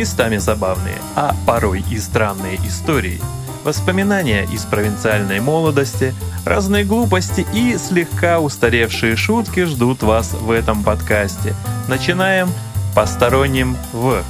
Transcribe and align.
местами 0.00 0.38
забавные, 0.38 0.96
а 1.14 1.34
порой 1.46 1.84
и 1.90 1.98
странные 1.98 2.56
истории, 2.66 3.20
воспоминания 3.64 4.44
из 4.44 4.64
провинциальной 4.64 5.40
молодости, 5.40 6.14
разные 6.46 6.84
глупости 6.84 7.46
и 7.52 7.76
слегка 7.76 8.40
устаревшие 8.40 9.14
шутки 9.16 9.64
ждут 9.64 10.02
вас 10.02 10.32
в 10.32 10.50
этом 10.52 10.84
подкасте. 10.84 11.54
Начинаем 11.86 12.48
посторонним 12.94 13.76
в... 13.92 14.22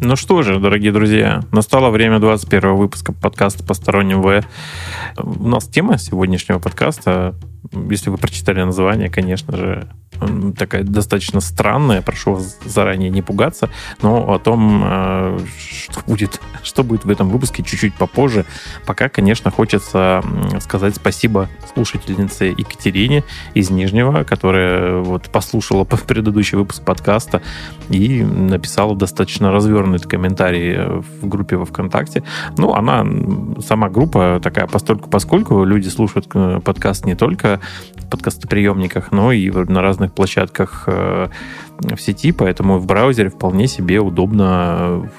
Ну 0.00 0.16
что 0.16 0.42
же, 0.42 0.58
дорогие 0.58 0.90
друзья, 0.90 1.42
настало 1.52 1.90
время 1.90 2.18
21 2.18 2.74
выпуска 2.74 3.12
подкаста 3.12 3.62
«Посторонним 3.62 4.20
В». 4.20 4.44
У 5.16 5.48
нас 5.48 5.68
тема 5.68 5.96
сегодняшнего 5.96 6.58
подкаста, 6.58 7.36
если 7.90 8.10
вы 8.10 8.18
прочитали 8.18 8.62
название, 8.62 9.08
конечно 9.08 9.56
же, 9.56 9.88
такая 10.56 10.82
достаточно 10.82 11.40
странная, 11.40 12.02
прошу 12.02 12.34
вас 12.34 12.58
заранее 12.64 13.10
не 13.10 13.22
пугаться, 13.22 13.70
но 14.02 14.32
о 14.32 14.38
том, 14.38 14.82
э, 14.84 15.38
что 15.58 16.00
будет, 16.06 16.40
что 16.66 16.82
будет 16.82 17.04
в 17.04 17.10
этом 17.10 17.28
выпуске 17.28 17.62
чуть-чуть 17.62 17.94
попозже. 17.94 18.44
Пока, 18.86 19.08
конечно, 19.08 19.50
хочется 19.50 20.22
сказать 20.60 20.96
спасибо 20.96 21.48
слушательнице 21.74 22.46
Екатерине 22.46 23.24
из 23.54 23.70
Нижнего, 23.70 24.24
которая 24.24 24.98
вот 24.98 25.30
послушала 25.30 25.84
предыдущий 26.06 26.58
выпуск 26.58 26.82
подкаста 26.82 27.42
и 27.88 28.22
написала 28.22 28.96
достаточно 28.96 29.50
развернутый 29.52 30.08
комментарий 30.08 31.00
в 31.00 31.26
группе 31.26 31.56
во 31.56 31.64
ВКонтакте. 31.64 32.22
Ну, 32.56 32.74
она, 32.74 33.06
сама 33.60 33.88
группа 33.88 34.40
такая 34.42 34.66
постольку 34.66 35.08
поскольку 35.08 35.64
люди 35.64 35.88
слушают 35.88 36.26
э, 36.34 36.60
подкаст 36.64 37.04
не 37.06 37.14
только 37.14 37.60
в 37.96 38.08
подкастоприемниках, 38.08 39.12
но 39.12 39.32
и 39.32 39.50
на 39.50 39.82
разных 39.82 40.12
площадках 40.12 40.84
э, 40.86 41.28
в 41.80 42.00
сети, 42.00 42.32
поэтому 42.32 42.78
в 42.78 42.86
браузере 42.86 43.30
вполне 43.30 43.66
себе 43.66 44.00
удобно 44.00 45.10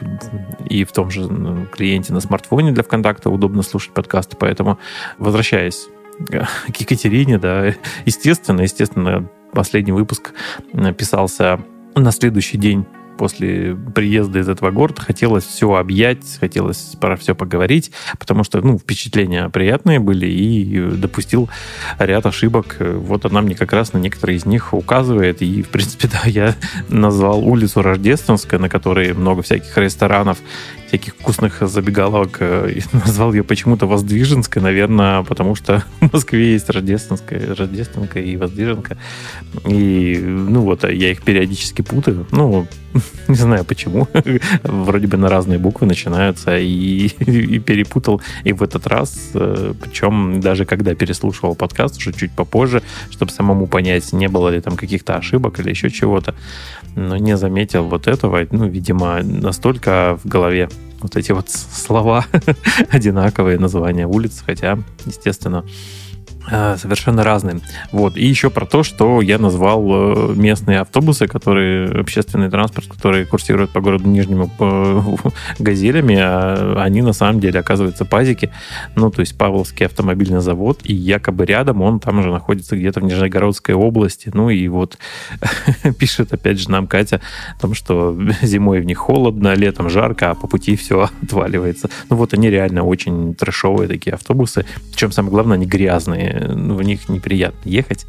и 0.69 0.83
в 0.83 0.91
том 0.91 1.09
же 1.09 1.27
клиенте 1.71 2.13
на 2.13 2.19
смартфоне 2.19 2.71
для 2.71 2.83
ВКонтакта 2.83 3.29
удобно 3.29 3.61
слушать 3.61 3.91
подкасты. 3.93 4.35
Поэтому, 4.37 4.79
возвращаясь 5.17 5.87
к 6.19 6.75
Екатерине, 6.75 7.37
да, 7.37 7.73
естественно, 8.05 8.61
естественно, 8.61 9.29
последний 9.53 9.91
выпуск 9.91 10.33
писался 10.97 11.59
на 11.95 12.11
следующий 12.11 12.57
день 12.57 12.85
после 13.17 13.75
приезда 13.75 14.39
из 14.39 14.49
этого 14.49 14.71
города 14.71 15.01
хотелось 15.01 15.43
все 15.43 15.73
объять, 15.73 16.37
хотелось 16.39 16.95
про 16.99 17.17
все 17.17 17.35
поговорить, 17.35 17.91
потому 18.19 18.43
что, 18.43 18.61
ну, 18.61 18.77
впечатления 18.77 19.49
приятные 19.49 19.99
были, 19.99 20.27
и 20.27 20.79
допустил 20.79 21.49
ряд 21.99 22.25
ошибок. 22.25 22.77
Вот 22.79 23.25
она 23.25 23.41
мне 23.41 23.55
как 23.55 23.73
раз 23.73 23.93
на 23.93 23.97
некоторые 23.97 24.37
из 24.37 24.45
них 24.45 24.73
указывает, 24.73 25.41
и, 25.41 25.63
в 25.63 25.69
принципе, 25.69 26.07
да, 26.11 26.21
я 26.29 26.55
назвал 26.89 27.45
улицу 27.45 27.81
Рождественская, 27.81 28.59
на 28.59 28.69
которой 28.69 29.13
много 29.13 29.41
всяких 29.41 29.77
ресторанов, 29.77 30.37
всяких 30.87 31.15
вкусных 31.15 31.61
забегаловок. 31.61 32.41
И 32.41 32.81
назвал 32.93 33.33
ее 33.33 33.43
почему-то 33.43 33.87
Воздвиженской, 33.87 34.61
наверное, 34.61 35.23
потому 35.23 35.55
что 35.55 35.83
в 36.01 36.13
Москве 36.13 36.53
есть 36.53 36.69
Рождественская, 36.69 37.55
Рождественка 37.55 38.19
и 38.19 38.37
Воздвиженка. 38.37 38.97
И, 39.65 40.17
ну 40.17 40.61
вот, 40.61 40.83
я 40.83 41.11
их 41.11 41.21
периодически 41.23 41.81
путаю. 41.81 42.25
Ну, 42.31 42.67
не 43.27 43.35
знаю 43.35 43.65
почему. 43.65 44.07
Вроде 44.63 45.07
бы 45.07 45.17
на 45.17 45.29
разные 45.29 45.59
буквы 45.59 45.87
начинаются. 45.87 46.57
И, 46.57 47.07
и 47.07 47.59
перепутал 47.59 48.21
и 48.43 48.53
в 48.53 48.63
этот 48.63 48.87
раз. 48.87 49.31
Э, 49.33 49.73
Причем 49.81 50.39
даже 50.39 50.65
когда 50.65 50.95
переслушивал 50.95 51.55
подкаст, 51.55 51.97
уже 51.97 52.13
чуть 52.13 52.31
попозже, 52.31 52.81
чтобы 53.09 53.31
самому 53.31 53.67
понять, 53.67 54.13
не 54.13 54.27
было 54.27 54.49
ли 54.49 54.61
там 54.61 54.77
каких-то 54.77 55.15
ошибок 55.15 55.59
или 55.59 55.69
еще 55.69 55.89
чего-то. 55.89 56.35
Но 56.95 57.17
не 57.17 57.37
заметил 57.37 57.83
вот 57.85 58.07
этого. 58.07 58.47
Ну, 58.51 58.67
видимо, 58.67 59.21
настолько 59.23 60.17
в 60.23 60.27
голове 60.27 60.69
вот 61.07 61.15
эти 61.15 61.31
вот 61.31 61.49
слова 61.49 62.25
одинаковые 62.89 63.57
названия 63.57 64.05
улиц, 64.05 64.43
хотя, 64.45 64.77
естественно, 65.05 65.65
совершенно 66.49 67.23
разные. 67.23 67.59
Вот. 67.91 68.17
И 68.17 68.25
еще 68.25 68.49
про 68.49 68.65
то, 68.65 68.83
что 68.83 69.21
я 69.21 69.37
назвал 69.37 70.31
э, 70.31 70.33
местные 70.35 70.79
автобусы, 70.79 71.27
которые, 71.27 71.89
общественный 71.89 72.49
транспорт, 72.49 72.87
который 72.87 73.25
курсирует 73.25 73.71
по 73.71 73.81
городу 73.81 74.07
Нижнему 74.07 74.49
по 74.57 75.03
газелями, 75.59 76.17
а 76.19 76.81
они 76.81 77.01
на 77.01 77.13
самом 77.13 77.39
деле 77.39 77.59
оказываются 77.59 78.05
пазики. 78.05 78.51
Ну, 78.95 79.11
то 79.11 79.21
есть 79.21 79.37
Павловский 79.37 79.85
автомобильный 79.85 80.41
завод, 80.41 80.79
и 80.83 80.93
якобы 80.93 81.45
рядом 81.45 81.81
он 81.81 81.99
там 81.99 82.21
же 82.23 82.31
находится 82.31 82.75
где-то 82.75 82.99
в 82.99 83.03
Нижегородской 83.03 83.75
области. 83.75 84.31
Ну 84.33 84.49
и 84.49 84.67
вот 84.67 84.97
пишет 85.99 86.33
опять 86.33 86.59
же 86.59 86.71
нам 86.71 86.87
Катя 86.87 87.21
о 87.57 87.61
том, 87.61 87.73
что 87.73 88.17
зимой 88.41 88.81
в 88.81 88.85
них 88.85 88.97
холодно, 88.97 89.53
летом 89.53 89.89
жарко, 89.89 90.31
а 90.31 90.35
по 90.35 90.47
пути 90.47 90.75
все 90.75 91.09
отваливается. 91.21 91.89
Ну 92.09 92.15
вот 92.15 92.33
они 92.33 92.49
реально 92.49 92.83
очень 92.83 93.35
трэшовые 93.35 93.87
такие 93.87 94.13
автобусы. 94.13 94.65
Причем 94.91 95.11
самое 95.11 95.31
главное, 95.31 95.55
они 95.55 95.65
грязные 95.65 96.36
в 96.39 96.81
них 96.81 97.09
неприятно 97.09 97.69
ехать. 97.69 98.05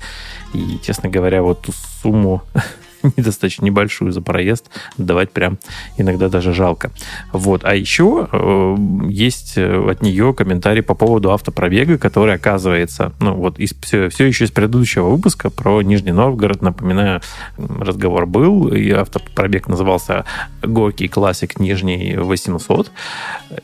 И, 0.54 0.78
честно 0.82 1.08
говоря, 1.08 1.42
вот 1.42 1.62
ту 1.62 1.72
сумму 2.02 2.42
недостаточно 3.16 3.64
небольшую 3.64 4.12
за 4.12 4.20
проезд, 4.20 4.70
давать 4.96 5.30
прям 5.30 5.58
иногда 5.96 6.28
даже 6.28 6.52
жалко. 6.52 6.90
Вот. 7.32 7.64
А 7.64 7.74
еще 7.74 8.28
э, 8.30 8.76
есть 9.08 9.54
э, 9.56 9.90
от 9.90 10.02
нее 10.02 10.34
комментарий 10.34 10.82
по 10.82 10.94
поводу 10.94 11.32
автопробега, 11.32 11.98
который 11.98 12.34
оказывается, 12.34 13.12
ну 13.20 13.34
вот 13.34 13.58
из, 13.58 13.74
все, 13.80 14.08
все 14.08 14.26
еще 14.26 14.44
из 14.44 14.50
предыдущего 14.50 15.08
выпуска 15.08 15.50
про 15.50 15.82
Нижний 15.82 16.12
Новгород, 16.12 16.62
напоминаю, 16.62 17.20
разговор 17.56 18.26
был, 18.26 18.68
и 18.68 18.90
автопробег 18.90 19.68
назывался 19.68 20.24
Горький 20.62 21.08
Классик 21.08 21.58
Нижний 21.60 22.16
800, 22.16 22.90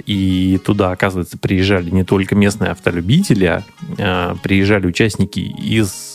и 0.07 0.61
туда, 0.65 0.91
оказывается, 0.91 1.39
приезжали 1.39 1.91
не 1.91 2.05
только 2.05 2.35
местные 2.35 2.71
автолюбители, 2.71 3.45
а, 3.47 3.63
а 3.99 4.37
приезжали 4.43 4.87
участники 4.87 5.41
из 5.41 6.15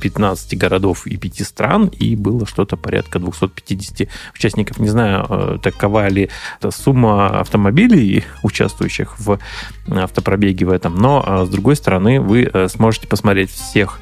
15 0.00 0.52
э, 0.52 0.56
городов 0.56 1.06
и 1.06 1.16
5 1.16 1.46
стран, 1.46 1.86
и 1.86 2.16
было 2.16 2.44
что-то 2.54 2.76
порядка 2.76 3.18
250 3.18 4.08
участников. 4.34 4.78
Не 4.78 4.88
знаю, 4.88 5.26
э, 5.28 5.58
такова 5.60 6.08
ли 6.08 6.30
сумма 6.70 7.40
автомобилей, 7.40 8.24
участвующих 8.42 9.18
в 9.18 9.38
автопробеге 9.88 10.66
в 10.66 10.70
этом, 10.70 10.94
но, 10.94 11.24
э, 11.26 11.44
с 11.46 11.48
другой 11.48 11.74
стороны, 11.74 12.20
вы 12.20 12.48
э, 12.52 12.68
сможете 12.68 13.08
посмотреть 13.08 13.50
всех 13.50 13.98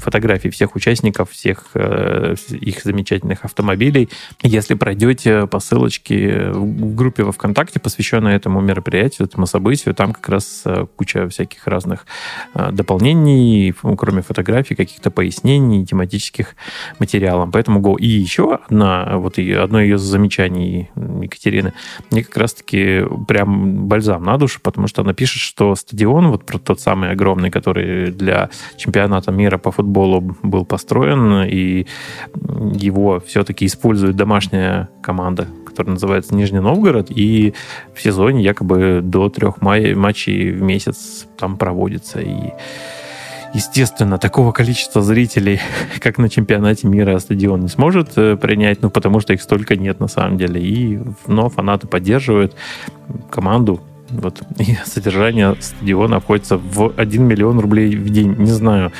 фотографии 0.00 0.48
всех 0.48 0.76
участников, 0.76 1.30
всех 1.30 1.66
э, 1.74 2.34
их 2.50 2.82
замечательных 2.82 3.44
автомобилей. 3.44 4.08
Если 4.42 4.74
пройдете 4.74 5.46
по 5.46 5.60
ссылочке 5.60 6.50
в 6.50 6.94
группе 6.94 7.22
во 7.22 7.32
ВКонтакте, 7.32 7.80
посвященной 7.80 8.34
этому 8.34 8.60
мероприятию, 8.60 9.26
этому 9.26 9.46
событию, 9.46 9.94
там 9.94 10.12
как 10.12 10.28
раз 10.28 10.62
э, 10.64 10.86
куча 10.96 11.28
всяких 11.28 11.66
разных 11.66 12.06
э, 12.54 12.70
дополнений, 12.72 13.74
кроме 13.96 14.22
фотографий, 14.22 14.74
каких-то 14.74 15.10
пояснений, 15.10 15.86
тематических 15.86 16.56
материалов. 16.98 17.50
Поэтому 17.52 17.80
go. 17.80 17.96
И 17.98 18.06
еще 18.06 18.54
одна, 18.54 19.18
вот 19.18 19.38
и 19.38 19.52
одно 19.52 19.80
ее 19.80 19.98
замечаний 19.98 20.90
Екатерины, 20.96 21.72
мне 22.10 22.24
как 22.24 22.36
раз-таки 22.36 23.04
прям 23.28 23.86
бальзам 23.86 24.22
на 24.24 24.36
душу, 24.38 24.60
потому 24.62 24.88
что 24.88 25.02
она 25.02 25.14
пишет, 25.14 25.40
что 25.40 25.74
стадион, 25.74 26.28
вот 26.28 26.44
тот 26.64 26.80
самый 26.80 27.10
огромный, 27.10 27.50
который 27.50 28.10
для 28.10 28.50
чемпионата 28.76 29.30
мира 29.30 29.58
по 29.58 29.70
футболу 29.70 29.83
футболу 29.84 30.36
был 30.42 30.64
построен, 30.64 31.42
и 31.44 31.86
его 32.34 33.20
все-таки 33.20 33.66
использует 33.66 34.16
домашняя 34.16 34.88
команда, 35.02 35.46
которая 35.66 35.92
называется 35.92 36.34
Нижний 36.34 36.60
Новгород, 36.60 37.10
и 37.10 37.52
в 37.94 38.00
сезоне 38.00 38.42
якобы 38.42 39.00
до 39.02 39.28
трех 39.28 39.60
матчей 39.60 40.52
в 40.52 40.62
месяц 40.62 41.26
там 41.38 41.56
проводится. 41.56 42.20
И 42.20 42.52
Естественно, 43.54 44.18
такого 44.18 44.50
количества 44.50 45.00
зрителей, 45.00 45.60
как 46.00 46.18
на 46.18 46.28
чемпионате 46.28 46.88
мира, 46.88 47.16
стадион 47.20 47.60
не 47.60 47.68
сможет 47.68 48.18
э, 48.18 48.36
принять, 48.36 48.82
ну, 48.82 48.90
потому 48.90 49.20
что 49.20 49.32
их 49.32 49.40
столько 49.40 49.76
нет 49.76 50.00
на 50.00 50.08
самом 50.08 50.36
деле. 50.38 50.60
И, 50.60 50.98
но 51.28 51.48
фанаты 51.48 51.86
поддерживают 51.86 52.56
команду, 53.30 53.80
вот. 54.14 54.42
И 54.58 54.76
содержание 54.84 55.56
стадиона 55.60 56.16
обходится 56.16 56.56
в 56.56 56.92
1 56.96 57.22
миллион 57.22 57.60
рублей 57.60 57.96
в 57.96 58.08
день. 58.10 58.34
Не 58.38 58.50
знаю, 58.50 58.92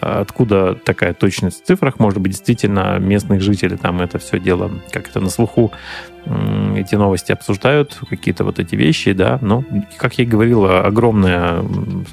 откуда 0.00 0.74
такая 0.74 1.14
точность 1.14 1.62
в 1.62 1.66
цифрах. 1.66 1.98
Может 1.98 2.20
быть, 2.20 2.32
действительно, 2.32 2.98
местных 2.98 3.40
жителей 3.40 3.76
там 3.76 4.00
это 4.00 4.18
все 4.18 4.38
дело, 4.38 4.70
как 4.90 5.08
это 5.08 5.20
на 5.20 5.30
слуху, 5.30 5.72
эти 6.76 6.94
новости 6.94 7.32
обсуждают, 7.32 7.98
какие-то 8.08 8.44
вот 8.44 8.58
эти 8.58 8.74
вещи, 8.74 9.12
да, 9.12 9.38
но, 9.40 9.64
как 9.96 10.18
я 10.18 10.24
и 10.24 10.26
говорил, 10.26 10.66
огромное, 10.66 11.62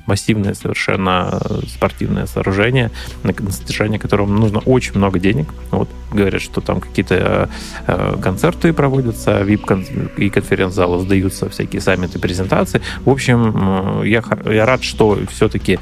массивное 0.06 0.54
совершенно 0.54 1.40
спортивное 1.68 2.26
сооружение, 2.26 2.92
на 3.24 3.34
содержание 3.52 4.00
которого 4.00 4.28
нужно 4.28 4.60
очень 4.60 4.96
много 4.96 5.20
денег. 5.20 5.54
Вот, 5.72 5.90
говорят, 6.12 6.42
что 6.42 6.62
там 6.62 6.82
какие-то 6.82 7.50
э, 7.88 8.16
концерты 8.22 8.74
проводятся, 8.74 9.42
VIP 9.42 10.16
и 10.18 10.30
конференц-залы 10.30 11.00
сдаются, 11.00 11.50
всякие 11.50 11.82
саммиты, 11.82 12.20
презентации. 12.20 12.82
В 13.06 13.10
общем, 13.10 14.04
я, 14.04 14.24
я 14.46 14.66
рад, 14.66 14.84
что 14.84 15.20
все-таки 15.32 15.80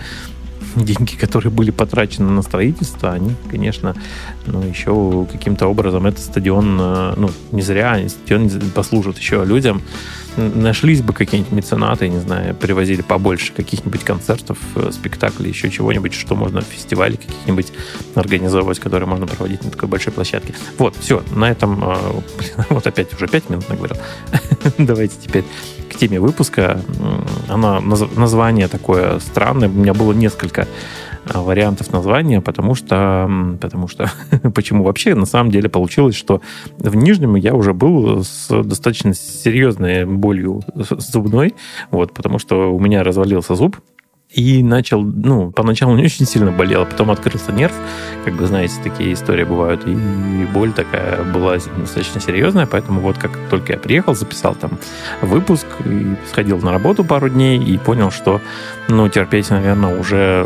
деньги, 0.85 1.15
которые 1.15 1.51
были 1.51 1.71
потрачены 1.71 2.29
на 2.29 2.41
строительство, 2.41 3.11
они, 3.11 3.31
конечно, 3.49 3.95
ну, 4.45 4.61
еще 4.63 5.25
каким-то 5.31 5.67
образом 5.67 6.05
этот 6.05 6.23
стадион, 6.23 6.77
э, 6.79 7.13
ну, 7.17 7.29
не 7.51 7.61
зря, 7.61 7.99
стадион 8.07 8.49
послужит 8.73 9.17
еще 9.17 9.43
людям, 9.45 9.81
нашлись 10.37 11.01
бы 11.01 11.13
какие-нибудь 11.13 11.51
меценаты, 11.51 12.07
не 12.07 12.19
знаю, 12.19 12.55
привозили 12.55 13.01
побольше 13.01 13.53
каких-нибудь 13.53 14.03
концертов, 14.03 14.57
э, 14.75 14.91
спектаклей, 14.91 15.49
еще 15.49 15.69
чего-нибудь, 15.69 16.13
что 16.13 16.35
можно 16.35 16.61
в 16.61 16.65
фестивале 16.65 17.17
каких-нибудь 17.17 17.73
организовывать, 18.15 18.79
которые 18.79 19.07
можно 19.07 19.27
проводить 19.27 19.63
на 19.63 19.71
такой 19.71 19.89
большой 19.89 20.13
площадке. 20.13 20.53
Вот, 20.77 20.95
все, 20.99 21.23
на 21.31 21.49
этом, 21.49 21.83
э, 21.83 21.95
вот 22.69 22.85
опять 22.85 23.13
уже 23.13 23.27
пять 23.27 23.49
минут 23.49 23.67
наговорил. 23.69 23.97
Давайте 24.77 25.15
теперь 25.21 25.43
к 25.89 25.95
теме 25.95 26.19
выпуска. 26.19 26.81
Она, 27.47 27.79
название 27.81 28.67
такое 28.67 29.19
странное, 29.19 29.69
у 29.69 29.71
меня 29.71 29.93
было 29.93 30.13
несколько 30.13 30.67
вариантов 31.33 31.91
названия, 31.91 32.41
потому 32.41 32.75
что, 32.75 33.29
потому 33.59 33.87
что, 33.87 34.11
почему 34.55 34.83
вообще 34.83 35.15
на 35.15 35.25
самом 35.25 35.51
деле 35.51 35.69
получилось, 35.69 36.15
что 36.15 36.41
в 36.77 36.95
Нижнем 36.95 37.35
я 37.35 37.53
уже 37.53 37.73
был 37.73 38.23
с 38.23 38.47
достаточно 38.63 39.13
серьезной 39.13 40.05
болью 40.05 40.61
зубной, 40.75 41.55
вот, 41.91 42.13
потому 42.13 42.39
что 42.39 42.73
у 42.73 42.79
меня 42.79 43.03
развалился 43.03 43.55
зуб, 43.55 43.77
и 44.29 44.61
начал, 44.61 45.01
ну, 45.01 45.51
поначалу 45.51 45.95
не 45.95 46.03
очень 46.03 46.25
сильно 46.25 46.51
болело, 46.51 46.83
потом 46.83 47.11
открылся 47.11 47.51
нерв, 47.53 47.73
как 48.25 48.35
бы, 48.35 48.45
знаете, 48.45 48.75
такие 48.83 49.13
истории 49.13 49.45
бывают, 49.45 49.87
и 49.87 49.95
боль 50.53 50.73
такая 50.73 51.23
была 51.23 51.53
достаточно 51.53 52.19
серьезная, 52.19 52.65
поэтому 52.65 52.99
вот 52.99 53.17
как 53.17 53.31
только 53.49 53.73
я 53.73 53.79
приехал, 53.79 54.15
записал 54.15 54.55
там 54.55 54.71
выпуск, 55.21 55.65
и 55.85 56.15
сходил 56.29 56.59
на 56.59 56.71
работу 56.71 57.05
пару 57.05 57.29
дней, 57.29 57.57
и 57.57 57.77
понял, 57.77 58.11
что, 58.11 58.41
ну, 58.89 59.07
терпеть, 59.07 59.49
наверное, 59.49 59.97
уже 59.97 60.45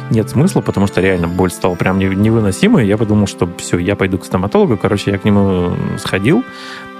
нет 0.11 0.29
смысла, 0.29 0.61
потому 0.61 0.87
что 0.87 1.01
реально 1.01 1.27
боль 1.27 1.51
стала 1.51 1.75
прям 1.75 1.97
невыносимой. 1.97 2.85
Я 2.85 2.97
подумал, 2.97 3.27
что 3.27 3.49
все, 3.57 3.77
я 3.77 3.95
пойду 3.95 4.17
к 4.17 4.25
стоматологу. 4.25 4.77
Короче, 4.77 5.11
я 5.11 5.17
к 5.17 5.23
нему 5.23 5.75
сходил 5.97 6.43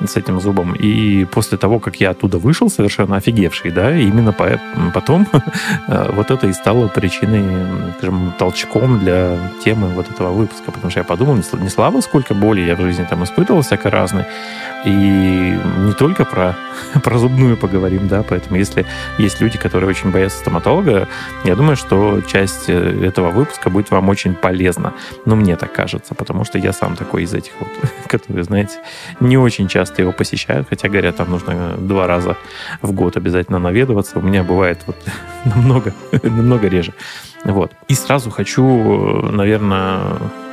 с 0.07 0.15
этим 0.15 0.39
зубом. 0.39 0.73
И 0.73 1.25
после 1.25 1.57
того, 1.57 1.79
как 1.79 1.97
я 1.97 2.11
оттуда 2.11 2.37
вышел, 2.37 2.69
совершенно 2.69 3.17
офигевший, 3.17 3.71
да, 3.71 3.95
именно 3.95 4.33
по, 4.33 4.59
потом 4.93 5.27
э, 5.87 6.11
вот 6.13 6.31
это 6.31 6.47
и 6.47 6.53
стало 6.53 6.87
причиной, 6.87 7.93
скажем, 7.97 8.33
толчком 8.39 8.99
для 8.99 9.37
темы 9.63 9.89
вот 9.89 10.09
этого 10.09 10.31
выпуска. 10.31 10.71
Потому 10.71 10.89
что 10.89 11.01
я 11.01 11.03
подумал, 11.03 11.35
не 11.35 11.69
слава 11.69 12.01
сколько 12.01 12.33
боли 12.33 12.61
я 12.61 12.75
в 12.75 12.81
жизни 12.81 13.05
там 13.09 13.23
испытывал 13.23 13.61
всяко 13.61 13.89
разной. 13.89 14.25
И 14.85 14.89
не 14.89 15.93
только 15.93 16.25
про, 16.25 16.55
про 17.03 17.17
зубную 17.17 17.57
поговорим, 17.57 18.07
да, 18.07 18.23
поэтому 18.27 18.57
если 18.57 18.85
есть 19.17 19.41
люди, 19.41 19.57
которые 19.57 19.89
очень 19.89 20.11
боятся 20.11 20.39
стоматолога, 20.39 21.07
я 21.43 21.55
думаю, 21.55 21.75
что 21.75 22.21
часть 22.21 22.65
э, 22.67 23.00
этого 23.05 23.29
выпуска 23.31 23.69
будет 23.69 23.91
вам 23.91 24.09
очень 24.09 24.33
полезна. 24.33 24.93
Ну, 25.25 25.35
мне 25.35 25.55
так 25.55 25.71
кажется, 25.73 26.15
потому 26.15 26.45
что 26.45 26.57
я 26.57 26.73
сам 26.73 26.95
такой 26.95 27.23
из 27.23 27.33
этих 27.33 27.53
вот, 27.59 27.69
которые, 28.07 28.43
знаете, 28.43 28.79
не 29.19 29.37
очень 29.37 29.67
часто 29.67 30.01
его 30.01 30.11
посещают, 30.11 30.67
хотя, 30.69 30.89
говорят, 30.89 31.17
там 31.17 31.29
нужно 31.29 31.75
два 31.77 32.07
раза 32.07 32.37
в 32.81 32.91
год 32.91 33.17
обязательно 33.17 33.59
наведываться. 33.59 34.19
У 34.19 34.21
меня 34.21 34.43
бывает 34.43 34.79
вот 34.87 34.97
намного, 35.45 35.93
намного 36.23 36.67
реже. 36.67 36.93
Вот. 37.43 37.71
И 37.87 37.93
сразу 37.93 38.29
хочу, 38.29 38.63
э, 38.63 39.31
наверное, 39.31 39.99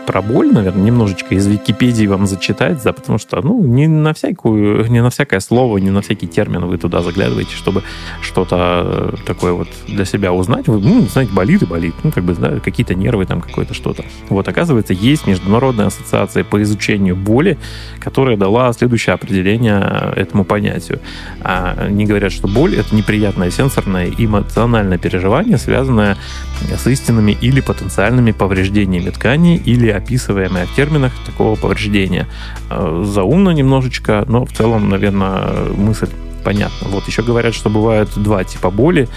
про 0.08 0.22
боль, 0.22 0.50
наверное, 0.50 0.84
немножечко 0.84 1.34
из 1.34 1.46
Википедии 1.46 2.06
вам 2.06 2.26
зачитать, 2.26 2.82
да, 2.82 2.94
потому 2.94 3.18
что, 3.18 3.42
ну, 3.42 3.62
не 3.62 3.86
на 3.88 4.14
всякую, 4.14 4.90
не 4.90 5.02
на 5.02 5.10
всякое 5.10 5.38
слово, 5.38 5.76
не 5.76 5.90
на 5.90 6.00
всякий 6.00 6.26
термин 6.26 6.64
вы 6.64 6.78
туда 6.78 7.02
заглядываете, 7.02 7.54
чтобы 7.54 7.82
что-то 8.22 9.14
такое 9.26 9.52
вот 9.52 9.68
для 9.86 10.06
себя 10.06 10.32
узнать. 10.32 10.66
Вы, 10.66 10.80
ну, 10.80 11.02
знаете, 11.02 11.30
болит 11.34 11.60
и 11.60 11.66
болит, 11.66 11.94
ну, 12.04 12.10
как 12.10 12.24
бы, 12.24 12.34
да, 12.34 12.58
какие-то 12.58 12.94
нервы, 12.94 13.26
там, 13.26 13.42
какое-то 13.42 13.74
что-то. 13.74 14.02
Вот, 14.30 14.48
оказывается, 14.48 14.94
есть 14.94 15.26
Международная 15.26 15.88
ассоциация 15.88 16.42
по 16.42 16.62
изучению 16.62 17.14
боли, 17.14 17.58
которая 18.00 18.38
дала 18.38 18.72
следующее 18.72 19.12
определение 19.12 20.14
этому 20.16 20.46
понятию. 20.46 21.00
А 21.42 21.76
они 21.80 22.06
говорят, 22.06 22.32
что 22.32 22.48
боль— 22.48 22.74
это 22.78 22.96
неприятное 22.96 23.50
сенсорное 23.50 24.10
эмоциональное 24.16 24.96
переживание, 24.96 25.58
связанное 25.58 26.16
с 26.62 26.86
истинными 26.86 27.36
или 27.38 27.60
потенциальными 27.60 28.32
повреждениями 28.32 29.10
тканей 29.10 29.56
или 29.58 29.97
описываемое 29.98 30.66
в 30.66 30.74
терминах 30.74 31.12
такого 31.26 31.56
повреждения. 31.56 32.26
Э, 32.70 33.04
заумно 33.06 33.50
немножечко, 33.50 34.24
но 34.26 34.44
в 34.44 34.52
целом, 34.52 34.88
наверное, 34.88 35.70
мысль 35.76 36.08
понятна. 36.44 36.88
Вот 36.88 37.06
еще 37.06 37.22
говорят, 37.22 37.54
что 37.54 37.70
бывают 37.70 38.10
два 38.16 38.44
типа 38.44 38.70
боли. 38.70 39.08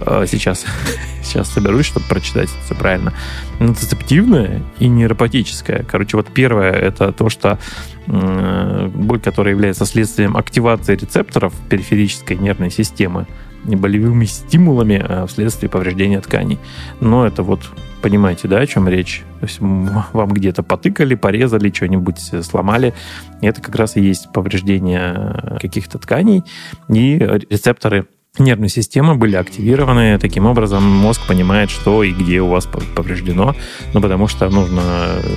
Э, 0.00 0.24
сейчас, 0.28 0.64
сейчас 1.22 1.50
соберусь, 1.50 1.86
чтобы 1.86 2.06
прочитать 2.08 2.48
все 2.64 2.74
правильно. 2.74 3.12
Нацептивная 3.58 4.62
и 4.78 4.88
нейропатическая. 4.88 5.84
Короче, 5.84 6.16
вот 6.16 6.28
первое 6.28 6.72
это 6.72 7.12
то, 7.12 7.28
что 7.28 7.58
боль, 8.06 9.20
которая 9.20 9.54
является 9.54 9.84
следствием 9.84 10.36
активации 10.36 10.96
рецепторов 10.96 11.52
периферической 11.68 12.36
нервной 12.36 12.70
системы, 12.70 13.26
болевыми 13.64 14.24
стимулами 14.24 15.04
э, 15.06 15.26
вследствие 15.26 15.68
повреждения 15.70 16.20
тканей. 16.20 16.58
Но 17.00 17.26
это 17.26 17.42
вот 17.42 17.60
понимаете, 18.02 18.48
да, 18.48 18.58
о 18.58 18.66
чем 18.66 18.88
речь? 18.88 19.22
То 19.40 19.46
есть 19.46 19.60
вам 19.60 20.32
где-то 20.32 20.62
потыкали, 20.62 21.14
порезали, 21.14 21.72
что-нибудь 21.72 22.18
сломали. 22.44 22.94
И 23.40 23.46
это 23.46 23.60
как 23.60 23.74
раз 23.76 23.96
и 23.96 24.00
есть 24.00 24.32
повреждение 24.32 25.58
каких-то 25.60 25.98
тканей, 25.98 26.44
и 26.88 27.18
рецепторы 27.18 28.06
нервной 28.38 28.68
системы 28.68 29.16
были 29.16 29.36
активированы. 29.36 30.18
Таким 30.18 30.46
образом, 30.46 30.84
мозг 30.84 31.26
понимает, 31.26 31.70
что 31.70 32.02
и 32.02 32.12
где 32.12 32.40
у 32.40 32.48
вас 32.48 32.66
повреждено, 32.94 33.54
ну, 33.92 34.00
потому 34.00 34.28
что 34.28 34.48
нужно 34.48 34.82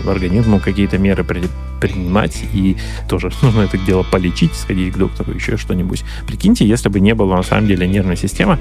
организму 0.08 0.60
какие-то 0.60 0.98
меры 0.98 1.26
принимать, 1.84 2.44
и 2.54 2.78
тоже 3.10 3.32
нужно 3.42 3.62
это 3.62 3.78
дело 3.78 4.04
полечить, 4.04 4.54
сходить 4.54 4.94
к 4.94 4.98
доктору, 4.98 5.34
еще 5.34 5.58
что-нибудь. 5.58 6.04
Прикиньте, 6.28 6.66
если 6.66 6.90
бы 6.90 7.00
не 7.00 7.14
было 7.14 7.36
на 7.36 7.44
самом 7.44 7.68
деле 7.68 7.88
нервной 7.88 8.16
системы, 8.16 8.58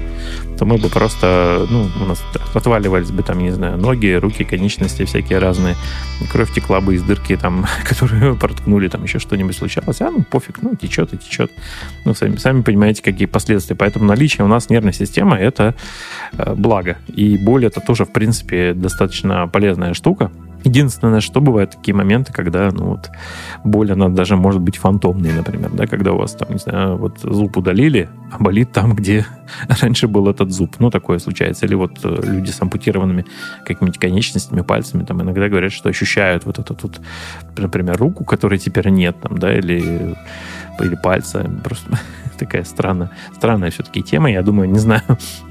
то 0.57 0.65
мы 0.65 0.77
бы 0.77 0.89
просто, 0.89 1.65
ну, 1.69 1.87
у 2.01 2.05
нас 2.05 2.23
отваливались 2.53 3.11
бы 3.11 3.23
там, 3.23 3.39
не 3.39 3.51
знаю, 3.51 3.77
ноги, 3.77 4.13
руки, 4.13 4.43
конечности 4.43 5.05
всякие 5.05 5.39
разные, 5.39 5.75
кровь 6.31 6.53
текла 6.53 6.81
бы 6.81 6.95
из 6.95 7.03
дырки, 7.03 7.37
там, 7.37 7.65
которую 7.87 8.35
проткнули, 8.35 8.87
там 8.89 9.03
еще 9.03 9.19
что-нибудь 9.19 9.55
случалось, 9.55 10.01
а 10.01 10.11
ну 10.11 10.23
пофиг, 10.23 10.61
ну 10.61 10.75
течет 10.75 11.13
и 11.13 11.17
течет. 11.17 11.51
Ну, 12.03 12.13
сами, 12.13 12.35
сами 12.37 12.61
понимаете, 12.61 13.01
какие 13.01 13.27
последствия. 13.27 13.75
Поэтому 13.75 14.05
наличие 14.05 14.22
наличие 14.23 14.45
у 14.45 14.47
нас 14.47 14.69
нервной 14.69 14.93
системы— 14.93 15.35
это 15.39 15.75
э, 16.37 16.55
благо. 16.55 16.97
И 17.17 17.37
боль— 17.37 17.65
это 17.67 17.81
тоже, 17.81 18.05
в 18.05 18.13
принципе, 18.13 18.73
достаточно 18.73 19.47
полезная 19.47 19.93
штука. 19.93 20.31
Единственное, 20.63 21.19
что 21.19 21.41
бывают 21.41 21.71
такие 21.71 21.93
моменты, 21.93 22.31
когда, 22.31 22.71
ну 22.71 22.85
вот, 22.85 23.09
боль, 23.65 23.91
она 23.91 24.07
даже 24.07 24.37
может 24.37 24.61
быть 24.61 24.77
фантомной, 24.77 25.33
например, 25.33 25.71
да, 25.73 25.87
когда 25.87 26.13
у 26.13 26.17
вас 26.17 26.35
там, 26.35 26.53
не 26.53 26.57
знаю, 26.57 26.95
вот 26.95 27.19
зуб 27.21 27.57
удалили, 27.57 28.07
а 28.31 28.41
болит 28.41 28.71
там, 28.71 28.95
где 28.95 29.25
раньше 29.81 30.07
был 30.07 30.29
этот 30.29 30.51
зуб. 30.51 30.75
Ну, 30.79 30.89
такое 30.89 31.19
случается. 31.19 31.65
Или 31.65 31.75
вот 31.75 31.99
э, 32.05 32.21
люди 32.23 32.51
с 32.51 32.61
ампутированными 32.61 33.25
какими-нибудь 33.65 33.99
конечностями, 33.99 34.61
пальцами, 34.61 35.03
там 35.03 35.21
иногда 35.21 35.49
говорят, 35.49 35.73
что 35.73 35.89
ощущают 35.89 36.45
вот 36.45 36.59
эту 36.59 36.77
вот, 36.81 37.01
например, 37.57 37.97
руку, 37.97 38.23
которой 38.23 38.57
теперь 38.57 38.87
нет, 38.89 39.17
там, 39.21 39.37
да, 39.37 39.53
или, 39.53 40.15
или 40.79 40.95
пальца. 40.95 41.51
Просто 41.61 41.99
такая 42.45 42.63
странная, 42.63 43.11
странная 43.35 43.71
все-таки 43.71 44.03
тема. 44.03 44.29
Я 44.31 44.41
думаю, 44.41 44.69
не 44.69 44.79
знаю, 44.79 45.03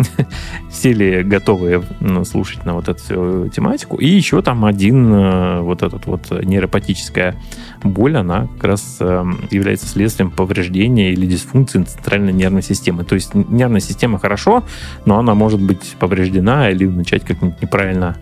все 0.70 0.92
ли 0.92 1.22
готовы 1.22 1.82
слушать 2.25 2.64
на 2.64 2.75
вот 2.75 2.88
эту 2.88 3.49
тематику. 3.49 3.96
И 3.96 4.06
еще 4.06 4.42
там 4.42 4.64
один 4.64 5.12
э, 5.12 5.61
вот 5.61 5.82
этот 5.82 6.06
вот 6.06 6.30
нейропатическая 6.30 7.34
боль, 7.82 8.16
она 8.16 8.46
как 8.56 8.64
раз 8.64 8.99
эм, 9.00 9.49
является 9.50 9.87
следствием 9.87 10.30
повреждения 10.30 11.12
или 11.12 11.26
дисфункции 11.26 11.82
центральной 11.82 12.32
нервной 12.32 12.62
системы. 12.62 13.04
То 13.04 13.14
есть 13.14 13.34
нервная 13.34 13.80
система 13.80 14.18
хорошо, 14.18 14.64
но 15.04 15.18
она 15.18 15.34
может 15.34 15.61
быть 15.61 15.96
повреждена 15.99 16.70
или 16.70 16.87
начать 16.87 17.25
как-нибудь 17.25 17.61
неправильно 17.62 18.18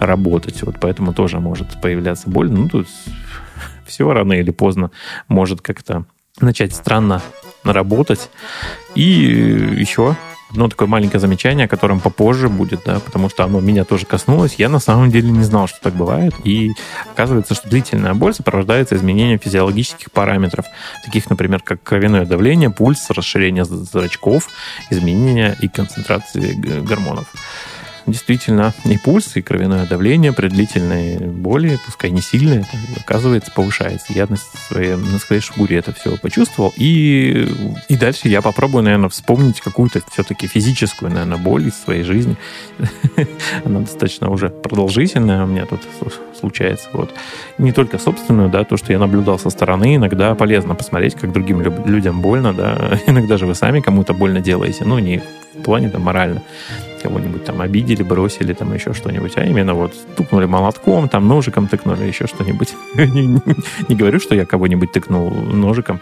работать. 0.00 0.62
Вот 0.62 0.76
поэтому 0.80 1.12
тоже 1.12 1.38
может 1.40 1.80
появляться 1.80 2.28
боль. 2.30 2.50
Ну, 2.50 2.68
тут 2.68 2.88
все 3.86 4.10
рано 4.12 4.32
или 4.32 4.50
поздно 4.50 4.90
может 5.28 5.60
как-то 5.60 6.06
начать 6.40 6.74
странно 6.74 7.22
работать. 7.72 8.30
И 8.94 9.02
еще 9.02 10.16
одно 10.50 10.68
такое 10.68 10.88
маленькое 10.88 11.20
замечание, 11.20 11.66
о 11.66 11.68
котором 11.68 12.00
попозже 12.00 12.48
будет, 12.48 12.82
да, 12.86 13.00
потому 13.00 13.28
что 13.28 13.44
оно 13.44 13.60
меня 13.60 13.84
тоже 13.84 14.06
коснулось. 14.06 14.54
Я 14.58 14.68
на 14.68 14.78
самом 14.78 15.10
деле 15.10 15.30
не 15.30 15.42
знал, 15.42 15.66
что 15.66 15.80
так 15.80 15.94
бывает. 15.94 16.34
И 16.44 16.72
оказывается, 17.10 17.54
что 17.54 17.68
длительная 17.68 18.14
боль 18.14 18.34
сопровождается 18.34 18.96
изменением 18.96 19.38
физиологических 19.38 20.10
параметров, 20.10 20.66
таких, 21.04 21.28
например, 21.30 21.60
как 21.62 21.82
кровяное 21.82 22.24
давление, 22.24 22.70
пульс, 22.70 23.10
расширение 23.10 23.64
зрачков, 23.64 24.48
изменение 24.90 25.56
и 25.60 25.68
концентрации 25.68 26.52
гормонов. 26.80 27.26
Действительно 28.06 28.72
и 28.84 28.98
пульс, 28.98 29.36
и 29.36 29.42
кровяное 29.42 29.86
давление 29.86 30.32
при 30.32 30.48
длительной 30.48 31.18
боли, 31.18 31.78
пускай 31.84 32.10
не 32.10 32.20
сильные, 32.20 32.66
оказывается, 32.96 33.50
повышается. 33.52 34.12
Я 34.12 34.26
на 34.28 34.36
своей, 34.36 34.96
на 34.96 35.18
своей 35.18 35.42
шкуре 35.42 35.78
это 35.78 35.92
все 35.92 36.16
почувствовал. 36.16 36.72
И, 36.76 37.48
и 37.88 37.96
дальше 37.96 38.28
я 38.28 38.42
попробую, 38.42 38.84
наверное, 38.84 39.08
вспомнить 39.08 39.60
какую-то 39.60 40.00
все-таки 40.12 40.46
физическую, 40.46 41.10
наверное, 41.10 41.38
боль 41.38 41.68
из 41.68 41.74
своей 41.74 42.02
жизни. 42.02 42.36
Она 43.64 43.80
достаточно 43.80 44.30
уже 44.30 44.50
продолжительная 44.50 45.44
у 45.44 45.46
меня 45.46 45.66
тут 45.66 45.80
случается. 46.38 46.88
Вот. 46.92 47.12
Не 47.58 47.72
только 47.72 47.98
собственную, 47.98 48.48
да, 48.48 48.64
то, 48.64 48.76
что 48.76 48.92
я 48.92 48.98
наблюдал 48.98 49.38
со 49.38 49.50
стороны, 49.50 49.96
иногда 49.96 50.34
полезно 50.34 50.74
посмотреть, 50.74 51.14
как 51.14 51.32
другим 51.32 51.60
людям 51.86 52.20
больно, 52.20 52.52
да. 52.52 53.00
Иногда 53.06 53.36
же 53.36 53.46
вы 53.46 53.54
сами 53.54 53.80
кому-то 53.80 54.14
больно 54.14 54.40
делаете. 54.40 54.84
Ну, 54.84 54.98
не 54.98 55.22
в 55.54 55.62
плане 55.62 55.88
там 55.88 56.02
морально 56.02 56.42
кого-нибудь 57.06 57.44
там 57.44 57.60
обидели, 57.60 58.02
бросили, 58.02 58.52
там 58.52 58.74
еще 58.74 58.92
что-нибудь, 58.92 59.36
а 59.36 59.44
именно 59.44 59.74
вот 59.74 59.94
тукнули 60.16 60.46
молотком, 60.46 61.08
там 61.08 61.28
ножиком 61.28 61.68
тыкнули, 61.68 62.04
еще 62.04 62.26
что-нибудь. 62.26 62.74
не, 62.96 63.94
говорю, 63.94 64.18
что 64.18 64.34
я 64.34 64.44
кого-нибудь 64.44 64.90
тыкнул 64.90 65.30
ножиком, 65.30 66.00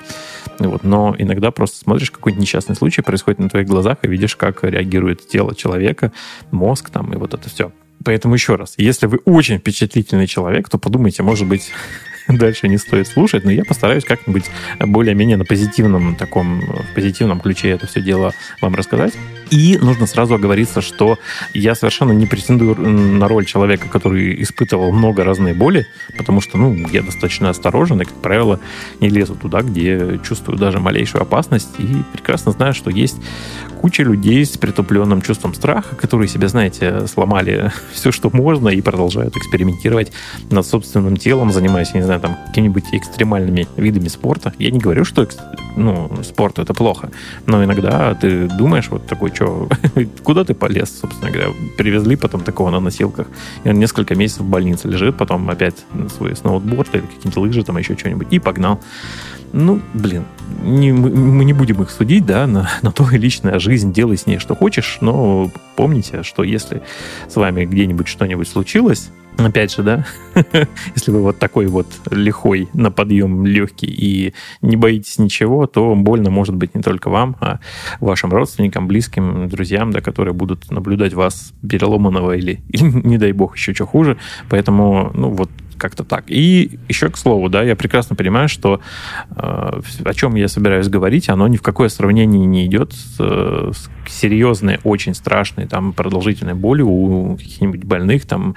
вот, 0.59 0.83
но 0.83 1.15
иногда 1.19 1.51
просто 1.51 1.77
смотришь, 1.77 2.11
какой-нибудь 2.11 2.43
несчастный 2.43 2.75
случай 2.75 3.03
происходит 3.03 3.39
на 3.39 3.51
твоих 3.51 3.67
глазах 3.67 3.99
и 4.03 4.09
видишь, 4.09 4.35
как 4.35 4.65
реагирует 4.65 5.29
тело 5.29 5.55
человека, 5.55 6.11
мозг 6.51 6.89
там 6.89 7.13
и 7.13 7.17
вот 7.17 7.35
это 7.35 7.51
все. 7.51 7.71
Поэтому 8.03 8.35
еще 8.35 8.57
раз, 8.57 8.75
если 8.79 9.07
вы 9.07 9.19
очень 9.27 9.59
впечатлительный 9.59 10.27
человек, 10.27 10.71
то 10.71 10.79
подумайте, 10.79 11.23
может 11.23 11.47
быть, 11.47 11.71
дальше 12.28 12.69
не 12.69 12.78
стоит 12.78 13.07
слушать, 13.07 13.45
но 13.45 13.50
я 13.50 13.64
постараюсь 13.64 14.04
как-нибудь 14.04 14.45
более-менее 14.81 15.37
на 15.37 15.45
позитивном 15.45 16.16
таком, 16.16 16.61
в 16.61 16.95
позитивном 16.95 17.40
ключе 17.40 17.71
это 17.71 17.87
все 17.87 18.00
дело 18.00 18.33
вам 18.61 18.75
рассказать. 18.75 19.14
И 19.50 19.78
нужно 19.81 20.07
сразу 20.07 20.35
оговориться, 20.35 20.81
что 20.81 21.19
я 21.52 21.75
совершенно 21.75 22.12
не 22.12 22.26
претендую 22.26 22.76
на 22.76 23.28
роль 23.28 23.45
человека, 23.45 23.88
который 23.88 24.43
испытывал 24.43 24.93
много 24.93 25.23
разной 25.23 25.52
боли, 25.52 25.87
потому 26.16 26.40
что, 26.40 26.59
ну, 26.59 26.75
я 26.93 27.02
достаточно 27.02 27.50
осторожен 27.50 28.00
и, 28.00 28.04
как 28.04 28.14
правило, 28.14 28.59
не 29.00 29.09
лезу 29.11 29.35
туда, 29.35 29.61
где 29.61 30.19
чувствую 30.26 30.59
даже 30.59 30.81
малейшую 30.81 31.23
опасность 31.23 31.69
и 31.78 32.02
прекрасно 32.12 32.52
знаю, 32.52 32.75
что 32.75 32.90
есть 32.90 33.16
куча 33.81 34.02
людей 34.02 34.45
с 34.47 34.57
притупленным 34.57 35.21
чувством 35.21 35.52
страха, 35.52 35.95
которые 35.95 36.26
себе, 36.26 36.49
знаете, 36.49 37.07
сломали 37.07 37.71
все, 37.93 38.12
что 38.12 38.31
можно 38.33 38.71
и 38.71 38.81
продолжают 38.81 39.37
экспериментировать 39.37 40.11
над 40.50 40.66
собственным 40.66 41.19
телом, 41.19 41.52
занимаясь, 41.52 41.93
не 41.93 42.02
знаю, 42.02 42.13
там, 42.18 42.37
какими-нибудь 42.47 42.85
экстремальными 42.92 43.66
видами 43.76 44.09
спорта. 44.09 44.52
Я 44.59 44.71
не 44.71 44.78
говорю, 44.78 45.04
что 45.04 45.26
ну, 45.76 46.11
спорт 46.23 46.59
это 46.59 46.75
плохо, 46.75 47.11
но 47.47 47.64
иногда 47.64 48.14
ты 48.14 48.49
думаешь 48.49 48.88
вот 48.90 49.06
такой, 49.06 49.35
что, 49.35 49.68
куда 50.23 50.44
ты 50.44 50.54
полез, 50.54 51.00
собственно 51.00 51.30
говоря. 51.30 51.50
Привезли 51.76 52.16
потом 52.16 52.42
такого 52.42 52.71
на 52.71 52.80
носилках, 52.80 53.26
и 53.64 53.68
он 53.68 53.78
несколько 53.78 54.14
месяцев 54.14 54.42
в 54.42 54.49
больнице 54.49 54.88
лежит, 54.88 55.16
потом 55.16 55.49
опять 55.50 55.76
свой 56.16 56.37
сноутборд 56.37 56.94
или 56.94 57.02
какие-то 57.02 57.40
лыжи, 57.40 57.62
там 57.64 57.78
еще 57.78 57.97
что-нибудь, 57.97 58.28
и 58.30 58.38
погнал. 58.38 58.80
Ну, 59.52 59.80
блин, 59.94 60.25
не, 60.64 60.92
мы 60.92 61.44
не 61.44 61.52
будем 61.52 61.80
их 61.80 61.90
судить, 61.90 62.26
да, 62.26 62.47
на, 62.49 62.68
на 62.83 62.90
то 62.90 63.09
и 63.11 63.16
личная 63.16 63.61
жизнь, 63.61 63.92
делай 63.92 64.16
с 64.16 64.26
ней 64.26 64.38
что 64.38 64.56
хочешь, 64.56 64.99
но 65.00 65.49
помните, 65.76 66.25
что 66.25 66.42
если 66.42 66.83
с 67.28 67.37
вами 67.37 67.64
где-нибудь 67.64 68.09
что-нибудь 68.09 68.49
случилось, 68.49 69.11
опять 69.37 69.75
же, 69.75 69.83
да, 69.83 70.07
если 70.95 71.11
вы 71.11 71.21
вот 71.21 71.38
такой 71.38 71.67
вот 71.67 71.87
лихой 72.11 72.69
на 72.73 72.91
подъем 72.91 73.47
легкий 73.47 73.87
и 73.87 74.35
не 74.62 74.76
боитесь 74.76 75.19
ничего, 75.19 75.67
то 75.67 75.95
больно 75.95 76.31
может 76.31 76.55
быть 76.55 76.75
не 76.75 76.83
только 76.83 77.11
вам, 77.11 77.37
а 77.41 77.59
вашим 78.00 78.31
родственникам, 78.31 78.87
близким, 78.87 79.49
друзьям, 79.49 79.91
да, 79.91 80.00
которые 80.00 80.35
будут 80.35 80.71
наблюдать 80.71 81.14
вас 81.14 81.53
переломанного 81.69 82.37
или, 82.37 82.61
или 82.69 82.83
не 83.07 83.19
дай 83.19 83.33
бог, 83.33 83.57
еще 83.57 83.75
что 83.75 83.87
хуже. 83.87 84.17
Поэтому, 84.49 85.11
ну, 85.14 85.31
вот 85.31 85.50
как-то 85.85 86.03
так. 86.03 86.25
И 86.29 86.79
еще 86.88 87.11
к 87.11 87.19
слову, 87.19 87.50
да, 87.50 87.62
я 87.62 87.76
прекрасно 87.76 88.17
понимаю, 88.17 88.49
что 88.49 88.81
э, 89.37 89.81
о 90.05 90.14
чем 90.14 90.35
я 90.35 90.49
собираюсь 90.49 90.88
говорить, 90.88 91.29
оно 91.29 91.47
ни 91.47 91.59
в 91.59 91.62
какое 91.62 91.91
сравнение 91.91 92.47
не 92.47 92.64
идет 92.64 92.95
с, 92.95 93.19
с 93.19 93.91
серьезной, 94.09 94.79
очень 94.83 95.12
страшной, 95.12 95.67
там, 95.67 95.93
продолжительной 95.93 96.55
болью 96.55 96.88
у 96.88 97.37
каких-нибудь 97.37 97.85
больных, 97.85 98.25
там, 98.25 98.55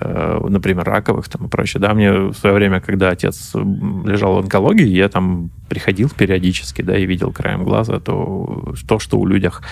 э, 0.00 0.46
например, 0.48 0.84
раковых, 0.84 1.28
там, 1.28 1.44
и 1.46 1.50
прочее. 1.50 1.78
Да, 1.78 1.92
мне 1.92 2.10
в 2.10 2.32
свое 2.32 2.54
время, 2.54 2.80
когда 2.80 3.10
отец 3.10 3.52
лежал 3.54 4.36
в 4.36 4.38
онкологии, 4.38 4.88
я 4.88 5.10
там 5.10 5.50
приходил 5.68 6.08
периодически, 6.08 6.80
да, 6.80 6.96
и 6.96 7.04
видел 7.04 7.32
краем 7.32 7.64
глаза 7.64 8.00
то, 8.00 8.72
то 8.88 8.98
что 8.98 9.18
у 9.18 9.26
людях 9.26 9.62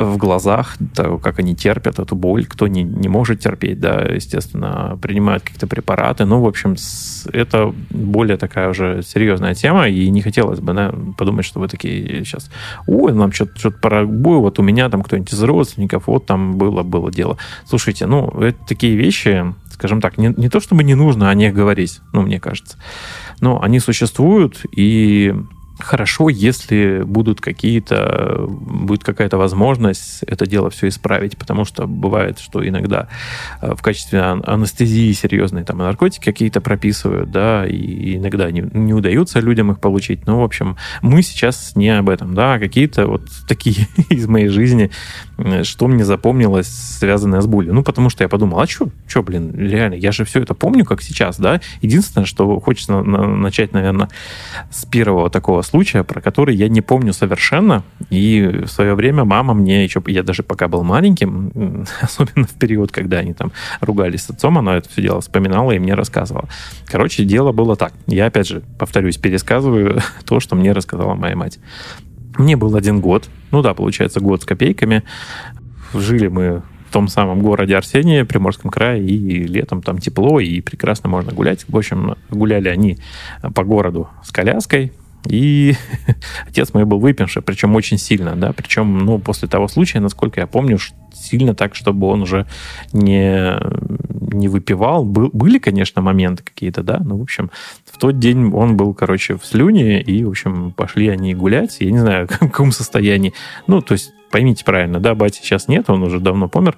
в 0.00 0.16
глазах, 0.16 0.76
того, 0.94 1.18
как 1.18 1.38
они 1.38 1.54
терпят 1.54 1.98
эту 1.98 2.16
боль, 2.16 2.46
кто 2.46 2.66
не, 2.66 2.82
не 2.82 3.08
может 3.08 3.40
терпеть, 3.40 3.78
да, 3.78 4.00
естественно, 4.00 4.98
принимают 5.00 5.42
какие-то 5.42 5.66
препараты. 5.66 6.24
Ну, 6.24 6.40
в 6.40 6.46
общем, 6.46 6.76
это 7.32 7.72
более 7.90 8.36
такая 8.36 8.70
уже 8.70 9.02
серьезная 9.02 9.54
тема, 9.54 9.88
и 9.88 10.08
не 10.08 10.22
хотелось 10.22 10.60
бы 10.60 10.72
да, 10.72 10.94
подумать, 11.18 11.44
что 11.44 11.60
вы 11.60 11.68
такие 11.68 12.24
сейчас, 12.24 12.50
ой, 12.86 13.12
нам 13.12 13.30
что-то 13.32 13.58
что 13.58 13.70
про 13.70 14.06
бой, 14.06 14.38
вот 14.38 14.58
у 14.58 14.62
меня 14.62 14.88
там 14.88 15.02
кто-нибудь 15.02 15.32
из 15.32 15.42
родственников, 15.42 16.06
вот 16.06 16.26
там 16.26 16.56
было, 16.56 16.82
было 16.82 17.12
дело. 17.12 17.36
Слушайте, 17.66 18.06
ну, 18.06 18.28
это 18.40 18.58
такие 18.66 18.96
вещи, 18.96 19.54
скажем 19.72 20.00
так, 20.00 20.16
не, 20.16 20.32
не 20.36 20.48
то 20.48 20.60
чтобы 20.60 20.82
не 20.82 20.94
нужно 20.94 21.28
о 21.28 21.34
них 21.34 21.52
говорить, 21.52 22.00
ну, 22.12 22.22
мне 22.22 22.40
кажется, 22.40 22.78
но 23.40 23.62
они 23.62 23.80
существуют, 23.80 24.64
и 24.74 25.34
хорошо, 25.82 26.28
если 26.28 27.02
будут 27.04 27.40
какие-то, 27.40 28.46
будет 28.48 29.04
какая-то 29.04 29.38
возможность 29.38 30.22
это 30.26 30.46
дело 30.46 30.70
все 30.70 30.88
исправить, 30.88 31.36
потому 31.36 31.64
что 31.64 31.86
бывает, 31.86 32.38
что 32.38 32.66
иногда 32.66 33.08
э, 33.60 33.74
в 33.74 33.82
качестве 33.82 34.20
анестезии 34.20 35.12
серьезные 35.12 35.64
там 35.64 35.78
наркотики 35.78 36.24
какие-то 36.24 36.60
прописывают, 36.60 37.30
да, 37.30 37.66
и 37.66 38.16
иногда 38.16 38.50
не, 38.50 38.62
не 38.72 38.94
удается 38.94 39.40
людям 39.40 39.72
их 39.72 39.80
получить. 39.80 40.26
Ну, 40.26 40.40
в 40.40 40.44
общем, 40.44 40.76
мы 41.02 41.22
сейчас 41.22 41.76
не 41.76 41.90
об 41.90 42.08
этом, 42.08 42.34
да, 42.34 42.54
а 42.54 42.58
какие-то 42.58 43.06
вот 43.06 43.22
такие 43.48 43.88
из 44.10 44.26
моей 44.26 44.48
жизни, 44.48 44.90
э, 45.38 45.64
что 45.64 45.88
мне 45.88 46.04
запомнилось, 46.04 46.68
связанное 46.68 47.40
с 47.40 47.46
болью. 47.46 47.74
Ну, 47.74 47.82
потому 47.82 48.10
что 48.10 48.24
я 48.24 48.28
подумал, 48.28 48.60
а 48.60 48.66
что, 48.66 48.88
что, 49.06 49.22
блин, 49.22 49.54
реально, 49.54 49.94
я 49.94 50.12
же 50.12 50.24
все 50.24 50.40
это 50.40 50.54
помню, 50.54 50.84
как 50.84 51.02
сейчас, 51.02 51.38
да. 51.38 51.60
Единственное, 51.80 52.26
что 52.26 52.60
хочется 52.60 52.92
на, 52.92 53.02
на, 53.02 53.26
начать, 53.26 53.72
наверное, 53.72 54.08
с 54.70 54.84
первого 54.84 55.30
такого 55.30 55.62
случая, 55.70 56.02
про 56.02 56.20
который 56.20 56.54
я 56.56 56.68
не 56.68 56.80
помню 56.80 57.12
совершенно. 57.12 57.84
И 58.10 58.42
в 58.64 58.66
свое 58.66 58.94
время 58.94 59.24
мама 59.24 59.54
мне 59.54 59.84
еще, 59.84 60.02
я 60.06 60.22
даже 60.22 60.42
пока 60.42 60.68
был 60.68 60.82
маленьким, 60.82 61.86
особенно 62.00 62.46
в 62.46 62.54
период, 62.58 62.92
когда 62.92 63.18
они 63.18 63.32
там 63.32 63.52
ругались 63.80 64.24
с 64.24 64.30
отцом, 64.30 64.58
она 64.58 64.76
это 64.76 64.88
все 64.88 65.02
дело 65.02 65.20
вспоминала 65.20 65.72
и 65.72 65.78
мне 65.78 65.94
рассказывала. 65.94 66.48
Короче, 66.86 67.24
дело 67.24 67.52
было 67.52 67.76
так. 67.76 67.92
Я, 68.06 68.26
опять 68.26 68.48
же, 68.48 68.62
повторюсь, 68.78 69.16
пересказываю 69.16 70.00
то, 70.24 70.40
что 70.40 70.56
мне 70.56 70.72
рассказала 70.72 71.14
моя 71.14 71.36
мать. 71.36 71.58
Мне 72.36 72.56
был 72.56 72.74
один 72.76 73.00
год, 73.00 73.28
ну 73.50 73.62
да, 73.62 73.74
получается, 73.74 74.20
год 74.20 74.42
с 74.42 74.44
копейками. 74.44 75.02
Жили 75.94 76.28
мы 76.28 76.62
в 76.88 76.92
том 76.92 77.06
самом 77.06 77.40
городе 77.40 77.76
Арсения, 77.76 78.24
Приморском 78.24 78.70
крае, 78.70 79.04
и 79.04 79.44
летом 79.44 79.80
там 79.80 79.98
тепло, 79.98 80.40
и 80.40 80.60
прекрасно 80.60 81.08
можно 81.08 81.32
гулять. 81.32 81.64
В 81.68 81.76
общем, 81.76 82.16
гуляли 82.30 82.68
они 82.68 82.98
по 83.54 83.62
городу 83.62 84.08
с 84.24 84.32
коляской, 84.32 84.92
и 85.26 85.74
отец 86.48 86.72
мой 86.74 86.84
был 86.84 86.98
выпивший, 86.98 87.42
причем 87.42 87.74
очень 87.74 87.98
сильно, 87.98 88.36
да, 88.36 88.52
причем, 88.52 88.98
ну, 88.98 89.18
после 89.18 89.48
того 89.48 89.68
случая, 89.68 90.00
насколько 90.00 90.40
я 90.40 90.46
помню, 90.46 90.78
сильно 91.12 91.54
так, 91.54 91.74
чтобы 91.74 92.06
он 92.06 92.22
уже 92.22 92.46
не, 92.92 93.56
не 94.34 94.48
выпивал. 94.48 95.04
Был, 95.04 95.30
были, 95.32 95.58
конечно, 95.58 96.02
моменты 96.02 96.42
какие-то, 96.42 96.82
да, 96.82 97.00
но, 97.04 97.16
в 97.16 97.22
общем, 97.22 97.50
в 97.84 97.98
тот 97.98 98.18
день 98.18 98.52
он 98.52 98.76
был, 98.76 98.94
короче, 98.94 99.36
в 99.36 99.44
слюне, 99.44 100.00
и, 100.00 100.24
в 100.24 100.30
общем, 100.30 100.72
пошли 100.72 101.08
они 101.08 101.34
гулять, 101.34 101.76
я 101.80 101.90
не 101.90 101.98
знаю, 101.98 102.26
в 102.30 102.38
каком 102.38 102.72
состоянии. 102.72 103.34
Ну, 103.66 103.82
то 103.82 103.92
есть 103.92 104.12
поймите 104.30 104.64
правильно, 104.64 105.00
да, 105.00 105.14
бати 105.14 105.40
сейчас 105.42 105.68
нет, 105.68 105.90
он 105.90 106.02
уже 106.02 106.20
давно 106.20 106.48
помер, 106.48 106.76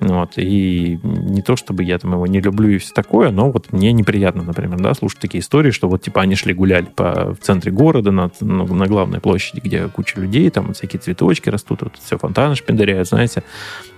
вот, 0.00 0.32
и 0.36 0.98
не 1.02 1.42
то, 1.42 1.56
чтобы 1.56 1.82
я 1.84 1.98
там 1.98 2.12
его 2.12 2.26
не 2.26 2.40
люблю 2.40 2.70
и 2.70 2.78
все 2.78 2.92
такое, 2.94 3.30
но 3.30 3.50
вот 3.50 3.72
мне 3.72 3.92
неприятно, 3.92 4.42
например, 4.42 4.78
да, 4.80 4.94
слушать 4.94 5.20
такие 5.20 5.40
истории, 5.40 5.70
что 5.70 5.88
вот, 5.88 6.02
типа, 6.02 6.20
они 6.20 6.36
шли 6.36 6.54
гуляли 6.54 6.86
по, 6.86 7.34
в 7.34 7.38
центре 7.38 7.72
города, 7.72 8.12
на, 8.12 8.30
на, 8.40 8.64
на 8.64 8.86
главной 8.86 9.20
площади, 9.20 9.60
где 9.62 9.88
куча 9.88 10.20
людей, 10.20 10.48
там 10.50 10.74
всякие 10.74 11.00
цветочки 11.00 11.48
растут, 11.48 11.82
вот 11.82 11.96
все 12.00 12.18
фонтаны 12.18 12.54
шпиндаряют, 12.54 13.08
знаете, 13.08 13.42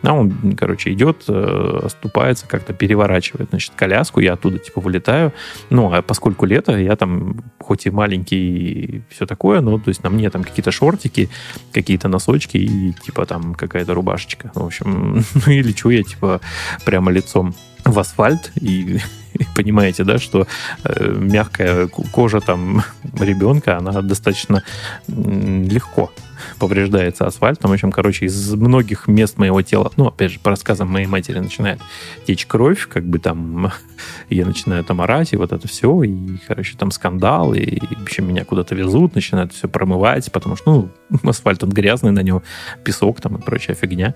а 0.02 0.12
он, 0.12 0.56
короче, 0.56 0.92
идет, 0.92 1.24
э, 1.28 1.80
оступается, 1.84 2.46
как-то 2.46 2.72
переворачивает, 2.72 3.50
значит, 3.50 3.72
коляску, 3.76 4.20
я 4.20 4.32
оттуда, 4.32 4.58
типа, 4.58 4.80
вылетаю, 4.80 5.32
ну, 5.70 5.92
а 5.92 6.02
поскольку 6.02 6.46
лето, 6.46 6.76
я 6.78 6.96
там, 6.96 7.42
хоть 7.58 7.86
и 7.86 7.90
маленький 7.90 8.34
и 8.34 9.02
все 9.10 9.26
такое, 9.26 9.60
но, 9.60 9.78
то 9.78 9.88
есть, 9.88 10.02
на 10.02 10.10
мне 10.10 10.30
там 10.30 10.42
какие-то 10.42 10.70
шортики, 10.70 11.28
какие-то 11.72 12.08
носочки 12.08 12.56
и 12.56 12.93
типа 13.02 13.26
там 13.26 13.54
какая-то 13.54 13.94
рубашечка. 13.94 14.50
В 14.54 14.64
общем, 14.64 15.24
ну 15.46 15.52
или 15.52 15.72
что, 15.72 15.90
я 15.90 16.02
типа 16.02 16.40
прямо 16.84 17.10
лицом 17.10 17.54
в 17.84 17.98
асфальт 17.98 18.52
и 18.56 18.98
понимаете, 19.56 20.04
да, 20.04 20.18
что 20.18 20.46
э, 20.84 21.14
мягкая 21.16 21.88
кожа 21.88 22.40
там 22.40 22.82
ребенка, 23.18 23.78
она 23.78 24.02
достаточно 24.02 24.62
легко 25.08 26.10
повреждается 26.58 27.26
асфальтом. 27.26 27.70
В 27.70 27.74
общем, 27.74 27.92
короче, 27.92 28.26
из 28.26 28.52
многих 28.54 29.08
мест 29.08 29.38
моего 29.38 29.62
тела, 29.62 29.90
ну, 29.96 30.06
опять 30.06 30.32
же, 30.32 30.40
по 30.40 30.50
рассказам 30.50 30.90
моей 30.90 31.06
матери 31.06 31.38
начинает 31.38 31.80
течь 32.26 32.46
кровь, 32.46 32.86
как 32.88 33.04
бы 33.04 33.18
там 33.18 33.72
я 34.30 34.44
начинаю 34.44 34.84
там 34.84 35.00
орать, 35.00 35.32
и 35.32 35.36
вот 35.36 35.52
это 35.52 35.66
все, 35.68 36.02
и, 36.02 36.38
короче, 36.46 36.76
там 36.76 36.90
скандал, 36.90 37.54
и, 37.54 37.80
в 37.80 38.02
общем, 38.02 38.28
меня 38.28 38.44
куда-то 38.44 38.74
везут, 38.74 39.14
начинают 39.14 39.52
все 39.52 39.68
промывать, 39.68 40.30
потому 40.32 40.56
что, 40.56 40.90
ну, 41.10 41.20
асфальт 41.30 41.62
он 41.62 41.70
грязный, 41.70 42.12
на 42.12 42.20
него 42.20 42.42
песок 42.84 43.20
там 43.20 43.36
и 43.36 43.40
прочая 43.40 43.76
фигня. 43.76 44.14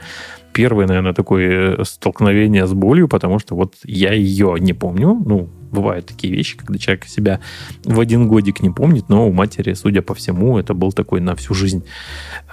Первое, 0.59 0.89
наверное, 0.89 1.13
такое 1.13 1.85
столкновение 1.85 2.67
с 2.67 2.73
болью, 2.73 3.07
потому 3.07 3.39
что 3.39 3.55
вот 3.55 3.77
я 3.85 4.13
ее 4.13 4.57
не 4.59 4.73
помню, 4.73 5.15
ну, 5.25 5.49
бывают 5.71 6.07
такие 6.07 6.35
вещи, 6.35 6.57
когда 6.57 6.81
человек 6.81 7.05
себя 7.05 7.39
в 7.85 8.01
один 8.01 8.27
годик 8.27 8.61
не 8.61 8.71
помнит, 8.71 9.09
но 9.09 9.29
у 9.29 9.33
матери, 9.33 9.75
судя 9.75 10.03
по 10.03 10.17
всему, 10.17 10.59
это 10.59 10.75
был 10.75 10.91
такой 10.91 11.21
на 11.21 11.37
всю 11.37 11.55
жизнь 11.55 11.85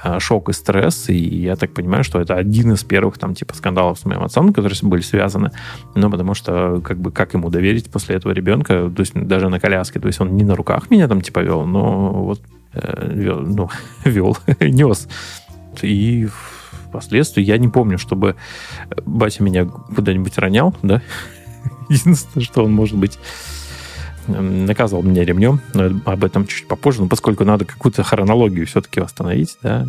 а, 0.04 0.20
шок 0.20 0.50
и 0.50 0.54
стресс, 0.54 1.10
и 1.10 1.16
я 1.16 1.56
так 1.56 1.74
понимаю, 1.74 2.04
что 2.04 2.22
это 2.22 2.36
один 2.36 2.74
из 2.74 2.84
первых 2.84 3.18
там 3.18 3.34
типа 3.34 3.56
скандалов 3.56 3.98
с 3.98 4.06
моим 4.06 4.22
отцом, 4.22 4.54
которые 4.54 4.78
были 4.84 5.02
связаны, 5.02 5.50
ну, 5.96 6.12
потому 6.12 6.36
что 6.36 6.82
как 6.86 7.00
бы 7.00 7.12
как 7.12 7.34
ему 7.34 7.50
доверить 7.50 7.90
после 7.90 8.18
этого 8.18 8.34
ребенка, 8.34 8.88
то 8.96 9.00
есть 9.00 9.16
даже 9.16 9.50
на 9.50 9.60
коляске, 9.60 10.00
то 10.00 10.06
есть 10.06 10.22
он 10.22 10.36
не 10.36 10.44
на 10.44 10.56
руках 10.56 10.92
меня 10.92 11.08
там 11.08 11.22
типа 11.22 11.40
вел, 11.40 11.66
но 11.66 12.14
вот 12.14 12.40
э, 12.74 13.14
вел, 13.16 13.40
ну, 13.40 13.72
вел, 14.06 14.38
нес. 14.60 15.08
И 15.82 16.28
впоследствии 16.96 17.44
я 17.44 17.58
не 17.58 17.68
помню, 17.68 17.98
чтобы 17.98 18.36
батя 19.06 19.44
меня 19.44 19.66
куда-нибудь 19.66 20.38
ронял, 20.38 20.76
да, 20.82 21.02
Единственное, 21.90 22.44
что 22.44 22.64
он, 22.64 22.74
может 22.74 22.98
быть, 22.98 23.20
эм, 24.28 24.66
наказывал 24.66 25.04
меня 25.04 25.24
ремнем, 25.24 25.62
но 25.74 26.00
об 26.06 26.24
этом 26.24 26.48
чуть 26.48 26.68
попозже, 26.68 27.02
но 27.02 27.08
поскольку 27.08 27.44
надо 27.46 27.66
какую-то 27.66 28.04
хронологию 28.04 28.66
все-таки 28.66 29.00
восстановить, 29.00 29.58
да. 29.62 29.88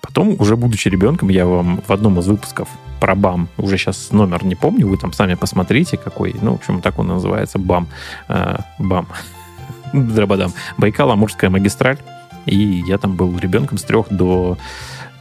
Потом, 0.00 0.36
уже 0.38 0.56
будучи 0.56 0.88
ребенком, 0.88 1.30
я 1.30 1.44
вам 1.44 1.82
в 1.86 1.92
одном 1.92 2.18
из 2.20 2.28
выпусков 2.28 2.68
про 3.00 3.16
БАМ, 3.16 3.48
уже 3.58 3.76
сейчас 3.76 4.12
номер 4.12 4.44
не 4.44 4.54
помню, 4.54 4.86
вы 4.86 4.96
там 4.96 5.12
сами 5.12 5.34
посмотрите, 5.34 5.96
какой, 5.96 6.34
ну, 6.40 6.52
в 6.52 6.56
общем, 6.56 6.80
так 6.80 6.98
он 6.98 7.08
называется, 7.08 7.58
БАМ, 7.58 7.88
э, 8.28 8.58
БАМ, 8.78 9.08
Драбадам, 9.92 10.52
Байкал-Амурская 10.76 11.50
магистраль, 11.50 11.98
и 12.46 12.84
я 12.86 12.98
там 12.98 13.16
был 13.16 13.36
ребенком 13.38 13.78
с 13.78 13.82
трех 13.82 14.06
до 14.10 14.56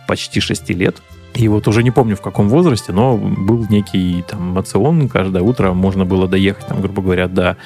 почти 0.07 0.39
шести 0.39 0.73
лет, 0.73 1.01
и 1.37 1.47
вот 1.49 1.67
уже 1.67 1.83
не 1.83 1.91
помню 1.91 2.15
в 2.15 2.21
каком 2.21 2.49
возрасте, 2.49 2.91
но 2.91 3.15
был 3.15 3.65
некий 3.69 4.23
там 4.27 4.53
мацион. 4.53 5.07
Каждое 5.07 5.43
утро 5.43 5.73
можно 5.73 6.03
было 6.03 6.27
доехать, 6.27 6.65
там, 6.65 6.81
грубо 6.81 7.03
говоря, 7.03 7.27
до 7.27 7.57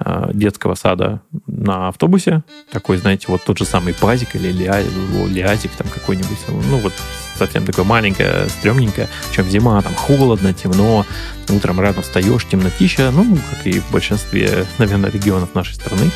э, 0.00 0.30
детского 0.34 0.74
сада 0.74 1.20
на 1.46 1.88
автобусе. 1.88 2.42
Такой, 2.72 2.96
знаете, 2.96 3.26
вот 3.28 3.44
тот 3.44 3.58
же 3.58 3.64
самый 3.64 3.94
пазик 3.94 4.34
или 4.34 4.50
ля, 4.50 4.80
лязик 5.28 5.70
там 5.78 5.86
какой-нибудь. 5.86 6.38
Ну, 6.48 6.78
вот 6.78 6.92
совсем 7.36 7.64
такое 7.64 7.84
маленькое, 7.84 8.48
стрёмненькое. 8.48 9.08
Чем 9.32 9.48
зима, 9.48 9.80
там 9.80 9.94
холодно, 9.94 10.52
темно. 10.52 11.06
Утром 11.48 11.78
рано 11.78 12.02
встаешь, 12.02 12.44
темнотища. 12.46 13.12
Ну, 13.12 13.38
как 13.50 13.64
и 13.64 13.78
в 13.78 13.92
большинстве, 13.92 14.66
наверное, 14.78 15.10
регионов 15.10 15.54
нашей 15.54 15.74
страны. 15.74 16.10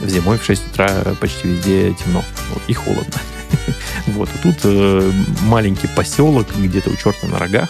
Зимой 0.00 0.38
в 0.38 0.44
6 0.44 0.68
утра 0.70 0.88
почти 1.20 1.48
везде 1.48 1.94
темно 1.94 2.22
и 2.68 2.74
холодно. 2.74 3.16
Вот, 4.06 4.28
и 4.34 4.38
тут 4.42 4.56
э, 4.64 5.12
маленький 5.42 5.86
поселок 5.88 6.46
где-то 6.56 6.90
у 6.90 6.96
черта 6.96 7.26
на 7.28 7.38
рогах, 7.38 7.68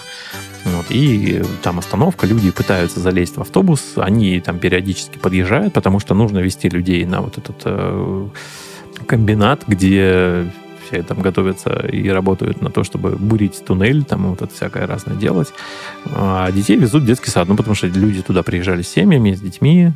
вот, 0.64 0.86
и 0.90 1.42
там 1.62 1.78
остановка, 1.78 2.26
люди 2.26 2.50
пытаются 2.50 3.00
залезть 3.00 3.36
в 3.36 3.40
автобус, 3.40 3.92
они 3.96 4.40
там 4.40 4.58
периодически 4.58 5.18
подъезжают, 5.18 5.72
потому 5.74 6.00
что 6.00 6.14
нужно 6.14 6.38
вести 6.38 6.68
людей 6.68 7.04
на 7.04 7.20
вот 7.20 7.38
этот 7.38 7.56
э, 7.64 8.28
комбинат, 9.06 9.64
где 9.66 10.50
все 10.90 11.02
там 11.02 11.20
готовятся 11.20 11.86
и 11.86 12.08
работают 12.08 12.60
на 12.60 12.70
то, 12.70 12.82
чтобы 12.82 13.10
бурить 13.16 13.64
туннель, 13.64 14.04
там 14.04 14.30
вот 14.30 14.42
это 14.42 14.52
всякое 14.52 14.86
разное 14.86 15.16
делать. 15.16 15.48
А 16.14 16.50
детей 16.50 16.76
везут 16.76 17.02
в 17.02 17.06
детский 17.06 17.30
сад, 17.30 17.48
ну, 17.48 17.56
потому 17.56 17.74
что 17.74 17.86
люди 17.86 18.22
туда 18.22 18.42
приезжали 18.42 18.82
с 18.82 18.88
семьями, 18.88 19.32
с 19.34 19.40
детьми. 19.40 19.92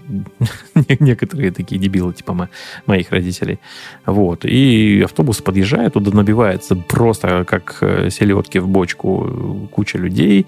Некоторые 1.01 1.51
такие 1.51 1.81
дебилы, 1.81 2.13
типа 2.13 2.49
моих 2.87 3.11
родителей. 3.11 3.59
Вот. 4.07 4.45
И 4.45 5.03
автобус 5.05 5.41
подъезжает, 5.41 5.95
туда 5.95 6.13
набивается 6.13 6.77
просто 6.77 7.45
как 7.45 7.79
э, 7.81 8.11
селедки 8.11 8.59
в 8.59 8.69
бочку 8.69 9.69
куча 9.73 9.99
людей. 9.99 10.47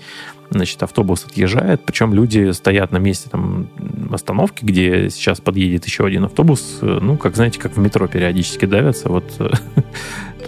Значит, 0.51 0.83
автобус 0.83 1.25
отъезжает, 1.25 1.85
причем 1.85 2.15
люди 2.15 2.53
стоят 2.53 2.93
на 2.93 2.99
месте 2.99 3.29
там 3.29 3.69
остановки, 4.13 4.65
где 4.65 5.11
сейчас 5.11 5.41
подъедет 5.41 5.85
еще 5.87 6.07
один 6.07 6.25
автобус, 6.25 6.79
э, 6.83 6.99
ну, 7.03 7.17
как, 7.17 7.35
знаете, 7.35 7.59
как 7.59 7.77
в 7.77 7.81
метро 7.81 8.07
периодически 8.07 8.65
давятся, 8.65 9.09
вот 9.09 9.25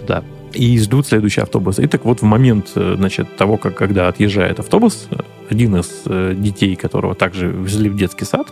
туда 0.09 0.23
и 0.51 0.79
ждут 0.79 1.05
следующий 1.05 1.41
автобус. 1.41 1.77
И 1.77 1.85
так 1.85 2.05
вот 2.05 2.21
в 2.21 2.25
момент, 2.25 2.71
э, 2.75 2.95
значит, 2.97 3.37
того, 3.37 3.57
как, 3.57 3.75
когда 3.75 4.07
отъезжает 4.07 4.59
автобус, 4.59 5.07
один 5.47 5.75
из 5.75 6.01
э, 6.05 6.33
детей, 6.35 6.75
которого 6.75 7.13
также 7.13 7.47
везли 7.47 7.89
в 7.89 7.95
детский 7.95 8.25
сад, 8.25 8.47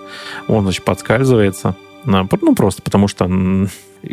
он, 0.47 0.63
значит, 0.63 0.85
подскальзывается, 0.85 1.75
ну, 2.05 2.55
просто 2.55 2.81
потому 2.81 3.07
что 3.07 3.27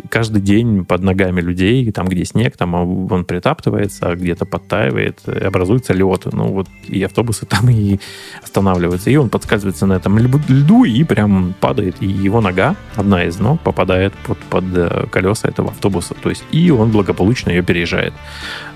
каждый 0.09 0.41
день 0.41 0.85
под 0.85 1.01
ногами 1.03 1.41
людей, 1.41 1.91
там, 1.91 2.07
где 2.07 2.25
снег, 2.25 2.57
там 2.57 2.73
он 3.11 3.25
притаптывается, 3.25 4.09
а 4.09 4.15
где-то 4.15 4.45
подтаивает, 4.45 5.27
образуется 5.27 5.93
лед. 5.93 6.25
Ну, 6.31 6.51
вот 6.51 6.67
и 6.87 7.03
автобусы 7.03 7.45
там 7.49 7.69
и 7.69 7.99
останавливаются. 8.43 9.09
И 9.09 9.15
он 9.15 9.29
подсказывается 9.29 9.85
на 9.85 9.93
этом 9.93 10.17
льду 10.17 10.83
и 10.83 11.03
прям 11.03 11.53
падает. 11.59 11.97
И 12.01 12.07
его 12.07 12.41
нога, 12.41 12.75
одна 12.95 13.23
из 13.23 13.39
ног, 13.39 13.61
попадает 13.61 14.13
под, 14.25 14.37
под 14.39 14.65
э, 14.75 15.05
колеса 15.11 15.47
этого 15.47 15.69
автобуса. 15.69 16.15
То 16.21 16.29
есть 16.29 16.43
и 16.51 16.71
он 16.71 16.91
благополучно 16.91 17.49
ее 17.51 17.63
переезжает. 17.63 18.13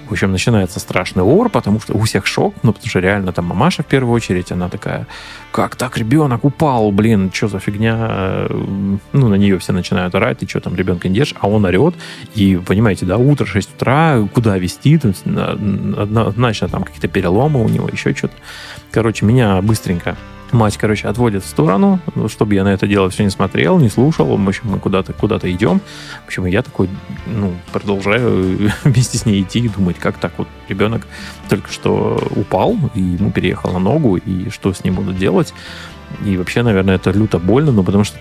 В 0.09 0.11
общем, 0.11 0.31
начинается 0.31 0.79
страшный 0.79 1.21
ор, 1.21 1.49
потому 1.49 1.79
что 1.79 1.93
у 1.93 2.01
всех 2.01 2.25
шок, 2.25 2.55
ну, 2.63 2.73
потому 2.73 2.89
что 2.89 2.99
реально 2.99 3.31
там 3.31 3.45
мамаша 3.45 3.83
в 3.83 3.85
первую 3.85 4.15
очередь, 4.15 4.51
она 4.51 4.67
такая, 4.67 5.05
как 5.51 5.75
так 5.75 5.97
ребенок 5.97 6.43
упал, 6.43 6.91
блин, 6.91 7.31
что 7.31 7.47
за 7.47 7.59
фигня? 7.59 8.47
Ну, 8.49 9.27
на 9.27 9.35
нее 9.35 9.59
все 9.59 9.71
начинают 9.71 10.15
орать, 10.15 10.39
ты 10.39 10.47
что 10.47 10.61
там, 10.61 10.75
ребенка 10.75 11.07
не 11.09 11.15
держишь, 11.15 11.35
а 11.39 11.47
он 11.47 11.63
орет, 11.65 11.93
и, 12.33 12.55
понимаете, 12.55 13.05
да, 13.05 13.17
утро, 13.17 13.45
6 13.45 13.75
утра, 13.75 14.27
куда 14.33 14.57
вести, 14.57 14.99
однозначно 14.99 16.69
там 16.69 16.83
какие-то 16.83 17.07
переломы 17.07 17.63
у 17.63 17.69
него, 17.69 17.87
еще 17.87 18.15
что-то. 18.15 18.33
Короче, 18.91 19.25
меня 19.25 19.61
быстренько 19.61 20.17
Мать, 20.51 20.77
короче, 20.77 21.07
отводит 21.07 21.43
в 21.43 21.47
сторону, 21.47 21.99
чтобы 22.27 22.55
я 22.55 22.63
на 22.63 22.69
это 22.69 22.87
дело 22.87 23.09
все 23.09 23.23
не 23.23 23.29
смотрел, 23.29 23.77
не 23.77 23.89
слушал. 23.89 24.35
В 24.35 24.47
общем, 24.47 24.63
мы 24.65 24.79
куда-то 24.79 25.13
куда 25.13 25.37
идем. 25.43 25.79
В 26.23 26.27
общем, 26.27 26.45
я 26.45 26.63
такой, 26.63 26.89
ну, 27.27 27.53
продолжаю 27.71 28.71
вместе 28.83 29.17
с 29.17 29.25
ней 29.25 29.41
идти 29.43 29.59
и 29.59 29.69
думать, 29.69 29.97
как 29.99 30.17
так 30.17 30.33
вот 30.37 30.47
ребенок 30.67 31.07
только 31.49 31.71
что 31.71 32.19
упал, 32.35 32.75
и 32.95 33.01
ему 33.01 33.31
переехал 33.31 33.71
на 33.73 33.79
ногу, 33.79 34.17
и 34.17 34.49
что 34.49 34.73
с 34.73 34.83
ним 34.83 34.95
будут 34.95 35.17
делать. 35.17 35.53
И 36.25 36.37
вообще, 36.37 36.63
наверное, 36.63 36.95
это 36.95 37.11
люто 37.11 37.37
больно, 37.37 37.71
но 37.71 37.83
потому 37.83 38.03
что, 38.03 38.17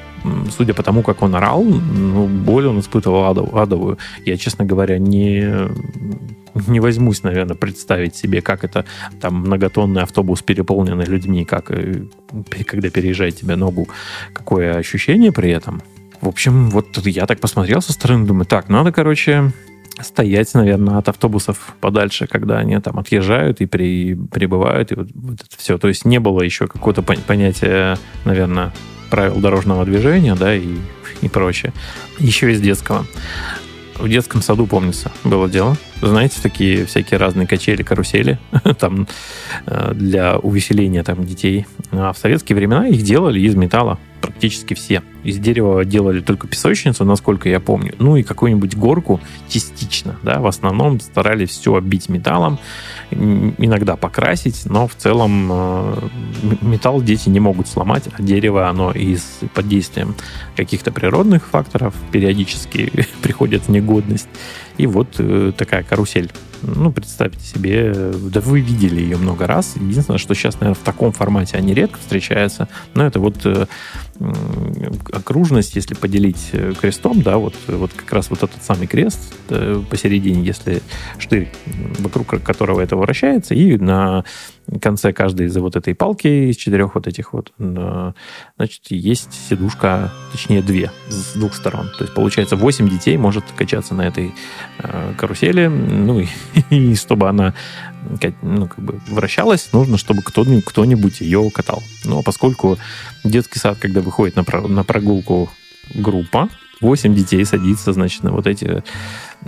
судя 0.56 0.74
по 0.74 0.82
тому, 0.82 1.02
как 1.02 1.22
он 1.22 1.34
орал, 1.34 1.64
ну, 1.64 2.26
боль 2.26 2.66
он 2.66 2.80
испытывал 2.80 3.24
адовую. 3.54 3.98
Я, 4.26 4.36
честно 4.36 4.66
говоря, 4.66 4.98
не 4.98 5.68
не 6.54 6.80
возьмусь, 6.80 7.22
наверное, 7.22 7.56
представить 7.56 8.16
себе, 8.16 8.40
как 8.42 8.64
это 8.64 8.84
там 9.20 9.34
многотонный 9.34 10.02
автобус, 10.02 10.42
переполненный 10.42 11.06
людьми, 11.06 11.44
как 11.44 11.70
э, 11.70 12.04
когда 12.66 12.90
переезжает 12.90 13.36
тебе 13.36 13.56
ногу, 13.56 13.88
какое 14.32 14.74
ощущение 14.74 15.32
при 15.32 15.50
этом. 15.50 15.82
В 16.20 16.28
общем, 16.28 16.70
вот 16.70 16.98
я 17.06 17.26
так 17.26 17.40
посмотрел 17.40 17.80
со 17.80 17.92
стороны, 17.92 18.26
думаю, 18.26 18.44
так, 18.44 18.68
надо, 18.68 18.90
короче, 18.90 19.52
стоять, 20.00 20.52
наверное, 20.54 20.98
от 20.98 21.08
автобусов 21.08 21.74
подальше, 21.80 22.26
когда 22.26 22.58
они 22.58 22.78
там 22.80 22.98
отъезжают 22.98 23.60
и 23.60 23.66
при, 23.66 24.14
прибывают, 24.14 24.92
и 24.92 24.94
вот, 24.94 25.08
вот 25.14 25.40
это 25.40 25.56
все. 25.56 25.78
То 25.78 25.88
есть 25.88 26.04
не 26.04 26.18
было 26.18 26.42
еще 26.42 26.66
какого-то 26.66 27.02
понятия, 27.02 27.98
наверное, 28.24 28.72
правил 29.10 29.36
дорожного 29.36 29.84
движения, 29.84 30.34
да, 30.34 30.54
и, 30.54 30.76
и 31.22 31.28
прочее. 31.28 31.72
Еще 32.18 32.52
из 32.52 32.60
детского. 32.60 33.06
В 33.98 34.08
детском 34.08 34.42
саду, 34.42 34.66
помнится, 34.66 35.10
было 35.24 35.48
дело. 35.48 35.76
Знаете, 36.00 36.38
такие 36.40 36.86
всякие 36.86 37.18
разные 37.18 37.46
качели, 37.46 37.82
карусели 37.82 38.38
там 38.78 39.08
э, 39.66 39.92
для 39.94 40.38
увеселения 40.38 41.02
там 41.02 41.24
детей. 41.24 41.66
А 41.90 42.12
в 42.12 42.18
советские 42.18 42.56
времена 42.56 42.86
их 42.86 43.02
делали 43.02 43.40
из 43.40 43.56
металла 43.56 43.98
практически 44.20 44.74
все. 44.74 45.02
Из 45.24 45.38
дерева 45.38 45.84
делали 45.84 46.20
только 46.20 46.46
песочницу, 46.46 47.04
насколько 47.04 47.48
я 47.48 47.60
помню. 47.60 47.94
Ну 47.98 48.16
и 48.16 48.22
какую-нибудь 48.22 48.76
горку 48.76 49.20
частично. 49.48 50.16
Да? 50.22 50.40
В 50.40 50.46
основном 50.46 51.00
старались 51.00 51.50
все 51.50 51.74
оббить 51.74 52.08
металлом, 52.08 52.58
иногда 53.10 53.96
покрасить, 53.96 54.62
но 54.64 54.86
в 54.86 54.94
целом 54.94 55.48
э, 55.50 56.08
металл 56.62 57.02
дети 57.02 57.28
не 57.28 57.40
могут 57.40 57.68
сломать, 57.68 58.04
а 58.12 58.22
дерево, 58.22 58.68
оно 58.68 58.92
из 58.92 59.40
под 59.54 59.68
действием 59.68 60.14
каких-то 60.56 60.92
природных 60.92 61.46
факторов 61.46 61.94
периодически 62.12 62.92
приходит 63.22 63.62
в 63.62 63.68
негодность. 63.70 64.28
И 64.78 64.86
вот 64.86 65.16
э, 65.18 65.52
такая 65.56 65.82
карусель 65.82 66.30
Ну, 66.62 66.92
представьте 66.92 67.44
себе, 67.44 67.92
да 67.92 68.40
вы 68.40 68.60
видели 68.60 69.00
ее 69.00 69.16
много 69.16 69.46
раз. 69.46 69.74
Единственное, 69.74 70.18
что 70.18 70.34
сейчас, 70.34 70.54
наверное, 70.60 70.80
в 70.80 70.84
таком 70.84 71.12
формате 71.12 71.56
они 71.56 71.74
редко 71.74 71.98
встречаются. 71.98 72.68
Но 72.94 73.04
это 73.04 73.18
вот 73.18 73.44
э, 73.44 73.66
окружность, 75.12 75.76
если 75.76 75.94
поделить 75.94 76.50
э, 76.52 76.72
крестом, 76.78 77.22
да, 77.22 77.38
вот, 77.38 77.54
вот 77.68 77.92
как 77.92 78.12
раз 78.12 78.30
вот 78.30 78.42
этот 78.42 78.62
самый 78.62 78.86
крест 78.86 79.34
э, 79.48 79.80
посередине, 79.88 80.42
если 80.42 80.82
штырь, 81.18 81.48
вокруг 81.98 82.42
которого 82.42 82.80
это 82.80 82.96
вращается, 82.96 83.54
и 83.54 83.76
на 83.76 84.24
конце 84.82 85.12
каждой 85.12 85.46
из 85.46 85.56
вот 85.56 85.76
этой 85.76 85.94
палки 85.94 86.50
из 86.50 86.56
четырех 86.56 86.94
вот 86.94 87.06
этих 87.06 87.32
вот, 87.32 87.52
значит, 87.58 88.82
есть 88.90 89.32
сидушка, 89.48 90.12
точнее 90.32 90.62
две 90.62 90.90
с 91.08 91.34
двух 91.34 91.54
сторон. 91.54 91.90
То 91.96 92.04
есть 92.04 92.14
получается 92.14 92.56
8 92.56 92.88
детей 92.88 93.16
может 93.16 93.44
качаться 93.56 93.94
на 93.94 94.02
этой 94.02 94.34
э, 94.78 95.12
карусели, 95.16 95.68
ну 95.68 96.20
и, 96.20 96.26
и 96.70 96.94
чтобы 96.96 97.28
она 97.28 97.54
ну, 98.42 98.66
как 98.66 98.78
бы 98.78 99.00
вращалась, 99.08 99.70
нужно, 99.72 99.98
чтобы 99.98 100.22
кто-нибудь, 100.22 101.20
ее 101.20 101.50
катал. 101.50 101.82
А 102.06 102.22
поскольку 102.22 102.78
детский 103.24 103.58
сад, 103.58 103.78
когда 103.78 104.00
выходит 104.00 104.36
на, 104.36 104.44
про, 104.44 104.66
на 104.66 104.84
прогулку 104.84 105.50
группа, 105.94 106.48
8 106.80 107.14
детей 107.14 107.44
садится, 107.44 107.92
значит, 107.92 108.22
на 108.22 108.30
вот 108.30 108.46
эти 108.46 108.82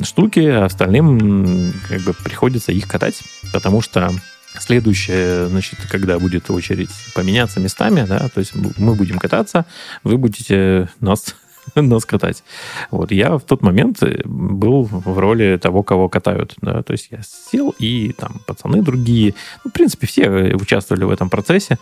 штуки, 0.02 0.40
а 0.40 0.64
остальным 0.64 1.72
как 1.88 2.00
бы 2.02 2.12
приходится 2.12 2.72
их 2.72 2.88
катать, 2.88 3.22
потому 3.52 3.80
что 3.80 4.10
Следующее, 4.58 5.46
значит, 5.46 5.78
когда 5.88 6.18
будет 6.18 6.50
очередь 6.50 6.90
поменяться 7.14 7.60
местами, 7.60 8.04
да, 8.04 8.28
то 8.28 8.40
есть 8.40 8.52
мы 8.54 8.96
будем 8.96 9.20
кататься, 9.20 9.64
вы 10.02 10.18
будете 10.18 10.88
нас 10.98 11.36
нас 11.80 12.04
катать. 12.04 12.42
Вот 12.90 13.12
я 13.12 13.38
в 13.38 13.42
тот 13.42 13.62
момент 13.62 14.02
был 14.24 14.84
в 14.84 15.18
роли 15.18 15.56
того, 15.56 15.82
кого 15.82 16.08
катают. 16.08 16.54
Да? 16.62 16.82
То 16.82 16.92
есть 16.92 17.08
я 17.10 17.20
сел, 17.22 17.74
и 17.78 18.12
там 18.12 18.40
пацаны 18.46 18.82
другие, 18.82 19.34
ну, 19.64 19.70
в 19.70 19.74
принципе, 19.74 20.06
все 20.06 20.28
участвовали 20.54 21.04
в 21.04 21.10
этом 21.10 21.30
процессе 21.30 21.78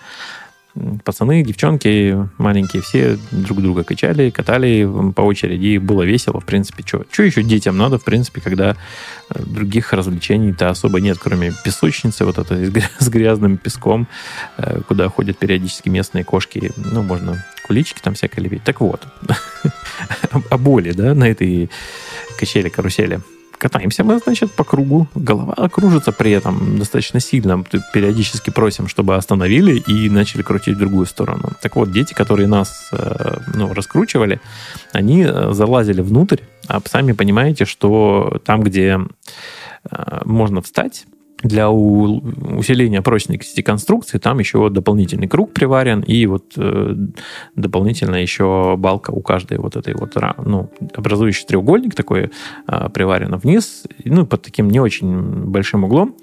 пацаны, 1.04 1.42
девчонки 1.42 2.28
маленькие, 2.38 2.82
все 2.82 3.18
друг 3.30 3.60
друга 3.60 3.84
качали, 3.84 4.30
катали 4.30 4.88
по 5.14 5.22
очереди, 5.22 5.66
и 5.66 5.78
было 5.78 6.02
весело, 6.02 6.40
в 6.40 6.44
принципе. 6.44 6.84
Что 6.86 7.22
еще 7.22 7.42
детям 7.42 7.76
надо, 7.76 7.98
в 7.98 8.04
принципе, 8.04 8.40
когда 8.40 8.76
э, 9.30 9.42
других 9.42 9.92
развлечений-то 9.92 10.70
особо 10.70 11.00
нет, 11.00 11.18
кроме 11.18 11.52
песочницы, 11.64 12.24
вот 12.24 12.38
это 12.38 12.54
с 12.98 13.08
грязным 13.08 13.56
песком, 13.56 14.06
э, 14.56 14.80
куда 14.86 15.08
ходят 15.08 15.38
периодически 15.38 15.88
местные 15.88 16.24
кошки, 16.24 16.72
ну, 16.76 17.02
можно 17.02 17.44
кулички 17.66 18.00
там 18.02 18.14
всякое 18.14 18.42
лепить. 18.42 18.64
Так 18.64 18.80
вот, 18.80 19.02
о 20.50 20.58
боли, 20.58 20.92
да, 20.92 21.14
на 21.14 21.24
этой 21.24 21.70
качели-карусели 22.38 23.20
катаемся 23.58 24.04
мы, 24.04 24.18
значит, 24.18 24.52
по 24.52 24.64
кругу. 24.64 25.08
Голова 25.14 25.68
кружится 25.68 26.12
при 26.12 26.30
этом 26.32 26.78
достаточно 26.78 27.20
сильно. 27.20 27.64
Периодически 27.92 28.50
просим, 28.50 28.88
чтобы 28.88 29.16
остановили 29.16 29.78
и 29.78 30.08
начали 30.08 30.42
крутить 30.42 30.76
в 30.76 30.78
другую 30.78 31.06
сторону. 31.06 31.50
Так 31.60 31.76
вот, 31.76 31.90
дети, 31.92 32.14
которые 32.14 32.48
нас 32.48 32.88
э, 32.92 33.38
ну, 33.54 33.74
раскручивали, 33.74 34.40
они 34.92 35.24
э, 35.24 35.52
залазили 35.52 36.00
внутрь, 36.00 36.38
а 36.68 36.80
сами 36.84 37.12
понимаете, 37.12 37.64
что 37.64 38.40
там, 38.44 38.62
где 38.62 39.00
э, 39.90 40.20
можно 40.24 40.62
встать, 40.62 41.06
для 41.42 41.70
усиления 41.70 43.00
прочности 43.00 43.62
конструкции 43.62 44.18
там 44.18 44.38
еще 44.40 44.70
дополнительный 44.70 45.28
круг 45.28 45.52
приварен 45.52 46.00
и 46.00 46.26
вот 46.26 46.52
э, 46.56 46.94
дополнительно 47.54 48.16
еще 48.16 48.74
балка 48.76 49.12
у 49.12 49.20
каждой 49.20 49.58
вот 49.58 49.76
этой 49.76 49.94
вот 49.94 50.16
ну 50.44 50.70
образующий 50.94 51.46
треугольник 51.46 51.94
такой 51.94 52.30
э, 52.66 52.88
приварен 52.92 53.36
вниз 53.36 53.84
ну 54.04 54.26
под 54.26 54.42
таким 54.42 54.68
не 54.68 54.80
очень 54.80 55.44
большим 55.44 55.84
углом. 55.84 56.16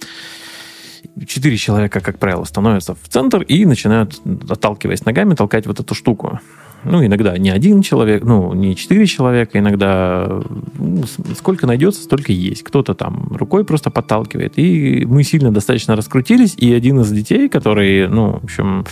Четыре 1.28 1.56
человека 1.56 2.02
как 2.02 2.20
правило 2.20 2.44
становятся 2.44 2.94
в 2.96 3.08
центр 3.08 3.42
и 3.42 3.66
начинают 3.66 4.20
отталкиваясь 4.50 5.06
ногами 5.06 5.34
толкать 5.34 5.66
вот 5.66 5.80
эту 5.80 5.96
штуку 5.96 6.40
ну, 6.86 7.06
иногда 7.06 7.38
не 7.38 7.50
один 7.50 7.82
человек, 7.82 8.24
ну, 8.24 8.54
не 8.54 8.76
четыре 8.76 9.06
человека, 9.06 9.60
иногда 9.60 10.42
ну, 10.78 11.04
сколько 11.38 11.68
найдется, 11.68 12.04
столько 12.04 12.32
есть. 12.32 12.64
Кто-то 12.64 12.94
там 12.94 13.28
рукой 13.32 13.66
просто 13.66 13.90
подталкивает. 13.90 14.54
И 14.58 15.06
мы 15.06 15.24
сильно 15.24 15.52
достаточно 15.52 15.96
раскрутились, 15.96 16.56
и 16.56 16.74
один 16.74 17.00
из 17.02 17.12
детей, 17.12 17.50
который, 17.50 18.08
ну, 18.08 18.40
в 18.40 18.44
общем, 18.44 18.86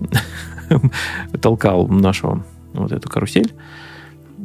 толкал 1.40 1.88
нашу 1.88 2.44
вот 2.72 2.92
эту 2.92 3.08
карусель, 3.08 3.52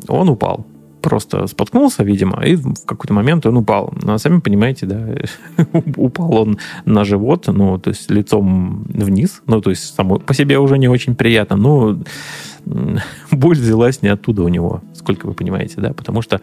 он 0.07 0.29
упал 0.29 0.65
просто 1.01 1.47
споткнулся, 1.47 2.03
видимо, 2.03 2.43
и 2.45 2.55
в 2.55 2.85
какой-то 2.85 3.13
момент 3.13 3.45
он 3.45 3.57
упал. 3.57 3.93
Ну, 4.01 4.13
а 4.13 4.17
сами 4.17 4.39
понимаете, 4.39 4.85
да, 4.85 5.07
упал 5.95 6.35
он 6.35 6.57
на 6.85 7.05
живот, 7.05 7.45
ну, 7.47 7.77
то 7.77 7.89
есть 7.89 8.11
лицом 8.11 8.83
вниз, 8.89 9.41
ну, 9.47 9.61
то 9.61 9.69
есть 9.69 9.95
само 9.95 10.19
по 10.19 10.33
себе 10.33 10.59
уже 10.59 10.77
не 10.77 10.89
очень 10.89 11.15
приятно, 11.15 11.55
но 11.55 11.97
боль 13.31 13.57
взялась 13.57 14.01
не 14.01 14.09
оттуда 14.09 14.43
у 14.43 14.47
него, 14.47 14.81
сколько 14.93 15.27
вы 15.27 15.33
понимаете, 15.33 15.75
да, 15.77 15.93
потому 15.93 16.21
что 16.21 16.41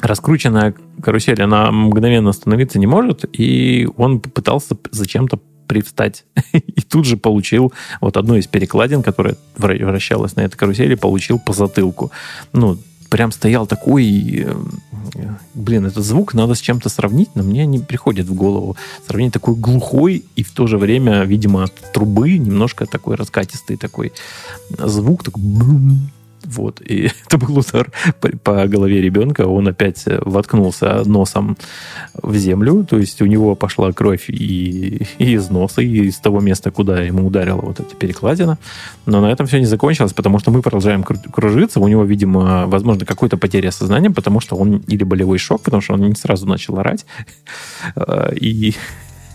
раскрученная 0.00 0.74
карусель, 1.02 1.42
она 1.42 1.70
мгновенно 1.70 2.30
остановиться 2.30 2.78
не 2.78 2.86
может, 2.86 3.24
и 3.32 3.88
он 3.96 4.20
попытался 4.20 4.76
зачем-то 4.90 5.38
привстать. 5.66 6.24
И 6.52 6.80
тут 6.80 7.06
же 7.06 7.16
получил 7.16 7.72
вот 8.00 8.16
одну 8.16 8.34
из 8.34 8.48
перекладин, 8.48 9.04
которая 9.04 9.36
вращалась 9.56 10.34
на 10.34 10.40
этой 10.40 10.56
карусели, 10.56 10.96
получил 10.96 11.38
по 11.38 11.52
затылку. 11.52 12.10
Ну, 12.52 12.76
прям 13.10 13.32
стоял 13.32 13.66
такой... 13.66 14.44
Э, 14.46 14.54
блин, 15.54 15.86
этот 15.86 16.04
звук 16.04 16.34
надо 16.34 16.54
с 16.54 16.60
чем-то 16.60 16.88
сравнить, 16.88 17.30
но 17.34 17.42
мне 17.42 17.66
не 17.66 17.78
приходит 17.80 18.26
в 18.26 18.34
голову. 18.34 18.76
Сравнить 19.06 19.32
такой 19.32 19.56
глухой 19.56 20.24
и 20.36 20.42
в 20.42 20.52
то 20.52 20.66
же 20.66 20.78
время, 20.78 21.24
видимо, 21.24 21.64
от 21.64 21.74
трубы 21.92 22.38
немножко 22.38 22.86
такой 22.86 23.16
раскатистый 23.16 23.76
такой 23.76 24.12
звук, 24.78 25.24
такой 25.24 25.42
вот. 26.44 26.80
И 26.80 27.10
это 27.26 27.38
был 27.38 27.58
удар 27.58 27.90
по, 28.42 28.66
голове 28.66 29.00
ребенка. 29.00 29.42
Он 29.46 29.68
опять 29.68 30.04
воткнулся 30.06 31.02
носом 31.04 31.56
в 32.14 32.36
землю. 32.36 32.84
То 32.88 32.98
есть 32.98 33.20
у 33.22 33.26
него 33.26 33.54
пошла 33.54 33.92
кровь 33.92 34.28
и, 34.28 35.06
и 35.18 35.32
из 35.32 35.50
носа, 35.50 35.82
и 35.82 36.06
из 36.06 36.18
того 36.18 36.40
места, 36.40 36.70
куда 36.70 37.02
ему 37.02 37.26
ударила 37.26 37.60
вот 37.60 37.80
эта 37.80 37.94
перекладина. 37.94 38.58
Но 39.06 39.20
на 39.20 39.30
этом 39.30 39.46
все 39.46 39.58
не 39.58 39.66
закончилось, 39.66 40.12
потому 40.12 40.38
что 40.38 40.50
мы 40.50 40.62
продолжаем 40.62 41.02
кружиться. 41.02 41.80
У 41.80 41.88
него, 41.88 42.04
видимо, 42.04 42.66
возможно, 42.66 43.04
какой-то 43.06 43.36
потеря 43.36 43.70
сознания, 43.70 44.10
потому 44.10 44.40
что 44.40 44.56
он 44.56 44.78
или 44.86 45.04
болевой 45.04 45.38
шок, 45.38 45.62
потому 45.62 45.82
что 45.82 45.94
он 45.94 46.00
не 46.00 46.14
сразу 46.14 46.46
начал 46.46 46.78
орать. 46.78 47.06
И 48.32 48.74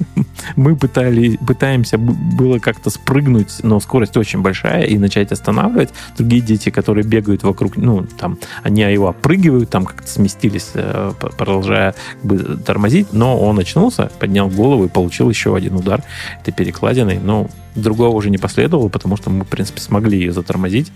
мы 0.56 0.76
пытались, 0.76 1.38
пытаемся 1.46 1.98
было 1.98 2.60
как-то 2.60 2.90
спрыгнуть, 2.90 3.64
но 3.64 3.80
скорость 3.80 4.18
очень 4.18 4.42
большая, 4.42 4.84
и 4.84 4.98
начать 4.98 5.32
останавливать. 5.32 5.90
Другие 6.18 6.42
дети, 6.42 6.70
которые 6.70 7.06
бегают 7.06 7.44
вокруг, 7.44 7.78
ну, 7.78 8.06
там, 8.18 8.38
они 8.64 8.82
его 8.82 9.08
опрыгивают, 9.08 9.70
там 9.70 9.86
как-то 9.86 10.08
сместились, 10.08 10.72
э, 10.74 11.14
продолжая 11.38 11.96
как 12.22 12.26
бы, 12.26 12.58
тормозить, 12.58 13.14
но 13.14 13.40
он 13.40 13.60
очнулся, 13.60 14.12
поднял 14.20 14.50
голову 14.50 14.86
и 14.86 14.90
получил 14.90 15.30
еще 15.30 15.56
один 15.56 15.76
удар 15.76 16.04
этой 16.42 16.54
перекладиной. 16.54 17.20
Но 17.20 17.50
другого 17.76 18.16
уже 18.16 18.30
не 18.30 18.38
последовало, 18.38 18.90
потому 18.90 19.18
что 19.18 19.30
мы, 19.30 19.44
в 19.44 19.48
принципе, 19.48 19.82
смогли 19.82 20.18
ее 20.18 20.32
затормозить. 20.32 20.92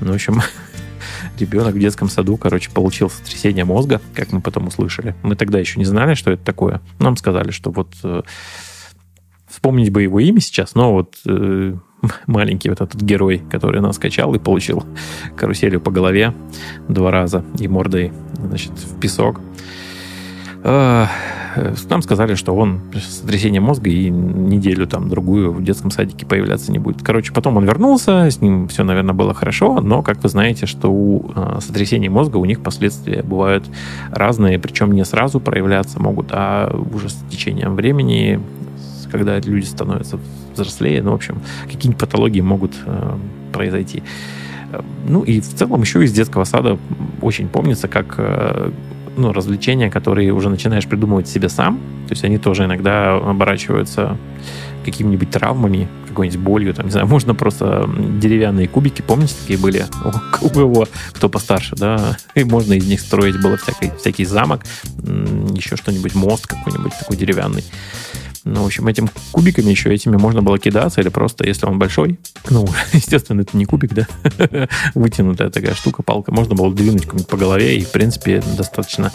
Ну, 0.00 0.12
в 0.12 0.14
общем, 0.14 0.42
ребенок 1.40 1.74
в 1.74 1.78
детском 1.78 2.08
саду, 2.08 2.36
короче, 2.36 2.70
получил 2.70 3.10
сотрясение 3.10 3.64
мозга, 3.64 4.00
как 4.14 4.32
мы 4.32 4.40
потом 4.40 4.66
услышали. 4.66 5.14
Мы 5.22 5.36
тогда 5.36 5.58
еще 5.58 5.78
не 5.78 5.84
знали, 5.84 6.14
что 6.14 6.30
это 6.30 6.44
такое. 6.44 6.80
Нам 6.98 7.16
сказали, 7.16 7.50
что 7.50 7.70
вот 7.70 7.94
э, 8.02 8.22
вспомнить 9.48 9.90
бы 9.90 10.02
его 10.02 10.20
имя 10.20 10.40
сейчас, 10.40 10.74
но 10.74 10.92
вот 10.92 11.16
э, 11.26 11.74
маленький 12.26 12.68
вот 12.68 12.80
этот 12.80 13.00
герой, 13.00 13.42
который 13.50 13.80
нас 13.80 13.98
качал 13.98 14.34
и 14.34 14.38
получил 14.38 14.84
каруселью 15.36 15.80
по 15.80 15.90
голове 15.90 16.34
два 16.88 17.10
раза 17.10 17.44
и 17.58 17.68
мордой, 17.68 18.12
значит, 18.38 18.72
в 18.72 19.00
песок. 19.00 19.40
Э, 20.64 21.06
нам 21.88 22.02
сказали, 22.02 22.34
что 22.34 22.54
он 22.54 22.80
сотрясение 23.00 23.60
мозга 23.60 23.90
и 23.90 24.10
неделю 24.10 24.86
там 24.86 25.08
другую 25.08 25.52
в 25.52 25.62
детском 25.62 25.90
садике 25.90 26.26
появляться 26.26 26.72
не 26.72 26.78
будет. 26.78 27.02
Короче, 27.02 27.32
потом 27.32 27.56
он 27.56 27.64
вернулся, 27.64 28.30
с 28.30 28.40
ним 28.40 28.68
все, 28.68 28.84
наверное, 28.84 29.14
было 29.14 29.34
хорошо, 29.34 29.80
но, 29.80 30.02
как 30.02 30.22
вы 30.22 30.28
знаете, 30.28 30.66
что 30.66 30.88
у 30.90 31.30
э, 31.34 31.58
сотрясений 31.60 32.08
мозга 32.08 32.36
у 32.36 32.44
них 32.44 32.60
последствия 32.60 33.22
бывают 33.22 33.64
разные, 34.10 34.58
причем 34.58 34.92
не 34.92 35.04
сразу 35.04 35.40
проявляться 35.40 36.00
могут, 36.00 36.28
а 36.30 36.74
уже 36.92 37.08
с 37.08 37.16
течением 37.30 37.74
времени, 37.74 38.40
когда 39.10 39.38
люди 39.38 39.64
становятся 39.64 40.18
взрослее, 40.54 41.02
ну, 41.02 41.12
в 41.12 41.14
общем, 41.14 41.40
какие-нибудь 41.64 42.00
патологии 42.00 42.40
могут 42.40 42.72
э, 42.84 43.16
произойти. 43.52 44.02
Ну 45.06 45.22
и 45.22 45.40
в 45.40 45.46
целом 45.46 45.80
еще 45.80 46.04
из 46.04 46.12
детского 46.12 46.44
сада 46.44 46.78
очень 47.22 47.48
помнится, 47.48 47.88
как 47.88 48.16
э, 48.18 48.70
ну, 49.18 49.32
развлечения, 49.32 49.90
которые 49.90 50.32
уже 50.32 50.48
начинаешь 50.48 50.86
придумывать 50.86 51.28
себе 51.28 51.48
сам. 51.48 51.78
То 52.06 52.12
есть 52.12 52.24
они 52.24 52.38
тоже 52.38 52.64
иногда 52.64 53.16
оборачиваются 53.16 54.16
какими-нибудь 54.84 55.30
травмами, 55.30 55.88
как 56.06 56.08
какой-нибудь 56.18 56.40
болью, 56.40 56.74
там, 56.74 56.86
не 56.86 56.90
знаю, 56.90 57.06
можно 57.06 57.34
просто 57.34 57.88
деревянные 58.20 58.66
кубики, 58.66 59.02
помните, 59.02 59.34
такие 59.40 59.58
были 59.58 59.84
у 60.42 60.48
кого, 60.48 60.88
кто 61.12 61.28
постарше, 61.28 61.76
да, 61.76 62.16
и 62.34 62.42
можно 62.42 62.72
из 62.72 62.88
них 62.88 63.00
строить 63.00 63.40
было 63.40 63.56
всякий, 63.56 63.92
всякий 63.96 64.24
замок, 64.24 64.62
еще 65.54 65.76
что-нибудь, 65.76 66.16
мост 66.16 66.46
какой-нибудь 66.46 66.92
такой 66.98 67.16
деревянный. 67.16 67.62
Ну, 68.44 68.62
в 68.62 68.66
общем, 68.66 68.86
этим 68.86 69.10
кубиками 69.32 69.70
еще 69.70 69.92
этими 69.92 70.16
можно 70.16 70.42
было 70.42 70.58
кидаться, 70.58 71.00
или 71.00 71.08
просто, 71.08 71.46
если 71.46 71.66
он 71.66 71.78
большой, 71.78 72.18
ну, 72.50 72.66
естественно, 72.92 73.40
это 73.42 73.56
не 73.56 73.64
кубик, 73.64 73.92
да, 73.94 74.06
вытянутая 74.94 75.50
такая 75.50 75.74
штука, 75.74 76.02
палка, 76.02 76.32
можно 76.32 76.54
было 76.54 76.72
двинуть 76.72 77.06
по 77.26 77.36
голове, 77.36 77.76
и, 77.78 77.84
в 77.84 77.90
принципе, 77.90 78.42
достаточно 78.56 79.12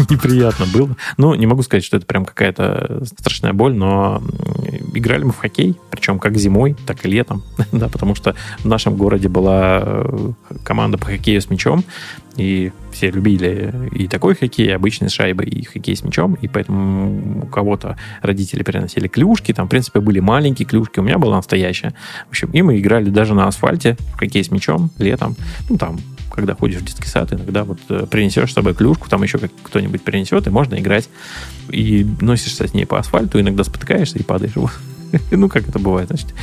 неприятно 0.10 0.66
было. 0.66 0.96
Ну, 1.16 1.34
не 1.34 1.46
могу 1.46 1.62
сказать, 1.62 1.84
что 1.84 1.96
это 1.96 2.06
прям 2.06 2.24
какая-то 2.24 3.02
страшная 3.04 3.52
боль, 3.52 3.74
но 3.74 4.22
играли 4.94 5.24
мы 5.24 5.32
в 5.32 5.38
хоккей, 5.38 5.76
причем 5.90 6.18
как 6.18 6.36
зимой, 6.36 6.76
так 6.86 7.04
и 7.04 7.08
летом, 7.08 7.42
да, 7.72 7.88
потому 7.88 8.14
что 8.14 8.34
в 8.58 8.64
нашем 8.64 8.96
городе 8.96 9.28
была 9.28 9.80
э, 9.82 10.32
команда 10.64 10.98
по 10.98 11.06
хоккею 11.06 11.40
с 11.40 11.50
мячом, 11.50 11.84
и 12.36 12.72
все 12.92 13.10
любили 13.10 13.72
и 13.92 14.08
такой 14.08 14.34
хоккей, 14.34 14.68
и 14.68 14.70
обычный 14.70 15.10
с 15.10 15.20
и 15.20 15.64
хоккей 15.64 15.96
с 15.96 16.02
мячом, 16.02 16.34
и 16.34 16.48
поэтому 16.48 17.42
у 17.42 17.46
кого-то 17.46 17.96
родители 18.22 18.62
переносили 18.62 19.08
клюшки, 19.08 19.52
там, 19.52 19.66
в 19.66 19.70
принципе, 19.70 20.00
были 20.00 20.20
маленькие 20.20 20.66
клюшки, 20.66 21.00
у 21.00 21.02
меня 21.02 21.18
была 21.18 21.36
настоящая. 21.36 21.94
В 22.26 22.30
общем, 22.30 22.50
и 22.52 22.62
мы 22.62 22.78
играли 22.78 23.10
даже 23.10 23.34
на 23.34 23.46
асфальте 23.46 23.96
в 24.14 24.18
хоккей 24.18 24.44
с 24.44 24.50
мячом 24.50 24.90
летом, 24.98 25.36
ну, 25.68 25.76
там, 25.76 25.98
когда 26.30 26.54
ходишь 26.54 26.80
в 26.80 26.84
детский 26.84 27.08
сад, 27.08 27.32
иногда 27.32 27.64
вот 27.64 27.78
э, 27.88 28.06
принесешь 28.10 28.50
с 28.50 28.54
собой 28.54 28.74
клюшку, 28.74 29.08
там 29.08 29.22
еще 29.22 29.38
кто-нибудь 29.62 30.02
принесет, 30.02 30.46
и 30.46 30.50
можно 30.50 30.76
играть. 30.76 31.08
И 31.70 32.06
носишься 32.20 32.66
с 32.66 32.74
ней 32.74 32.86
по 32.86 32.98
асфальту, 32.98 33.40
иногда 33.40 33.64
спотыкаешься 33.64 34.18
и 34.18 34.22
падаешь. 34.22 34.54
ну, 35.30 35.48
как 35.48 35.68
это 35.68 35.78
бывает, 35.78 36.08
значит. 36.08 36.34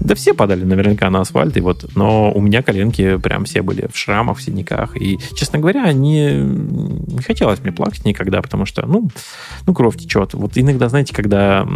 Да 0.00 0.14
все 0.14 0.34
падали 0.34 0.64
наверняка 0.64 1.10
на 1.10 1.20
асфальт, 1.20 1.56
и 1.56 1.60
вот, 1.60 1.90
но 1.94 2.32
у 2.32 2.40
меня 2.40 2.62
коленки 2.62 3.16
прям 3.18 3.44
все 3.44 3.62
были 3.62 3.88
в 3.92 3.96
шрамах, 3.96 4.38
в 4.38 4.42
синяках, 4.42 4.96
и, 4.96 5.18
честно 5.34 5.58
говоря, 5.58 5.92
не, 5.92 6.34
не 6.36 7.22
хотелось 7.22 7.60
мне 7.60 7.72
плакать 7.72 8.04
никогда, 8.04 8.42
потому 8.42 8.66
что, 8.66 8.86
ну, 8.86 9.08
ну, 9.66 9.74
кровь 9.74 9.96
течет. 9.96 10.34
Вот 10.34 10.52
иногда, 10.56 10.88
знаете, 10.88 11.14
когда 11.14 11.66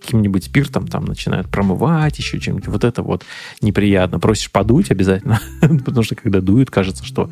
каким-нибудь 0.00 0.44
спиртом 0.44 0.86
там 0.86 1.04
начинают 1.04 1.48
промывать 1.48 2.18
еще 2.18 2.38
чем-нибудь, 2.40 2.68
вот 2.68 2.84
это 2.84 3.02
вот 3.02 3.24
неприятно. 3.60 4.18
Просишь 4.18 4.50
подуть 4.50 4.90
обязательно, 4.90 5.40
потому 5.60 6.02
что 6.02 6.14
когда 6.14 6.40
дуют, 6.40 6.70
кажется, 6.70 7.04
что 7.04 7.30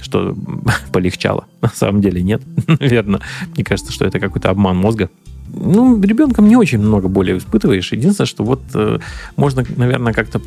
что 0.00 0.36
полегчало. 0.92 1.46
На 1.60 1.70
самом 1.70 2.00
деле 2.00 2.22
нет, 2.22 2.42
наверное. 2.66 3.20
Мне 3.54 3.64
кажется, 3.64 3.92
что 3.92 4.04
это 4.04 4.20
какой-то 4.20 4.50
обман 4.50 4.76
мозга 4.76 5.10
ну, 5.54 6.00
ребенком 6.00 6.48
не 6.48 6.56
очень 6.56 6.78
много 6.78 7.08
боли 7.08 7.36
испытываешь. 7.36 7.92
Единственное, 7.92 8.26
что 8.26 8.44
вот 8.44 8.60
э, 8.74 8.98
можно, 9.36 9.64
наверное, 9.76 10.12
как-то 10.12 10.40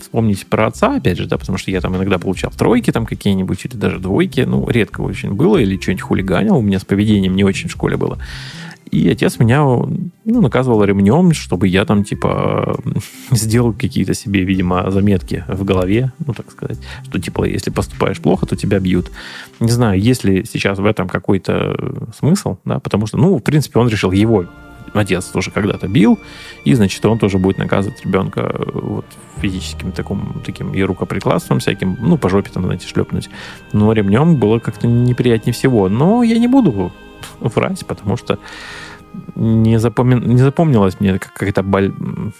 вспомнить 0.00 0.46
про 0.46 0.66
отца, 0.66 0.96
опять 0.96 1.18
же, 1.18 1.26
да, 1.26 1.38
потому 1.38 1.58
что 1.58 1.70
я 1.70 1.80
там 1.80 1.96
иногда 1.96 2.18
получал 2.18 2.50
тройки 2.50 2.90
там 2.90 3.06
какие-нибудь, 3.06 3.64
или 3.64 3.76
даже 3.76 3.98
двойки, 3.98 4.40
ну, 4.40 4.68
редко 4.68 5.00
очень 5.00 5.32
было, 5.32 5.58
или 5.58 5.80
что-нибудь 5.80 6.02
хулиганил, 6.02 6.56
у 6.56 6.62
меня 6.62 6.78
с 6.78 6.84
поведением 6.84 7.36
не 7.36 7.44
очень 7.44 7.68
в 7.68 7.72
школе 7.72 7.96
было. 7.96 8.18
И 8.90 9.08
отец 9.08 9.38
меня 9.38 9.62
ну, 9.64 10.40
наказывал 10.40 10.82
ремнем, 10.84 11.32
чтобы 11.32 11.68
я 11.68 11.84
там, 11.84 12.04
типа, 12.04 12.78
сделал 13.30 13.72
какие-то 13.72 14.14
себе, 14.14 14.44
видимо, 14.44 14.90
заметки 14.90 15.44
в 15.48 15.64
голове, 15.64 16.12
ну, 16.24 16.32
так 16.32 16.50
сказать, 16.50 16.78
что, 17.04 17.20
типа, 17.20 17.44
если 17.44 17.70
поступаешь 17.70 18.20
плохо, 18.20 18.46
то 18.46 18.56
тебя 18.56 18.78
бьют. 18.78 19.10
Не 19.60 19.70
знаю, 19.70 20.00
есть 20.00 20.24
ли 20.24 20.44
сейчас 20.44 20.78
в 20.78 20.86
этом 20.86 21.08
какой-то 21.08 21.76
смысл, 22.16 22.58
да, 22.64 22.78
потому 22.78 23.06
что, 23.06 23.18
ну, 23.18 23.36
в 23.36 23.42
принципе, 23.42 23.78
он 23.80 23.88
решил 23.88 24.12
его 24.12 24.46
отец 24.94 25.26
тоже 25.26 25.50
когда-то 25.50 25.88
бил, 25.88 26.18
и, 26.64 26.74
значит, 26.74 27.04
он 27.04 27.18
тоже 27.18 27.38
будет 27.38 27.58
наказывать 27.58 28.04
ребенка 28.04 28.54
вот, 28.72 29.04
физическим 29.40 29.92
таким, 29.92 30.42
таким 30.44 30.72
и 30.74 30.82
рукоприкладством 30.82 31.58
всяким, 31.58 31.96
ну, 32.00 32.18
по 32.18 32.28
жопе 32.28 32.50
там, 32.50 32.64
знаете, 32.64 32.86
шлепнуть. 32.86 33.28
Но 33.72 33.92
ремнем 33.92 34.36
было 34.36 34.58
как-то 34.58 34.86
неприятнее 34.86 35.52
всего. 35.52 35.88
Но 35.88 36.22
я 36.22 36.38
не 36.38 36.48
буду 36.48 36.92
врать, 37.40 37.84
потому 37.86 38.16
что 38.16 38.38
не, 39.34 39.78
запоми... 39.78 40.14
не 40.14 40.38
запомнилась 40.38 41.00
мне 41.00 41.18
какая-то 41.18 41.62
боль, 41.62 41.92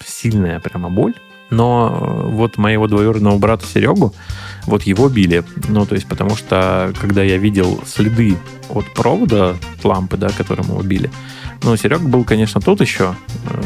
сильная 0.05 0.61
прямо 0.61 0.91
боль. 0.91 1.15
Но 1.49 2.25
вот 2.25 2.59
моего 2.59 2.89
двоюродного 2.89 3.39
брата 3.39 3.65
Серегу, 3.67 4.13
вот 4.67 4.83
его 4.83 5.09
били. 5.09 5.45
Ну, 5.69 5.87
то 5.87 5.95
есть, 5.95 6.09
потому 6.09 6.35
что, 6.35 6.93
когда 7.01 7.23
я 7.23 7.37
видел 7.37 7.81
следы 7.87 8.37
от 8.69 8.85
провода 8.95 9.55
лампы, 9.85 10.17
да, 10.17 10.29
которым 10.31 10.67
его 10.67 10.83
били, 10.83 11.09
ну, 11.63 11.77
Серега 11.77 12.07
был, 12.07 12.25
конечно, 12.25 12.61
тот 12.61 12.81
еще 12.81 13.15
э, 13.49 13.63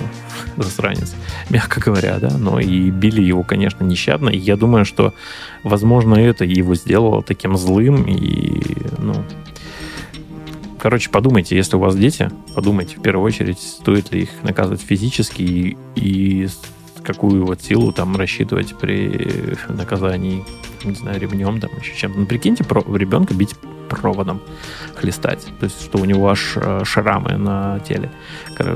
засранец, 0.57 1.15
мягко 1.49 1.81
говоря, 1.81 2.19
да, 2.19 2.37
но 2.37 2.61
и 2.61 2.91
били 2.91 3.23
его, 3.23 3.43
конечно, 3.43 3.83
нещадно. 3.83 4.29
И 4.29 4.39
я 4.39 4.57
думаю, 4.57 4.85
что, 4.85 5.15
возможно, 5.65 6.15
это 6.15 6.45
его 6.45 6.75
сделало 6.75 7.23
таким 7.23 7.57
злым 7.57 8.05
и, 8.05 8.77
ну, 8.99 9.25
Короче, 10.81 11.11
подумайте, 11.11 11.57
если 11.57 11.77
у 11.77 11.79
вас 11.79 11.95
дети, 11.95 12.31
подумайте 12.55 12.97
в 12.97 13.03
первую 13.03 13.27
очередь, 13.27 13.61
стоит 13.61 14.13
ли 14.13 14.23
их 14.23 14.31
наказывать 14.43 14.81
физически 14.81 15.43
и, 15.43 15.77
и 15.95 16.49
какую 17.03 17.45
вот 17.45 17.61
силу 17.61 17.93
там 17.93 18.17
рассчитывать 18.17 18.75
при 18.79 19.57
наказании, 19.69 20.43
не 20.83 20.95
знаю, 20.95 21.21
ремнем, 21.21 21.61
там 21.61 21.71
еще 21.79 21.95
чем-то. 21.95 22.21
Ну, 22.21 22.27
прикиньте, 22.27 22.65
про, 22.65 22.83
ребенка 22.97 23.35
бить 23.35 23.57
проводом, 23.91 24.41
хлестать. 24.95 25.47
То 25.59 25.65
есть, 25.65 25.83
что 25.83 25.99
у 25.99 26.05
него 26.07 26.31
аж 26.31 26.55
э, 26.57 26.83
шрамы 26.85 27.37
на 27.37 27.81
теле, 27.81 28.11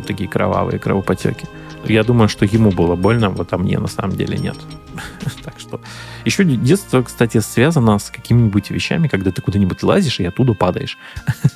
такие 0.06 0.28
кровавые 0.28 0.78
кровопотеки. 0.78 1.46
Я 1.84 2.04
думаю, 2.04 2.28
что 2.28 2.44
ему 2.44 2.70
было 2.70 2.96
больно, 2.96 3.30
вот 3.30 3.52
а 3.52 3.58
мне 3.58 3.78
на 3.78 3.88
самом 3.88 4.16
деле 4.16 4.36
нет. 4.36 4.56
так 5.44 5.59
что... 5.59 5.80
Еще 6.24 6.44
детство, 6.44 7.02
кстати, 7.02 7.40
связано 7.40 7.98
с 7.98 8.11
какими-нибудь 8.11 8.70
вещами, 8.70 9.09
когда 9.09 9.30
ты 9.30 9.42
куда-нибудь 9.42 9.83
лазишь 9.83 10.20
и 10.20 10.24
оттуда 10.24 10.54
падаешь. 10.54 10.98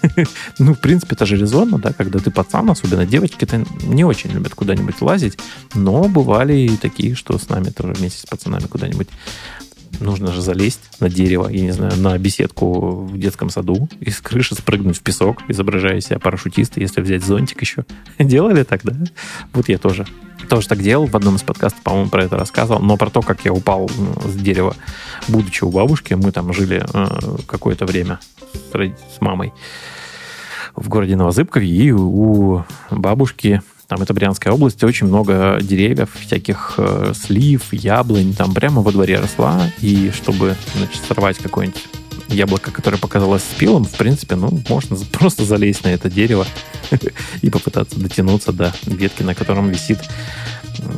ну, 0.59 0.75
в 0.75 0.81
принципе, 0.81 1.15
это 1.15 1.27
же 1.27 1.37
резонно, 1.37 1.79
да, 1.79 1.93
когда 1.93 2.19
ты 2.19 2.31
пацан, 2.31 2.71
особенно 2.71 3.07
девочки-то 3.07 3.65
не 3.83 4.05
очень 4.05 4.31
любят 4.31 4.55
куда-нибудь 4.55 5.01
лазить, 5.01 5.39
но 5.75 6.05
бывали 6.09 6.55
и 6.55 6.77
такие, 6.77 7.15
что 7.15 7.39
с 7.39 7.49
нами 7.49 7.71
тоже 7.71 7.95
вместе 7.95 8.21
с 8.23 8.27
пацанами 8.27 8.67
куда-нибудь 8.67 9.09
нужно 10.01 10.33
же 10.33 10.41
залезть 10.43 10.81
на 11.01 11.09
дерево, 11.09 11.49
я 11.49 11.61
не 11.61 11.73
знаю, 11.73 11.97
на 11.97 12.17
беседку 12.19 13.07
в 13.07 13.19
детском 13.19 13.51
саду 13.51 13.89
и 14.01 14.11
с 14.11 14.21
крыши 14.21 14.55
спрыгнуть 14.55 14.99
в 14.99 15.03
песок, 15.03 15.39
изображая 15.49 16.01
себя 16.01 16.19
парашютиста, 16.19 16.81
если 16.81 17.01
взять 17.01 17.25
зонтик 17.25 17.61
еще. 17.61 17.85
Делали 18.19 18.63
так, 18.63 18.83
да? 18.85 18.95
Вот 19.53 19.69
я 19.69 19.79
тоже. 19.79 20.07
Тоже 20.49 20.69
так 20.69 20.81
делал, 20.81 21.07
в 21.07 21.15
одном 21.17 21.35
из 21.35 21.43
подкастов, 21.43 21.83
по-моему, 21.83 22.11
про 22.11 22.25
это 22.25 22.37
рассказывал, 22.37 22.81
но 22.81 22.97
про 22.97 23.11
то, 23.11 23.23
как 23.23 23.45
я 23.45 23.53
упал 23.53 23.91
с 24.25 24.35
дерева, 24.35 24.77
будучи 25.27 25.65
у 25.65 25.71
бабушки, 25.71 26.15
мы 26.15 26.31
там 26.31 26.53
жили 26.53 26.87
э, 26.91 27.39
какое-то 27.47 27.85
время 27.85 28.21
с, 28.55 28.73
с 28.73 29.21
мамой 29.21 29.53
в 30.77 30.89
городе 30.89 31.17
Новозыбкове, 31.17 31.69
и 31.69 31.91
у 31.91 32.65
бабушки 32.91 33.63
там 33.89 34.03
это 34.03 34.13
Брянская 34.13 34.53
область, 34.53 34.85
очень 34.85 35.07
много 35.07 35.59
деревьев, 35.63 36.11
всяких 36.21 36.75
э, 36.77 37.15
слив, 37.19 37.73
яблонь, 37.73 38.35
там 38.35 38.53
прямо 38.53 38.83
во 38.83 38.93
дворе 38.93 39.19
росла. 39.19 39.73
И 39.81 40.13
чтобы 40.15 40.57
значит, 40.77 41.01
сорвать 41.09 41.39
какое-нибудь 41.39 41.83
яблоко, 42.29 42.71
которое 42.71 42.99
показалось 42.99 43.43
спелым, 43.43 43.85
в 43.85 43.97
принципе, 43.97 44.37
ну, 44.37 44.63
можно 44.69 44.97
просто 45.13 45.45
залезть 45.45 45.85
на 45.85 45.89
это 45.89 46.11
дерево 46.11 46.47
и 47.43 47.49
попытаться 47.49 47.99
дотянуться 47.99 48.53
до 48.53 48.75
ветки, 48.85 49.23
на 49.23 49.35
котором 49.35 49.71
висит 49.71 50.01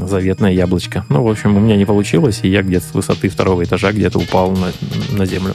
заветное 0.06 0.52
яблочко. 0.52 1.04
Ну, 1.08 1.22
в 1.22 1.28
общем, 1.28 1.56
у 1.56 1.60
меня 1.60 1.76
не 1.76 1.84
получилось, 1.84 2.40
и 2.42 2.48
я 2.48 2.62
где-то 2.62 2.86
с 2.86 2.94
высоты 2.94 3.28
второго 3.28 3.64
этажа 3.64 3.92
где-то 3.92 4.18
упал 4.18 4.52
на, 4.52 4.72
на 5.16 5.26
землю. 5.26 5.54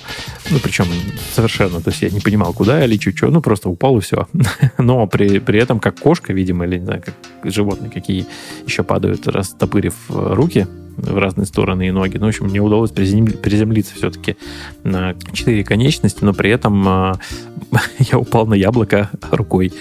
Ну, 0.49 0.59
причем 0.59 0.85
совершенно, 1.33 1.81
то 1.81 1.89
есть 1.89 2.01
я 2.01 2.09
не 2.09 2.19
понимал, 2.19 2.53
куда 2.53 2.79
я 2.79 2.85
лечу, 2.85 3.11
что, 3.15 3.27
ну, 3.27 3.41
просто 3.41 3.69
упал 3.69 3.97
и 3.97 4.01
все. 4.01 4.27
Но 4.77 5.07
при, 5.07 5.39
при 5.39 5.59
этом, 5.59 5.79
как 5.79 5.99
кошка, 5.99 6.33
видимо, 6.33 6.65
или, 6.65 6.79
не 6.79 6.85
знаю, 6.85 7.03
как 7.03 7.15
животные 7.51 7.91
какие 7.91 8.25
еще 8.65 8.83
падают, 8.83 9.27
растопырив 9.27 9.95
руки, 10.09 10.67
в 10.97 11.17
разные 11.17 11.45
стороны 11.45 11.87
и 11.87 11.91
ноги. 11.91 12.17
Ну, 12.17 12.25
в 12.25 12.29
общем, 12.29 12.45
мне 12.45 12.59
удалось 12.59 12.91
приземлиться 12.91 13.95
все-таки 13.95 14.37
на 14.83 15.15
четыре 15.33 15.63
конечности, 15.63 16.23
но 16.23 16.33
при 16.33 16.49
этом 16.49 16.87
э, 16.87 17.13
я 17.99 18.17
упал 18.17 18.47
на 18.47 18.53
яблоко 18.53 19.09
рукой. 19.31 19.73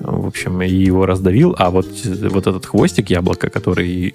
В 0.00 0.26
общем, 0.26 0.62
и 0.62 0.68
его 0.68 1.06
раздавил, 1.06 1.54
а 1.58 1.70
вот, 1.70 1.86
вот 2.04 2.46
этот 2.46 2.66
хвостик 2.66 3.10
яблока, 3.10 3.50
который 3.50 4.14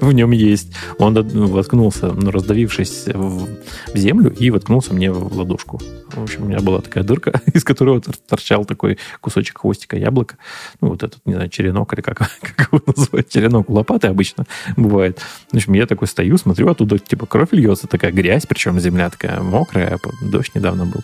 в 0.00 0.12
нем 0.12 0.30
есть. 0.30 0.72
Он 0.98 1.14
воткнулся, 1.14 2.12
ну, 2.12 2.30
раздавившись 2.30 3.06
в, 3.06 3.48
землю, 3.94 4.32
и 4.32 4.50
воткнулся 4.50 4.94
мне 4.94 5.10
в 5.12 5.36
ладошку. 5.36 5.80
В 6.08 6.22
общем, 6.22 6.44
у 6.44 6.46
меня 6.46 6.60
была 6.60 6.80
такая 6.80 7.04
дырка, 7.04 7.40
из 7.54 7.64
которой 7.64 8.00
торчал 8.26 8.64
такой 8.64 8.98
кусочек 9.20 9.58
хвостика 9.58 9.96
яблока. 9.96 10.36
Ну, 10.80 10.88
вот 10.88 11.02
этот, 11.02 11.20
не 11.24 11.34
знаю, 11.34 11.48
черенок 11.48 11.92
или 11.94 12.00
как, 12.00 12.18
как 12.40 12.72
его 12.72 12.82
называют, 12.86 13.28
черенок 13.28 13.68
лопаты 13.68 14.08
обычно 14.08 14.46
бывает. 14.76 15.20
В 15.52 15.56
общем, 15.56 15.74
я 15.74 15.86
такой 15.86 16.08
стою, 16.08 16.36
смотрю, 16.38 16.68
оттуда 16.68 16.98
типа 16.98 17.26
кровь 17.26 17.52
льется, 17.52 17.86
такая 17.86 18.12
грязь, 18.12 18.46
причем 18.46 18.78
земля 18.80 19.10
такая 19.10 19.40
мокрая, 19.40 19.98
дождь 20.22 20.54
недавно 20.54 20.86
был. 20.86 21.02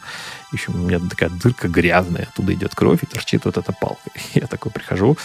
Общем, 0.52 0.74
у 0.76 0.78
меня 0.87 1.00
такая 1.00 1.28
дырка 1.28 1.68
грязная, 1.68 2.28
оттуда 2.30 2.54
идет 2.54 2.74
кровь 2.74 3.02
и 3.02 3.06
торчит 3.06 3.44
вот 3.44 3.59
эта 3.59 3.72
палка. 3.72 4.11
Я 4.35 4.46
такой 4.46 4.70
прихожу, 4.70 5.16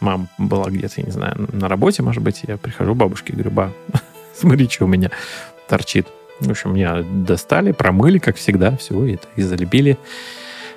мама 0.00 0.26
была 0.36 0.68
где-то, 0.68 1.00
я 1.00 1.04
не 1.04 1.12
знаю, 1.12 1.48
на 1.52 1.68
работе, 1.68 2.02
может 2.02 2.22
быть, 2.22 2.40
я 2.42 2.56
прихожу 2.56 2.94
бабушке 2.94 3.32
и 3.32 3.36
говорю, 3.36 3.50
ба, 3.52 3.72
смотри, 4.34 4.68
что 4.68 4.84
у 4.84 4.88
меня 4.88 5.10
торчит. 5.68 6.08
В 6.40 6.50
общем, 6.50 6.74
меня 6.74 7.02
достали, 7.02 7.72
промыли, 7.72 8.18
как 8.18 8.36
всегда, 8.36 8.76
все 8.76 9.14
это, 9.14 9.26
и 9.36 9.42
залепили 9.42 9.96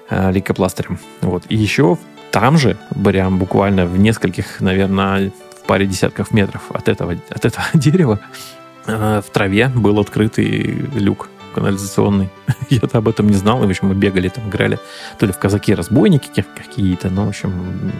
э, 0.09 0.31
лейкопластырем. 0.31 0.99
Вот. 1.21 1.43
И 1.49 1.55
еще 1.55 1.97
там 2.31 2.57
же, 2.57 2.77
прям 3.03 3.39
буквально 3.39 3.85
в 3.85 3.97
нескольких, 3.97 4.61
наверное, 4.61 5.31
в 5.57 5.67
паре 5.67 5.85
десятков 5.85 6.31
метров 6.31 6.71
от 6.71 6.87
этого, 6.87 7.15
от 7.29 7.45
этого 7.45 7.65
дерева 7.73 8.19
э, 8.85 9.21
в 9.25 9.31
траве 9.31 9.67
был 9.69 9.99
открытый 9.99 10.61
люк 10.95 11.29
канализационный. 11.51 12.29
Я-то 12.69 12.97
об 12.97 13.07
этом 13.07 13.27
не 13.27 13.35
знал. 13.35 13.59
В 13.59 13.69
общем, 13.69 13.87
мы 13.87 13.95
бегали 13.95 14.29
там, 14.29 14.49
играли 14.49 14.79
то 15.19 15.25
ли 15.25 15.31
в 15.31 15.37
казаки-разбойники 15.37 16.45
какие-то, 16.55 17.09
ну, 17.09 17.25
в 17.25 17.29
общем, 17.29 17.91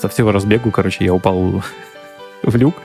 со 0.00 0.08
всего 0.08 0.32
разбегу, 0.32 0.70
короче, 0.70 1.04
я 1.04 1.14
упал 1.14 1.62
в 2.42 2.56
люк, 2.56 2.76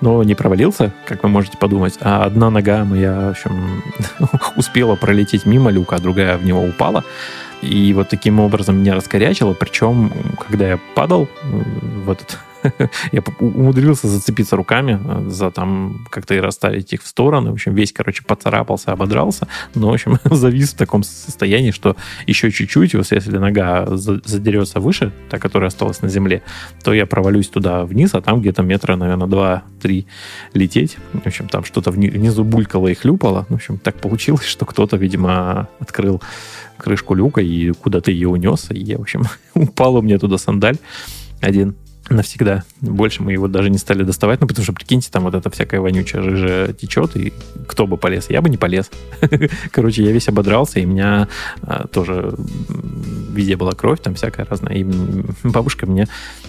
но 0.00 0.22
не 0.22 0.34
провалился, 0.34 0.92
как 1.06 1.22
вы 1.22 1.28
можете 1.28 1.56
подумать, 1.56 1.98
а 2.00 2.24
одна 2.24 2.50
нога 2.50 2.84
моя, 2.84 3.28
в 3.28 3.30
общем, 3.30 3.82
успела 4.56 4.96
пролететь 4.96 5.46
мимо 5.46 5.70
люка, 5.70 5.96
а 5.96 6.00
другая 6.00 6.36
в 6.36 6.44
него 6.44 6.62
упала. 6.62 7.04
И 7.62 7.92
вот 7.92 8.08
таким 8.08 8.38
образом 8.38 8.78
меня 8.78 8.94
раскорячило. 8.94 9.52
Причем, 9.52 10.12
когда 10.46 10.68
я 10.68 10.78
падал 10.94 11.28
в 11.42 12.08
этот 12.08 12.38
я 13.12 13.22
умудрился 13.40 14.08
зацепиться 14.08 14.56
руками 14.56 14.98
э, 15.02 15.30
за 15.30 15.50
там 15.50 16.06
как-то 16.10 16.34
и 16.34 16.40
расставить 16.40 16.92
их 16.92 17.02
в 17.02 17.06
стороны. 17.06 17.50
В 17.50 17.54
общем, 17.54 17.74
весь, 17.74 17.92
короче, 17.92 18.22
поцарапался, 18.24 18.92
ободрался. 18.92 19.48
Но, 19.74 19.90
в 19.90 19.94
общем, 19.94 20.18
завис 20.24 20.72
в 20.72 20.76
таком 20.76 21.02
состоянии, 21.02 21.70
что 21.70 21.96
еще 22.26 22.50
чуть-чуть, 22.50 22.94
вот 22.94 23.10
если 23.10 23.38
нога 23.38 23.86
задерется 23.86 24.80
выше, 24.80 25.12
та, 25.30 25.38
которая 25.38 25.68
осталась 25.68 26.02
на 26.02 26.08
земле, 26.08 26.42
то 26.82 26.92
я 26.92 27.06
провалюсь 27.06 27.48
туда 27.48 27.84
вниз, 27.84 28.14
а 28.14 28.20
там 28.20 28.40
где-то 28.40 28.62
метра, 28.62 28.96
наверное, 28.96 29.26
два-три 29.26 30.06
лететь. 30.54 30.96
В 31.12 31.26
общем, 31.26 31.48
там 31.48 31.64
что-то 31.64 31.90
внизу 31.90 32.44
булькало 32.44 32.88
и 32.88 32.94
хлюпало. 32.94 33.46
В 33.48 33.54
общем, 33.54 33.78
так 33.78 33.96
получилось, 33.96 34.44
что 34.46 34.66
кто-то, 34.66 34.96
видимо, 34.96 35.68
открыл 35.78 36.22
крышку 36.76 37.14
люка 37.14 37.40
и 37.40 37.72
куда-то 37.72 38.10
ее 38.10 38.28
унес. 38.28 38.70
И 38.70 38.78
я, 38.78 38.98
в 38.98 39.02
общем, 39.02 39.24
упал 39.54 39.96
у 39.96 40.02
меня 40.02 40.18
туда 40.18 40.38
сандаль 40.38 40.76
один 41.40 41.76
навсегда. 42.10 42.64
Больше 42.80 43.22
мы 43.22 43.32
его 43.32 43.48
даже 43.48 43.70
не 43.70 43.78
стали 43.78 44.02
доставать, 44.02 44.40
ну, 44.40 44.46
потому 44.46 44.64
что, 44.64 44.72
прикиньте, 44.72 45.10
там 45.10 45.24
вот 45.24 45.34
эта 45.34 45.50
всякая 45.50 45.80
вонючая 45.80 46.22
жижа 46.22 46.72
течет, 46.72 47.16
и 47.16 47.32
кто 47.66 47.86
бы 47.86 47.96
полез? 47.96 48.30
Я 48.30 48.42
бы 48.42 48.48
не 48.48 48.56
полез. 48.56 48.90
Короче, 49.70 50.04
я 50.04 50.12
весь 50.12 50.28
ободрался, 50.28 50.80
и 50.80 50.86
у 50.86 50.88
меня 50.88 51.28
а, 51.62 51.86
тоже 51.86 52.34
везде 53.32 53.56
была 53.56 53.72
кровь, 53.72 54.00
там 54.00 54.14
всякая 54.14 54.46
разная. 54.46 54.74
И 54.74 54.86
бабушка 55.44 55.86
мне, 55.86 56.08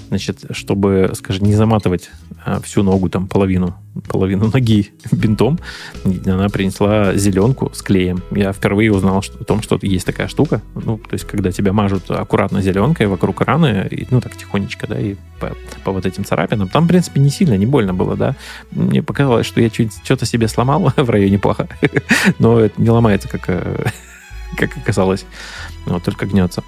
значит, 0.09 0.45
чтобы, 0.51 1.11
скажем, 1.15 1.45
не 1.45 1.53
заматывать 1.53 2.09
а, 2.45 2.59
всю 2.61 2.83
ногу, 2.83 3.09
там, 3.09 3.27
половину, 3.27 3.75
половину 4.07 4.49
ноги 4.51 4.91
бинтом, 5.11 5.59
она 6.03 6.49
принесла 6.49 7.15
зеленку 7.15 7.71
с 7.73 7.81
клеем. 7.81 8.21
Я 8.31 8.53
впервые 8.53 8.91
узнал 8.91 9.21
что, 9.21 9.39
о 9.39 9.43
том, 9.43 9.61
что 9.61 9.79
есть 9.81 10.05
такая 10.05 10.27
штука. 10.27 10.61
Ну, 10.75 10.97
то 10.97 11.13
есть, 11.13 11.25
когда 11.25 11.51
тебя 11.51 11.73
мажут 11.73 12.09
аккуратно 12.09 12.61
зеленкой 12.61 13.07
вокруг 13.07 13.41
раны, 13.41 13.87
и, 13.89 14.07
ну, 14.09 14.21
так 14.21 14.35
тихонечко, 14.35 14.87
да, 14.87 14.99
и 14.99 15.15
по, 15.39 15.48
по 15.83 15.91
вот 15.91 16.05
этим 16.05 16.25
царапинам. 16.25 16.67
Там, 16.67 16.85
в 16.85 16.87
принципе, 16.87 17.19
не 17.19 17.29
сильно, 17.29 17.55
не 17.55 17.65
больно 17.65 17.93
было, 17.93 18.15
да. 18.15 18.35
Мне 18.71 19.03
показалось, 19.03 19.45
что 19.45 19.61
я 19.61 19.69
что-то 19.69 20.25
себе 20.25 20.47
сломал 20.47 20.91
в 20.95 21.09
районе 21.09 21.39
паха, 21.39 21.67
но 22.39 22.59
это 22.59 22.81
не 22.81 22.89
ломается, 22.89 23.27
как, 23.27 23.43
э, 23.47 23.85
как 24.57 24.75
оказалось. 24.77 25.25
Вот, 25.85 26.03
только 26.03 26.25
гнется. 26.25 26.63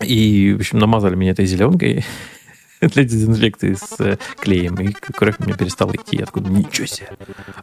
И, 0.00 0.54
в 0.54 0.60
общем, 0.60 0.78
намазали 0.78 1.14
меня 1.14 1.32
этой 1.32 1.46
зеленкой 1.46 2.04
для 2.80 3.04
дезинфекции 3.04 3.74
с 3.74 4.00
э, 4.00 4.16
клеем, 4.40 4.74
и 4.76 4.92
кровь 4.92 5.38
меня 5.38 5.54
перестала 5.54 5.92
идти. 5.92 6.16
Я 6.16 6.26
такой, 6.26 6.42
ничего 6.42 6.86
себе. 6.86 7.08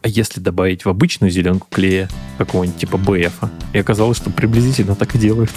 А 0.00 0.08
если 0.08 0.40
добавить 0.40 0.84
в 0.84 0.88
обычную 0.88 1.30
зеленку 1.30 1.66
клея, 1.70 2.08
какого-нибудь 2.38 2.78
типа 2.78 2.98
БФ, 2.98 3.50
и 3.72 3.78
оказалось, 3.78 4.16
что 4.16 4.30
приблизительно 4.30 4.94
так 4.94 5.14
и 5.14 5.18
делают. 5.18 5.50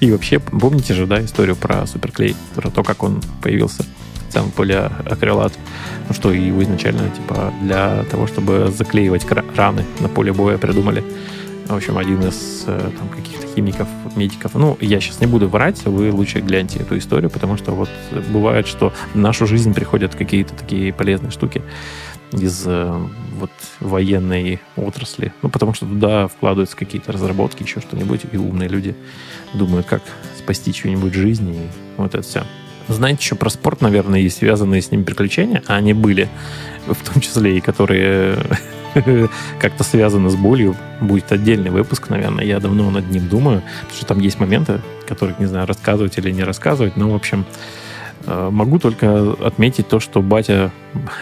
И 0.00 0.10
вообще, 0.10 0.38
помните 0.38 0.94
же, 0.94 1.06
да, 1.06 1.22
историю 1.22 1.56
про 1.56 1.86
суперклей, 1.86 2.34
про 2.54 2.70
то, 2.70 2.82
как 2.82 3.02
он 3.02 3.22
появился 3.42 3.84
сам 4.30 4.50
полиакрилат, 4.50 5.52
ну 6.08 6.14
что 6.14 6.32
его 6.32 6.62
изначально 6.62 7.10
типа 7.10 7.52
для 7.62 8.04
того, 8.04 8.26
чтобы 8.26 8.72
заклеивать 8.76 9.26
раны 9.56 9.84
на 10.00 10.08
поле 10.08 10.32
боя 10.32 10.58
придумали. 10.58 11.04
В 11.66 11.76
общем, 11.76 11.98
один 11.98 12.20
из 12.22 12.64
э, 12.66 12.90
там, 12.98 13.08
каких-то 13.08 13.46
химиков, 13.54 13.86
медиков. 14.16 14.54
Ну, 14.54 14.76
я 14.80 15.00
сейчас 15.00 15.20
не 15.20 15.28
буду 15.28 15.48
врать, 15.48 15.84
вы 15.84 16.10
лучше 16.10 16.40
гляньте 16.40 16.80
эту 16.80 16.98
историю, 16.98 17.30
потому 17.30 17.56
что 17.56 17.70
вот 17.70 17.88
бывает, 18.32 18.66
что 18.66 18.92
в 19.14 19.16
нашу 19.16 19.46
жизнь 19.46 19.72
приходят 19.72 20.16
какие-то 20.16 20.52
такие 20.54 20.92
полезные 20.92 21.30
штуки 21.30 21.62
из 22.32 22.64
э, 22.66 23.00
вот 23.38 23.50
военной 23.78 24.60
отрасли. 24.76 25.32
Ну, 25.42 25.48
потому 25.48 25.72
что 25.74 25.86
туда 25.86 26.26
вкладываются 26.26 26.76
какие-то 26.76 27.12
разработки, 27.12 27.62
еще 27.62 27.80
что-нибудь, 27.80 28.22
и 28.32 28.36
умные 28.36 28.68
люди 28.68 28.96
думают, 29.54 29.86
как 29.86 30.02
спасти 30.38 30.72
чью-нибудь 30.72 31.14
жизнь, 31.14 31.54
и 31.54 31.68
вот 31.96 32.14
это 32.14 32.22
все. 32.22 32.44
Знаете 32.90 33.22
еще 33.22 33.36
про 33.36 33.50
спорт, 33.50 33.80
наверное, 33.80 34.20
и 34.20 34.28
связанные 34.28 34.82
с 34.82 34.90
ним 34.90 35.04
приключения, 35.04 35.62
а 35.68 35.76
они 35.76 35.92
были, 35.92 36.28
в 36.86 37.08
том 37.08 37.22
числе 37.22 37.56
и 37.56 37.60
которые 37.60 38.36
как-то 39.60 39.84
связано 39.84 40.28
с 40.28 40.34
болью. 40.34 40.76
Будет 41.00 41.30
отдельный 41.30 41.70
выпуск, 41.70 42.08
наверное. 42.08 42.44
Я 42.44 42.58
давно 42.58 42.90
над 42.90 43.08
ним 43.10 43.28
думаю, 43.28 43.62
потому 43.82 43.96
что 43.96 44.06
там 44.06 44.18
есть 44.18 44.40
моменты, 44.40 44.80
которых, 45.06 45.38
не 45.38 45.46
знаю, 45.46 45.68
рассказывать 45.68 46.18
или 46.18 46.30
не 46.32 46.42
рассказывать. 46.42 46.96
Но, 46.96 47.10
в 47.10 47.14
общем, 47.14 47.44
э, 48.26 48.48
могу 48.50 48.80
только 48.80 49.34
отметить 49.40 49.88
то, 49.88 50.00
что 50.00 50.20
батя, 50.20 50.72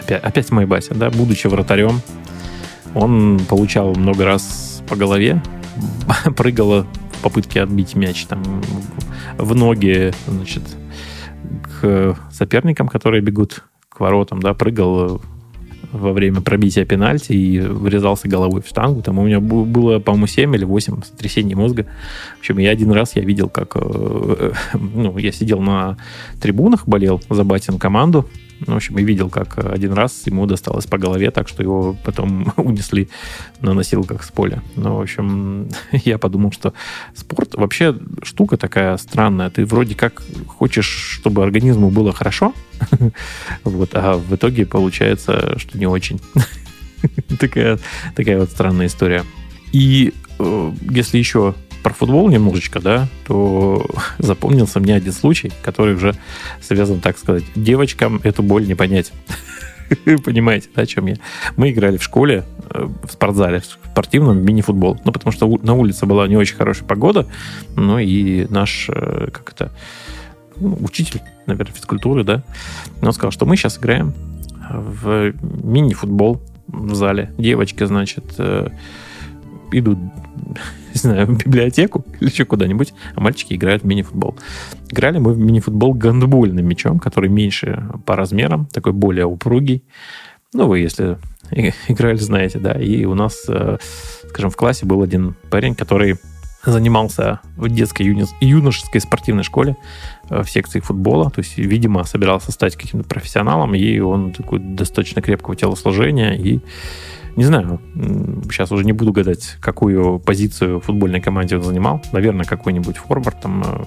опять, 0.02 0.22
опять 0.22 0.50
мой 0.50 0.64
батя, 0.64 0.94
да, 0.94 1.10
будучи 1.10 1.48
вратарем, 1.48 2.00
он 2.94 3.38
получал 3.46 3.94
много 3.94 4.24
раз 4.24 4.82
по 4.88 4.96
голове, 4.96 5.42
прыгала 6.36 6.86
в 7.12 7.22
попытке 7.22 7.60
отбить 7.60 7.94
мяч 7.94 8.24
там 8.24 8.62
в 9.36 9.54
ноги, 9.54 10.12
значит, 10.26 10.62
к 11.80 12.16
соперникам, 12.30 12.88
которые 12.88 13.22
бегут 13.22 13.64
к 13.88 14.00
воротам, 14.00 14.40
да, 14.40 14.54
прыгал 14.54 15.20
во 15.92 16.12
время 16.12 16.40
пробития 16.40 16.84
пенальти 16.84 17.32
и 17.32 17.60
врезался 17.60 18.28
головой 18.28 18.62
в 18.62 18.68
штангу. 18.68 19.02
Там 19.02 19.18
у 19.18 19.24
меня 19.24 19.40
было, 19.40 19.98
по-моему, 19.98 20.26
7 20.26 20.54
или 20.54 20.64
8 20.64 21.02
сотрясений 21.02 21.54
мозга. 21.54 21.86
В 22.36 22.40
общем, 22.40 22.58
я 22.58 22.70
один 22.70 22.90
раз 22.92 23.16
я 23.16 23.22
видел, 23.22 23.48
как... 23.48 23.76
Э, 23.76 24.52
ну, 24.74 25.16
я 25.18 25.32
сидел 25.32 25.60
на 25.60 25.96
трибунах, 26.40 26.86
болел 26.86 27.22
за 27.30 27.44
Батин 27.44 27.78
команду. 27.78 28.28
Ну, 28.66 28.74
в 28.74 28.76
общем, 28.76 28.98
и 28.98 29.04
видел, 29.04 29.30
как 29.30 29.58
один 29.58 29.92
раз 29.92 30.26
ему 30.26 30.46
досталось 30.46 30.86
по 30.86 30.98
голове, 30.98 31.30
так 31.30 31.48
что 31.48 31.62
его 31.62 31.96
потом 32.04 32.52
унесли 32.56 33.08
на 33.60 33.74
носилках 33.74 34.24
с 34.24 34.30
поля. 34.30 34.62
Ну, 34.76 34.96
в 34.96 35.00
общем, 35.00 35.68
я 35.92 36.18
подумал, 36.18 36.52
что 36.52 36.72
спорт 37.14 37.54
вообще 37.54 37.96
штука 38.22 38.56
такая 38.56 38.96
странная. 38.96 39.50
Ты 39.50 39.64
вроде 39.64 39.94
как 39.94 40.22
хочешь, 40.46 40.86
чтобы 40.86 41.42
организму 41.42 41.90
было 41.90 42.12
хорошо, 42.12 42.52
вот, 43.64 43.90
а 43.94 44.16
в 44.16 44.34
итоге 44.34 44.66
получается, 44.66 45.58
что 45.58 45.78
не 45.78 45.86
очень. 45.86 46.20
такая, 47.38 47.78
такая 48.16 48.38
вот 48.38 48.50
странная 48.50 48.86
история. 48.86 49.24
И 49.72 50.14
э, 50.38 50.72
если 50.90 51.18
еще 51.18 51.54
про 51.82 51.92
футбол 51.92 52.28
немножечко, 52.28 52.80
да, 52.80 53.08
то 53.26 53.86
запомнился 54.18 54.80
мне 54.80 54.94
один 54.94 55.12
случай, 55.12 55.52
который 55.62 55.94
уже 55.94 56.14
связан, 56.60 57.00
так 57.00 57.18
сказать, 57.18 57.44
девочкам 57.54 58.20
эту 58.24 58.42
боль 58.42 58.66
не 58.66 58.74
понять. 58.74 59.12
Понимаете, 60.24 60.68
да, 60.74 60.82
о 60.82 60.86
чем 60.86 61.06
я? 61.06 61.16
Мы 61.56 61.70
играли 61.70 61.96
в 61.96 62.02
школе, 62.02 62.44
э, 62.70 62.88
в 63.02 63.10
спортзале, 63.10 63.60
в 63.60 63.64
спортивном 63.90 64.44
мини-футбол. 64.44 65.00
Ну, 65.04 65.12
потому 65.12 65.32
что 65.32 65.48
на 65.62 65.74
улице 65.74 66.06
была 66.06 66.28
не 66.28 66.36
очень 66.36 66.56
хорошая 66.56 66.86
погода, 66.86 67.26
ну 67.74 67.98
и 67.98 68.46
наш, 68.50 68.88
э, 68.90 69.28
как 69.32 69.52
это, 69.52 69.72
ну, 70.56 70.78
учитель, 70.82 71.22
наверное, 71.46 71.72
физкультуры, 71.72 72.24
да, 72.24 72.42
он 73.00 73.12
сказал, 73.12 73.30
что 73.30 73.46
мы 73.46 73.56
сейчас 73.56 73.78
играем 73.78 74.14
в 74.70 75.32
мини-футбол 75.42 76.42
в 76.66 76.94
зале. 76.94 77.32
Девочки, 77.38 77.84
значит, 77.84 78.24
э, 78.38 78.68
идут 79.72 79.98
не 80.94 81.00
знаю, 81.00 81.26
в 81.26 81.38
библиотеку 81.38 82.04
или 82.20 82.30
еще 82.30 82.44
куда-нибудь, 82.44 82.94
а 83.14 83.20
мальчики 83.20 83.54
играют 83.54 83.82
в 83.82 83.86
мини-футбол. 83.86 84.36
Играли 84.90 85.18
мы 85.18 85.32
в 85.32 85.38
мини-футбол 85.38 85.94
гандбольным 85.94 86.66
мячом, 86.66 86.98
который 86.98 87.30
меньше 87.30 87.88
по 88.06 88.16
размерам, 88.16 88.66
такой 88.66 88.92
более 88.92 89.26
упругий. 89.26 89.84
Ну, 90.54 90.66
вы, 90.66 90.80
если 90.80 91.18
играли, 91.88 92.16
знаете, 92.16 92.58
да. 92.58 92.72
И 92.72 93.04
у 93.04 93.14
нас, 93.14 93.44
э, 93.48 93.78
скажем, 94.28 94.50
в 94.50 94.56
классе 94.56 94.86
был 94.86 95.02
один 95.02 95.34
парень, 95.50 95.74
который 95.74 96.16
занимался 96.64 97.40
в 97.56 97.68
детской 97.68 98.02
юношеской 98.02 99.00
спортивной 99.00 99.44
школе 99.44 99.76
в 100.28 100.44
секции 100.46 100.80
футбола. 100.80 101.30
То 101.30 101.40
есть, 101.40 101.56
видимо, 101.56 102.04
собирался 102.04 102.52
стать 102.52 102.76
каким-то 102.76 103.08
профессионалом, 103.08 103.74
и 103.74 103.98
он 104.00 104.32
такой 104.32 104.58
достаточно 104.58 105.22
крепкого 105.22 105.56
телосложения 105.56 106.32
и 106.32 106.60
не 107.38 107.44
знаю, 107.44 107.80
сейчас 108.50 108.72
уже 108.72 108.84
не 108.84 108.92
буду 108.92 109.12
гадать, 109.12 109.58
какую 109.60 110.18
позицию 110.18 110.80
в 110.80 110.86
футбольной 110.86 111.20
команде 111.20 111.56
он 111.56 111.62
занимал. 111.62 112.02
Наверное, 112.10 112.44
какой-нибудь 112.44 112.96
форвард, 112.96 113.40
там, 113.40 113.62
э, 113.64 113.84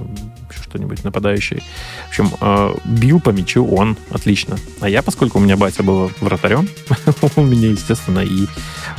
что-нибудь 0.63 1.03
нападающий. 1.03 1.61
В 2.05 2.07
общем, 2.07 2.29
э, 2.39 2.73
бил 2.85 3.19
по 3.19 3.31
мячу 3.31 3.65
он 3.65 3.97
отлично. 4.09 4.55
А 4.79 4.87
я, 4.87 5.01
поскольку 5.01 5.37
у 5.37 5.41
меня 5.41 5.57
батя 5.57 5.83
был 5.83 6.09
вратарем, 6.21 6.65
он 7.35 7.49
меня, 7.49 7.71
естественно, 7.71 8.19
и 8.19 8.47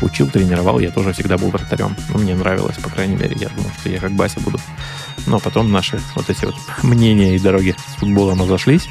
учил, 0.02 0.28
тренировал. 0.28 0.80
Я 0.80 0.90
тоже 0.90 1.14
всегда 1.14 1.38
был 1.38 1.48
вратарем. 1.48 1.96
Ну, 2.10 2.18
мне 2.18 2.34
нравилось, 2.34 2.76
по 2.76 2.90
крайней 2.90 3.16
мере. 3.16 3.34
Я 3.40 3.48
думал, 3.48 3.70
что 3.80 3.88
я 3.88 4.00
как 4.00 4.12
Бася 4.12 4.38
буду. 4.40 4.58
Но 5.26 5.38
потом 5.38 5.72
наши 5.72 5.98
вот 6.14 6.28
эти 6.28 6.44
вот 6.44 6.56
мнения 6.82 7.36
и 7.36 7.38
дороги 7.38 7.74
с 7.88 8.00
футболом 8.00 8.42
разошлись. 8.42 8.86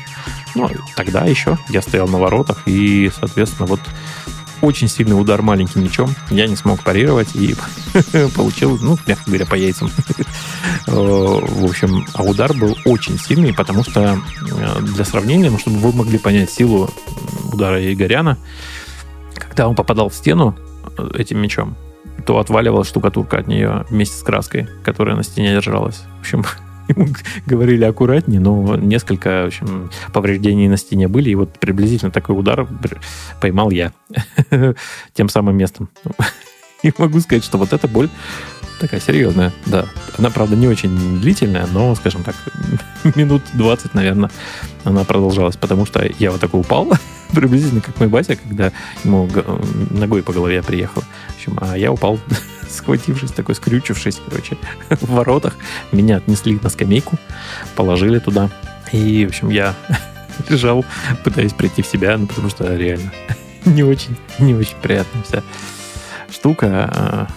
Ну, 0.56 0.68
тогда 0.96 1.26
еще 1.26 1.60
я 1.70 1.84
стоял 1.84 2.08
на 2.08 2.18
воротах, 2.18 2.64
и, 2.66 3.12
соответственно, 3.16 3.68
вот 3.68 3.82
очень 4.62 4.88
сильный 4.88 5.20
удар 5.20 5.42
маленьким 5.42 5.84
мячом. 5.84 6.14
Я 6.30 6.48
не 6.48 6.56
смог 6.56 6.84
парировать 6.84 7.36
и 7.36 7.56
получил, 8.36 8.78
ну, 8.82 8.98
мягко 9.08 9.24
говоря, 9.26 9.46
по 9.46 9.56
яйцам. 9.56 9.92
Э, 10.88 10.94
в 10.94 11.66
общем, 11.66 12.06
а 12.14 12.24
удар 12.24 12.54
был 12.54 12.78
очень 12.86 13.20
сильный, 13.20 13.54
потому 13.54 13.84
что 13.84 14.20
э, 14.52 14.82
для 14.82 15.06
сравнения, 15.06 15.50
ну, 15.50 15.60
чтобы 15.60 15.78
вы 15.78 15.92
могли 15.92 16.18
понять 16.18 16.50
силу 16.50 16.90
удара 17.52 17.82
Игоряна, 17.94 18.38
когда 19.36 19.68
он 19.68 19.76
попадал 19.76 20.10
в 20.10 20.16
стену 20.16 20.56
э, 20.98 21.10
этим 21.16 21.40
мячом, 21.40 21.76
то 22.26 22.40
отваливалась 22.40 22.88
штукатурка 22.88 23.38
от 23.38 23.48
нее 23.48 23.86
вместе 23.90 24.16
с 24.16 24.24
краской, 24.24 24.68
которая 24.84 25.16
на 25.16 25.24
стене 25.24 25.52
держалась. 25.52 26.04
В 26.18 26.22
общем, 26.22 26.46
ему 26.96 27.08
говорили 27.46 27.84
аккуратнее, 27.84 28.40
но 28.40 28.76
несколько 28.76 29.44
в 29.44 29.48
общем, 29.48 29.90
повреждений 30.14 30.68
на 30.68 30.78
стене 30.78 31.08
были, 31.08 31.30
и 31.30 31.36
вот 31.36 31.60
приблизительно 31.60 32.12
такой 32.12 32.38
удар 32.38 32.68
поймал 33.40 33.70
я 33.72 33.94
тем 35.14 35.30
самым 35.30 35.58
местом. 35.58 35.90
И 36.84 36.92
могу 36.98 37.20
сказать, 37.20 37.44
что 37.44 37.60
вот 37.60 37.74
эта 37.74 37.88
боль 37.88 38.10
такая 38.80 39.00
серьезная, 39.00 39.54
да. 39.68 39.86
Она, 40.18 40.32
правда, 40.32 40.56
не 40.56 40.68
очень 40.68 41.20
длительная, 41.22 41.68
но, 41.72 41.94
скажем 41.94 42.24
так, 42.24 42.36
минут 43.16 43.44
20, 43.54 43.94
наверное, 43.94 44.32
она 44.84 45.04
продолжалась, 45.04 45.56
потому 45.56 45.86
что 45.86 46.04
я 46.18 46.32
вот 46.32 46.42
такой 46.42 46.62
упал, 46.62 46.92
приблизительно 47.32 47.82
как 47.82 48.00
мой 48.00 48.10
батя, 48.10 48.36
когда 48.36 48.72
ему 49.04 49.30
ногой 49.92 50.24
по 50.24 50.34
голове 50.34 50.64
приехал. 50.64 51.04
В 51.04 51.36
общем, 51.36 51.58
а 51.62 51.78
я 51.78 51.92
упал 51.92 52.20
схватившись, 52.72 53.32
такой 53.32 53.56
скрючившись, 53.56 54.22
короче, 54.28 54.58
в 54.90 55.10
воротах. 55.10 55.56
Меня 55.92 56.18
отнесли 56.18 56.60
на 56.62 56.70
скамейку, 56.70 57.18
положили 57.76 58.20
туда. 58.20 58.50
И, 58.92 59.26
в 59.26 59.30
общем, 59.30 59.50
я 59.50 59.76
лежал, 60.50 60.86
пытаясь 61.24 61.54
прийти 61.54 61.82
в 61.82 61.88
себя, 61.88 62.18
ну, 62.18 62.28
потому 62.28 62.50
что 62.50 62.76
реально 62.76 63.12
не 63.66 63.84
очень, 63.84 64.18
не 64.40 64.54
очень 64.54 64.78
приятная 64.82 65.24
вся 65.24 65.44
штука. 66.30 66.90
А, 66.94 67.28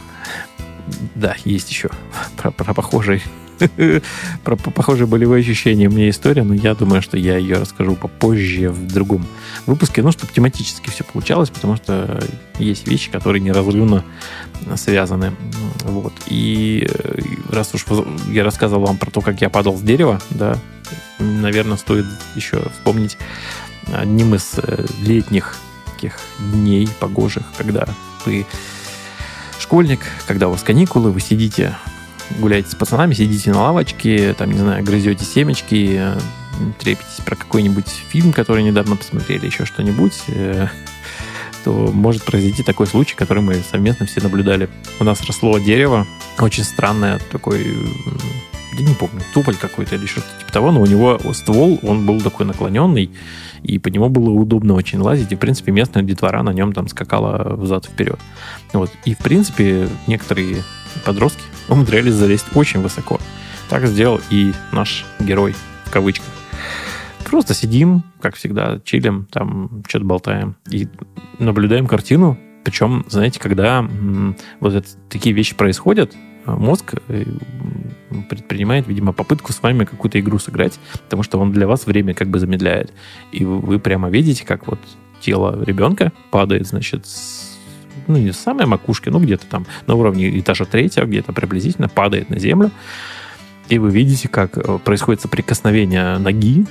да, 1.15 1.37
есть 1.45 1.71
еще 1.71 1.91
про, 2.37 2.51
про 2.51 2.75
похожий 2.75 3.23
про 4.45 4.57
похожие 4.57 5.07
болевые 5.07 5.41
ощущения 5.41 5.89
у 5.89 5.91
меня 5.91 6.11
история, 6.11 6.43
но 6.43 6.55
я 6.55 6.75
думаю, 6.75 7.03
что 7.03 7.17
я 7.17 7.37
ее 7.37 7.57
расскажу 7.57 7.97
попозже 7.97 8.71
в 8.71 8.87
другом 8.87 9.27
выпуске, 9.67 10.03
ну, 10.03 10.13
чтобы 10.13 10.33
тематически 10.33 10.91
все 10.91 11.05
получалось, 11.05 11.51
потому 11.51 11.77
что 11.77 12.21
есть 12.59 12.87
вещи, 12.87 13.11
которые 13.11 13.41
неразрывно 13.41 14.05
связаны. 14.77 15.33
Вот. 15.85 16.13
И 16.27 16.89
э, 16.89 17.21
раз 17.51 17.75
уж 17.75 17.85
я 18.31 18.45
рассказывал 18.45 18.87
вам 18.87 18.99
про 18.99 19.11
то, 19.11 19.21
как 19.21 19.41
я 19.41 19.51
падал 19.51 19.77
с 19.77 19.83
дерева, 19.83 20.21
да, 20.31 20.59
наверное, 21.19 21.77
стоит 21.77 22.07
еще 22.35 22.63
вспомнить 22.73 23.17
одним 23.93 24.35
из 24.35 24.53
э, 24.57 24.87
летних 25.03 25.57
таких 25.95 26.19
дней 26.39 26.89
погожих, 27.01 27.45
когда 27.57 27.87
вы 28.27 28.47
школьник, 29.59 30.01
когда 30.27 30.49
у 30.49 30.53
вас 30.53 30.63
каникулы, 30.63 31.11
вы 31.11 31.21
сидите 31.21 31.77
гуляете 32.39 32.71
с 32.71 32.75
пацанами, 32.75 33.15
сидите 33.15 33.51
на 33.53 33.63
лавочке, 33.63 34.35
там, 34.35 34.51
не 34.51 34.59
знаю, 34.59 34.85
грызете 34.85 35.25
семечки, 35.25 36.01
трепетесь 36.79 37.23
про 37.25 37.37
какой-нибудь 37.37 37.89
фильм, 37.89 38.33
который 38.33 38.63
недавно 38.63 38.97
посмотрели, 38.97 39.47
еще 39.47 39.65
что-нибудь, 39.65 40.15
э, 40.29 40.69
то 41.65 41.73
может 41.93 42.25
произойти 42.25 42.63
такой 42.63 42.87
случай, 42.87 43.17
который 43.17 43.43
мы 43.43 43.55
совместно 43.55 44.07
все 44.07 44.21
наблюдали. 44.21 44.69
У 45.01 45.05
нас 45.05 45.21
росло 45.23 45.59
дерево, 45.59 46.07
очень 46.39 46.65
странное, 46.65 47.19
такой, 47.31 47.77
я 48.79 48.87
не 48.87 48.95
помню, 48.95 49.21
туполь 49.33 49.57
какой-то 49.57 49.95
или 49.97 50.07
что-то 50.07 50.27
типа 50.41 50.53
того, 50.53 50.73
но 50.73 50.81
у 50.81 50.87
него 50.87 51.21
ствол, 51.33 51.79
он 51.83 52.07
был 52.07 52.21
такой 52.21 52.47
наклоненный, 52.47 53.11
и 53.63 53.79
по 53.79 53.89
нему 53.89 54.09
было 54.09 54.31
удобно 54.31 54.75
очень 54.75 54.99
лазить, 54.99 55.33
и, 55.33 55.37
в 55.37 55.39
принципе, 55.39 55.73
местная 55.73 56.03
детвора 56.03 56.43
на 56.43 56.53
нем 56.53 56.73
там 56.73 56.89
скакала 56.89 57.55
взад-вперед. 57.57 58.19
Вот. 58.73 58.91
И, 59.05 59.15
в 59.15 59.19
принципе, 59.19 59.89
некоторые 60.07 60.63
подростки 61.05 61.43
умудрялись 61.69 62.15
залезть 62.15 62.47
очень 62.55 62.81
высоко. 62.81 63.21
Так 63.71 63.87
сделал 63.87 64.21
и 64.31 64.53
наш 64.73 65.07
герой, 65.19 65.55
в 65.85 65.91
кавычках. 65.91 66.29
Просто 67.25 67.55
сидим, 67.55 68.03
как 68.21 68.37
всегда, 68.37 68.81
чилим, 68.85 69.27
там 69.31 69.83
что-то 69.89 70.05
болтаем 70.05 70.57
и 70.71 70.89
наблюдаем 71.39 71.87
картину. 71.87 72.39
Причем, 72.65 73.05
знаете, 73.09 73.41
когда 73.41 73.89
вот 74.61 74.75
это, 74.75 74.89
такие 75.09 75.35
вещи 75.35 75.55
происходят, 75.55 76.15
мозг 76.47 76.95
э, 77.09 77.25
предпринимает, 78.23 78.87
видимо, 78.87 79.13
попытку 79.13 79.53
с 79.53 79.63
вами 79.63 79.85
какую-то 79.85 80.21
игру 80.21 80.39
сыграть, 80.39 80.79
потому 81.05 81.23
что 81.23 81.39
он 81.39 81.53
для 81.53 81.67
вас 81.67 81.87
время 81.87 82.15
как 82.15 82.29
бы 82.29 82.39
замедляет. 82.39 82.93
И 83.33 83.45
вы 83.45 83.79
прямо 83.79 84.11
видите, 84.11 84.45
как 84.45 84.67
вот 84.67 84.79
тело 85.21 85.63
ребенка 85.65 86.13
падает, 86.31 86.67
значит, 86.67 87.07
с 87.07 87.55
ну, 88.07 88.19
не 88.19 88.33
с 88.33 88.39
самой 88.39 88.67
макушки, 88.67 89.09
но 89.09 89.19
где-то 89.19 89.47
там 89.47 89.67
на 89.87 89.95
уровне 89.95 90.39
этажа 90.39 90.65
третьего, 90.65 91.07
где-то 91.07 91.33
приблизительно 91.33 91.89
падает 91.89 92.31
на 92.31 92.39
землю. 92.39 92.71
И 93.69 93.79
вы 93.79 93.91
видите, 93.91 94.29
как 94.29 94.59
э, 94.59 94.79
происходит 94.85 95.23
соприкосновение 95.23 96.19
ноги 96.19 96.67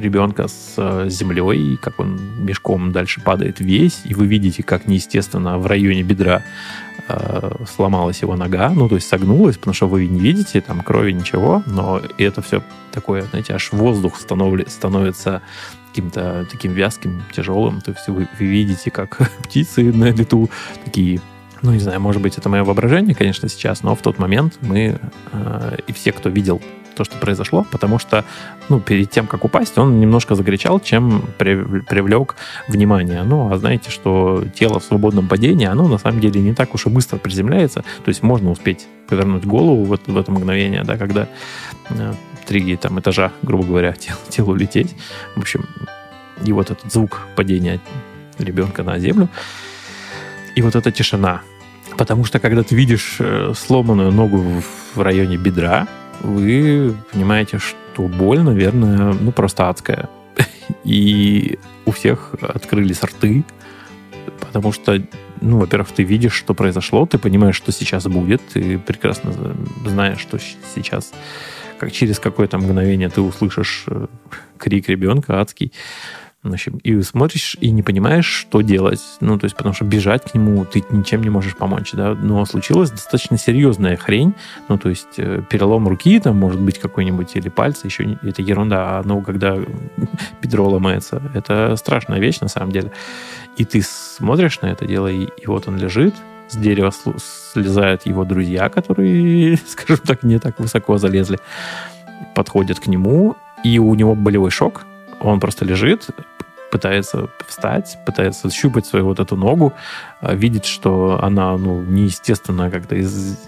ребенка 0.00 0.48
с 0.48 0.74
э, 0.76 1.06
землей, 1.08 1.76
как 1.76 2.00
он 2.00 2.44
мешком 2.44 2.90
дальше 2.90 3.20
падает 3.20 3.60
весь, 3.60 4.00
и 4.04 4.14
вы 4.14 4.26
видите, 4.26 4.64
как 4.64 4.88
неестественно 4.88 5.58
в 5.58 5.66
районе 5.66 6.02
бедра 6.02 6.42
э, 7.08 7.64
сломалась 7.66 8.22
его 8.22 8.36
нога, 8.36 8.70
ну, 8.70 8.88
то 8.88 8.96
есть 8.96 9.08
согнулась, 9.08 9.56
потому 9.56 9.74
что 9.74 9.88
вы 9.88 10.06
не 10.06 10.20
видите 10.20 10.60
там 10.60 10.80
крови, 10.80 11.12
ничего, 11.12 11.62
но 11.66 12.00
это 12.18 12.42
все 12.42 12.62
такое, 12.92 13.22
знаете, 13.22 13.54
аж 13.54 13.72
воздух 13.72 14.18
становится 14.18 15.42
каким-то 15.88 16.46
таким 16.50 16.72
вязким, 16.72 17.22
тяжелым. 17.32 17.80
То 17.80 17.92
есть 17.92 18.06
вы, 18.08 18.28
вы 18.38 18.46
видите, 18.46 18.90
как 18.90 19.18
птицы 19.42 19.92
на 19.92 20.10
лету 20.10 20.50
такие 20.84 21.20
ну, 21.60 21.72
не 21.72 21.80
знаю, 21.80 22.00
может 22.00 22.22
быть, 22.22 22.38
это 22.38 22.48
мое 22.48 22.62
воображение, 22.62 23.16
конечно, 23.16 23.48
сейчас, 23.48 23.82
но 23.82 23.96
в 23.96 24.00
тот 24.00 24.20
момент 24.20 24.58
мы 24.60 25.00
э, 25.32 25.76
и 25.88 25.92
все, 25.92 26.12
кто 26.12 26.28
видел 26.28 26.62
то, 26.98 27.04
что 27.04 27.16
произошло, 27.16 27.64
потому 27.70 27.98
что, 27.98 28.24
ну, 28.68 28.80
перед 28.80 29.10
тем, 29.10 29.26
как 29.26 29.44
упасть, 29.44 29.78
он 29.78 30.00
немножко 30.00 30.34
закричал, 30.34 30.80
чем 30.80 31.22
привлек 31.38 32.36
внимание. 32.68 33.22
Ну, 33.22 33.52
а 33.52 33.58
знаете, 33.58 33.90
что 33.90 34.44
тело 34.54 34.80
в 34.80 34.84
свободном 34.84 35.28
падении, 35.28 35.66
оно 35.66 35.88
на 35.88 35.98
самом 35.98 36.20
деле 36.20 36.40
не 36.40 36.54
так 36.54 36.74
уж 36.74 36.86
и 36.86 36.90
быстро 36.90 37.18
приземляется, 37.18 37.84
то 38.04 38.08
есть 38.08 38.22
можно 38.22 38.50
успеть 38.50 38.86
повернуть 39.08 39.46
голову 39.46 39.84
в, 39.84 39.98
в 40.06 40.16
это 40.18 40.32
мгновение, 40.32 40.82
да, 40.84 40.96
когда 40.96 41.28
э, 41.90 42.12
три 42.46 42.76
там, 42.76 42.98
этажа, 42.98 43.32
грубо 43.42 43.64
говоря, 43.64 43.92
тел, 43.98 44.16
телу 44.28 44.54
лететь. 44.54 44.94
В 45.36 45.40
общем, 45.40 45.66
и 46.44 46.52
вот 46.52 46.70
этот 46.70 46.92
звук 46.92 47.22
падения 47.36 47.80
ребенка 48.38 48.82
на 48.82 48.98
землю, 48.98 49.28
и 50.56 50.62
вот 50.62 50.74
эта 50.74 50.90
тишина. 50.90 51.42
Потому 51.96 52.24
что 52.24 52.38
когда 52.38 52.62
ты 52.62 52.74
видишь 52.74 53.16
э, 53.20 53.52
сломанную 53.56 54.12
ногу 54.12 54.62
в 54.94 55.00
районе 55.00 55.36
бедра, 55.36 55.86
вы 56.20 56.94
понимаете, 57.12 57.58
что 57.58 58.08
боль, 58.08 58.40
наверное, 58.40 59.12
ну 59.12 59.32
просто 59.32 59.68
адская. 59.68 60.08
И 60.84 61.58
у 61.86 61.90
всех 61.90 62.34
открылись 62.40 63.02
рты, 63.02 63.44
потому 64.40 64.72
что, 64.72 65.02
ну, 65.40 65.58
во-первых, 65.58 65.90
ты 65.92 66.02
видишь, 66.02 66.34
что 66.34 66.54
произошло, 66.54 67.06
ты 67.06 67.18
понимаешь, 67.18 67.56
что 67.56 67.72
сейчас 67.72 68.06
будет, 68.06 68.42
ты 68.52 68.78
прекрасно 68.78 69.32
знаешь, 69.84 70.20
что 70.20 70.38
сейчас 70.74 71.12
как 71.78 71.92
через 71.92 72.18
какое-то 72.18 72.58
мгновение 72.58 73.08
ты 73.08 73.20
услышишь 73.20 73.84
э, 73.86 74.06
крик 74.58 74.88
ребенка 74.88 75.40
адский. 75.40 75.72
И 76.84 77.02
смотришь 77.02 77.56
и 77.60 77.70
не 77.72 77.82
понимаешь, 77.82 78.26
что 78.26 78.60
делать. 78.60 79.02
Ну, 79.20 79.38
то 79.38 79.44
есть, 79.44 79.56
потому 79.56 79.74
что 79.74 79.84
бежать 79.84 80.30
к 80.30 80.34
нему 80.34 80.64
ты 80.64 80.84
ничем 80.90 81.22
не 81.22 81.30
можешь 81.30 81.56
помочь, 81.56 81.92
да. 81.92 82.14
Но 82.14 82.44
случилась 82.44 82.90
достаточно 82.90 83.36
серьезная 83.36 83.96
хрень. 83.96 84.34
Ну, 84.68 84.78
то 84.78 84.88
есть, 84.88 85.18
э, 85.18 85.42
перелом 85.50 85.88
руки, 85.88 86.18
там, 86.20 86.36
может 86.36 86.60
быть, 86.60 86.78
какой-нибудь, 86.78 87.34
или 87.34 87.48
пальца, 87.48 87.88
еще 87.88 88.04
не, 88.04 88.18
это 88.22 88.40
ерунда. 88.40 88.98
А 88.98 89.02
ну, 89.04 89.20
когда 89.20 89.56
бедро 90.42 90.68
ломается, 90.68 91.20
это 91.34 91.74
страшная 91.76 92.20
вещь, 92.20 92.38
на 92.38 92.48
самом 92.48 92.70
деле. 92.70 92.92
И 93.56 93.64
ты 93.64 93.82
смотришь 93.82 94.60
на 94.60 94.66
это 94.66 94.86
дело, 94.86 95.08
и, 95.08 95.24
и 95.24 95.46
вот 95.46 95.66
он 95.66 95.76
лежит, 95.76 96.14
с 96.48 96.56
дерева 96.56 96.92
слезают 97.52 98.06
его 98.06 98.24
друзья, 98.24 98.68
которые, 98.68 99.56
скажем 99.66 100.04
так, 100.06 100.22
не 100.22 100.38
так 100.38 100.60
высоко 100.60 100.98
залезли, 100.98 101.38
подходят 102.34 102.78
к 102.78 102.86
нему, 102.86 103.36
и 103.64 103.78
у 103.80 103.94
него 103.94 104.14
болевой 104.14 104.50
шок, 104.50 104.86
он 105.20 105.40
просто 105.40 105.64
лежит, 105.64 106.08
пытается 106.70 107.28
встать, 107.46 107.98
пытается 108.06 108.50
щупать 108.50 108.86
свою 108.86 109.06
вот 109.06 109.20
эту 109.20 109.36
ногу, 109.36 109.72
а 110.20 110.34
видит, 110.34 110.64
что 110.64 111.18
она, 111.22 111.56
ну, 111.56 111.82
неестественно 111.82 112.70
как-то 112.70 112.94
из, 112.94 113.38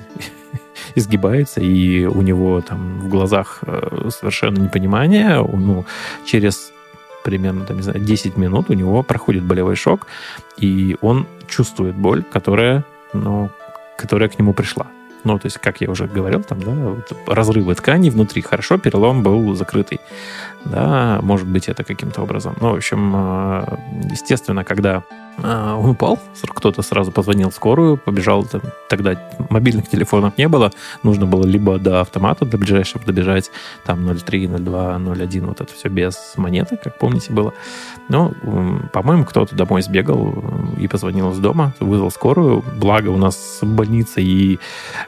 изгибается, 0.95 1.61
и 1.61 2.07
у 2.07 2.23
него 2.23 2.61
там 2.61 3.01
в 3.01 3.09
глазах 3.09 3.59
э, 3.62 4.09
совершенно 4.11 4.59
непонимание, 4.59 5.43
ну, 5.43 5.85
через 6.27 6.73
примерно, 7.23 7.66
там, 7.66 7.77
не 7.77 7.83
знаю, 7.83 8.01
10 8.01 8.37
минут 8.37 8.71
у 8.71 8.75
него 8.75 9.03
проходит 9.03 9.45
болевой 9.45 9.77
шок, 9.77 10.07
и 10.57 10.97
он 11.03 11.27
чувствует 11.49 11.95
боль, 11.95 12.23
которая, 12.23 12.85
ну, 13.12 13.51
которая 13.99 14.29
к 14.29 14.39
нему 14.39 14.55
пришла. 14.55 14.87
Ну, 15.25 15.39
то 15.39 15.47
есть, 15.47 15.59
как 15.59 15.81
я 15.81 15.91
уже 15.91 16.07
говорил, 16.07 16.43
там, 16.43 16.61
да, 16.62 16.97
разрывы 17.27 17.75
тканей 17.75 18.11
внутри. 18.11 18.43
Хорошо, 18.43 18.79
перелом 18.79 19.23
был 19.23 19.55
закрытый. 19.55 20.01
Да, 20.64 21.21
может 21.23 21.47
быть, 21.47 21.68
это 21.68 21.85
каким-то 21.85 22.23
образом. 22.23 22.57
Ну, 22.61 22.73
в 22.73 22.77
общем, 22.77 23.12
э, 23.14 23.77
естественно, 24.11 24.64
когда 24.64 25.03
а, 25.43 25.76
он 25.76 25.91
упал, 25.91 26.18
кто-то 26.49 26.82
сразу 26.82 27.12
позвонил 27.12 27.51
в 27.51 27.55
скорую, 27.55 27.97
побежал, 27.97 28.45
там, 28.45 28.61
тогда 28.88 29.16
мобильных 29.51 29.88
телефонов 29.88 30.36
не 30.38 30.49
было, 30.49 30.72
нужно 31.03 31.26
было 31.26 31.45
либо 31.47 31.78
до 31.78 32.01
автомата, 32.01 32.45
до 32.45 32.59
ближайшего 32.59 33.05
добежать, 33.05 33.51
там 33.84 34.09
0,3, 34.09 34.57
0,2, 34.57 35.14
0,1, 35.14 35.47
вот 35.47 35.61
это 35.61 35.72
все 35.72 35.88
без 35.88 36.16
монеты, 36.36 36.76
как 36.82 36.99
помните, 36.99 37.32
было. 37.32 37.53
Но, 38.09 38.32
по-моему, 38.93 39.24
кто-то 39.24 39.55
домой 39.55 39.82
сбегал 39.82 40.45
и 40.78 40.88
позвонил 40.88 41.30
из 41.32 41.38
дома, 41.38 41.72
вызвал 41.80 42.11
скорую, 42.11 42.64
благо 42.76 43.09
у 43.09 43.16
нас 43.16 43.59
больница 43.62 44.20
и 44.20 44.59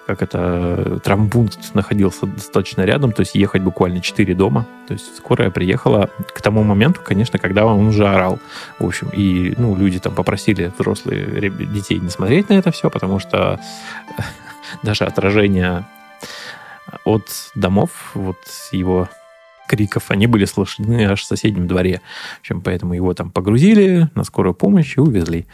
как 0.06 0.22
это, 0.22 1.00
травмпункт 1.02 1.74
находился 1.74 2.26
достаточно 2.26 2.82
рядом, 2.82 3.12
то 3.12 3.20
есть 3.20 3.34
ехать 3.34 3.62
буквально 3.62 4.00
4 4.00 4.34
дома, 4.34 4.66
то 4.86 4.94
есть 4.94 5.16
скорая 5.16 5.50
приехала. 5.50 6.10
К 6.34 6.40
тому 6.40 6.62
моменту, 6.62 7.00
конечно, 7.04 7.38
когда 7.38 7.66
он 7.66 7.86
уже 7.86 8.06
орал, 8.06 8.38
в 8.78 8.86
общем, 8.86 9.08
и, 9.12 9.54
ну, 9.58 9.76
люди 9.76 9.98
там 9.98 10.14
попросили 10.22 10.72
взрослые 10.78 11.50
детей 11.50 11.98
не 11.98 12.08
смотреть 12.08 12.48
на 12.48 12.52
это 12.52 12.70
все, 12.70 12.90
потому 12.90 13.18
что 13.18 13.58
даже 14.84 15.04
отражение 15.04 15.84
от 17.04 17.26
домов, 17.56 18.12
вот 18.14 18.38
его 18.70 19.08
криков, 19.66 20.12
они 20.12 20.28
были 20.28 20.44
слышны 20.44 21.06
аж 21.06 21.22
в 21.22 21.26
соседнем 21.26 21.66
дворе. 21.66 22.02
В 22.36 22.40
общем, 22.42 22.60
поэтому 22.60 22.94
его 22.94 23.12
там 23.14 23.32
погрузили 23.32 24.10
на 24.14 24.22
скорую 24.22 24.54
помощь 24.54 24.96
и 24.96 25.00
увезли. 25.00 25.44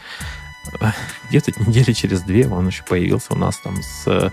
Где-то 1.29 1.51
недели 1.65 1.91
через 1.93 2.21
две 2.21 2.47
он 2.47 2.67
еще 2.67 2.83
появился 2.83 3.33
у 3.33 3.37
нас 3.37 3.57
там 3.57 3.81
с, 3.81 4.31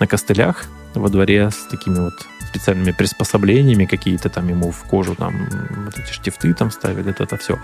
на 0.00 0.06
костылях 0.08 0.66
во 0.94 1.08
дворе 1.08 1.52
с 1.52 1.68
такими 1.70 2.00
вот 2.00 2.14
специальными 2.48 2.92
приспособлениями, 2.92 3.84
какие-то 3.84 4.28
там 4.28 4.48
ему 4.48 4.70
в 4.70 4.82
кожу 4.84 5.14
там 5.14 5.34
вот 5.84 5.98
эти 5.98 6.10
штифты 6.12 6.54
там 6.54 6.70
ставили, 6.70 7.10
это, 7.10 7.24
это 7.24 7.36
все. 7.36 7.58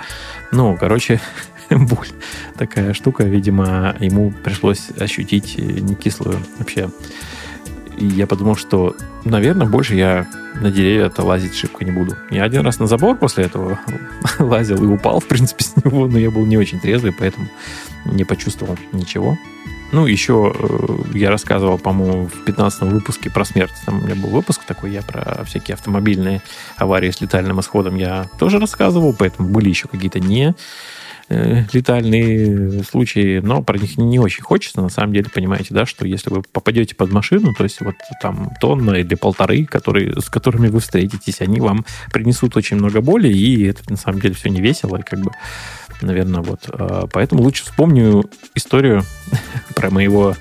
Ну, 0.53 0.77
короче, 0.79 1.21
боль. 1.71 2.09
Такая 2.57 2.95
штука, 2.95 3.25
видимо, 3.25 3.97
ему 4.01 4.33
пришлось 4.45 4.91
ощутить 4.99 5.59
не 5.59 5.95
кислую 5.95 6.39
вообще. 6.59 6.91
И 7.97 8.07
я 8.07 8.27
подумал, 8.27 8.57
что, 8.57 8.97
наверное, 9.25 9.69
больше 9.69 9.95
я 9.95 10.27
на 10.61 10.71
деревья-то 10.71 11.23
лазить 11.23 11.55
шибко 11.55 11.85
не 11.85 11.93
буду. 11.93 12.17
Я 12.31 12.45
один 12.45 12.63
раз 12.63 12.79
на 12.79 12.87
забор 12.87 13.17
после 13.17 13.45
этого 13.45 13.79
лазил 14.39 14.83
и 14.83 14.87
упал, 14.87 15.21
в 15.21 15.27
принципе, 15.27 15.65
с 15.65 15.77
него, 15.77 16.07
но 16.07 16.19
я 16.19 16.31
был 16.31 16.45
не 16.45 16.57
очень 16.57 16.81
трезвый, 16.81 17.13
поэтому 17.13 17.49
не 18.05 18.25
почувствовал 18.25 18.77
ничего. 18.93 19.39
Ну, 19.93 20.07
еще 20.07 20.53
э, 20.57 21.17
я 21.17 21.31
рассказывал, 21.31 21.79
по-моему, 21.79 22.27
в 22.27 22.45
15 22.45 22.83
выпуске 22.83 23.31
про 23.31 23.45
смерть. 23.45 23.75
Там 23.87 24.01
у 24.01 24.03
меня 24.03 24.17
был 24.17 24.31
выпуск 24.31 24.63
такой, 24.67 24.91
я 24.91 25.03
про 25.03 25.45
всякие 25.45 25.75
автомобильные 25.75 26.43
аварии 26.77 27.11
с 27.13 27.21
летальным 27.21 27.61
исходом 27.61 27.95
я 27.95 28.27
тоже 28.39 28.59
рассказывал, 28.59 29.15
поэтому 29.17 29.49
были 29.49 29.69
еще 29.69 29.87
какие-то 29.87 30.19
не 30.19 30.49
Э, 30.49 30.55
летальные 31.73 32.83
случаи, 32.85 33.41
но 33.41 33.63
про 33.63 33.79
них 33.79 33.99
не 33.99 34.19
очень 34.19 34.43
хочется, 34.43 34.81
на 34.81 34.89
самом 34.89 35.13
деле, 35.13 35.27
понимаете, 35.33 35.69
да, 35.71 35.87
что 35.87 36.07
если 36.07 36.31
вы 36.31 36.43
попадете 36.43 36.95
под 36.95 37.13
машину, 37.13 37.55
то 37.55 37.65
есть 37.65 37.81
вот 37.81 37.95
там 38.21 38.53
тонна 38.61 38.93
или 38.93 39.15
полторы, 39.15 39.65
которые, 39.65 40.21
с 40.21 40.29
которыми 40.29 40.69
вы 40.69 40.81
встретитесь, 40.81 41.41
они 41.41 41.61
вам 41.61 41.85
принесут 42.13 42.57
очень 42.57 42.77
много 42.77 43.01
боли, 43.01 43.29
и 43.29 43.65
это 43.65 43.83
на 43.91 43.97
самом 43.97 44.21
деле 44.21 44.35
все 44.35 44.51
не 44.51 44.61
весело, 44.61 44.99
как 44.99 45.21
бы, 45.21 45.31
наверное, 46.01 46.43
вот. 46.43 46.69
А, 46.69 47.07
поэтому 47.13 47.43
лучше 47.43 47.65
вспомню 47.65 48.25
историю 48.55 49.03
про 49.75 49.91
моего 49.91 50.35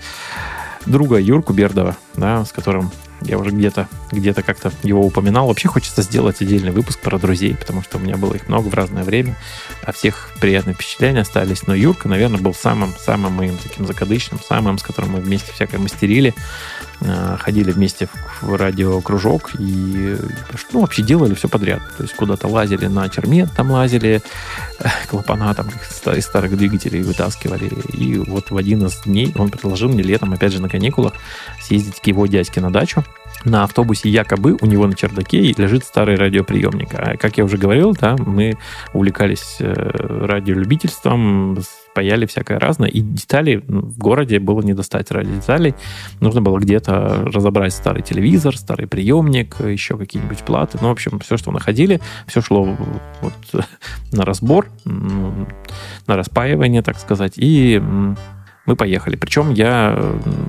друга 0.86 1.18
Юрку 1.18 1.54
Бердова, 1.54 1.96
да, 2.16 2.46
с 2.46 2.52
которым 2.52 2.92
я 3.26 3.38
уже 3.38 3.52
где-то 3.52 3.88
где 4.12 4.34
как-то 4.34 4.72
его 4.84 5.06
упоминал. 5.06 5.48
Вообще 5.48 5.68
хочется 5.68 6.02
сделать 6.02 6.42
отдельный 6.42 6.72
выпуск 6.72 7.00
про 7.00 7.18
друзей, 7.18 7.56
потому 7.56 7.82
что 7.82 7.98
у 7.98 8.02
меня 8.02 8.18
было 8.18 8.34
их 8.34 8.48
много 8.48 8.68
в 8.68 8.74
разное 8.74 9.04
время. 9.04 9.36
А 9.84 9.92
всех 9.92 10.32
приятные 10.40 10.74
впечатления 10.74 11.22
остались. 11.22 11.66
Но 11.68 11.74
Юрка, 11.74 12.08
наверное, 12.08 12.40
был 12.40 12.54
самым-самым 12.54 13.34
моим 13.34 13.58
таким 13.58 13.88
закадычным, 13.88 14.40
самым, 14.40 14.78
с 14.78 14.84
которым 14.84 15.12
мы 15.12 15.20
вместе 15.20 15.52
всякое 15.54 15.80
мастерили. 15.80 16.34
Э, 17.02 17.36
ходили 17.40 17.72
вместе 17.72 18.08
в 18.42 18.56
радиокружок 18.56 19.52
и 19.60 20.16
ну, 20.72 20.82
вообще 20.82 21.02
делали 21.02 21.34
все 21.34 21.50
подряд. 21.50 21.82
То 21.98 22.04
есть 22.04 22.16
куда-то 22.16 22.48
лазили 22.48 22.86
на 22.88 23.10
термет, 23.10 23.50
там 23.56 23.72
лазили, 23.72 24.22
э, 24.80 24.88
клапана 25.10 25.54
там 25.54 25.68
из 25.68 26.26
старых 26.26 26.56
двигателей 26.56 27.02
вытаскивали. 27.02 27.68
И 27.94 28.18
вот 28.18 28.52
в 28.52 28.58
один 28.58 28.86
из 28.86 29.02
дней 29.02 29.34
он 29.38 29.50
предложил 29.50 29.90
мне 29.90 30.04
летом, 30.04 30.34
опять 30.34 30.54
же, 30.54 30.62
на 30.62 30.70
каникулах, 30.70 31.14
съездить 31.62 32.00
к 32.00 32.08
его 32.08 32.26
дядьке 32.28 32.62
на 32.62 32.72
дачу 32.72 33.04
на 33.46 33.64
автобусе 33.66 34.10
якобы 34.10 34.58
у 34.62 34.66
него 34.66 34.88
на 34.88 34.96
чердаке 34.96 35.42
лежит 35.42 35.84
старый 35.84 36.16
радиоприемник. 36.16 36.94
А 36.94 37.18
как 37.18 37.38
я 37.38 37.44
уже 37.44 37.58
говорил, 37.58 37.94
да, 37.94 38.16
мы 38.18 38.58
увлекались 38.94 39.58
э, 39.60 39.74
радиолюбительством, 39.74 41.58
паяли 41.94 42.26
всякое 42.26 42.60
разное, 42.60 42.90
и 42.90 43.02
деталей 43.02 43.58
в 43.58 43.98
городе 43.98 44.40
было 44.40 44.62
не 44.62 44.74
достать 44.74 45.12
ради 45.12 45.34
деталей. 45.34 45.76
Нужно 46.20 46.42
было 46.42 46.60
где-то 46.60 47.30
разобрать 47.34 47.74
старый 47.74 48.02
телевизор, 48.02 48.58
старый 48.58 48.88
приемник, 48.88 49.60
еще 49.60 49.98
какие-нибудь 49.98 50.40
платы. 50.40 50.78
Ну, 50.82 50.90
в 50.90 50.92
общем, 50.92 51.20
все, 51.20 51.38
что 51.38 51.52
находили, 51.52 52.02
все 52.28 52.42
шло 52.42 52.78
вот 53.22 53.34
на 54.12 54.26
разбор, 54.26 54.68
на 54.86 56.16
распаивание, 56.16 56.82
так 56.82 57.00
сказать, 57.00 57.34
и 57.36 57.82
мы 58.66 58.76
поехали. 58.78 59.16
Причем 59.16 59.52
я 59.52 60.00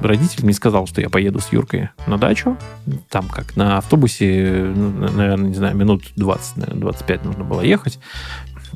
родителям 0.03 0.47
не 0.47 0.55
сказал, 0.55 0.87
что 0.87 1.01
я 1.01 1.09
поеду 1.09 1.41
с 1.41 1.53
Юркой 1.53 1.91
на 2.07 2.17
дачу. 2.17 2.57
Там 3.09 3.29
как 3.29 3.57
на 3.57 3.79
автобусе, 3.79 4.73
наверное, 4.75 5.49
не 5.49 5.55
знаю, 5.55 5.77
минут 5.77 6.05
20, 6.17 6.57
наверное, 6.59 6.81
25 6.81 7.25
нужно 7.25 7.45
было 7.45 7.61
ехать 7.63 7.99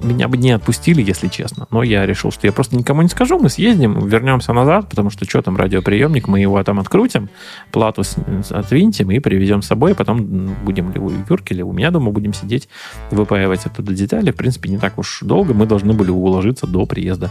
меня 0.03 0.29
бы 0.29 0.37
не 0.37 0.53
отпустили, 0.53 1.03
если 1.03 1.29
честно. 1.29 1.67
Но 1.71 1.83
я 1.83 2.07
решил, 2.07 2.31
что 2.31 2.47
я 2.47 2.53
просто 2.53 2.77
никому 2.77 3.03
не 3.03 3.09
скажу, 3.09 3.39
мы 3.39 3.49
съездим, 3.49 4.07
вернемся 4.07 4.53
назад, 4.53 4.89
потому 4.89 5.11
что 5.11 5.25
что 5.29 5.43
там, 5.43 5.57
радиоприемник, 5.57 6.29
мы 6.29 6.41
его 6.41 6.63
там 6.65 6.81
открутим, 6.81 7.29
плату 7.71 8.03
отвинтим 8.51 9.11
и 9.11 9.19
привезем 9.19 9.63
с 9.63 9.67
собой, 9.67 9.95
потом 9.95 10.55
будем 10.65 10.93
ли 10.93 11.01
у 11.01 11.11
Юрки, 11.29 11.53
или 11.53 11.63
у 11.63 11.73
меня 11.73 11.91
дома 11.91 12.11
будем 12.11 12.33
сидеть, 12.33 12.69
выпаивать 13.11 13.67
оттуда 13.67 13.93
детали. 13.93 14.31
В 14.31 14.37
принципе, 14.37 14.71
не 14.71 14.79
так 14.79 14.99
уж 14.99 15.21
долго. 15.23 15.55
Мы 15.55 15.67
должны 15.67 15.93
были 15.93 16.11
уложиться 16.11 16.67
до 16.67 16.87
приезда 16.87 17.31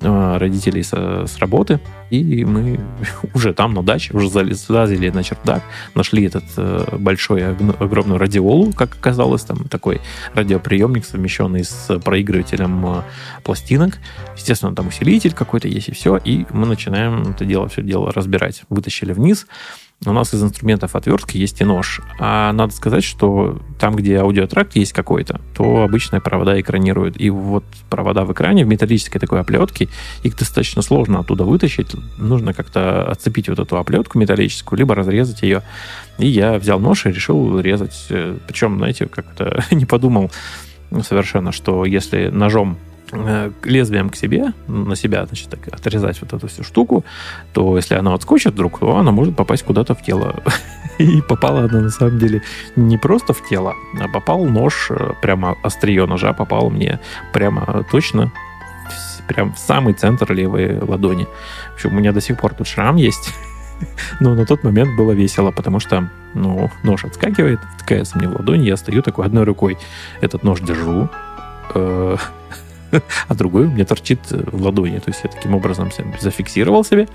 э, 0.00 0.36
родителей 0.38 0.82
с 0.82 1.38
работы, 1.38 1.80
и 2.10 2.44
мы 2.44 2.80
уже 3.34 3.54
там 3.54 3.74
на 3.74 3.82
даче, 3.82 4.14
уже 4.16 4.28
залезли 4.28 5.10
на 5.10 5.22
чердак, 5.22 5.62
нашли 5.94 6.24
этот 6.24 6.44
э, 6.56 6.96
большой 6.98 7.46
огромную 7.46 8.18
радиолу, 8.18 8.72
как 8.72 8.94
оказалось, 8.94 9.42
там 9.42 9.64
такой 9.68 10.00
радиоприемник, 10.34 11.04
совмещенный 11.04 11.64
с 11.64 11.98
проигрывателем 12.02 12.86
э, 12.86 13.02
пластинок. 13.44 13.98
Естественно, 14.36 14.74
там 14.74 14.88
усилитель 14.88 15.32
какой-то 15.32 15.68
есть 15.68 15.88
и 15.88 15.92
все. 15.92 16.16
И 16.16 16.46
мы 16.50 16.66
начинаем 16.66 17.22
это 17.22 17.44
дело, 17.44 17.68
все 17.68 17.82
дело 17.82 18.12
разбирать. 18.12 18.62
Вытащили 18.68 19.12
вниз. 19.12 19.46
У 20.04 20.12
нас 20.12 20.34
из 20.34 20.42
инструментов 20.42 20.96
отвертки 20.96 21.36
есть 21.36 21.60
и 21.60 21.64
нож. 21.64 22.00
А 22.18 22.52
надо 22.52 22.72
сказать, 22.72 23.04
что 23.04 23.60
там, 23.78 23.94
где 23.94 24.18
аудиотракт 24.18 24.74
есть 24.74 24.92
какой-то, 24.92 25.40
то 25.56 25.84
обычные 25.84 26.20
провода 26.20 26.60
экранируют. 26.60 27.20
И 27.20 27.30
вот 27.30 27.64
провода 27.88 28.24
в 28.24 28.32
экране 28.32 28.64
в 28.64 28.68
металлической 28.68 29.20
такой 29.20 29.40
оплетке, 29.40 29.88
их 30.24 30.36
достаточно 30.36 30.82
сложно 30.82 31.20
оттуда 31.20 31.44
вытащить. 31.44 31.94
Нужно 32.18 32.52
как-то 32.52 33.08
отцепить 33.08 33.48
вот 33.48 33.60
эту 33.60 33.76
оплетку 33.76 34.18
металлическую, 34.18 34.76
либо 34.76 34.96
разрезать 34.96 35.42
ее. 35.42 35.62
И 36.18 36.26
я 36.26 36.58
взял 36.58 36.80
нож 36.80 37.06
и 37.06 37.12
решил 37.12 37.60
резать. 37.60 38.06
Э, 38.10 38.36
Причем, 38.46 38.78
знаете, 38.78 39.06
как-то 39.06 39.64
не 39.70 39.86
подумал, 39.86 40.32
совершенно, 41.00 41.52
что 41.52 41.84
если 41.84 42.28
ножом 42.28 42.76
э, 43.12 43.50
лезвием 43.64 44.10
к 44.10 44.16
себе, 44.16 44.52
на 44.66 44.96
себя, 44.96 45.26
значит, 45.26 45.48
так, 45.48 45.68
отрезать 45.68 46.20
вот 46.20 46.32
эту 46.32 46.48
всю 46.48 46.62
штуку, 46.62 47.04
то 47.52 47.76
если 47.76 47.94
она 47.94 48.14
отскочит 48.14 48.52
вдруг, 48.52 48.78
то 48.78 48.96
она 48.96 49.12
может 49.12 49.36
попасть 49.36 49.62
куда-то 49.62 49.94
в 49.94 50.02
тело. 50.02 50.34
И 50.98 51.22
попала 51.22 51.60
она 51.64 51.80
на 51.80 51.90
самом 51.90 52.18
деле 52.18 52.42
не 52.76 52.98
просто 52.98 53.32
в 53.32 53.48
тело, 53.48 53.74
а 54.00 54.08
попал 54.08 54.44
нож, 54.44 54.90
э, 54.90 55.12
прямо 55.22 55.56
острие 55.62 56.06
ножа 56.06 56.32
попал 56.32 56.70
мне 56.70 57.00
прямо 57.32 57.84
точно 57.90 58.32
прям 59.28 59.52
в 59.54 59.58
самый 59.58 59.94
центр 59.94 60.32
левой 60.32 60.78
ладони. 60.80 61.26
В 61.70 61.74
общем, 61.74 61.94
у 61.94 61.98
меня 61.98 62.12
до 62.12 62.20
сих 62.20 62.36
пор 62.38 62.54
тут 62.54 62.66
шрам 62.66 62.96
есть. 62.96 63.32
Но 64.20 64.34
на 64.34 64.46
тот 64.46 64.64
момент 64.64 64.96
было 64.96 65.12
весело, 65.12 65.50
потому 65.50 65.80
что 65.80 66.08
ну, 66.34 66.70
нож 66.82 67.04
отскакивает, 67.04 67.60
втыкается 67.76 68.18
мне 68.18 68.28
в 68.28 68.32
ладонь, 68.32 68.64
я 68.64 68.76
стою 68.76 69.02
такой 69.02 69.26
одной 69.26 69.44
рукой 69.44 69.78
этот 70.20 70.42
нож 70.42 70.60
держу, 70.60 71.08
э, 71.74 72.16
а 73.28 73.34
другой 73.34 73.66
у 73.66 73.70
меня 73.70 73.84
торчит 73.84 74.20
в 74.30 74.62
ладони. 74.62 74.98
То 74.98 75.10
есть 75.10 75.20
я 75.24 75.30
таким 75.30 75.54
образом 75.54 75.90
зафиксировал 76.20 76.84
себе. 76.84 77.08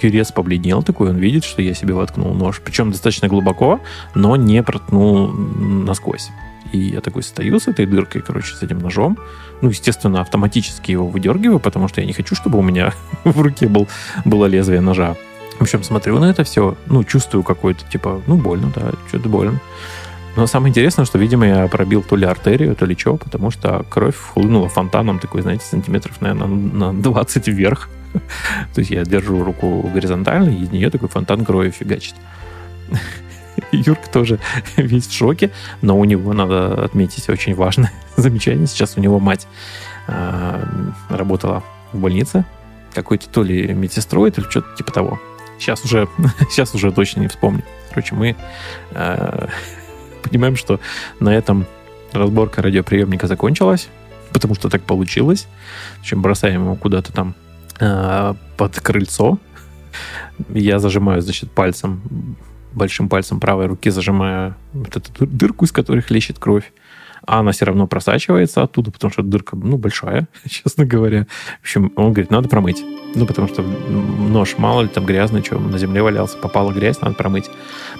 Юрец 0.00 0.30
побледнел 0.30 0.82
такой, 0.82 1.10
он 1.10 1.16
видит, 1.16 1.44
что 1.44 1.60
я 1.60 1.74
себе 1.74 1.94
воткнул 1.94 2.32
нож. 2.34 2.60
Причем 2.64 2.90
достаточно 2.92 3.28
глубоко, 3.28 3.80
но 4.14 4.36
не 4.36 4.62
проткнул 4.62 5.28
насквозь. 5.28 6.30
И 6.72 6.78
я 6.78 7.00
такой 7.00 7.22
стою 7.22 7.58
с 7.58 7.68
этой 7.68 7.86
дыркой, 7.86 8.22
короче, 8.22 8.54
с 8.54 8.62
этим 8.62 8.78
ножом. 8.78 9.18
Ну, 9.60 9.70
естественно, 9.70 10.20
автоматически 10.20 10.92
его 10.92 11.06
выдергиваю, 11.06 11.58
потому 11.58 11.88
что 11.88 12.00
я 12.00 12.06
не 12.06 12.12
хочу, 12.12 12.34
чтобы 12.34 12.58
у 12.58 12.62
меня 12.62 12.92
в 13.24 13.40
руке 13.40 13.68
был, 13.68 13.88
было 14.24 14.46
лезвие 14.46 14.80
ножа. 14.80 15.16
В 15.58 15.62
общем, 15.62 15.82
смотрю 15.82 16.18
на 16.18 16.30
это 16.30 16.44
все, 16.44 16.76
ну, 16.86 17.02
чувствую 17.02 17.42
какой-то, 17.42 17.84
типа, 17.90 18.22
ну, 18.26 18.36
больно, 18.36 18.72
да, 18.74 18.92
что-то 19.08 19.28
больно. 19.28 19.60
Но 20.36 20.46
самое 20.46 20.70
интересное, 20.70 21.04
что, 21.04 21.18
видимо, 21.18 21.46
я 21.46 21.66
пробил 21.66 22.00
то 22.00 22.14
ли 22.14 22.24
артерию, 22.24 22.76
то 22.76 22.86
ли 22.86 22.96
что, 22.96 23.16
потому 23.16 23.50
что 23.50 23.84
кровь 23.90 24.14
хлынула 24.16 24.68
фонтаном 24.68 25.18
такой, 25.18 25.42
знаете, 25.42 25.64
сантиметров, 25.64 26.20
наверное, 26.20 26.46
на 26.46 26.94
20 26.94 27.48
вверх. 27.48 27.88
То 28.74 28.78
есть 28.78 28.92
я 28.92 29.04
держу 29.04 29.42
руку 29.42 29.90
горизонтально, 29.92 30.50
и 30.50 30.62
из 30.62 30.70
нее 30.70 30.90
такой 30.90 31.08
фонтан 31.08 31.44
крови 31.44 31.70
фигачит. 31.70 32.14
Юрка 33.72 34.08
тоже 34.10 34.38
весь 34.76 35.08
в 35.08 35.12
шоке, 35.12 35.50
но 35.82 35.98
у 35.98 36.04
него, 36.04 36.32
надо 36.32 36.84
отметить, 36.84 37.28
очень 37.28 37.56
важное 37.56 37.90
замечание. 38.16 38.68
Сейчас 38.68 38.96
у 38.96 39.00
него 39.00 39.18
мать 39.18 39.48
э, 40.06 40.64
работала 41.08 41.64
в 41.92 41.98
больнице, 41.98 42.44
какой-то 42.94 43.28
то 43.28 43.42
ли 43.42 43.74
медсестрой, 43.74 44.30
то 44.30 44.40
ли 44.40 44.46
что-то 44.48 44.68
типа 44.76 44.92
того. 44.92 45.20
Сейчас 45.58 45.84
уже, 45.84 46.08
сейчас 46.50 46.74
уже 46.74 46.92
точно 46.92 47.20
не 47.20 47.28
вспомню. 47.28 47.62
Короче, 47.90 48.14
мы 48.14 48.36
э, 48.92 49.46
понимаем, 50.22 50.56
что 50.56 50.80
на 51.20 51.34
этом 51.34 51.66
разборка 52.12 52.62
радиоприемника 52.62 53.26
закончилась, 53.26 53.88
потому 54.32 54.54
что 54.54 54.68
так 54.68 54.82
получилось. 54.82 55.46
В 55.98 56.00
общем, 56.00 56.22
бросаем 56.22 56.64
его 56.64 56.76
куда-то 56.76 57.12
там 57.12 57.34
э, 57.80 58.34
под 58.56 58.80
крыльцо. 58.80 59.38
Я 60.50 60.78
зажимаю, 60.78 61.20
значит, 61.22 61.50
пальцем, 61.50 62.36
большим 62.72 63.08
пальцем 63.08 63.40
правой 63.40 63.66
руки 63.66 63.90
зажимаю 63.90 64.54
вот 64.72 64.96
эту 64.96 65.26
дырку, 65.26 65.64
из 65.64 65.72
которой 65.72 66.00
хлещет 66.00 66.38
кровь 66.38 66.72
а 67.28 67.40
она 67.40 67.52
все 67.52 67.66
равно 67.66 67.86
просачивается 67.86 68.62
оттуда, 68.62 68.90
потому 68.90 69.12
что 69.12 69.22
дырка, 69.22 69.54
ну, 69.54 69.76
большая, 69.76 70.28
честно 70.48 70.86
говоря. 70.86 71.26
В 71.60 71.64
общем, 71.64 71.92
он 71.94 72.14
говорит, 72.14 72.30
надо 72.30 72.48
промыть. 72.48 72.82
Ну, 73.14 73.26
потому 73.26 73.48
что 73.48 73.62
нож, 73.62 74.56
мало 74.56 74.80
ли, 74.80 74.88
там 74.88 75.04
грязный, 75.04 75.44
что 75.44 75.58
на 75.58 75.76
земле 75.76 76.02
валялся, 76.02 76.38
попала 76.38 76.72
грязь, 76.72 77.02
надо 77.02 77.14
промыть. 77.14 77.50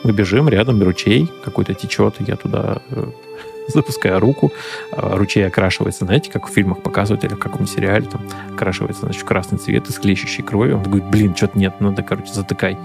Мы 0.03 0.13
бежим, 0.13 0.49
рядом 0.49 0.83
ручей 0.83 1.31
какой-то 1.45 1.75
течет, 1.75 2.15
я 2.21 2.37
туда 2.37 2.81
э, 2.89 3.05
запускаю 3.69 4.19
руку, 4.19 4.51
а 4.93 5.15
ручей 5.15 5.47
окрашивается, 5.47 6.07
знаете, 6.07 6.31
как 6.31 6.49
в 6.49 6.51
фильмах 6.51 6.81
показывают, 6.83 7.23
или 7.25 7.35
в 7.35 7.39
каком-нибудь 7.39 7.75
сериале, 7.75 8.07
там, 8.07 8.23
окрашивается, 8.55 9.03
значит, 9.03 9.25
красный 9.25 9.59
цвет 9.59 9.91
из 9.91 9.99
хлещущей 9.99 10.43
крови. 10.43 10.73
Он 10.73 10.83
говорит, 10.83 11.05
блин, 11.11 11.37
что-то 11.37 11.59
нет, 11.59 11.83
надо, 11.83 12.03
короче, 12.03 12.33
затыкай. 12.33 12.79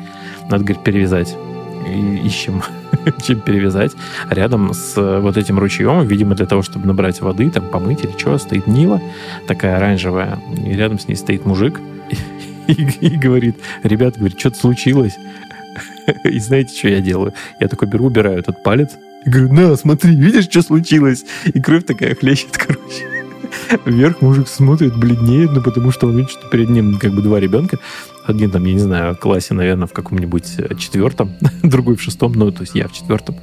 Надо, 0.50 0.66
говорит, 0.66 0.84
перевязать 0.84 1.38
и 1.88 2.18
ищем, 2.26 2.62
чем 3.24 3.42
перевязать. 3.42 3.92
Рядом 4.30 4.74
с 4.74 5.20
вот 5.20 5.38
этим 5.38 5.60
ручьем, 5.60 6.06
видимо, 6.08 6.36
для 6.36 6.46
того, 6.46 6.62
чтобы 6.62 6.88
набрать 6.88 7.22
воды, 7.22 7.50
там, 7.50 7.70
помыть 7.70 8.04
или 8.04 8.18
что, 8.18 8.38
стоит 8.38 8.68
Нива, 8.68 9.02
такая 9.48 9.78
оранжевая, 9.78 10.40
и 10.66 10.74
рядом 10.74 11.00
с 11.00 11.08
ней 11.08 11.16
стоит 11.16 11.46
мужик 11.46 11.80
и, 12.68 12.74
и, 12.74 13.08
и 13.08 13.18
говорит, 13.18 13.58
ребят, 13.84 14.18
говорит, 14.18 14.40
что-то 14.40 14.58
случилось. 14.58 15.18
И 16.26 16.40
знаете, 16.40 16.78
что 16.78 16.90
я 16.90 17.00
делаю? 17.00 17.34
Я 17.60 17.68
такой 17.68 17.88
беру, 17.88 18.08
убираю 18.08 18.38
этот 18.38 18.62
палец, 18.62 18.92
и 19.26 19.30
говорю, 19.30 19.54
на, 19.54 19.76
смотри, 19.78 20.16
видишь, 20.16 20.46
что 20.46 20.62
случилось? 20.62 21.24
И 21.46 21.62
кровь 21.62 21.86
такая 21.86 22.14
хлещет, 22.14 22.58
короче. 22.58 23.14
Вверх 23.86 24.22
мужик 24.22 24.48
смотрит, 24.48 24.98
бледнеет, 24.98 25.52
ну, 25.52 25.62
потому 25.62 25.92
что 25.92 26.08
он 26.08 26.18
видит, 26.18 26.32
что 26.32 26.50
перед 26.50 26.70
ним 26.70 26.98
как 27.00 27.14
бы 27.14 27.22
два 27.22 27.40
ребенка. 27.40 27.78
Один 28.26 28.52
там, 28.52 28.64
я 28.66 28.74
не 28.74 28.80
знаю, 28.80 29.16
в 29.16 29.20
классе, 29.20 29.54
наверное, 29.54 29.88
в 29.88 29.94
каком-нибудь 29.94 30.56
э, 30.58 30.76
четвертом, 30.76 31.32
другой 31.64 31.96
в 31.96 32.02
шестом, 32.02 32.34
ну, 32.34 32.52
то 32.52 32.62
есть 32.62 32.76
я 32.76 32.88
в 32.88 32.94
четвертом. 32.94 33.36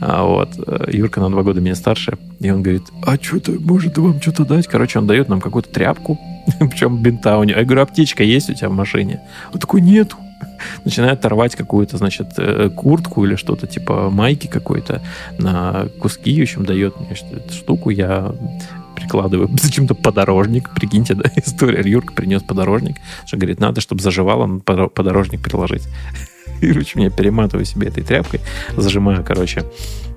А 0.00 0.24
вот 0.24 0.50
э, 0.66 0.90
Юрка 0.92 1.20
на 1.20 1.30
два 1.30 1.42
года 1.42 1.60
меня 1.60 1.74
старше, 1.74 2.18
и 2.38 2.50
он 2.50 2.62
говорит, 2.62 2.82
а 3.02 3.16
что-то, 3.16 3.52
может, 3.52 3.96
вам 3.98 4.20
что-то 4.20 4.44
дать? 4.44 4.66
Короче, 4.66 4.98
он 4.98 5.06
дает 5.06 5.28
нам 5.28 5.40
какую-то 5.40 5.70
тряпку, 5.70 6.18
причем 6.58 7.02
бинта 7.02 7.38
у 7.38 7.44
него. 7.44 7.58
Я 7.58 7.64
говорю, 7.64 7.82
аптечка 7.82 8.22
есть 8.22 8.50
у 8.50 8.54
тебя 8.54 8.68
в 8.68 8.74
машине? 8.74 9.20
Он 9.52 9.60
такой, 9.60 9.80
нету 9.80 10.16
начинает 10.84 11.24
рвать 11.24 11.56
какую-то, 11.56 11.96
значит, 11.96 12.28
э, 12.38 12.70
куртку 12.70 13.24
или 13.24 13.36
что-то 13.36 13.66
типа 13.66 14.10
майки 14.10 14.46
какой-то 14.46 15.02
на 15.38 15.86
куски, 15.98 16.38
в 16.40 16.42
общем, 16.42 16.64
дает 16.64 16.94
мне 17.00 17.16
штуку, 17.50 17.90
я 17.90 18.34
прикладываю 19.00 19.48
зачем-то 19.60 19.94
подорожник. 19.94 20.70
Прикиньте, 20.74 21.14
да, 21.14 21.30
история. 21.36 21.88
Юрка 21.88 22.14
принес 22.14 22.42
подорожник, 22.42 22.96
что 23.26 23.36
говорит, 23.36 23.60
надо, 23.60 23.80
чтобы 23.80 24.02
заживало, 24.02 24.58
подорожник 24.58 25.42
приложить. 25.42 25.88
Короче, 26.60 26.98
меня 26.98 27.10
перематываю 27.10 27.64
себе 27.64 27.88
этой 27.88 28.02
тряпкой, 28.02 28.40
зажимаю, 28.76 29.24
короче, 29.24 29.64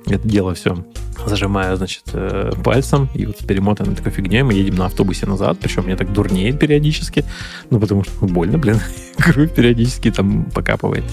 это 0.08 0.28
дело 0.28 0.54
все 0.54 0.84
зажимаю, 1.26 1.78
значит, 1.78 2.04
э, 2.14 2.52
пальцем, 2.64 3.10
и 3.14 3.26
вот 3.26 3.40
с 3.40 3.46
перемотанной 3.46 3.96
такой 3.96 4.12
фигней 4.12 4.44
мы 4.44 4.54
едем 4.54 4.76
на 4.76 4.86
автобусе 4.86 5.26
назад, 5.26 5.58
причем 5.62 5.84
мне 5.84 5.96
так 5.96 6.12
дурнеет 6.12 6.60
периодически, 6.60 7.24
ну, 7.70 7.80
потому 7.80 8.04
что 8.04 8.12
ну, 8.22 8.28
больно, 8.28 8.58
блин, 8.58 8.80
кровь 9.18 9.54
периодически 9.54 10.12
там 10.12 10.46
покапывает. 10.46 11.04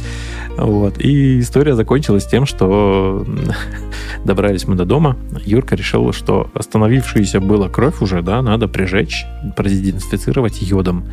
Вот. 0.56 0.98
И 0.98 1.40
история 1.40 1.74
закончилась 1.74 2.26
тем, 2.26 2.46
что 2.46 3.26
добрались 4.24 4.66
мы 4.66 4.74
до 4.74 4.84
дома, 4.84 5.16
Юрка 5.44 5.76
решил, 5.76 6.12
что 6.12 6.50
остановившуюся 6.54 7.40
была 7.40 7.68
кровь 7.68 8.00
уже, 8.00 8.22
да, 8.22 8.42
надо 8.42 8.68
прижечь, 8.68 9.24
продезинфицировать 9.56 10.60
йодом. 10.62 11.04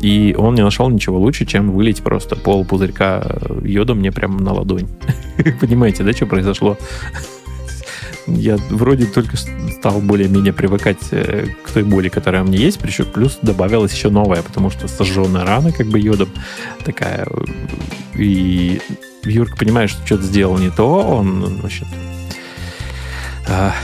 И 0.00 0.34
он 0.36 0.54
не 0.54 0.62
нашел 0.62 0.88
ничего 0.88 1.18
лучше, 1.18 1.44
чем 1.44 1.70
вылить 1.70 2.02
просто 2.02 2.34
пол 2.34 2.64
пузырька 2.64 3.38
йода 3.62 3.94
мне 3.94 4.10
прямо 4.10 4.40
на 4.40 4.52
ладонь. 4.52 4.88
Понимаете, 5.60 6.02
да, 6.02 6.12
что 6.12 6.26
произошло? 6.26 6.78
Я 8.26 8.56
вроде 8.70 9.06
только 9.06 9.36
стал 9.36 10.00
более-менее 10.00 10.52
привыкать 10.52 10.98
э, 11.10 11.46
к 11.64 11.70
той 11.70 11.82
боли, 11.82 12.08
которая 12.08 12.42
у 12.42 12.46
меня 12.46 12.58
есть, 12.58 12.78
причем 12.78 13.06
плюс 13.06 13.38
добавилась 13.42 13.92
еще 13.92 14.08
новая, 14.08 14.42
потому 14.42 14.70
что 14.70 14.88
сожженная 14.88 15.44
рана 15.44 15.72
как 15.72 15.86
бы 15.86 15.98
йодом 15.98 16.28
такая. 16.84 17.26
И 18.14 18.80
Юрка 19.24 19.56
понимает, 19.56 19.90
что 19.90 20.06
что-то 20.06 20.22
сделал 20.22 20.58
не 20.58 20.70
то, 20.70 21.00
он, 21.00 21.58
значит, 21.60 21.86
а, 23.48 23.74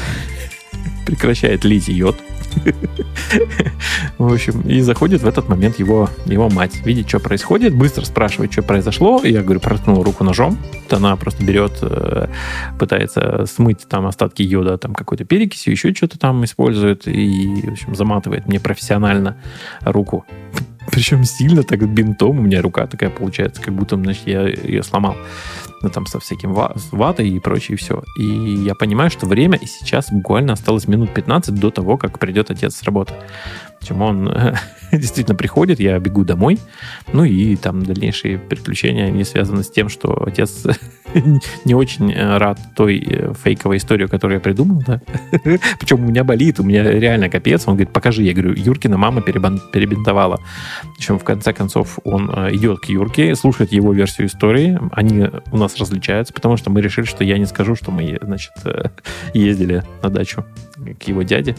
прекращает 1.06 1.64
лить 1.64 1.88
йод, 1.88 2.16
В 4.18 4.32
общем, 4.32 4.62
и 4.62 4.80
заходит 4.80 5.22
в 5.22 5.26
этот 5.26 5.48
момент 5.48 5.78
его, 5.78 6.08
его 6.26 6.48
мать. 6.48 6.84
Видит, 6.84 7.08
что 7.08 7.20
происходит, 7.20 7.74
быстро 7.74 8.04
спрашивает, 8.04 8.52
что 8.52 8.62
произошло. 8.62 9.20
Я 9.24 9.42
говорю, 9.42 9.60
проткнул 9.60 10.02
руку 10.02 10.24
ножом. 10.24 10.58
Она 10.90 11.16
просто 11.16 11.44
берет, 11.44 11.78
э, 11.82 12.28
пытается 12.78 13.44
смыть 13.46 13.86
там 13.88 14.06
остатки 14.06 14.42
йода, 14.42 14.78
там 14.78 14.94
какой-то 14.94 15.24
перекисью, 15.24 15.72
еще 15.72 15.92
что-то 15.94 16.18
там 16.18 16.44
использует 16.44 17.06
и, 17.06 17.62
в 17.64 17.72
общем, 17.72 17.94
заматывает 17.94 18.46
мне 18.46 18.60
профессионально 18.60 19.36
руку. 19.82 20.24
Причем 20.90 21.24
сильно 21.24 21.62
так 21.62 21.86
бинтом. 21.88 22.38
У 22.38 22.42
меня 22.42 22.62
рука 22.62 22.86
такая 22.86 23.10
получается, 23.10 23.60
как 23.60 23.74
будто, 23.74 23.96
значит, 23.96 24.26
я 24.26 24.46
ее 24.46 24.82
сломал 24.82 25.16
ну, 25.82 25.90
там 25.90 26.06
со 26.06 26.18
всяким 26.18 26.52
ватой 26.52 27.28
и 27.28 27.38
прочее 27.40 27.76
все. 27.76 28.02
И 28.18 28.24
я 28.24 28.74
понимаю, 28.74 29.10
что 29.10 29.26
время, 29.26 29.58
и 29.58 29.66
сейчас 29.66 30.10
буквально 30.10 30.52
осталось 30.52 30.88
минут 30.88 31.12
15 31.14 31.54
до 31.54 31.70
того, 31.70 31.96
как 31.96 32.18
придет 32.18 32.50
отец 32.50 32.76
с 32.76 32.82
работы. 32.82 33.14
Чем 33.86 34.02
он 34.02 34.32
действительно 34.92 35.36
приходит, 35.36 35.78
я 35.80 35.98
бегу 35.98 36.24
домой, 36.24 36.58
ну 37.12 37.24
и 37.24 37.56
там 37.56 37.84
дальнейшие 37.84 38.38
приключения 38.38 39.10
не 39.10 39.24
связаны 39.24 39.62
с 39.62 39.70
тем, 39.70 39.88
что 39.88 40.22
отец 40.26 40.66
не 41.64 41.74
очень 41.74 42.12
э, 42.12 42.38
рад 42.38 42.58
той 42.74 42.98
э, 42.98 43.32
фейковой 43.34 43.78
истории, 43.78 44.06
которую 44.06 44.38
я 44.38 44.40
придумал, 44.40 44.82
да. 44.86 45.00
Причем 45.78 46.04
у 46.04 46.08
меня 46.08 46.24
болит, 46.24 46.60
у 46.60 46.62
меня 46.62 46.82
реально 46.82 47.28
капец. 47.28 47.64
Он 47.66 47.74
говорит, 47.74 47.92
покажи. 47.92 48.22
Я 48.22 48.32
говорю, 48.32 48.54
Юркина 48.54 48.96
мама 48.96 49.22
перебинтовала. 49.22 50.40
Причем 50.96 51.18
в 51.18 51.24
конце 51.24 51.52
концов 51.52 51.98
он 52.04 52.30
э, 52.30 52.54
идет 52.54 52.80
к 52.80 52.86
Юрке, 52.86 53.34
слушает 53.34 53.72
его 53.72 53.92
версию 53.92 54.28
истории. 54.28 54.78
Они 54.92 55.26
у 55.52 55.56
нас 55.56 55.76
различаются, 55.76 56.32
потому 56.34 56.56
что 56.56 56.70
мы 56.70 56.80
решили, 56.80 57.06
что 57.06 57.24
я 57.24 57.38
не 57.38 57.46
скажу, 57.46 57.76
что 57.76 57.90
мы, 57.90 58.18
значит, 58.20 58.52
ездили 59.32 59.84
на 60.02 60.10
дачу 60.10 60.44
к 60.98 61.02
его 61.04 61.22
дяде. 61.22 61.56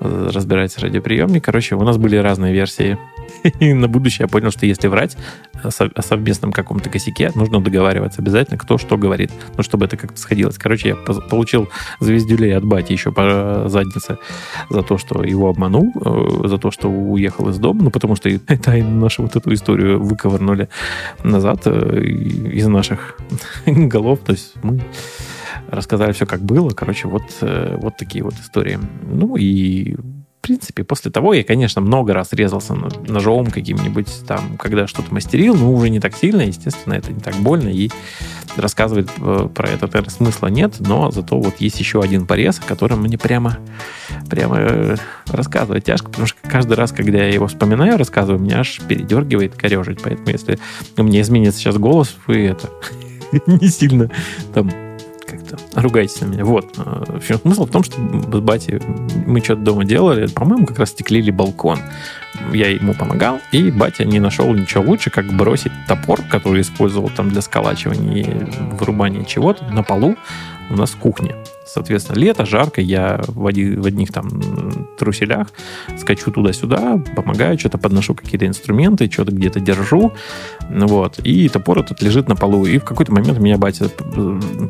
Разбирается 0.00 0.80
радиоприемник. 0.80 1.44
Короче, 1.44 1.74
у 1.74 1.82
нас 1.82 1.96
были 1.96 2.16
разные 2.16 2.52
версии. 2.52 2.98
И 3.60 3.72
на 3.72 3.88
будущее 3.88 4.24
я 4.24 4.28
понял, 4.28 4.50
что 4.50 4.66
если 4.66 4.88
врать 4.88 5.16
о 5.62 6.02
совместном 6.02 6.52
каком-то 6.52 6.88
косяке, 6.88 7.30
нужно 7.34 7.60
договариваться 7.60 8.22
обязательно, 8.22 8.58
кто 8.58 8.78
что 8.78 8.96
говорит. 8.96 9.30
Ну, 9.56 9.62
чтобы 9.62 9.86
это 9.86 9.96
как-то 9.96 10.18
сходилось. 10.18 10.56
Короче, 10.58 10.88
я 10.88 10.94
получил 10.94 11.68
звездюлей 12.00 12.56
от 12.56 12.64
бати 12.64 12.92
еще 12.92 13.12
по 13.12 13.64
заднице 13.68 14.18
за 14.70 14.82
то, 14.82 14.98
что 14.98 15.22
его 15.22 15.48
обманул, 15.48 15.92
э, 16.04 16.48
за 16.48 16.58
то, 16.58 16.70
что 16.70 16.88
уехал 16.88 17.48
из 17.48 17.58
дома, 17.58 17.84
ну, 17.84 17.90
потому 17.90 18.16
что 18.16 18.38
тайну 18.62 19.00
нашу 19.00 19.22
вот 19.22 19.36
эту 19.36 19.52
историю 19.52 20.02
выковырнули 20.02 20.68
назад 21.24 21.62
э, 21.66 22.00
из 22.02 22.66
наших 22.66 23.18
голов. 23.66 24.20
То 24.20 24.32
есть 24.32 24.54
мы 24.62 24.80
рассказали 25.68 26.12
все, 26.12 26.26
как 26.26 26.40
было. 26.42 26.70
Короче, 26.70 27.08
вот, 27.08 27.22
э, 27.40 27.76
вот 27.80 27.96
такие 27.96 28.24
вот 28.24 28.34
истории. 28.34 28.78
Ну 29.02 29.36
и 29.36 29.96
в 30.38 30.40
принципе, 30.40 30.84
после 30.84 31.10
того 31.10 31.34
я, 31.34 31.42
конечно, 31.42 31.82
много 31.82 32.14
раз 32.14 32.32
резался 32.32 32.74
ножом 32.74 33.48
каким-нибудь 33.48 34.08
там, 34.26 34.56
когда 34.56 34.86
что-то 34.86 35.12
мастерил, 35.12 35.54
но 35.56 35.72
уже 35.72 35.90
не 35.90 36.00
так 36.00 36.14
сильно, 36.16 36.42
естественно, 36.42 36.94
это 36.94 37.12
не 37.12 37.20
так 37.20 37.34
больно, 37.36 37.68
и 37.68 37.90
рассказывать 38.56 39.10
э, 39.18 39.48
про 39.52 39.68
это 39.68 39.86
наверное, 39.88 40.10
смысла 40.10 40.46
нет, 40.46 40.76
но 40.78 41.10
зато 41.10 41.38
вот 41.38 41.56
есть 41.58 41.78
еще 41.80 42.00
один 42.00 42.26
порез, 42.26 42.60
о 42.60 42.68
котором 42.68 43.02
мне 43.02 43.18
прямо, 43.18 43.58
прямо 44.30 44.56
э, 44.58 44.96
рассказывать 45.26 45.84
тяжко, 45.84 46.08
потому 46.08 46.26
что 46.26 46.38
каждый 46.48 46.74
раз, 46.74 46.92
когда 46.92 47.18
я 47.18 47.28
его 47.28 47.48
вспоминаю, 47.48 47.98
рассказываю, 47.98 48.40
меня 48.40 48.60
аж 48.60 48.80
передергивает, 48.88 49.54
корежит, 49.54 50.00
поэтому 50.02 50.28
если 50.28 50.58
мне 50.96 51.20
изменится 51.20 51.58
сейчас 51.58 51.76
голос, 51.76 52.16
вы 52.26 52.46
это 52.46 52.70
не 53.46 53.68
сильно 53.68 54.10
там 54.54 54.70
как-то 55.48 55.80
ругайтесь 55.80 56.20
на 56.20 56.26
меня. 56.26 56.44
Вот. 56.44 56.74
Э, 56.78 57.04
в 57.06 57.16
общем, 57.16 57.38
смысл 57.38 57.66
в 57.66 57.70
том, 57.70 57.82
что 57.82 57.96
с 57.96 58.40
батей 58.40 58.80
мы 59.26 59.40
что-то 59.40 59.62
дома 59.62 59.84
делали, 59.84 60.26
по-моему, 60.26 60.66
как 60.66 60.78
раз 60.78 60.90
стеклили 60.90 61.30
балкон. 61.30 61.78
Я 62.52 62.70
ему 62.70 62.94
помогал, 62.94 63.40
и 63.52 63.70
батя 63.70 64.04
не 64.04 64.20
нашел 64.20 64.52
ничего 64.54 64.84
лучше, 64.84 65.10
как 65.10 65.26
бросить 65.32 65.72
топор, 65.86 66.20
который 66.30 66.62
использовал 66.62 67.10
там 67.10 67.30
для 67.30 67.42
сколачивания 67.42 68.22
и 68.22 68.74
вырубания 68.74 69.24
чего-то, 69.24 69.64
на 69.64 69.82
полу 69.82 70.16
у 70.70 70.74
нас 70.74 70.90
в 70.90 70.98
кухне. 70.98 71.34
Соответственно, 71.68 72.18
лето, 72.18 72.46
жарко, 72.46 72.80
я 72.80 73.20
в, 73.26 73.46
один, 73.46 73.80
в 73.80 73.86
одних 73.86 74.12
там 74.12 74.28
труселях 74.98 75.48
скачу 75.98 76.30
туда-сюда, 76.30 77.02
помогаю, 77.14 77.58
что-то 77.58 77.78
подношу 77.78 78.14
какие-то 78.14 78.46
инструменты, 78.46 79.10
что-то 79.10 79.32
где-то 79.32 79.60
держу, 79.60 80.12
вот, 80.70 81.18
и 81.20 81.48
топор 81.48 81.80
этот 81.80 82.02
лежит 82.02 82.28
на 82.28 82.36
полу, 82.36 82.64
и 82.66 82.78
в 82.78 82.84
какой-то 82.84 83.12
момент 83.12 83.38
меня 83.38 83.58
батя 83.58 83.88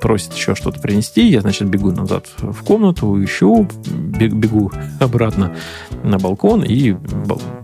просит 0.01 0.35
еще 0.35 0.55
что-то 0.55 0.81
принести, 0.81 1.29
я, 1.29 1.41
значит, 1.41 1.69
бегу 1.69 1.93
назад 1.93 2.27
в 2.39 2.63
комнату, 2.65 3.23
ищу, 3.23 3.69
бегу 3.87 4.73
обратно 5.01 5.55
на 6.03 6.19
балкон, 6.19 6.63
и 6.63 6.97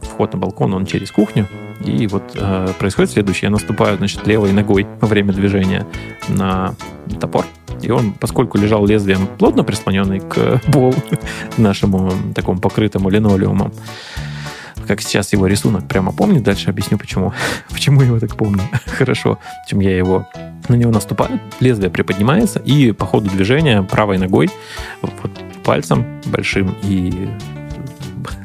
вход 0.03 0.33
на 0.33 0.39
балкон, 0.39 0.75
он 0.75 0.87
через 0.87 1.11
кухню, 1.11 1.49
и 1.85 2.07
вот 2.07 2.33
э, 2.35 2.69
происходит 2.79 3.13
следующее. 3.13 3.49
Я 3.49 3.51
наступаю, 3.51 3.97
значит, 3.99 4.27
левой 4.27 4.53
ногой 4.53 4.87
во 5.01 5.09
время 5.09 5.33
движения 5.33 5.87
на 6.29 6.75
топор. 7.21 7.47
И 7.83 7.91
он, 7.91 8.13
поскольку 8.13 8.59
лежал 8.59 8.87
лезвием 8.87 9.27
плотно 9.39 9.65
прислоненный 9.65 10.21
к 10.21 10.61
полу 10.73 10.95
нашему 11.57 12.13
такому 12.35 12.61
покрытому 12.61 13.11
линолеумом, 13.11 13.73
как 14.87 15.01
сейчас 15.01 15.33
его 15.33 15.47
рисунок 15.47 15.87
прямо 15.89 16.13
помню, 16.13 16.41
дальше 16.41 16.71
объясню, 16.71 16.99
почему, 16.99 17.33
почему 17.71 18.01
я 18.01 18.09
его 18.09 18.21
так 18.21 18.37
помню 18.37 18.63
хорошо, 18.87 19.39
чем 19.69 19.81
я 19.81 19.97
его 19.97 20.29
на 20.69 20.75
него 20.75 20.91
наступаю, 20.91 21.41
лезвие 21.61 21.91
приподнимается, 21.91 22.59
и 22.59 22.93
по 22.93 23.05
ходу 23.05 23.29
движения 23.31 23.83
правой 23.83 24.19
ногой, 24.19 24.51
вот 25.03 25.13
пальцем 25.65 26.21
большим 26.27 26.75
и 26.83 27.29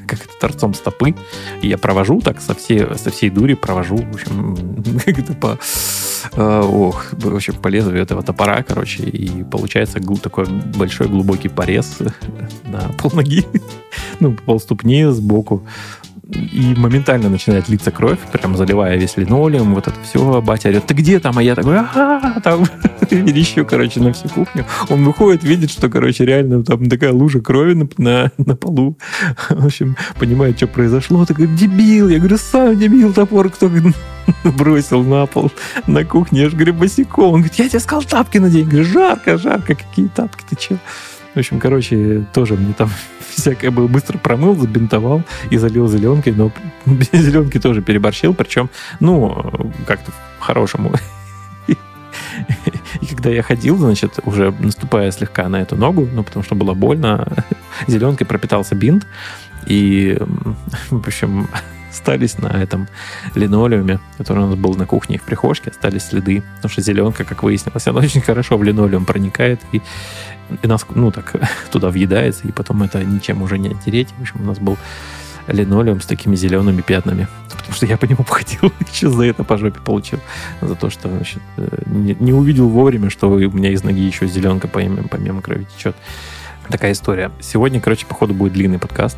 как 0.09 0.25
это, 0.25 0.33
торцом 0.39 0.73
стопы. 0.73 1.15
И 1.61 1.67
я 1.67 1.77
провожу 1.77 2.21
так 2.21 2.41
со 2.41 2.53
всей, 2.53 2.95
со 2.95 3.11
всей 3.11 3.29
дури, 3.29 3.53
провожу, 3.53 3.97
в 3.97 4.13
общем, 4.13 4.55
как-то 5.05 5.33
по, 5.33 5.59
э, 6.33 6.61
ох, 6.61 7.07
в 7.11 7.35
общем, 7.35 7.55
по 7.55 7.67
лезвию 7.67 8.01
этого 8.01 8.23
топора, 8.23 8.63
короче, 8.63 9.03
и 9.03 9.43
получается 9.43 9.99
такой 10.21 10.45
большой 10.75 11.07
глубокий 11.07 11.49
порез 11.49 11.99
на 12.65 12.79
полноги, 12.97 13.45
ну, 14.19 14.33
полступни 14.33 15.05
сбоку 15.11 15.65
и 16.29 16.75
моментально 16.77 17.29
начинает 17.29 17.69
литься 17.69 17.91
кровь, 17.91 18.19
прям 18.31 18.55
заливая 18.55 18.97
весь 18.97 19.17
линолеум, 19.17 19.73
вот 19.73 19.87
это 19.87 19.97
все. 20.03 20.41
Батя 20.41 20.69
орет, 20.69 20.85
ты 20.85 20.93
где 20.93 21.19
там? 21.19 21.37
А 21.37 21.43
я 21.43 21.55
такой, 21.55 21.79
ага, 21.79 22.39
там, 22.41 22.65
верещу, 23.15 23.65
короче, 23.65 23.99
на 23.99 24.13
всю 24.13 24.29
кухню. 24.29 24.65
Он 24.89 25.03
выходит, 25.03 25.43
видит, 25.43 25.71
что, 25.71 25.89
короче, 25.89 26.25
реально 26.25 26.63
там 26.63 26.89
такая 26.89 27.11
лужа 27.11 27.41
крови 27.41 27.73
на, 27.73 27.89
на, 27.97 28.31
на 28.37 28.55
полу. 28.55 28.97
В 29.49 29.65
общем, 29.65 29.95
понимает, 30.19 30.57
что 30.57 30.67
произошло. 30.67 31.25
Такой, 31.25 31.47
дебил. 31.47 32.09
Я 32.09 32.19
говорю, 32.19 32.37
сам 32.37 32.77
дебил, 32.77 33.13
топор 33.13 33.49
кто 33.49 33.69
бросил 34.43 35.03
на 35.03 35.25
пол 35.25 35.51
на 35.87 36.05
кухне. 36.05 36.41
Я 36.41 36.49
же 36.49 36.55
говорю, 36.55 36.73
босиком. 36.73 37.33
Он 37.33 37.41
говорит, 37.41 37.55
я 37.55 37.69
тебе 37.69 37.79
сказал 37.79 38.03
тапки 38.03 38.37
надень. 38.37 38.65
Я 38.65 38.65
говорю, 38.65 38.85
жарко, 38.85 39.37
жарко, 39.37 39.75
какие 39.75 40.07
тапки, 40.07 40.43
ты 40.49 40.55
че? 40.55 40.77
В 41.35 41.39
общем, 41.39 41.59
короче, 41.59 42.25
тоже 42.33 42.55
мне 42.55 42.73
там 42.73 42.89
всякое 43.29 43.71
было 43.71 43.87
быстро 43.87 44.17
промыл, 44.17 44.55
забинтовал 44.55 45.23
и 45.49 45.57
залил 45.57 45.87
зеленкой, 45.87 46.33
но 46.33 46.51
зеленки 47.11 47.59
тоже 47.59 47.81
переборщил, 47.81 48.33
причем, 48.33 48.69
ну, 48.99 49.71
как-то 49.85 50.11
по-хорошему. 50.39 50.91
Когда 53.19 53.31
я 53.31 53.43
ходил, 53.43 53.75
значит, 53.75 54.17
уже 54.23 54.55
наступая 54.59 55.11
слегка 55.11 55.49
на 55.49 55.57
эту 55.57 55.75
ногу, 55.75 56.07
ну, 56.09 56.23
потому 56.23 56.41
что 56.41 56.55
было 56.55 56.73
больно, 56.73 57.27
зеленкой 57.87 58.25
пропитался 58.25 58.75
бинт, 58.75 59.05
и, 59.65 60.17
в 60.89 61.05
общем, 61.05 61.49
остались 61.91 62.37
на 62.37 62.47
этом 62.47 62.87
линолеуме, 63.35 63.99
который 64.17 64.45
у 64.45 64.47
нас 64.47 64.55
был 64.55 64.73
на 64.75 64.85
кухне 64.85 65.17
и 65.17 65.19
в 65.19 65.23
прихожке, 65.23 65.71
остались 65.71 66.05
следы, 66.05 66.43
потому 66.55 66.71
что 66.71 66.81
зеленка, 66.81 67.25
как 67.25 67.43
выяснилось, 67.43 67.87
она 67.87 67.99
очень 67.99 68.21
хорошо 68.21 68.57
в 68.57 68.63
линолеум 68.63 69.03
проникает 69.03 69.59
и, 69.73 69.81
и 70.61 70.67
нас, 70.67 70.85
ну, 70.95 71.11
так 71.11 71.35
туда 71.71 71.89
въедается, 71.89 72.47
и 72.47 72.53
потом 72.53 72.83
это 72.83 73.03
ничем 73.03 73.41
уже 73.41 73.57
не 73.57 73.67
оттереть. 73.67 74.07
В 74.17 74.21
общем, 74.21 74.39
у 74.39 74.45
нас 74.45 74.59
был 74.59 74.77
линолеум 75.51 76.01
с 76.01 76.05
такими 76.05 76.35
зелеными 76.35 76.81
пятнами. 76.81 77.27
Потому 77.49 77.73
что 77.73 77.85
я 77.85 77.97
по 77.97 78.05
нему 78.05 78.23
походил, 78.27 78.71
еще 78.91 79.09
за 79.09 79.25
это 79.25 79.43
по 79.43 79.57
жопе 79.57 79.79
получил. 79.79 80.19
За 80.61 80.75
то, 80.75 80.89
что 80.89 81.09
значит, 81.09 81.41
э, 81.57 81.83
не, 81.85 82.15
не 82.19 82.33
увидел 82.33 82.69
вовремя, 82.69 83.09
что 83.09 83.29
у 83.29 83.37
меня 83.37 83.71
из 83.71 83.83
ноги 83.83 84.01
еще 84.01 84.27
зеленка 84.27 84.67
помимо, 84.67 85.07
помимо 85.07 85.41
крови 85.41 85.65
течет. 85.77 85.95
Такая 86.69 86.91
история. 86.91 87.31
Сегодня, 87.41 87.81
короче, 87.81 88.05
походу 88.05 88.33
будет 88.33 88.53
длинный 88.53 88.79
подкаст. 88.79 89.17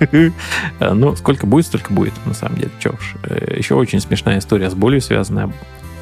Ну, 0.80 1.14
сколько 1.14 1.46
будет, 1.46 1.66
столько 1.66 1.92
будет, 1.92 2.14
на 2.24 2.32
самом 2.32 2.56
деле. 2.56 2.70
Че 2.78 2.88
уж. 2.90 3.16
Э, 3.22 3.54
еще 3.58 3.74
очень 3.74 4.00
смешная 4.00 4.38
история 4.38 4.70
с 4.70 4.74
болью 4.74 5.02
связанная. 5.02 5.52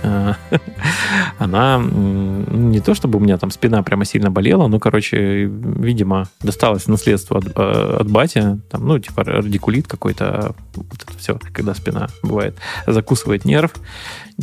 Она 1.38 1.80
не 1.80 2.80
то 2.80 2.94
чтобы 2.94 3.18
у 3.18 3.20
меня 3.20 3.38
там 3.38 3.50
спина 3.50 3.82
прямо 3.82 4.04
сильно 4.04 4.30
болела, 4.30 4.68
но, 4.68 4.78
короче, 4.78 5.44
видимо, 5.44 6.28
досталось 6.40 6.86
наследство 6.86 7.38
от, 7.38 7.46
э, 7.46 7.96
от 8.00 8.10
бати, 8.10 8.58
там, 8.70 8.86
ну, 8.86 8.98
типа 8.98 9.24
радикулит 9.24 9.86
какой-то, 9.86 10.54
вот 10.74 11.02
это 11.02 11.18
все, 11.18 11.38
когда 11.52 11.74
спина 11.74 12.08
бывает, 12.22 12.56
закусывает 12.86 13.44
нерв. 13.44 13.72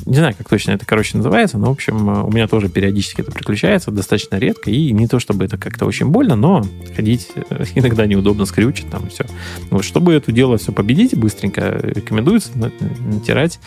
Не 0.04 0.18
знаю, 0.18 0.36
как 0.38 0.50
точно 0.50 0.72
это, 0.72 0.86
короче, 0.86 1.16
называется, 1.16 1.58
но, 1.58 1.68
в 1.68 1.72
общем, 1.72 2.26
у 2.26 2.30
меня 2.30 2.50
тоже 2.50 2.68
периодически 2.68 3.22
это 3.22 3.32
приключается, 3.32 3.92
достаточно 3.92 4.36
редко, 4.36 4.70
и 4.70 4.92
не 4.92 5.08
то 5.08 5.20
чтобы 5.20 5.46
это 5.46 5.58
как-то 5.58 5.86
очень 5.86 6.08
больно, 6.08 6.36
но 6.36 6.66
ходить 6.98 7.30
э, 7.36 7.64
иногда 7.76 8.06
неудобно, 8.06 8.46
скрючит 8.46 8.90
там 8.90 9.08
все. 9.08 9.26
Вот, 9.72 9.86
чтобы 9.86 10.14
это 10.14 10.34
дело 10.34 10.58
все 10.58 10.74
победить 10.74 11.18
быстренько, 11.18 11.80
рекомендуется 11.82 12.50
натирать 12.58 13.62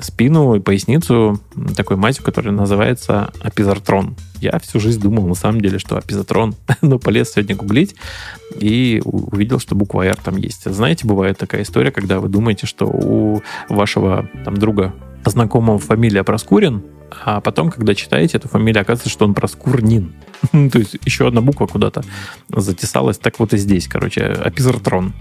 спину 0.00 0.54
и 0.54 0.60
поясницу 0.60 1.38
такой 1.76 1.98
мазью, 1.98 2.24
которая 2.24 2.54
называется 2.54 3.30
апизартрон. 3.42 4.16
Я 4.40 4.58
всю 4.60 4.80
жизнь 4.80 5.00
думал, 5.00 5.26
на 5.26 5.34
самом 5.34 5.60
деле, 5.60 5.78
что 5.78 5.98
апизатрон, 5.98 6.54
но 6.80 6.98
полез 6.98 7.32
сегодня 7.32 7.54
гуглить 7.54 7.94
и 8.58 9.02
увидел, 9.04 9.58
что 9.58 9.74
буква 9.74 10.06
R 10.06 10.16
там 10.16 10.38
есть. 10.38 10.64
Знаете, 10.64 11.06
бывает 11.06 11.36
такая 11.36 11.62
история, 11.62 11.90
когда 11.90 12.20
вы 12.20 12.30
думаете, 12.30 12.66
что 12.66 12.86
у 12.86 13.42
вашего 13.68 14.30
там 14.46 14.56
друга 14.56 14.94
знакомого 15.24 15.78
фамилия 15.78 16.24
Проскурин, 16.24 16.82
а 17.10 17.40
потом, 17.40 17.70
когда 17.70 17.94
читаете 17.94 18.38
эту 18.38 18.48
фамилию, 18.48 18.82
оказывается, 18.82 19.10
что 19.10 19.24
он 19.24 19.34
Проскурнин. 19.34 20.14
То 20.52 20.78
есть 20.78 20.96
еще 21.04 21.28
одна 21.28 21.40
буква 21.40 21.66
куда-то 21.66 22.04
затесалась. 22.48 23.18
Так 23.18 23.38
вот 23.38 23.52
и 23.52 23.56
здесь, 23.56 23.88
короче, 23.88 24.22
апизартрон. 24.24 25.12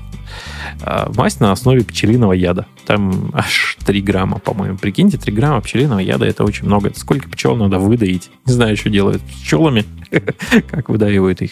А, 0.81 1.11
мазь 1.15 1.39
на 1.39 1.51
основе 1.51 1.83
пчелиного 1.83 2.33
яда. 2.33 2.65
Там 2.85 3.31
аж 3.33 3.77
3 3.85 4.01
грамма, 4.01 4.39
по-моему. 4.39 4.77
Прикиньте, 4.77 5.17
3 5.17 5.33
грамма 5.33 5.61
пчелиного 5.61 5.99
яда 5.99 6.25
это 6.25 6.43
очень 6.43 6.65
много. 6.65 6.89
Это 6.89 6.99
сколько 6.99 7.29
пчел 7.29 7.55
надо 7.55 7.79
выдаить? 7.79 8.29
Не 8.45 8.53
знаю, 8.53 8.77
что 8.77 8.89
делают 8.89 9.21
пчелами, 9.21 9.85
как 10.69 10.89
выдаивают 10.89 11.41
их 11.41 11.51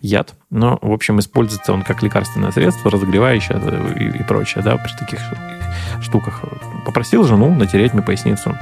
яд. 0.00 0.34
Но, 0.50 0.78
в 0.80 0.92
общем, 0.92 1.18
используется 1.18 1.72
он 1.72 1.82
как 1.82 2.02
лекарственное 2.02 2.52
средство, 2.52 2.90
разогревающее 2.90 3.60
и, 3.98 4.20
и 4.20 4.22
прочее, 4.24 4.62
да, 4.62 4.76
при 4.76 4.92
таких 4.98 5.20
штуках. 6.02 6.42
Попросил 6.84 7.24
жену 7.24 7.54
натереть 7.54 7.94
мне 7.94 8.02
поясницу. 8.02 8.56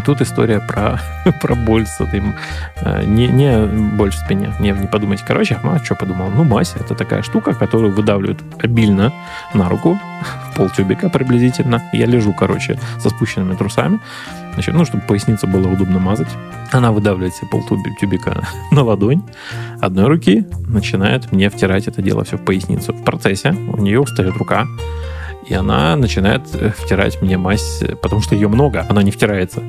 И 0.00 0.02
тут 0.02 0.22
история 0.22 0.60
про, 0.60 0.98
про 1.42 1.54
боль 1.54 1.86
с 1.86 2.00
этим. 2.00 2.34
Э, 2.76 3.04
не, 3.04 3.26
не 3.26 3.66
боль 3.96 4.10
в 4.10 4.14
спине. 4.14 4.50
Не, 4.58 4.70
не 4.70 4.86
подумайте. 4.86 5.24
Короче, 5.26 5.60
а 5.62 5.78
что 5.84 5.94
подумал? 5.94 6.30
Ну, 6.30 6.42
мазь 6.42 6.74
это 6.74 6.94
такая 6.94 7.22
штука, 7.22 7.52
которую 7.52 7.92
выдавливают 7.94 8.40
обильно 8.58 9.12
на 9.52 9.68
руку, 9.68 9.98
полтюбика 10.56 11.10
приблизительно. 11.10 11.82
Я 11.92 12.06
лежу, 12.06 12.32
короче, 12.32 12.78
со 12.98 13.10
спущенными 13.10 13.54
трусами. 13.56 14.00
Значит, 14.54 14.74
ну, 14.74 14.86
чтобы 14.86 15.04
поясницу 15.04 15.46
было 15.46 15.68
удобно 15.68 15.98
мазать. 15.98 16.30
Она 16.72 16.92
выдавливает 16.92 17.34
себе 17.34 17.48
полтюбика 17.48 18.42
на 18.70 18.82
ладонь 18.82 19.22
одной 19.82 20.06
руки, 20.06 20.46
начинает 20.66 21.30
мне 21.30 21.50
втирать 21.50 21.88
это 21.88 22.00
дело 22.00 22.24
все 22.24 22.38
в 22.38 22.44
поясницу. 22.46 22.94
В 22.94 23.04
процессе 23.04 23.50
у 23.50 23.82
нее 23.82 24.00
устает 24.00 24.34
рука, 24.38 24.66
и 25.46 25.54
она 25.54 25.96
начинает 25.96 26.42
э, 26.54 26.70
втирать 26.76 27.20
мне 27.22 27.38
мазь, 27.38 27.82
потому 28.02 28.22
что 28.22 28.34
ее 28.34 28.48
много, 28.48 28.86
она 28.88 29.02
не 29.02 29.10
втирается. 29.10 29.62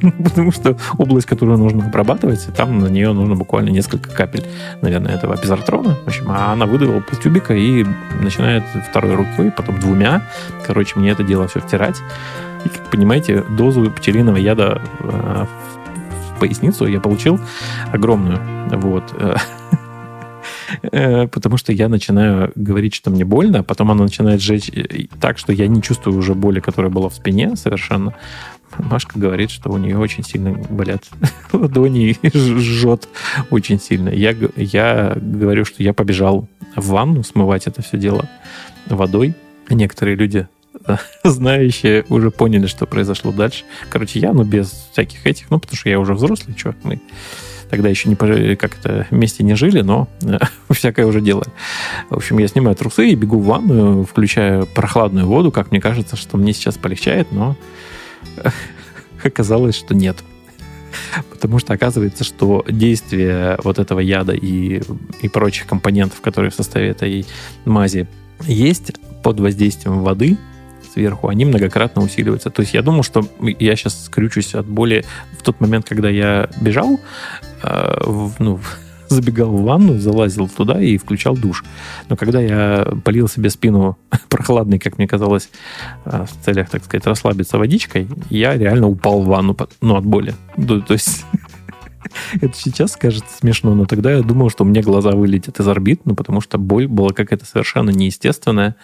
Потому 0.22 0.52
что 0.52 0.76
область, 0.98 1.26
которую 1.26 1.58
нужно 1.58 1.86
обрабатывать, 1.86 2.46
там 2.54 2.78
на 2.78 2.86
нее 2.86 3.12
нужно 3.12 3.34
буквально 3.34 3.70
несколько 3.70 4.10
капель, 4.10 4.44
наверное, 4.82 5.14
этого 5.14 5.36
безартрона. 5.36 5.96
В 6.04 6.06
общем, 6.06 6.26
а 6.28 6.52
она 6.52 6.66
выдавила 6.66 7.00
полтюбика 7.00 7.54
и 7.54 7.84
начинает 8.20 8.64
второй 8.90 9.14
рукой, 9.14 9.50
потом 9.50 9.80
двумя, 9.80 10.22
короче, 10.66 10.98
мне 10.98 11.10
это 11.10 11.24
дело 11.24 11.48
все 11.48 11.60
втирать. 11.60 12.02
И, 12.64 12.68
как 12.68 12.90
понимаете, 12.90 13.42
дозу 13.42 13.90
пчелиного 13.90 14.36
яда 14.36 14.82
э, 15.00 15.46
в 16.34 16.40
поясницу 16.40 16.86
я 16.86 17.00
получил 17.00 17.40
огромную. 17.92 18.40
Вот. 18.70 19.14
Э, 20.82 21.26
потому 21.28 21.56
что 21.56 21.72
я 21.72 21.88
начинаю 21.88 22.52
говорить, 22.54 22.94
что 22.94 23.10
мне 23.10 23.24
больно, 23.24 23.60
а 23.60 23.62
потом 23.62 23.90
она 23.90 24.04
начинает 24.04 24.40
жечь 24.40 24.70
э, 24.70 25.06
так, 25.20 25.38
что 25.38 25.52
я 25.52 25.66
не 25.66 25.82
чувствую 25.82 26.18
уже 26.18 26.34
боли, 26.34 26.60
которая 26.60 26.90
была 26.90 27.08
в 27.08 27.14
спине 27.14 27.56
совершенно. 27.56 28.14
Машка 28.78 29.18
говорит, 29.18 29.50
что 29.50 29.70
у 29.70 29.78
нее 29.78 29.98
очень 29.98 30.24
сильно 30.24 30.52
болят 30.52 31.04
ладони 31.52 32.10
и 32.10 32.30
жжет 32.38 33.08
очень 33.50 33.80
сильно. 33.80 34.08
Я, 34.08 34.34
я 34.56 35.16
говорю, 35.16 35.64
что 35.64 35.82
я 35.82 35.94
побежал 35.94 36.48
в 36.74 36.88
ванну 36.88 37.22
смывать 37.22 37.66
это 37.66 37.82
все 37.82 37.96
дело 37.96 38.28
водой. 38.86 39.34
Некоторые 39.70 40.16
люди 40.16 40.46
знающие 41.24 42.04
уже 42.08 42.30
поняли, 42.30 42.66
что 42.66 42.86
произошло 42.86 43.32
дальше. 43.32 43.64
Короче, 43.88 44.18
я, 44.20 44.32
ну, 44.32 44.44
без 44.44 44.88
всяких 44.92 45.26
этих, 45.26 45.50
ну, 45.50 45.58
потому 45.58 45.76
что 45.76 45.88
я 45.88 45.98
уже 45.98 46.14
взрослый, 46.14 46.56
что 46.56 46.74
мы 46.82 47.00
тогда 47.70 47.88
еще 47.88 48.08
не 48.08 48.56
как-то 48.56 49.06
вместе 49.10 49.42
не 49.42 49.54
жили, 49.54 49.80
но 49.80 50.08
всякое 50.70 51.06
уже 51.06 51.20
делали. 51.20 51.48
В 52.10 52.16
общем, 52.16 52.38
я 52.38 52.48
снимаю 52.48 52.76
трусы 52.76 53.08
и 53.08 53.14
бегу 53.14 53.38
в 53.38 53.46
ванную, 53.46 54.04
включаю 54.04 54.66
прохладную 54.66 55.26
воду, 55.26 55.50
как 55.50 55.70
мне 55.70 55.80
кажется, 55.80 56.16
что 56.16 56.36
мне 56.36 56.52
сейчас 56.52 56.76
полегчает, 56.76 57.32
но 57.32 57.56
оказалось, 59.24 59.76
что 59.76 59.94
нет. 59.94 60.16
Потому 61.30 61.58
что 61.58 61.74
оказывается, 61.74 62.24
что 62.24 62.64
действие 62.68 63.58
вот 63.62 63.78
этого 63.78 64.00
яда 64.00 64.32
и, 64.32 64.80
и 65.20 65.28
прочих 65.28 65.66
компонентов, 65.66 66.20
которые 66.20 66.50
в 66.50 66.54
составе 66.54 66.88
этой 66.88 67.26
мази 67.64 68.08
есть 68.46 68.92
под 69.22 69.40
воздействием 69.40 70.02
воды, 70.02 70.38
сверху, 70.96 71.28
они 71.28 71.44
многократно 71.44 72.02
усиливаются. 72.02 72.48
То 72.48 72.62
есть 72.62 72.72
я 72.72 72.80
думал, 72.80 73.02
что 73.02 73.28
я 73.40 73.76
сейчас 73.76 74.06
скрючусь 74.06 74.54
от 74.54 74.66
боли 74.66 75.04
в 75.38 75.42
тот 75.42 75.60
момент, 75.60 75.86
когда 75.86 76.08
я 76.08 76.48
бежал, 76.60 76.98
э, 77.55 77.55
ну, 78.38 78.60
забегал 79.08 79.50
в 79.50 79.62
ванну, 79.62 79.98
залазил 79.98 80.48
туда 80.48 80.80
и 80.80 80.96
включал 80.98 81.36
душ. 81.36 81.64
Но 82.08 82.16
когда 82.16 82.40
я 82.40 82.86
полил 83.04 83.28
себе 83.28 83.50
спину 83.50 83.98
прохладной, 84.28 84.78
как 84.78 84.98
мне 84.98 85.06
казалось, 85.06 85.50
э, 86.04 86.24
в 86.24 86.44
целях, 86.44 86.70
так 86.70 86.84
сказать, 86.84 87.06
расслабиться 87.06 87.58
водичкой, 87.58 88.08
я 88.30 88.56
реально 88.56 88.88
упал 88.88 89.22
в 89.22 89.26
ванну, 89.26 89.56
ну, 89.80 89.96
от 89.96 90.04
боли. 90.04 90.34
То, 90.56 90.80
то 90.80 90.94
есть 90.94 91.24
это 92.40 92.56
сейчас 92.56 92.96
кажется 92.96 93.36
смешно, 93.38 93.74
но 93.74 93.86
тогда 93.86 94.12
я 94.12 94.22
думал, 94.22 94.50
что 94.50 94.64
у 94.64 94.66
меня 94.66 94.82
глаза 94.82 95.12
вылетят 95.12 95.60
из 95.60 95.68
орбит, 95.68 96.02
ну, 96.04 96.14
потому 96.14 96.40
что 96.40 96.58
боль 96.58 96.86
была 96.86 97.10
какая-то 97.10 97.46
совершенно 97.46 97.90
неестественная. 97.90 98.76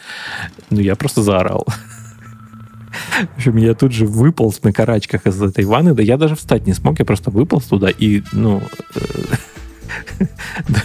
Ну, 0.70 0.80
я 0.80 0.96
просто 0.96 1.22
заорал. 1.22 1.66
В 3.34 3.36
общем, 3.36 3.56
я 3.56 3.74
тут 3.74 3.92
же 3.92 4.06
выполз 4.06 4.62
на 4.62 4.72
карачках 4.72 5.26
из 5.26 5.40
этой 5.40 5.64
ванны. 5.64 5.94
Да 5.94 6.02
я 6.02 6.16
даже 6.16 6.36
встать 6.36 6.66
не 6.66 6.74
смог, 6.74 6.98
я 6.98 7.04
просто 7.04 7.30
выполз 7.30 7.64
туда 7.64 7.88
и, 7.90 8.22
ну, 8.32 8.62
э, 8.94 10.26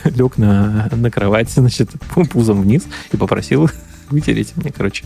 лег 0.16 0.38
на, 0.38 0.89
на 0.91 1.12
кровать, 1.12 1.49
значит, 1.49 1.91
пузом 2.32 2.62
вниз 2.62 2.84
и 3.12 3.18
попросил 3.18 3.70
вытереть 4.10 4.53
мне, 4.55 4.72
короче, 4.72 5.05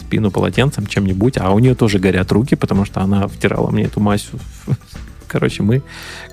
спину 0.00 0.30
полотенцем, 0.30 0.86
чем-нибудь. 0.86 1.38
А 1.38 1.50
у 1.52 1.58
нее 1.58 1.74
тоже 1.74 1.98
горят 1.98 2.32
руки, 2.32 2.56
потому 2.56 2.84
что 2.84 3.00
она 3.00 3.28
втирала 3.28 3.70
мне 3.70 3.84
эту 3.84 4.00
масю. 4.00 4.38
Короче, 5.30 5.62
мы 5.62 5.82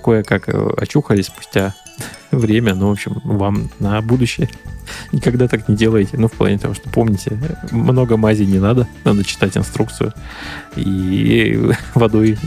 кое-как 0.03 0.49
э, 0.49 0.69
очухались 0.77 1.27
спустя 1.27 1.75
время. 2.31 2.73
Ну, 2.73 2.89
в 2.89 2.91
общем, 2.91 3.21
вам 3.23 3.69
на 3.79 4.01
будущее 4.01 4.49
никогда 5.11 5.47
так 5.47 5.69
не 5.69 5.75
делайте. 5.75 6.17
Ну, 6.17 6.27
в 6.27 6.31
плане 6.31 6.57
того, 6.57 6.73
что 6.73 6.89
помните, 6.89 7.39
много 7.71 8.17
мази 8.17 8.43
не 8.43 8.59
надо. 8.59 8.87
Надо 9.03 9.23
читать 9.23 9.55
инструкцию. 9.55 10.13
И 10.75 11.71
водой 11.93 12.37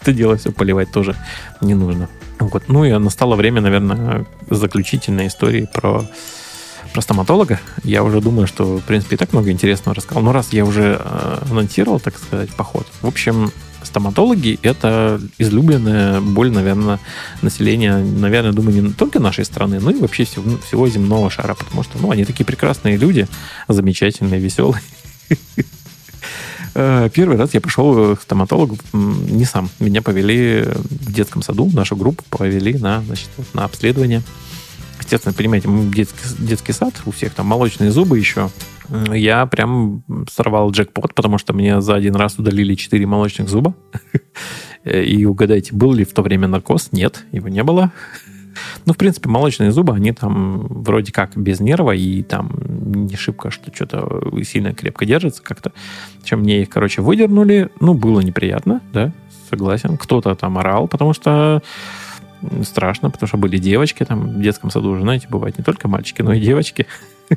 это 0.00 0.12
дело 0.12 0.36
все 0.36 0.52
поливать 0.52 0.92
тоже 0.92 1.16
не 1.60 1.74
нужно. 1.74 2.08
Вот. 2.38 2.68
Ну 2.68 2.84
и 2.84 2.92
настало 2.92 3.34
время, 3.34 3.60
наверное, 3.60 4.26
заключительной 4.48 5.26
истории 5.26 5.68
про 5.72 6.04
про 6.92 7.02
стоматолога. 7.02 7.60
Я 7.82 8.02
уже 8.02 8.20
думаю, 8.20 8.46
что, 8.46 8.78
в 8.78 8.82
принципе, 8.82 9.16
и 9.16 9.18
так 9.18 9.32
много 9.32 9.50
интересного 9.50 9.94
рассказал. 9.94 10.22
Но 10.22 10.32
раз 10.32 10.52
я 10.52 10.64
уже 10.64 10.98
э, 10.98 11.38
анонсировал, 11.50 12.00
так 12.00 12.16
сказать, 12.16 12.48
поход. 12.50 12.86
В 13.02 13.06
общем, 13.06 13.52
стоматологи– 13.86 14.58
это 14.62 15.20
излюбленная 15.38 16.20
боль, 16.20 16.50
наверное, 16.50 16.98
населения, 17.42 17.96
наверное, 17.96 18.52
думаю, 18.52 18.82
не 18.82 18.92
только 18.92 19.20
нашей 19.20 19.44
страны, 19.44 19.80
но 19.80 19.90
и 19.90 20.00
вообще 20.00 20.24
всего, 20.24 20.58
всего 20.58 20.88
земного 20.88 21.30
шара, 21.30 21.54
потому 21.54 21.82
что, 21.82 21.98
ну, 21.98 22.10
они 22.10 22.24
такие 22.24 22.44
прекрасные 22.44 22.96
люди, 22.96 23.26
замечательные, 23.68 24.40
веселые. 24.40 24.82
Э, 26.78 27.08
первый 27.10 27.38
раз 27.38 27.54
я 27.54 27.62
пошел 27.62 28.14
к 28.16 28.20
стоматологу 28.20 28.76
не 28.92 29.46
сам. 29.46 29.70
Меня 29.80 30.02
повели 30.02 30.60
в 30.60 31.10
детском 31.10 31.40
саду, 31.40 31.70
нашу 31.72 31.96
группу 31.96 32.22
повели 32.28 32.74
на, 32.74 33.02
значит, 33.02 33.30
на 33.54 33.64
обследование. 33.64 34.22
Естественно, 35.06 35.32
понимаете, 35.32 35.68
детский, 35.94 36.44
детский 36.44 36.72
сад, 36.72 36.94
у 37.06 37.12
всех 37.12 37.32
там 37.32 37.46
молочные 37.46 37.90
зубы 37.90 38.18
еще 38.18 38.50
я 39.12 39.46
прям 39.46 40.04
сорвал 40.30 40.70
джекпот, 40.70 41.14
потому 41.14 41.38
что 41.38 41.52
мне 41.52 41.80
за 41.80 41.94
один 41.94 42.14
раз 42.14 42.38
удалили 42.38 42.74
4 42.74 43.06
молочных 43.06 43.48
зуба. 43.48 43.74
И 44.84 45.24
угадайте, 45.24 45.74
был 45.74 45.92
ли 45.92 46.04
в 46.04 46.12
то 46.12 46.22
время 46.22 46.48
наркоз? 46.48 46.90
Нет, 46.92 47.24
его 47.32 47.48
не 47.48 47.62
было. 47.62 47.92
Ну, 48.86 48.94
в 48.94 48.96
принципе, 48.96 49.28
молочные 49.28 49.70
зубы, 49.70 49.94
они 49.94 50.12
там 50.12 50.66
вроде 50.68 51.12
как 51.12 51.36
без 51.36 51.60
нерва, 51.60 51.92
и 51.92 52.22
там 52.22 52.52
не 53.06 53.14
шибко, 53.14 53.50
что 53.50 53.74
что-то 53.74 54.22
сильно 54.44 54.72
крепко 54.72 55.04
держится 55.04 55.42
как-то. 55.42 55.72
Чем 56.24 56.40
мне 56.40 56.62
их, 56.62 56.70
короче, 56.70 57.02
выдернули, 57.02 57.70
ну, 57.80 57.94
было 57.94 58.20
неприятно, 58.20 58.80
да, 58.92 59.12
согласен. 59.50 59.98
Кто-то 59.98 60.34
там 60.36 60.56
орал, 60.56 60.88
потому 60.88 61.12
что 61.12 61.62
страшно, 62.62 63.10
потому 63.10 63.28
что 63.28 63.36
были 63.38 63.58
девочки 63.58 64.04
там 64.04 64.28
в 64.28 64.40
детском 64.40 64.70
саду 64.70 64.90
уже, 64.90 65.02
знаете, 65.02 65.28
бывают 65.28 65.58
не 65.58 65.64
только 65.64 65.88
мальчики, 65.88 66.22
но 66.22 66.32
и 66.32 66.40
девочки. 66.40 66.86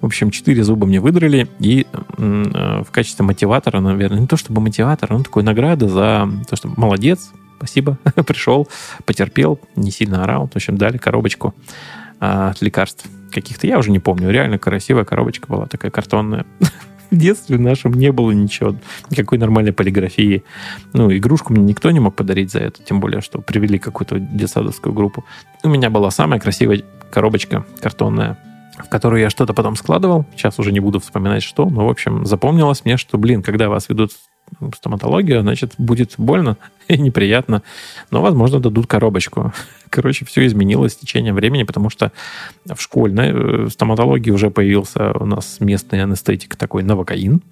В 0.00 0.06
общем, 0.06 0.30
четыре 0.30 0.64
зуба 0.64 0.86
мне 0.86 1.00
выдрали, 1.00 1.48
и 1.60 1.86
э, 1.92 2.82
в 2.84 2.90
качестве 2.90 3.24
мотиватора, 3.24 3.80
наверное, 3.80 4.20
не 4.20 4.26
то 4.26 4.36
чтобы 4.36 4.60
мотиватор, 4.60 5.10
но 5.10 5.22
такой 5.22 5.42
награда 5.42 5.88
за 5.88 6.28
то, 6.48 6.56
что 6.56 6.68
молодец, 6.76 7.30
спасибо, 7.58 7.98
пришел, 8.26 8.68
потерпел, 9.04 9.60
не 9.76 9.90
сильно 9.90 10.24
орал. 10.24 10.48
В 10.48 10.56
общем, 10.56 10.76
дали 10.76 10.98
коробочку 10.98 11.54
а, 12.18 12.50
от 12.50 12.62
лекарств 12.62 13.06
каких-то, 13.30 13.66
я 13.66 13.78
уже 13.78 13.90
не 13.90 13.98
помню, 13.98 14.30
реально 14.30 14.58
красивая 14.58 15.04
коробочка 15.04 15.46
была, 15.48 15.66
такая 15.66 15.90
картонная. 15.90 16.46
В 17.16 17.18
детстве 17.18 17.56
нашем 17.56 17.94
не 17.94 18.12
было 18.12 18.30
ничего, 18.30 18.76
никакой 19.08 19.38
нормальной 19.38 19.72
полиграфии. 19.72 20.44
Ну, 20.92 21.10
игрушку 21.10 21.54
мне 21.54 21.62
никто 21.62 21.90
не 21.90 21.98
мог 21.98 22.14
подарить 22.14 22.52
за 22.52 22.58
это, 22.58 22.82
тем 22.82 23.00
более, 23.00 23.22
что 23.22 23.40
привели 23.40 23.78
какую-то 23.78 24.18
детсадовскую 24.18 24.92
группу. 24.92 25.24
У 25.62 25.70
меня 25.70 25.88
была 25.88 26.10
самая 26.10 26.38
красивая 26.38 26.82
коробочка 27.10 27.64
картонная 27.80 28.38
в 28.76 28.90
которую 28.90 29.22
я 29.22 29.30
что-то 29.30 29.54
потом 29.54 29.74
складывал. 29.74 30.26
Сейчас 30.36 30.58
уже 30.58 30.70
не 30.70 30.80
буду 30.80 31.00
вспоминать, 31.00 31.42
что. 31.42 31.64
Но, 31.64 31.86
в 31.86 31.88
общем, 31.88 32.26
запомнилось 32.26 32.84
мне, 32.84 32.98
что, 32.98 33.16
блин, 33.16 33.42
когда 33.42 33.70
вас 33.70 33.88
ведут 33.88 34.10
в 34.60 34.74
стоматологию, 34.74 35.42
значит, 35.42 35.74
будет 35.78 36.14
больно 36.18 36.56
и 36.88 36.98
неприятно. 36.98 37.62
Но, 38.10 38.22
возможно, 38.22 38.60
дадут 38.60 38.86
коробочку. 38.86 39.52
Короче, 39.90 40.24
все 40.24 40.46
изменилось 40.46 40.92
с 40.92 40.96
течением 40.96 41.34
времени, 41.34 41.64
потому 41.64 41.90
что 41.90 42.12
в 42.64 42.80
школьной 42.80 43.32
э, 43.32 43.68
стоматологии 43.70 44.30
уже 44.30 44.50
появился 44.50 45.12
у 45.12 45.26
нас 45.26 45.58
местный 45.60 46.02
анестетик 46.02 46.56
такой 46.56 46.82
новокаин 46.82 47.42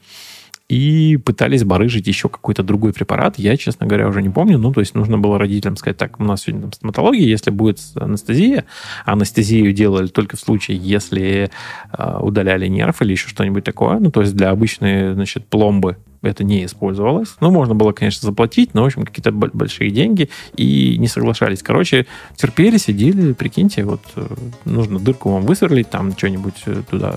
и 0.68 1.18
пытались 1.18 1.62
барыжить 1.62 2.06
еще 2.06 2.28
какой-то 2.28 2.62
другой 2.62 2.94
препарат. 2.94 3.38
Я, 3.38 3.56
честно 3.56 3.86
говоря, 3.86 4.08
уже 4.08 4.22
не 4.22 4.30
помню. 4.30 4.56
Ну, 4.58 4.72
то 4.72 4.80
есть 4.80 4.94
нужно 4.94 5.18
было 5.18 5.38
родителям 5.38 5.76
сказать, 5.76 5.98
так, 5.98 6.18
у 6.18 6.24
нас 6.24 6.42
сегодня 6.42 6.62
там 6.62 6.72
стоматология, 6.72 7.26
если 7.26 7.50
будет 7.50 7.80
анестезия, 7.96 8.64
анестезию 9.04 9.72
делали 9.72 10.06
только 10.06 10.36
в 10.36 10.40
случае, 10.40 10.78
если 10.78 11.50
э, 11.96 12.18
удаляли 12.18 12.66
нерв 12.66 13.02
или 13.02 13.12
еще 13.12 13.28
что-нибудь 13.28 13.64
такое, 13.64 13.98
ну, 13.98 14.10
то 14.10 14.22
есть 14.22 14.34
для 14.34 14.50
обычной, 14.50 15.12
значит, 15.12 15.46
пломбы 15.46 15.98
это 16.28 16.44
не 16.44 16.64
использовалось. 16.64 17.36
Ну, 17.40 17.50
можно 17.50 17.74
было, 17.74 17.92
конечно, 17.92 18.26
заплатить, 18.26 18.74
но, 18.74 18.82
в 18.82 18.86
общем, 18.86 19.04
какие-то 19.04 19.32
большие 19.32 19.90
деньги, 19.90 20.30
и 20.56 20.96
не 20.98 21.08
соглашались. 21.08 21.62
Короче, 21.62 22.06
терпели, 22.36 22.76
сидели, 22.76 23.32
прикиньте, 23.32 23.84
вот 23.84 24.00
э, 24.16 24.26
нужно 24.64 24.98
дырку 24.98 25.30
вам 25.30 25.42
высверлить, 25.42 25.90
там 25.90 26.16
что-нибудь 26.16 26.62
э, 26.66 26.82
туда 26.88 27.16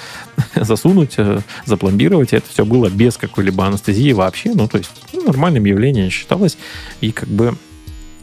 засунуть, 0.54 1.14
э, 1.16 1.40
запломбировать. 1.64 2.32
Это 2.32 2.48
все 2.48 2.64
было 2.64 2.88
без 2.88 3.16
какой-либо 3.16 3.66
анестезии 3.66 4.12
вообще. 4.12 4.52
Ну, 4.54 4.68
то 4.68 4.78
есть, 4.78 4.90
ну, 5.12 5.24
нормальным 5.24 5.64
явлением 5.64 6.10
считалось. 6.10 6.56
И 7.00 7.12
как 7.12 7.28
бы 7.28 7.56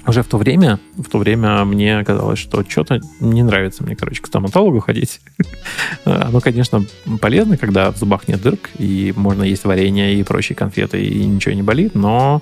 уже 0.09 0.23
в 0.23 0.27
то 0.27 0.37
время, 0.37 0.79
в 0.97 1.09
то 1.09 1.17
время 1.17 1.63
мне 1.65 2.03
казалось, 2.03 2.39
что 2.39 2.63
что-то 2.67 2.99
не 3.19 3.43
нравится 3.43 3.83
мне, 3.83 3.95
короче, 3.95 4.21
к 4.21 4.27
стоматологу 4.27 4.79
ходить. 4.79 5.21
Оно, 6.05 6.41
конечно, 6.41 6.85
полезно, 7.21 7.57
когда 7.57 7.91
в 7.91 7.97
зубах 7.97 8.27
нет 8.27 8.41
дырок, 8.41 8.69
и 8.77 9.13
можно 9.15 9.43
есть 9.43 9.65
варенье 9.65 10.15
и 10.15 10.23
прочие 10.23 10.55
конфеты, 10.55 11.03
и 11.03 11.25
ничего 11.25 11.53
не 11.53 11.63
болит, 11.63 11.95
но 11.95 12.41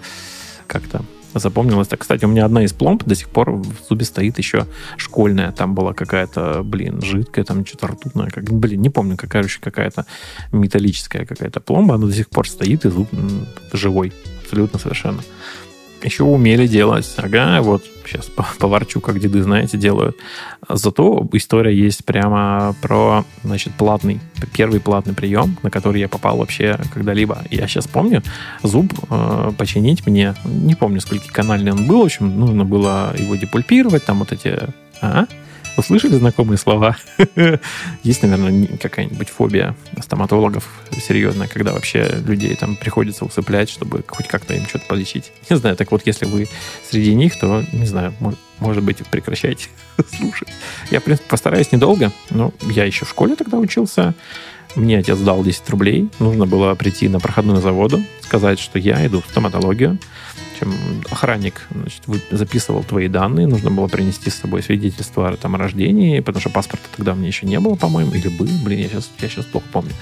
как-то 0.65 1.03
запомнилось 1.33 1.87
так. 1.87 1.99
Кстати, 1.99 2.25
у 2.25 2.29
меня 2.29 2.45
одна 2.45 2.63
из 2.63 2.73
пломб 2.73 3.03
до 3.03 3.15
сих 3.15 3.29
пор 3.29 3.51
в 3.51 3.67
зубе 3.89 4.05
стоит 4.05 4.37
еще 4.37 4.65
школьная. 4.97 5.51
Там 5.51 5.75
была 5.75 5.93
какая-то, 5.93 6.63
блин, 6.63 7.01
жидкая, 7.01 7.45
там 7.45 7.65
что-то 7.65 7.87
ртутная. 7.87 8.29
Как, 8.29 8.45
блин, 8.45 8.81
не 8.81 8.89
помню, 8.89 9.17
какая 9.17 9.43
еще 9.43 9.59
какая-то 9.59 10.05
металлическая 10.51 11.25
какая-то 11.25 11.59
пломба. 11.59 11.95
Она 11.95 12.07
до 12.07 12.13
сих 12.13 12.29
пор 12.29 12.49
стоит, 12.49 12.85
и 12.85 12.89
зуб 12.89 13.09
живой. 13.73 14.13
Абсолютно 14.43 14.79
совершенно 14.79 15.21
еще 16.03 16.23
умели 16.23 16.67
делать. 16.67 17.13
Ага, 17.17 17.61
вот 17.61 17.83
сейчас 18.05 18.29
поворчу, 18.59 19.01
как 19.01 19.19
деды, 19.19 19.41
знаете, 19.41 19.77
делают. 19.77 20.17
Зато 20.69 21.27
история 21.33 21.75
есть 21.75 22.05
прямо 22.05 22.75
про, 22.81 23.25
значит, 23.43 23.73
платный, 23.73 24.19
первый 24.55 24.79
платный 24.79 25.13
прием, 25.13 25.57
на 25.63 25.69
который 25.69 25.99
я 26.01 26.07
попал 26.07 26.37
вообще 26.37 26.79
когда-либо. 26.93 27.43
Я 27.51 27.67
сейчас 27.67 27.87
помню, 27.87 28.23
зуб 28.63 28.93
э, 29.09 29.51
починить 29.57 30.05
мне, 30.05 30.35
не 30.45 30.75
помню, 30.75 31.01
сколько 31.01 31.31
канальный 31.31 31.71
он 31.71 31.87
был, 31.87 32.01
в 32.01 32.05
общем, 32.05 32.39
нужно 32.39 32.65
было 32.65 33.13
его 33.17 33.35
депульпировать, 33.35 34.05
там 34.05 34.19
вот 34.19 34.31
эти... 34.31 34.57
А? 35.01 35.25
Услышали 35.77 36.15
знакомые 36.15 36.57
слова? 36.57 36.97
Есть, 38.03 38.23
наверное, 38.23 38.67
какая-нибудь 38.81 39.29
фобия 39.29 39.75
стоматологов 40.01 40.67
серьезная, 40.99 41.47
когда 41.47 41.71
вообще 41.71 42.19
людей 42.25 42.55
там 42.55 42.75
приходится 42.75 43.25
усыплять, 43.25 43.69
чтобы 43.69 44.03
хоть 44.07 44.27
как-то 44.27 44.55
им 44.55 44.65
что-то 44.65 44.85
полечить. 44.87 45.31
Не 45.49 45.55
знаю, 45.55 45.75
так 45.75 45.91
вот, 45.91 46.01
если 46.05 46.25
вы 46.25 46.47
среди 46.89 47.13
них, 47.13 47.37
то, 47.37 47.63
не 47.71 47.85
знаю, 47.85 48.13
может 48.59 48.83
быть, 48.83 48.97
прекращайте 49.05 49.67
слушать. 50.17 50.49
Я, 50.89 50.99
в 50.99 51.03
принципе, 51.03 51.29
постараюсь 51.29 51.71
недолго, 51.71 52.11
но 52.31 52.51
я 52.71 52.85
еще 52.85 53.05
в 53.05 53.09
школе 53.09 53.35
тогда 53.35 53.59
учился. 53.59 54.15
Мне 54.75 54.97
отец 54.97 55.19
дал 55.19 55.43
10 55.43 55.69
рублей. 55.69 56.09
Нужно 56.19 56.47
было 56.47 56.73
прийти 56.73 57.07
на 57.07 57.19
проходную 57.19 57.61
заводу, 57.61 58.01
сказать, 58.21 58.59
что 58.59 58.79
я 58.79 59.05
иду 59.05 59.21
в 59.21 59.29
стоматологию 59.29 59.99
чем 60.59 60.73
охранник 61.09 61.67
значит, 61.71 62.03
записывал 62.31 62.83
твои 62.83 63.07
данные, 63.07 63.47
нужно 63.47 63.71
было 63.71 63.87
принести 63.87 64.29
с 64.29 64.35
собой 64.35 64.63
свидетельство 64.63 65.35
там, 65.37 65.55
о 65.55 65.57
рождении, 65.57 66.19
потому 66.19 66.41
что 66.41 66.49
паспорта 66.49 66.85
тогда 66.95 67.15
мне 67.15 67.27
еще 67.27 67.45
не 67.45 67.59
было, 67.59 67.75
по-моему, 67.75 68.13
или 68.13 68.27
был, 68.27 68.47
блин, 68.63 68.79
я 68.79 68.89
сейчас, 68.89 69.09
я 69.19 69.29
сейчас 69.29 69.45
плохо 69.45 69.67
помню. 69.71 69.93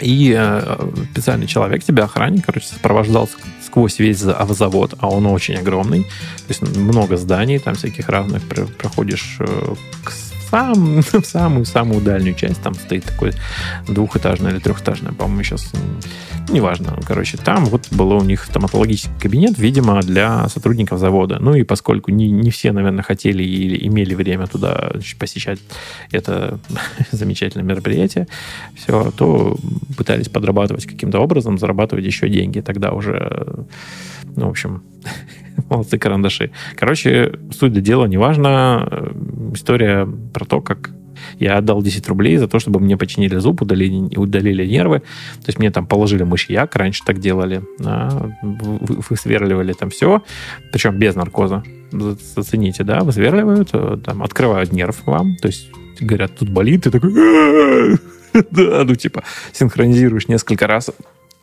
И 0.00 0.34
э, 0.36 0.92
специальный 1.12 1.46
человек, 1.46 1.82
тебя 1.82 2.04
охранник, 2.04 2.44
короче, 2.44 2.66
сопровождал 2.66 3.30
сквозь 3.64 3.98
весь 3.98 4.18
завод, 4.18 4.94
а 4.98 5.08
он 5.08 5.26
очень 5.26 5.54
огромный. 5.56 6.02
То 6.02 6.48
есть 6.48 6.62
много 6.76 7.16
зданий, 7.16 7.58
там 7.58 7.74
всяких 7.74 8.08
разных. 8.08 8.42
Проходишь 8.76 9.36
э, 9.40 9.74
к 10.04 10.12
сам, 10.56 11.02
в 11.12 11.26
самую-самую 11.26 12.00
дальнюю 12.00 12.34
часть. 12.34 12.62
Там 12.62 12.74
стоит 12.74 13.04
такой 13.04 13.32
двухэтажный 13.88 14.52
или 14.52 14.58
трехэтажный, 14.58 15.12
по-моему, 15.12 15.42
сейчас 15.42 15.70
неважно. 16.48 16.98
Короче, 17.06 17.36
там 17.36 17.66
вот 17.66 17.88
был 17.90 18.12
у 18.12 18.22
них 18.22 18.44
стоматологический 18.44 19.20
кабинет, 19.20 19.58
видимо, 19.58 20.00
для 20.00 20.48
сотрудников 20.48 20.98
завода. 20.98 21.38
Ну 21.40 21.54
и 21.54 21.62
поскольку 21.62 22.10
не, 22.10 22.30
не 22.30 22.50
все, 22.50 22.72
наверное, 22.72 23.02
хотели 23.02 23.42
или 23.42 23.86
имели 23.86 24.14
время 24.14 24.46
туда 24.46 24.92
посещать 25.18 25.58
это 26.10 26.58
замечательное 27.12 27.66
мероприятие, 27.66 28.26
все, 28.76 29.10
то 29.10 29.58
пытались 29.96 30.28
подрабатывать 30.28 30.86
каким-то 30.86 31.20
образом, 31.20 31.58
зарабатывать 31.58 32.06
еще 32.06 32.28
деньги. 32.28 32.60
Тогда 32.60 32.92
уже, 32.92 33.66
ну, 34.36 34.46
в 34.46 34.50
общем, 34.50 34.82
молодцы 35.70 35.98
карандаши. 35.98 36.50
Короче, 36.76 37.32
суть 37.50 37.72
до 37.72 37.80
дела, 37.80 38.06
неважно. 38.06 39.12
История 39.52 40.06
про 40.32 40.44
то, 40.44 40.60
как 40.60 40.90
я 41.38 41.58
отдал 41.58 41.82
10 41.82 42.08
рублей 42.08 42.36
за 42.36 42.48
то, 42.48 42.58
чтобы 42.58 42.80
мне 42.80 42.96
починили 42.96 43.36
зуб, 43.38 43.62
удалили, 43.62 44.16
удалили 44.16 44.66
нервы. 44.66 45.00
То 45.00 45.48
есть 45.48 45.58
мне 45.58 45.70
там 45.70 45.86
положили 45.86 46.22
мышьяк, 46.22 46.74
раньше 46.76 47.02
так 47.04 47.18
делали. 47.18 47.62
Да, 47.78 48.32
высверливали 48.42 49.72
там 49.72 49.90
все, 49.90 50.22
причем 50.72 50.98
без 50.98 51.14
наркоза. 51.14 51.62
Зацените, 51.90 52.84
да, 52.84 53.00
высверливают, 53.00 53.70
э, 53.72 53.98
там, 54.04 54.22
открывают 54.22 54.72
нерв 54.72 55.06
вам, 55.06 55.36
то 55.36 55.46
есть 55.46 55.70
говорят, 56.00 56.36
тут 56.36 56.48
болит, 56.48 56.82
ты 56.82 56.90
такой, 56.90 57.12
да, 58.50 58.84
ну 58.84 58.94
типа 58.96 59.22
синхронизируешь 59.52 60.26
несколько 60.26 60.66
раз 60.66 60.90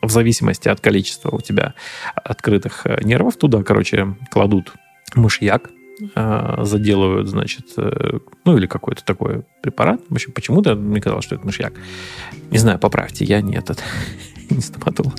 в 0.03 0.11
зависимости 0.11 0.67
от 0.67 0.81
количества 0.81 1.29
у 1.31 1.41
тебя 1.41 1.73
открытых 2.13 2.85
э, 2.85 2.99
нервов, 3.03 3.37
туда, 3.37 3.63
короче, 3.63 4.15
кладут 4.29 4.73
мышьяк, 5.15 5.69
э, 6.15 6.55
заделывают, 6.63 7.27
значит, 7.29 7.67
э, 7.77 8.19
ну 8.45 8.57
или 8.57 8.67
какой-то 8.67 9.03
такой 9.03 9.43
препарат. 9.61 10.01
В 10.09 10.13
общем, 10.13 10.33
почему-то 10.33 10.75
мне 10.75 11.01
казалось, 11.01 11.25
что 11.25 11.35
это 11.35 11.45
мышьяк. 11.45 11.73
Не 12.51 12.57
знаю, 12.57 12.79
поправьте, 12.79 13.25
я 13.25 13.41
не 13.41 13.55
этот, 13.55 13.81
не 14.53 14.61
стоматолог. 14.61 15.15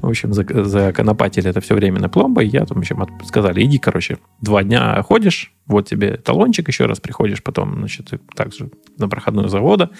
В 0.00 0.08
общем, 0.08 0.32
законопатили 0.32 1.48
это 1.48 1.60
все 1.60 1.74
время 1.74 2.00
на 2.00 2.08
пломбой. 2.08 2.46
Я 2.46 2.66
там, 2.66 2.78
в 2.78 2.80
общем, 2.80 3.04
сказали, 3.24 3.64
иди, 3.64 3.78
короче, 3.78 4.18
два 4.40 4.62
дня 4.62 5.00
ходишь, 5.02 5.52
вот 5.66 5.88
тебе 5.88 6.16
талончик, 6.16 6.68
еще 6.68 6.86
раз 6.86 7.00
приходишь 7.00 7.42
потом, 7.42 7.78
значит, 7.78 8.10
также 8.34 8.70
на 8.98 9.08
проходную 9.08 9.48
завода, 9.48 9.90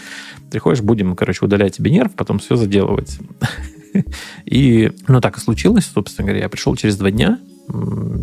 приходишь, 0.51 0.83
будем, 0.83 1.17
короче, 1.17 1.45
удалять 1.45 1.77
тебе 1.77 1.91
нерв, 1.91 2.15
потом 2.15 2.39
все 2.39 2.57
заделывать. 2.57 3.19
И, 4.45 4.93
ну, 5.07 5.21
так 5.21 5.37
и 5.37 5.41
случилось, 5.41 5.87
собственно 5.87 6.27
говоря. 6.27 6.43
Я 6.43 6.49
пришел 6.49 6.75
через 6.75 6.97
два 6.97 7.11
дня, 7.11 7.39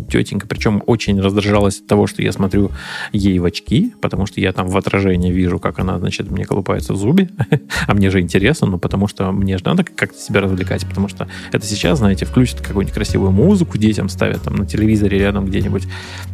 тетенька, 0.08 0.46
причем 0.46 0.82
очень 0.86 1.20
раздражалась 1.20 1.80
от 1.80 1.86
того, 1.86 2.06
что 2.06 2.22
я 2.22 2.32
смотрю 2.32 2.70
ей 3.12 3.38
в 3.38 3.44
очки, 3.44 3.92
потому 4.00 4.26
что 4.26 4.40
я 4.40 4.52
там 4.52 4.68
в 4.68 4.76
отражении 4.76 5.32
вижу, 5.32 5.58
как 5.58 5.78
она, 5.78 5.98
значит, 5.98 6.30
мне 6.30 6.44
колупается 6.44 6.92
в 6.92 6.96
зубе, 6.96 7.28
а 7.86 7.94
мне 7.94 8.10
же 8.10 8.20
интересно, 8.20 8.66
ну, 8.66 8.78
потому 8.78 9.08
что 9.08 9.32
мне 9.32 9.58
же 9.58 9.64
надо 9.64 9.84
как-то 9.84 10.18
себя 10.18 10.40
развлекать, 10.40 10.86
потому 10.86 11.08
что 11.08 11.28
это 11.50 11.66
сейчас, 11.66 11.98
знаете, 11.98 12.24
включат 12.24 12.60
какую-нибудь 12.60 12.94
красивую 12.94 13.32
музыку, 13.32 13.78
детям 13.78 14.08
ставят 14.08 14.42
там 14.42 14.56
на 14.56 14.66
телевизоре 14.66 15.18
рядом 15.18 15.46
где-нибудь 15.46 15.86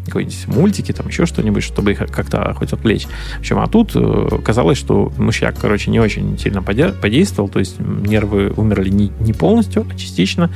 какие-нибудь 0.06 0.46
мультики, 0.48 0.92
там 0.92 1.08
еще 1.08 1.26
что-нибудь, 1.26 1.62
чтобы 1.62 1.92
их 1.92 1.98
как-то 1.98 2.52
хоть 2.54 2.72
отвлечь. 2.72 3.06
В 3.36 3.40
общем, 3.40 3.58
а 3.58 3.66
тут 3.66 3.92
э, 3.94 4.28
казалось, 4.44 4.78
что 4.78 5.12
мышьяк, 5.16 5.56
короче, 5.58 5.90
не 5.90 6.00
очень 6.00 6.38
сильно 6.38 6.62
подействовал, 6.62 7.48
то 7.48 7.58
есть 7.58 7.78
нервы 7.78 8.52
умерли 8.56 8.90
не 8.90 9.32
полностью, 9.32 9.86
а 9.90 9.98
частично, 9.98 10.50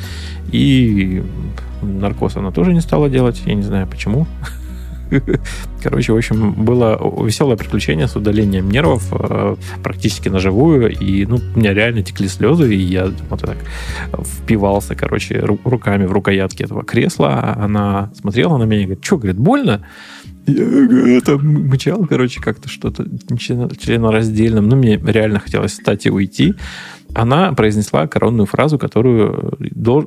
и 0.53 1.23
наркоз 1.83 2.37
она 2.37 2.51
тоже 2.51 2.73
не 2.73 2.81
стала 2.81 3.09
делать. 3.09 3.43
Я 3.45 3.55
не 3.55 3.63
знаю 3.63 3.87
почему. 3.87 4.27
Короче, 5.83 6.13
в 6.13 6.17
общем, 6.17 6.53
было 6.53 6.99
веселое 7.25 7.57
приключение 7.57 8.07
с 8.07 8.17
удалением 8.17 8.71
нервов 8.71 9.07
э, 9.13 9.57
практически 9.83 10.29
на 10.29 10.39
живую. 10.39 10.91
И 10.93 11.27
ну, 11.27 11.39
у 11.55 11.59
меня 11.59 11.75
реально 11.75 12.03
текли 12.03 12.29
слезы, 12.29 12.75
и 12.75 12.79
я 12.79 13.11
вот 13.29 13.41
так 13.41 13.57
впивался, 14.25 14.95
короче, 14.95 15.41
руками 15.41 16.07
в 16.07 16.13
рукоятки 16.13 16.63
этого 16.63 16.85
кресла. 16.85 17.55
Она 17.59 18.11
смотрела 18.19 18.57
на 18.57 18.65
меня 18.65 18.83
и 18.83 18.85
говорит, 18.85 19.05
что, 19.05 19.19
говорит, 19.19 19.39
больно? 19.39 19.87
Там 20.45 21.68
мычал, 21.68 22.07
короче, 22.07 22.40
как-то 22.40 22.68
что-то 22.68 23.07
членораздельным. 23.38 24.68
Ну, 24.68 24.76
мне 24.76 24.97
реально 24.97 25.38
хотелось 25.38 25.72
встать 25.72 26.07
и 26.07 26.11
уйти 26.11 26.55
она 27.14 27.53
произнесла 27.53 28.07
коронную 28.07 28.47
фразу, 28.47 28.78
которую 28.78 29.53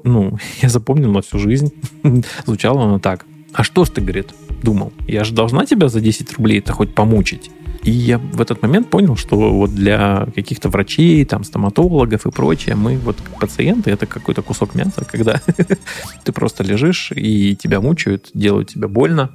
ну, 0.04 0.38
я 0.62 0.70
запомнил 0.70 1.12
на 1.12 1.22
всю 1.22 1.40
жизнь. 1.40 1.72
Звучала 2.46 2.86
она 2.86 3.00
так. 3.00 3.26
А 3.54 3.64
что 3.64 3.86
ж 3.86 3.90
ты, 3.90 4.02
говорит, 4.02 4.34
думал? 4.64 4.92
Я 5.08 5.24
же 5.24 5.34
должна 5.34 5.66
тебя 5.66 5.88
за 5.88 6.02
10 6.02 6.34
рублей 6.34 6.60
это 6.60 6.74
хоть 6.74 6.94
помучить. 6.94 7.52
И 7.84 7.92
я 7.92 8.18
в 8.18 8.42
этот 8.42 8.64
момент 8.64 8.90
понял, 8.90 9.16
что 9.16 9.38
вот 9.54 9.74
для 9.74 10.28
каких-то 10.34 10.70
врачей, 10.70 11.24
там, 11.24 11.44
стоматологов 11.44 12.26
и 12.26 12.32
прочее, 12.32 12.76
мы 12.76 12.98
вот 12.98 13.18
пациенты, 13.40 13.92
это 13.92 14.08
какой-то 14.08 14.42
кусок 14.42 14.74
мяса, 14.74 15.06
когда 15.06 15.40
ты 16.24 16.32
просто 16.32 16.64
лежишь 16.64 17.12
и 17.16 17.56
тебя 17.56 17.82
мучают, 17.82 18.32
делают 18.34 18.70
тебе 18.70 18.88
больно. 18.88 19.32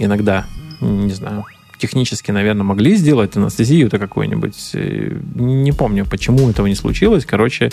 Иногда, 0.00 0.46
не 0.80 1.12
знаю, 1.12 1.44
технически, 1.78 2.30
наверное, 2.30 2.64
могли 2.64 2.96
сделать 2.96 3.36
анестезию-то 3.36 3.98
какую-нибудь. 3.98 4.70
Э, 4.74 5.20
не 5.34 5.72
помню, 5.72 6.06
почему 6.06 6.50
этого 6.50 6.66
не 6.66 6.74
случилось. 6.74 7.24
Короче, 7.24 7.70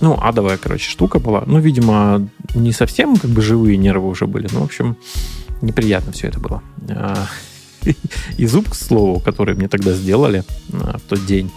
ну, 0.00 0.18
адовая, 0.20 0.56
короче, 0.56 0.88
штука 0.88 1.18
была. 1.18 1.44
Ну, 1.46 1.58
видимо, 1.58 2.28
не 2.54 2.72
совсем 2.72 3.16
как 3.16 3.30
бы 3.30 3.42
живые 3.42 3.76
нервы 3.76 4.08
уже 4.08 4.26
были. 4.26 4.48
Ну, 4.52 4.60
в 4.60 4.64
общем, 4.64 4.96
неприятно 5.62 6.12
все 6.12 6.28
это 6.28 6.40
было. 6.40 6.62
А, 6.88 7.26
и 8.38 8.46
зуб, 8.46 8.70
к 8.70 8.74
слову, 8.74 9.20
который 9.20 9.54
мне 9.54 9.68
тогда 9.68 9.92
сделали 9.92 10.44
а, 10.72 10.98
в 10.98 11.02
тот 11.02 11.24
день, 11.26 11.50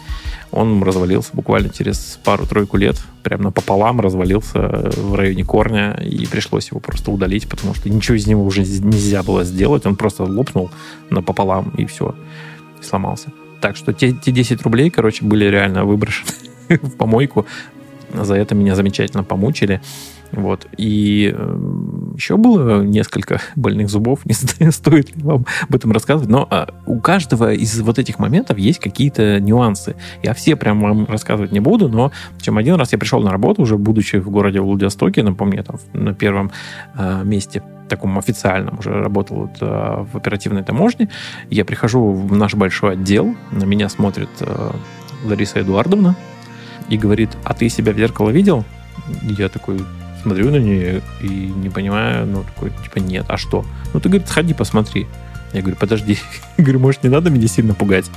он 0.52 0.82
развалился 0.84 1.32
буквально 1.34 1.70
через 1.70 2.20
пару-тройку 2.24 2.78
лет, 2.78 2.98
прямо 3.24 3.44
напополам 3.44 4.00
развалился 4.00 4.92
в 4.96 5.16
районе 5.16 5.44
корня, 5.44 5.94
и 5.94 6.26
пришлось 6.26 6.70
его 6.70 6.80
просто 6.80 7.12
удалить, 7.12 7.48
потому 7.48 7.74
что 7.74 7.90
ничего 7.90 8.16
из 8.16 8.28
него 8.28 8.44
уже 8.44 8.62
нельзя 8.62 9.24
было 9.24 9.44
сделать, 9.44 9.86
он 9.86 9.96
просто 9.96 10.24
лопнул 10.24 10.70
напополам, 11.10 11.72
и 11.78 11.86
все, 11.86 12.16
сломался. 12.82 13.32
Так 13.62 13.76
что 13.76 13.94
те, 13.94 14.14
те 14.14 14.32
10 14.32 14.62
рублей, 14.64 14.90
короче, 14.90 15.26
были 15.26 15.46
реально 15.46 15.86
выброшены 15.86 16.32
в 16.70 16.92
помойку. 16.96 17.46
За 18.14 18.36
это 18.36 18.56
меня 18.56 18.76
замечательно 18.76 19.24
помучили. 19.24 19.82
Вот. 20.32 20.68
И 20.78 21.34
э, 21.36 21.58
еще 22.18 22.36
было 22.36 22.82
несколько 22.82 23.40
больных 23.56 23.90
зубов, 23.90 24.26
не 24.26 24.34
стоит 24.72 25.16
ли 25.16 25.24
вам 25.24 25.46
об 25.68 25.76
этом 25.76 25.92
рассказывать, 25.92 26.30
но 26.30 26.48
а, 26.50 26.70
у 26.86 27.00
каждого 27.00 27.54
из 27.54 27.80
вот 27.80 28.00
этих 28.00 28.20
моментов 28.20 28.58
есть 28.58 28.80
какие-то 28.80 29.40
нюансы. 29.40 29.96
Я 30.24 30.34
все 30.34 30.56
прям 30.56 30.82
вам 30.82 31.06
рассказывать 31.06 31.52
не 31.52 31.60
буду, 31.60 31.90
но 31.90 32.12
чем 32.42 32.58
один 32.58 32.76
раз 32.76 32.92
я 32.92 32.98
пришел 32.98 33.22
на 33.22 33.32
работу, 33.32 33.62
уже 33.62 33.78
будучи 33.78 34.18
в 34.18 34.30
городе 34.30 34.60
Владивостоке, 34.60 35.24
напомню, 35.24 35.58
я 35.58 35.64
там 35.64 35.78
на 35.94 36.14
первом 36.14 36.52
э, 36.96 37.22
месте 37.24 37.64
таком 37.88 38.18
официальном 38.20 38.80
уже 38.80 38.92
работал 38.92 39.38
вот, 39.38 39.58
э, 39.62 40.06
в 40.12 40.18
оперативной 40.18 40.64
таможне. 40.64 41.10
Я 41.50 41.64
прихожу 41.66 42.12
в 42.12 42.36
наш 42.36 42.56
большой 42.56 42.94
отдел, 42.94 43.36
на 43.52 43.64
меня 43.64 43.90
смотрит 43.90 44.30
э, 44.42 44.72
Лариса 45.24 45.62
Эдуардовна 45.62 46.16
и 46.90 46.98
говорит, 46.98 47.30
а 47.46 47.54
ты 47.54 47.70
себя 47.70 47.94
в 47.94 47.98
зеркало 47.98 48.30
видел? 48.30 48.66
Я 49.22 49.50
такой, 49.50 49.80
смотрю 50.22 50.52
на 50.52 50.58
нее 50.58 51.02
и 51.22 51.28
не 51.28 51.70
понимаю, 51.70 52.26
ну, 52.26 52.44
такой, 52.44 52.72
типа, 52.84 53.00
нет, 53.00 53.26
а 53.28 53.38
что? 53.38 53.66
Ну, 53.94 54.00
ты, 54.00 54.10
говорит, 54.10 54.28
сходи, 54.28 54.54
посмотри. 54.54 55.08
Я 55.54 55.62
говорю, 55.62 55.78
подожди. 55.80 56.18
говорю, 56.58 56.80
может, 56.80 57.04
не 57.04 57.10
надо 57.10 57.30
меня 57.30 57.48
сильно 57.48 57.74
пугать? 57.74 58.10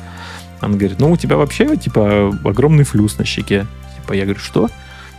Она 0.61 0.77
говорит, 0.77 1.01
ну, 1.01 1.11
у 1.11 1.17
тебя 1.17 1.37
вообще, 1.37 1.77
типа, 1.77 2.29
огромный 2.45 2.85
флюс 2.85 3.19
на 3.19 3.25
щеке. 3.25 3.67
Типа, 3.97 4.13
я 4.13 4.25
говорю, 4.25 4.41
что? 4.41 4.69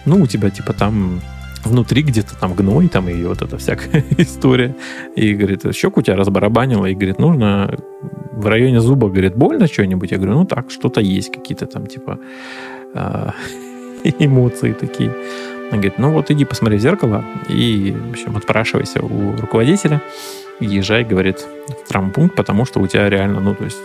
Ну, 0.05 0.21
у 0.21 0.27
тебя, 0.27 0.49
типа, 0.49 0.73
там 0.73 1.21
внутри 1.63 2.01
где-то 2.03 2.35
там 2.35 2.53
гной, 2.53 2.87
там 2.87 3.07
и 3.09 3.23
вот 3.23 3.41
эта 3.41 3.57
всякая 3.57 4.03
история. 4.17 4.75
И 5.15 5.33
говорит, 5.33 5.63
щеку 5.75 6.01
тебя 6.01 6.15
разбарабанило, 6.15 6.85
и 6.85 6.93
говорит, 6.93 7.19
нужно 7.19 7.75
в 8.31 8.45
районе 8.47 8.81
зуба, 8.81 9.09
говорит, 9.09 9.35
больно 9.35 9.67
что-нибудь? 9.67 10.11
Я 10.11 10.17
говорю, 10.17 10.33
ну 10.33 10.45
так, 10.45 10.71
что-то 10.71 11.01
есть, 11.01 11.31
какие-то 11.31 11.65
там, 11.65 11.87
типа, 11.87 12.19
э, 12.93 13.29
эмоции 14.19 14.73
такие. 14.73 15.13
Она 15.71 15.79
говорит, 15.79 15.97
ну 15.97 16.11
вот 16.11 16.29
иди 16.29 16.43
посмотри 16.43 16.77
в 16.77 16.81
зеркало 16.81 17.23
и, 17.47 17.95
в 17.97 18.11
общем, 18.11 18.35
отпрашивайся 18.35 19.01
у 19.01 19.37
руководителя, 19.37 20.01
езжай, 20.59 21.05
говорит, 21.05 21.47
в 21.67 21.87
травмпункт, 21.87 22.35
потому 22.35 22.65
что 22.65 22.81
у 22.81 22.87
тебя 22.87 23.09
реально, 23.09 23.39
ну, 23.39 23.55
то 23.55 23.63
есть 23.63 23.79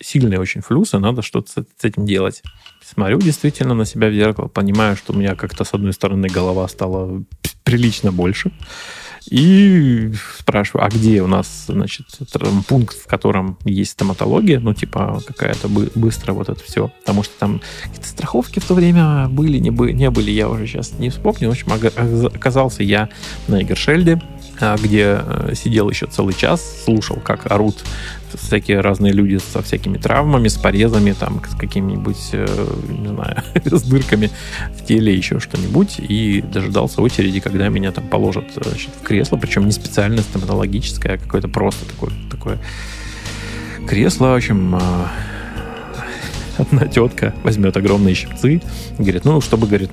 сильные 0.00 0.38
очень 0.38 0.60
флюсы, 0.60 0.98
надо 0.98 1.22
что-то 1.22 1.50
с 1.50 1.84
этим 1.84 2.06
делать. 2.06 2.42
Смотрю 2.84 3.18
действительно 3.18 3.74
на 3.74 3.84
себя 3.84 4.08
в 4.08 4.14
зеркало, 4.14 4.46
понимаю, 4.46 4.96
что 4.96 5.12
у 5.12 5.16
меня 5.16 5.34
как-то 5.34 5.64
с 5.64 5.74
одной 5.74 5.92
стороны 5.92 6.28
голова 6.28 6.68
стала 6.68 7.22
прилично 7.64 8.12
больше, 8.12 8.52
и 9.30 10.12
спрашиваю, 10.38 10.84
а 10.84 10.88
где 10.88 11.22
у 11.22 11.26
нас, 11.26 11.64
значит, 11.68 12.06
пункт, 12.66 12.96
в 12.96 13.06
котором 13.06 13.58
есть 13.64 13.92
стоматология, 13.92 14.60
ну, 14.60 14.74
типа, 14.74 15.20
какая-то 15.26 15.68
бы, 15.68 15.90
быстро 15.94 16.32
вот 16.32 16.48
это 16.48 16.62
все. 16.62 16.90
Потому 17.00 17.22
что 17.22 17.34
там 17.38 17.60
какие-то 17.82 18.08
страховки 18.08 18.58
в 18.58 18.64
то 18.64 18.74
время 18.74 19.28
были, 19.28 19.58
не, 19.58 19.70
бы, 19.70 19.92
не 19.92 20.10
были, 20.10 20.30
я 20.30 20.48
уже 20.48 20.66
сейчас 20.66 20.98
не 20.98 21.10
вспомню. 21.10 21.48
В 21.48 21.52
общем, 21.52 21.72
оказался 21.72 22.82
я 22.82 23.08
на 23.48 23.62
Игершельде, 23.62 24.20
а, 24.60 24.76
где 24.76 25.20
э, 25.22 25.52
сидел 25.54 25.88
еще 25.88 26.06
целый 26.06 26.34
час, 26.34 26.84
слушал, 26.84 27.16
как 27.16 27.50
орут 27.50 27.84
всякие 28.36 28.80
разные 28.80 29.12
люди 29.12 29.38
со 29.38 29.62
всякими 29.62 29.96
травмами, 29.96 30.48
с 30.48 30.56
порезами, 30.56 31.12
там, 31.12 31.42
с 31.48 31.54
какими-нибудь, 31.54 32.30
э, 32.32 32.46
не 32.88 33.08
знаю, 33.08 33.42
с 33.64 33.82
дырками 33.82 34.30
в 34.76 34.84
теле, 34.84 35.14
еще 35.14 35.40
что-нибудь, 35.40 35.96
и 35.98 36.42
дожидался 36.42 37.00
очереди, 37.00 37.40
когда 37.40 37.68
меня 37.68 37.92
там 37.92 38.06
положат 38.06 38.44
э, 38.56 38.62
значит, 38.64 38.90
в 39.00 39.02
кресло, 39.02 39.36
причем 39.36 39.66
не 39.66 39.72
специальное 39.72 40.22
стоматологическое, 40.22 41.14
а 41.14 41.18
какое-то 41.18 41.48
просто 41.48 41.86
такое, 41.86 42.12
такое 42.30 42.58
кресло, 43.86 44.26
в 44.26 44.36
общем, 44.36 44.74
а, 44.74 45.10
одна 46.58 46.86
тетка 46.86 47.34
возьмет 47.42 47.76
огромные 47.76 48.14
щипцы 48.14 48.60
говорит, 48.98 49.24
ну, 49.24 49.40
чтобы, 49.40 49.66
говорит, 49.66 49.90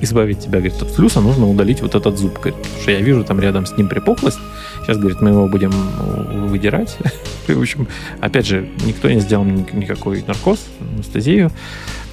избавить 0.00 0.40
тебя, 0.40 0.60
говорит, 0.60 0.80
от 0.80 0.90
флюса, 0.90 1.20
нужно 1.20 1.48
удалить 1.48 1.80
вот 1.82 1.94
этот 1.94 2.18
зуб. 2.18 2.34
Говорит, 2.34 2.56
потому 2.56 2.82
что 2.82 2.90
я 2.90 3.00
вижу 3.00 3.24
там 3.24 3.40
рядом 3.40 3.66
с 3.66 3.76
ним 3.76 3.88
припухлость. 3.88 4.38
Сейчас, 4.88 5.00
говорит, 5.00 5.20
мы 5.20 5.28
его 5.28 5.46
будем 5.48 5.70
выдирать. 6.48 6.96
В 7.46 7.60
общем, 7.60 7.86
опять 8.22 8.46
же, 8.46 8.70
никто 8.86 9.10
не 9.10 9.20
сделал 9.20 9.44
никакой 9.44 10.24
наркоз, 10.26 10.66
анестезию. 10.80 11.50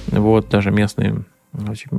Вот, 0.08 0.50
даже 0.50 0.70
местные. 0.70 1.24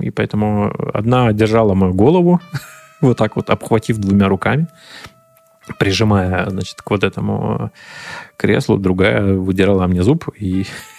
И 0.01 0.11
поэтому 0.11 0.71
одна 0.93 1.34
держала 1.34 1.73
мою 1.73 1.95
голову, 1.95 2.39
вот 3.01 3.17
так 3.17 3.38
вот 3.38 3.49
обхватив 3.49 3.97
двумя 3.97 4.28
руками, 4.28 4.67
прижимая, 5.80 6.47
значит, 6.47 6.84
к 6.84 6.91
вот 6.91 7.03
этому 7.03 7.71
креслу, 8.38 8.78
другая 8.78 9.34
выдирала 9.34 9.88
мне 9.88 10.03
зуб 10.03 10.30
и 10.38 10.67
Э, 10.67 10.97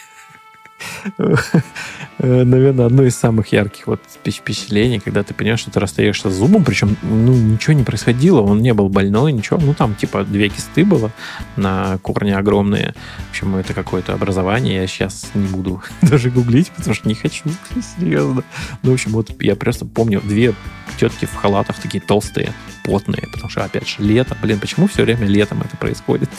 наверное, 2.19 2.87
одно 2.87 3.05
из 3.05 3.17
самых 3.17 3.53
ярких 3.53 3.87
вот 3.87 4.01
впечатлений, 4.25 4.99
когда 4.99 5.23
ты 5.23 5.35
понимаешь, 5.35 5.61
что 5.61 5.71
ты 5.71 5.81
расстаешься 5.81 6.31
с 6.31 6.35
зубом, 6.35 6.65
причем, 6.65 6.97
ну, 7.03 7.35
ничего 7.35 7.73
не 7.75 7.85
происходило, 7.85 8.41
он 8.41 8.61
не 8.61 8.75
был 8.75 8.89
больной, 8.89 9.33
ничего, 9.33 9.59
ну, 9.61 9.75
там, 9.75 9.95
типа, 9.95 10.25
две 10.25 10.49
кисты 10.49 10.85
было 10.85 11.11
на 11.57 11.99
корне 11.99 12.37
огромные, 12.37 12.95
в 13.27 13.31
общем, 13.31 13.57
это 13.57 13.75
какое-то 13.75 14.15
образование, 14.15 14.77
я 14.77 14.87
сейчас 14.87 15.31
не 15.35 15.47
буду 15.49 15.83
даже 16.03 16.31
гуглить, 16.31 16.71
потому 16.71 16.95
что 16.95 17.09
не 17.09 17.15
хочу, 17.15 17.49
серьезно. 17.99 18.43
Ну, 18.83 18.91
в 18.91 18.95
общем, 18.95 19.13
вот 19.13 19.31
я 19.43 19.57
просто 19.57 19.85
помню 19.85 20.21
две 20.21 20.55
тетки 20.99 21.27
в 21.27 21.35
халатах 21.35 21.79
такие 21.79 22.01
толстые, 22.01 22.53
потные, 22.89 23.29
потому 23.33 23.51
что, 23.51 23.65
опять 23.65 23.89
же, 23.89 23.97
лето, 23.99 24.37
блин, 24.41 24.59
почему 24.59 24.89
все 24.89 25.03
время 25.03 25.27
летом 25.27 25.61
это 25.63 25.77
происходит? 25.77 26.31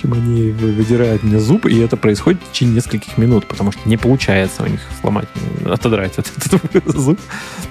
чем 0.00 0.14
они 0.14 0.50
выдирают 0.50 1.22
мне 1.22 1.38
зуб, 1.38 1.66
и 1.66 1.78
это 1.78 1.96
происходит 1.96 2.40
в 2.42 2.52
течение 2.52 2.76
нескольких 2.76 3.18
минут, 3.18 3.46
потому 3.46 3.72
что 3.72 3.88
не 3.88 3.96
получается 3.96 4.62
у 4.62 4.66
них 4.66 4.80
сломать, 5.00 5.28
отодрать 5.64 6.14
этот 6.16 6.86
зуб. 6.86 7.20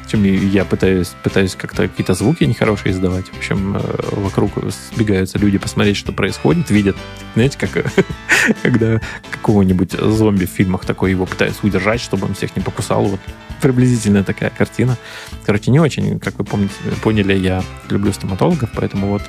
Чем 0.07 0.23
я 0.23 0.65
пытаюсь, 0.65 1.13
пытаюсь 1.23 1.55
как-то 1.55 1.87
какие-то 1.87 2.13
звуки 2.13 2.43
нехорошие 2.43 2.91
издавать. 2.91 3.25
В 3.27 3.37
общем, 3.37 3.75
э, 3.75 3.79
вокруг 4.11 4.51
сбегаются 4.93 5.39
люди 5.39 5.57
посмотреть, 5.57 5.97
что 5.97 6.11
происходит, 6.11 6.69
видят. 6.69 6.95
Знаете, 7.33 7.57
как 7.57 7.93
когда 8.61 9.01
какого-нибудь 9.31 9.93
зомби 9.93 10.45
в 10.45 10.49
фильмах 10.49 10.85
такой 10.85 11.11
его 11.11 11.25
пытаются 11.25 11.65
удержать, 11.65 12.01
чтобы 12.01 12.27
он 12.27 12.35
всех 12.35 12.55
не 12.55 12.61
покусал. 12.61 13.05
Вот 13.05 13.19
приблизительно 13.67 14.23
такая 14.23 14.51
картина. 14.51 14.97
Короче, 15.45 15.71
не 15.71 15.79
очень, 15.79 16.19
как 16.19 16.37
вы 16.37 16.45
помните, 16.45 16.73
поняли, 17.01 17.33
я 17.33 17.63
люблю 17.89 18.13
стоматологов, 18.13 18.69
поэтому 18.75 19.07
вот 19.07 19.23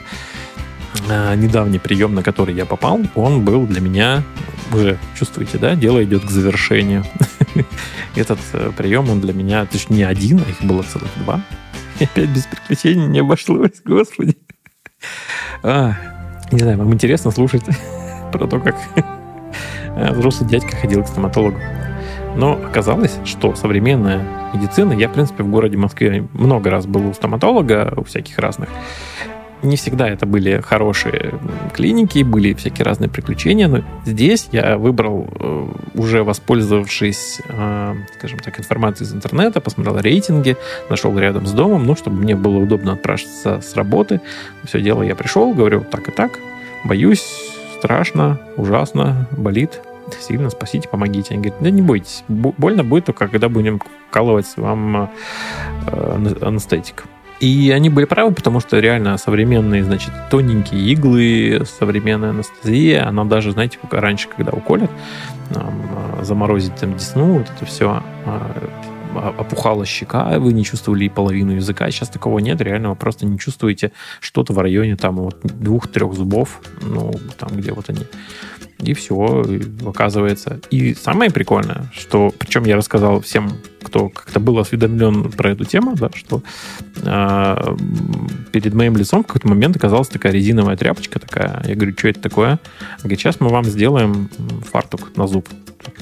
Э, 1.08 1.34
недавний 1.36 1.78
прием, 1.78 2.14
на 2.14 2.22
который 2.22 2.54
я 2.54 2.64
попал, 2.64 3.00
он 3.14 3.44
был 3.44 3.66
для 3.66 3.80
меня, 3.80 4.22
уже 4.72 4.98
чувствуете, 5.16 5.58
да, 5.58 5.74
дело 5.74 6.02
идет 6.02 6.24
к 6.24 6.30
завершению. 6.30 7.04
Этот 8.16 8.38
э, 8.52 8.72
прием, 8.76 9.08
он 9.10 9.20
для 9.20 9.32
меня, 9.32 9.64
то 9.66 9.74
есть 9.74 9.90
не 9.90 10.02
один, 10.02 10.42
а 10.44 10.50
их 10.50 10.62
было 10.62 10.82
целых 10.82 11.10
два. 11.18 11.40
И 12.00 12.04
опять 12.04 12.30
без 12.30 12.46
приключений 12.46 13.06
не 13.06 13.20
обошлось, 13.20 13.82
господи. 13.84 14.36
А, 15.62 15.94
не 16.50 16.58
знаю, 16.58 16.78
вам 16.78 16.92
интересно 16.92 17.30
слушать 17.30 17.64
про 18.32 18.46
то, 18.46 18.58
как 18.60 18.76
э, 18.96 20.12
взрослый 20.12 20.48
дядька 20.48 20.76
ходил 20.76 21.04
к 21.04 21.08
стоматологу. 21.08 21.58
Но 22.36 22.52
оказалось, 22.52 23.18
что 23.24 23.54
современная 23.54 24.24
медицина, 24.52 24.92
я, 24.92 25.08
в 25.08 25.12
принципе, 25.12 25.42
в 25.42 25.48
городе 25.48 25.76
Москве 25.76 26.26
много 26.32 26.70
раз 26.70 26.86
был 26.86 27.08
у 27.08 27.14
стоматолога, 27.14 27.94
у 27.96 28.04
всяких 28.04 28.38
разных, 28.38 28.68
не 29.62 29.76
всегда 29.76 30.08
это 30.08 30.26
были 30.26 30.60
хорошие 30.60 31.34
клиники, 31.74 32.22
были 32.22 32.52
всякие 32.54 32.84
разные 32.84 33.08
приключения, 33.08 33.68
но 33.68 33.82
здесь 34.04 34.48
я 34.52 34.76
выбрал, 34.76 35.28
э, 35.38 35.66
уже 35.94 36.22
воспользовавшись, 36.22 37.40
э, 37.48 37.94
скажем 38.18 38.38
так, 38.40 38.58
информацией 38.60 39.08
из 39.08 39.14
интернета, 39.14 39.60
посмотрел 39.60 39.98
рейтинги, 39.98 40.56
нашел 40.90 41.18
рядом 41.18 41.46
с 41.46 41.52
домом, 41.52 41.86
ну, 41.86 41.96
чтобы 41.96 42.18
мне 42.18 42.36
было 42.36 42.58
удобно 42.58 42.92
отпрашиваться 42.92 43.60
с 43.60 43.74
работы. 43.74 44.20
Все 44.64 44.80
дело 44.80 45.02
я 45.02 45.14
пришел, 45.14 45.54
говорю, 45.54 45.84
так 45.90 46.08
и 46.08 46.10
так, 46.12 46.38
боюсь, 46.84 47.26
страшно, 47.78 48.38
ужасно, 48.56 49.26
болит, 49.32 49.80
сильно, 50.20 50.50
спасите, 50.50 50.88
помогите. 50.88 51.34
Они 51.34 51.42
говорят, 51.42 51.62
да 51.62 51.70
не 51.70 51.82
бойтесь, 51.82 52.24
больно 52.28 52.84
будет 52.84 53.06
только, 53.06 53.28
когда 53.28 53.48
будем 53.48 53.80
вкалывать 54.08 54.56
вам 54.56 55.10
э, 55.86 56.34
анестетик. 56.42 57.04
И 57.40 57.70
они 57.70 57.90
были 57.90 58.06
правы, 58.06 58.32
потому 58.32 58.60
что 58.60 58.78
реально 58.78 59.18
современные, 59.18 59.84
значит, 59.84 60.10
тоненькие 60.30 60.80
иглы, 60.92 61.66
современная 61.66 62.30
анестезия, 62.30 63.06
она 63.06 63.24
даже, 63.24 63.52
знаете, 63.52 63.78
раньше, 63.90 64.28
когда 64.34 64.52
уколят, 64.52 64.90
а, 65.54 66.22
заморозить 66.22 66.74
там 66.76 66.96
десну, 66.96 67.38
вот 67.38 67.50
это 67.54 67.66
все, 67.66 68.02
а, 68.24 69.32
опухала 69.38 69.84
щека, 69.84 70.38
вы 70.38 70.52
не 70.52 70.64
чувствовали 70.64 71.04
и 71.04 71.08
половину 71.08 71.52
языка. 71.52 71.90
Сейчас 71.90 72.08
такого 72.08 72.38
нет, 72.38 72.60
реально 72.60 72.90
вы 72.90 72.96
просто 72.96 73.26
не 73.26 73.38
чувствуете 73.38 73.92
что-то 74.20 74.52
в 74.52 74.58
районе 74.58 74.96
там 74.96 75.16
вот 75.16 75.38
двух-трех 75.42 76.14
зубов, 76.14 76.60
ну, 76.80 77.12
там, 77.38 77.50
где 77.56 77.72
вот 77.72 77.90
они 77.90 78.06
И 78.78 78.92
все, 78.92 79.44
оказывается. 79.86 80.60
И 80.70 80.94
самое 80.94 81.30
прикольное, 81.30 81.90
что, 81.94 82.32
причем 82.36 82.64
я 82.64 82.76
рассказал 82.76 83.20
всем, 83.20 83.50
кто 83.82 84.08
как-то 84.08 84.38
был 84.40 84.58
осведомлен 84.58 85.30
про 85.32 85.52
эту 85.52 85.64
тему, 85.64 85.94
да, 85.96 86.10
что 86.14 86.42
э, 87.02 87.76
перед 88.52 88.74
моим 88.74 88.96
лицом 88.96 89.22
в 89.22 89.26
какой-то 89.26 89.48
момент 89.48 89.76
оказалась 89.76 90.08
такая 90.08 90.32
резиновая 90.32 90.76
тряпочка 90.76 91.18
такая. 91.18 91.62
Я 91.66 91.74
говорю, 91.74 91.94
что 91.96 92.08
это 92.08 92.20
такое? 92.20 92.58
Говорит, 92.98 93.20
сейчас 93.20 93.40
мы 93.40 93.48
вам 93.48 93.64
сделаем 93.64 94.28
фартук 94.70 95.16
на 95.16 95.26
зуб 95.26 95.48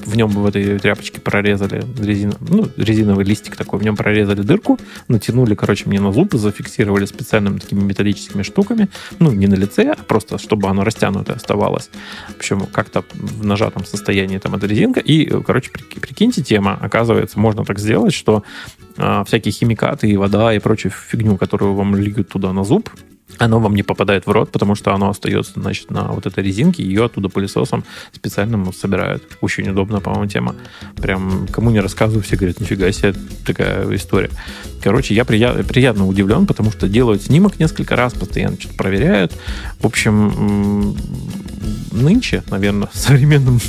в 0.05 0.15
нем 0.15 0.29
в 0.29 0.45
этой 0.45 0.79
тряпочке 0.79 1.19
прорезали 1.21 1.83
резин, 1.99 2.33
ну, 2.39 2.69
резиновый 2.77 3.25
листик 3.25 3.55
такой, 3.55 3.79
в 3.79 3.83
нем 3.83 3.95
прорезали 3.95 4.41
дырку, 4.41 4.79
натянули, 5.07 5.55
короче, 5.55 5.85
мне 5.87 5.99
на 5.99 6.11
зуб, 6.11 6.33
зафиксировали 6.33 7.05
специальными 7.05 7.59
такими 7.59 7.81
металлическими 7.81 8.43
штуками, 8.43 8.89
ну, 9.19 9.31
не 9.31 9.47
на 9.47 9.55
лице, 9.55 9.95
а 9.97 10.03
просто, 10.03 10.37
чтобы 10.37 10.67
оно 10.67 10.83
растянутое 10.83 11.35
оставалось. 11.35 11.89
В 12.33 12.37
общем, 12.37 12.65
как-то 12.67 13.03
в 13.13 13.45
нажатом 13.45 13.85
состоянии 13.85 14.37
там 14.37 14.55
эта 14.55 14.67
резинка. 14.67 14.99
И, 14.99 15.25
короче, 15.43 15.71
прикиньте, 15.71 16.41
тема, 16.41 16.77
оказывается, 16.79 17.39
можно 17.39 17.63
так 17.63 17.79
сделать, 17.79 18.13
что 18.13 18.43
а, 18.97 19.23
всякие 19.23 19.51
химикаты 19.51 20.09
и 20.09 20.17
вода 20.17 20.53
и 20.53 20.59
прочую 20.59 20.91
фигню, 20.91 21.37
которую 21.37 21.73
вам 21.73 21.95
льют 21.95 22.29
туда 22.29 22.53
на 22.53 22.63
зуб, 22.63 22.89
оно 23.37 23.59
вам 23.59 23.75
не 23.75 23.83
попадает 23.83 24.27
в 24.27 24.31
рот, 24.31 24.51
потому 24.51 24.75
что 24.75 24.93
оно 24.93 25.09
остается, 25.09 25.53
значит, 25.55 25.89
на 25.89 26.11
вот 26.11 26.25
этой 26.25 26.43
резинке, 26.43 26.83
ее 26.83 27.05
оттуда 27.05 27.29
пылесосом 27.29 27.83
специальным 28.13 28.71
собирают. 28.73 29.23
Очень 29.41 29.69
удобная, 29.69 29.99
по-моему, 29.99 30.27
тема. 30.27 30.55
Прям 30.95 31.47
кому 31.51 31.71
не 31.71 31.79
рассказываю, 31.79 32.23
все 32.23 32.37
говорят, 32.37 32.59
нифига 32.59 32.91
себе, 32.91 33.13
такая 33.45 33.93
история. 33.95 34.29
Короче, 34.81 35.15
я 35.15 35.25
приятно, 35.25 35.63
приятно 35.63 36.07
удивлен, 36.07 36.45
потому 36.45 36.71
что 36.71 36.87
делают 36.87 37.23
снимок 37.23 37.59
несколько 37.59 37.95
раз, 37.95 38.13
постоянно 38.13 38.59
что-то 38.59 38.75
проверяют. 38.75 39.33
В 39.79 39.85
общем, 39.85 40.95
нынче, 41.91 42.43
наверное, 42.49 42.89
современным 42.93 43.59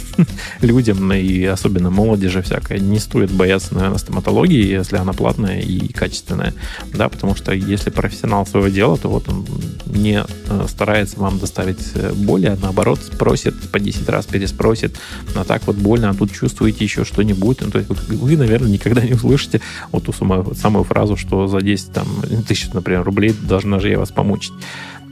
людям, 0.60 1.12
и 1.12 1.44
особенно 1.44 1.90
молодежи 1.90 2.42
всякой, 2.42 2.80
не 2.80 2.98
стоит 2.98 3.30
бояться, 3.30 3.74
наверное, 3.74 3.98
стоматологии, 3.98 4.66
если 4.66 4.96
она 4.96 5.12
платная 5.12 5.60
и 5.60 5.92
качественная. 5.92 6.54
Да, 6.92 7.08
потому 7.08 7.34
что 7.34 7.52
если 7.52 7.90
профессионал 7.90 8.46
своего 8.46 8.68
дела, 8.68 8.96
то 8.96 9.08
вот 9.08 9.28
он 9.28 9.46
не 9.86 10.22
э, 10.48 10.66
старается 10.68 11.18
вам 11.18 11.38
доставить 11.38 11.78
э, 11.94 12.12
боли, 12.12 12.46
а 12.46 12.58
наоборот 12.60 13.00
просит 13.18 13.54
по 13.70 13.78
10 13.78 14.08
раз 14.08 14.26
переспросит, 14.26 14.96
а 15.34 15.44
так 15.44 15.66
вот 15.66 15.76
больно, 15.76 16.10
а 16.10 16.14
тут 16.14 16.32
чувствуете 16.32 16.84
еще 16.84 17.04
что-нибудь. 17.04 17.58
Ну, 17.60 17.70
то 17.70 17.78
есть 17.78 17.90
вы, 17.90 18.36
наверное, 18.36 18.70
никогда 18.70 19.02
не 19.02 19.14
услышите 19.14 19.60
вот 19.92 20.04
ту 20.04 20.12
самую, 20.12 20.54
самую 20.54 20.84
фразу, 20.84 21.16
что 21.16 21.46
за 21.46 21.60
10 21.60 21.92
там, 21.92 22.06
тысяч, 22.46 22.68
например, 22.72 23.02
рублей 23.02 23.34
должна 23.42 23.80
же 23.80 23.90
я 23.90 23.98
вас 23.98 24.10
помучить. 24.10 24.52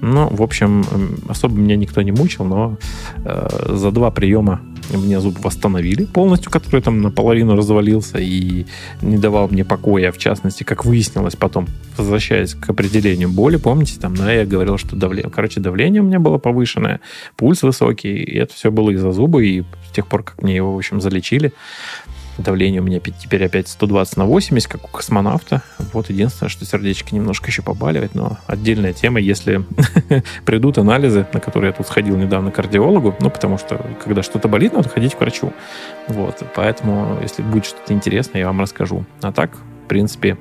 Ну, 0.07 0.29
в 0.29 0.43
общем, 0.43 0.85
особо 1.29 1.57
меня 1.57 1.77
никто 1.77 2.03
не 2.03 2.13
мучил, 2.13 2.45
но 2.45 2.77
э, 3.25 3.75
за 3.75 3.91
два 3.91 4.11
приема 4.11 4.61
мне 4.93 5.19
зуб 5.19 5.43
восстановили 5.43 6.05
полностью, 6.05 6.51
который 6.51 6.83
там 6.83 7.01
наполовину 7.01 7.57
развалился 7.57 8.19
и 8.19 8.67
не 9.01 9.17
давал 9.17 9.49
мне 9.49 9.65
покоя, 9.65 10.13
в 10.13 10.19
частности, 10.19 10.63
как 10.63 10.85
выяснилось 10.85 11.37
потом, 11.37 11.69
возвращаясь 11.97 12.55
к 12.55 12.69
определению 12.69 13.31
боли, 13.31 13.57
помните, 13.57 13.99
там, 13.99 14.15
да, 14.15 14.31
я 14.31 14.45
говорил, 14.45 14.77
что 14.77 14.95
давление, 14.95 15.31
короче, 15.31 15.61
давление 15.61 16.03
у 16.03 16.05
меня 16.05 16.21
было 16.21 16.37
повышенное, 16.37 17.01
пульс 17.37 17.63
высокий, 17.63 18.15
и 18.15 18.37
это 18.37 18.53
все 18.53 18.71
было 18.71 18.91
из-за 18.91 19.11
зуба, 19.11 19.43
и 19.43 19.63
с 19.89 19.93
тех 19.95 20.07
пор, 20.07 20.23
как 20.23 20.43
мне 20.43 20.57
его, 20.57 20.75
в 20.75 20.77
общем, 20.77 21.01
залечили, 21.01 21.55
Давление 22.39 22.81
у 22.81 22.85
меня 22.85 23.01
теперь 23.01 23.45
опять 23.45 23.69
120 23.69 24.17
на 24.17 24.25
80, 24.25 24.69
как 24.69 24.85
у 24.85 24.89
космонавта. 24.89 25.63
Вот 25.93 26.11
единственное, 26.11 26.51
что 26.51 26.65
сердечко 26.65 27.15
немножко 27.15 27.47
еще 27.47 27.63
побаливает, 27.63 28.15
но 28.15 28.39
отдельная 28.47 28.93
тема, 28.93 29.21
если 29.21 29.65
придут 30.45 30.79
анализы, 30.79 31.27
на 31.33 31.41
которые 31.41 31.71
я 31.71 31.77
тут 31.77 31.87
сходил 31.87 32.17
недавно 32.17 32.51
к 32.51 32.55
кардиологу, 32.55 33.15
ну, 33.21 33.31
потому 33.31 33.59
что, 33.59 33.85
когда 34.03 34.23
что-то 34.23 34.49
болит, 34.49 34.73
надо 34.73 34.89
ходить 34.89 35.15
к 35.15 35.21
врачу. 35.21 35.53
Вот, 36.09 36.43
поэтому, 36.57 37.19
если 37.23 37.43
будет 37.43 37.67
что-то 37.67 37.93
интересное, 37.93 38.41
я 38.41 38.47
вам 38.49 38.61
расскажу. 38.61 39.05
А 39.23 39.33
так, 39.33 39.51
в 39.85 39.89
принципе, 39.89 40.37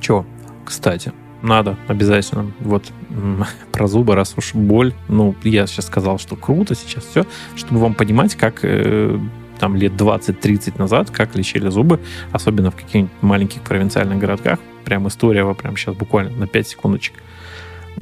что, 0.00 0.26
кстати, 0.64 1.12
надо 1.44 1.76
обязательно. 1.88 2.52
Вот 2.60 2.84
про 3.72 3.86
зубы, 3.86 4.14
раз 4.14 4.34
уж 4.36 4.54
боль, 4.54 4.94
ну, 5.08 5.34
я 5.42 5.66
сейчас 5.66 5.86
сказал, 5.86 6.18
что 6.18 6.36
круто 6.36 6.74
сейчас 6.74 7.04
все, 7.04 7.24
чтобы 7.54 7.80
вам 7.80 7.94
понимать, 7.94 8.34
как 8.34 8.60
э, 8.62 9.18
там 9.58 9.76
лет 9.76 9.92
20-30 9.92 10.78
назад, 10.78 11.10
как 11.10 11.34
лечили 11.36 11.68
зубы, 11.68 12.00
особенно 12.32 12.70
в 12.70 12.76
каких-нибудь 12.76 13.10
маленьких 13.20 13.62
провинциальных 13.62 14.18
городках. 14.18 14.58
Прям 14.84 15.08
история, 15.08 15.52
прям 15.54 15.76
сейчас 15.76 15.94
буквально 15.94 16.36
на 16.36 16.46
5 16.46 16.68
секундочек. 16.68 17.14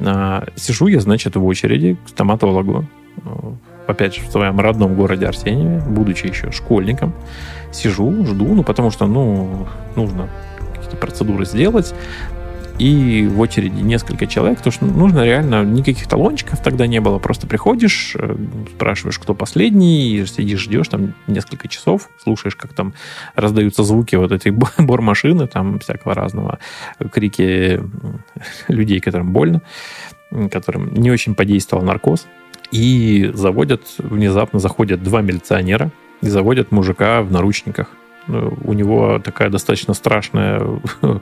А, 0.00 0.46
сижу 0.56 0.86
я, 0.88 1.00
значит, 1.00 1.36
в 1.36 1.44
очереди 1.44 1.96
к 2.04 2.08
стоматологу. 2.08 2.86
Ну, 3.24 3.56
опять 3.86 4.16
же, 4.16 4.22
в 4.22 4.30
своем 4.30 4.58
родном 4.58 4.94
городе 4.94 5.26
Арсеньеве, 5.26 5.82
будучи 5.86 6.26
еще 6.26 6.50
школьником. 6.50 7.12
Сижу, 7.72 8.24
жду, 8.26 8.54
ну, 8.54 8.62
потому 8.62 8.90
что, 8.90 9.06
ну, 9.06 9.66
нужно 9.96 10.28
какие-то 10.74 10.96
процедуры 10.96 11.44
сделать 11.44 11.94
и 12.82 13.28
в 13.28 13.38
очереди 13.38 13.80
несколько 13.80 14.26
человек, 14.26 14.58
потому 14.58 14.72
что 14.72 14.84
нужно 14.86 15.24
реально, 15.24 15.62
никаких 15.62 16.08
талончиков 16.08 16.60
тогда 16.60 16.88
не 16.88 17.00
было, 17.00 17.20
просто 17.20 17.46
приходишь, 17.46 18.16
э, 18.18 18.36
спрашиваешь, 18.74 19.20
кто 19.20 19.34
последний, 19.34 20.24
сидишь, 20.26 20.62
ждешь 20.62 20.88
там 20.88 21.14
несколько 21.28 21.68
часов, 21.68 22.10
слушаешь, 22.20 22.56
как 22.56 22.72
там 22.72 22.92
раздаются 23.36 23.84
звуки 23.84 24.16
вот 24.16 24.32
этой 24.32 24.50
бормашины, 24.78 25.46
там 25.46 25.78
всякого 25.78 26.16
разного, 26.16 26.58
крики 27.12 27.80
людей, 28.66 28.98
которым 28.98 29.32
больно, 29.32 29.62
которым 30.50 30.92
не 30.92 31.12
очень 31.12 31.36
подействовал 31.36 31.84
наркоз, 31.84 32.26
и 32.72 33.30
заводят, 33.32 33.82
внезапно 33.98 34.58
заходят 34.58 35.04
два 35.04 35.20
милиционера 35.20 35.92
и 36.20 36.28
заводят 36.28 36.72
мужика 36.72 37.22
в 37.22 37.30
наручниках 37.30 37.90
у 38.28 38.72
него 38.72 39.18
такая 39.18 39.50
достаточно 39.50 39.94
страшная 39.94 40.62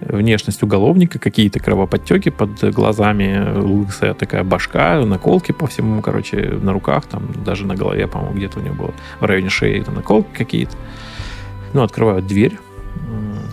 внешность 0.00 0.62
уголовника, 0.62 1.18
какие-то 1.18 1.60
кровоподтеки 1.60 2.30
под 2.30 2.62
глазами, 2.72 3.58
лысая 3.58 4.14
такая 4.14 4.44
башка, 4.44 5.04
наколки 5.04 5.52
по 5.52 5.66
всему, 5.66 6.00
короче, 6.02 6.36
на 6.36 6.72
руках, 6.72 7.06
там 7.06 7.32
даже 7.44 7.66
на 7.66 7.74
голове, 7.74 8.06
по-моему, 8.06 8.36
где-то 8.36 8.60
у 8.60 8.62
него 8.62 8.74
было 8.74 8.94
в 9.20 9.24
районе 9.24 9.50
шеи 9.50 9.82
там 9.82 9.94
наколки 9.94 10.28
какие-то. 10.36 10.76
Ну, 11.74 11.82
открывают 11.82 12.26
дверь. 12.26 12.58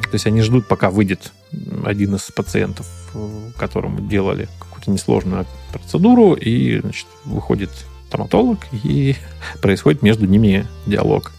То 0.04 0.14
есть 0.14 0.26
они 0.28 0.42
ждут, 0.42 0.68
пока 0.68 0.90
выйдет 0.90 1.34
один 1.84 2.16
из 2.16 2.32
пациентов, 2.32 2.88
которому 3.58 4.02
делали 4.02 4.48
какую-то 4.60 4.92
несложную 4.92 5.46
процедуру, 5.72 6.34
и, 6.34 6.80
значит, 6.80 7.08
выходит 7.26 7.72
стоматолог, 8.08 8.60
и 8.72 9.16
происходит 9.62 10.02
между 10.02 10.26
ними 10.26 10.66
диалог 10.86 11.34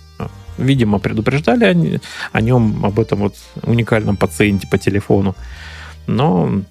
видимо, 0.59 0.99
предупреждали 0.99 1.65
они, 1.65 2.01
о 2.33 2.41
нем, 2.41 2.85
об 2.85 2.99
этом 2.99 3.21
вот 3.21 3.37
уникальном 3.63 4.17
пациенте 4.17 4.67
по 4.69 4.79
телефону. 4.79 5.35
Но 6.07 6.63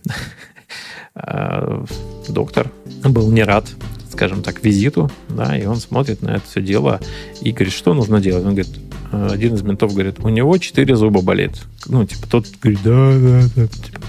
э, 1.16 1.86
доктор 2.30 2.72
был 3.04 3.32
не 3.32 3.44
рад, 3.44 3.68
скажем 4.12 4.42
так, 4.42 4.64
визиту, 4.64 5.12
да, 5.30 5.58
и 5.58 5.66
он 5.66 5.78
смотрит 5.78 6.22
на 6.22 6.36
это 6.36 6.44
все 6.48 6.62
дело 6.62 7.00
и 7.42 7.52
говорит, 7.52 7.74
что 7.74 7.94
нужно 7.94 8.22
делать. 8.22 8.46
Он 8.46 8.56
говорит, 8.56 8.76
э, 9.12 9.30
один 9.32 9.56
из 9.56 9.62
ментов 9.62 9.94
говорит, 9.94 10.20
у 10.20 10.30
него 10.30 10.58
четыре 10.58 10.96
зуба 10.96 11.22
болит. 11.22 11.64
Ну, 11.88 12.06
типа, 12.06 12.28
тот 12.30 12.48
говорит, 12.62 12.80
да, 12.84 13.12
да, 13.14 13.50
да, 13.56 13.68
типа, 13.68 14.02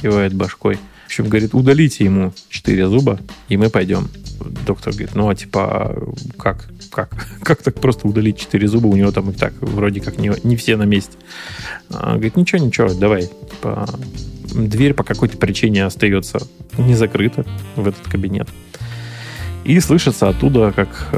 кивает 0.00 0.34
башкой. 0.34 0.76
В 0.76 1.06
общем, 1.06 1.28
говорит, 1.28 1.54
удалите 1.54 2.04
ему 2.04 2.32
четыре 2.50 2.86
зуба, 2.86 3.18
и 3.48 3.56
мы 3.56 3.70
пойдем. 3.70 4.08
Доктор 4.66 4.92
говорит, 4.92 5.14
ну, 5.14 5.28
а 5.28 5.34
типа, 5.34 5.96
как? 6.38 6.68
как? 6.90 7.10
Как 7.42 7.62
так 7.62 7.80
просто 7.80 8.06
удалить 8.06 8.38
4 8.38 8.68
зуба? 8.68 8.86
У 8.86 8.96
него 8.96 9.10
там 9.10 9.30
и 9.30 9.32
так 9.32 9.52
вроде 9.60 10.00
как 10.00 10.18
не, 10.18 10.32
не 10.44 10.56
все 10.56 10.76
на 10.76 10.84
месте. 10.84 11.16
А, 11.90 12.12
говорит, 12.12 12.36
ничего, 12.36 12.64
ничего, 12.64 12.92
давай. 12.94 13.22
Типа, 13.22 13.88
дверь 14.54 14.94
по 14.94 15.04
какой-то 15.04 15.36
причине 15.38 15.84
остается 15.84 16.40
не 16.76 16.94
закрыта 16.94 17.44
в 17.76 17.86
этот 17.86 18.04
кабинет. 18.08 18.48
И 19.64 19.80
слышится 19.80 20.28
оттуда, 20.28 20.72
как 20.72 21.10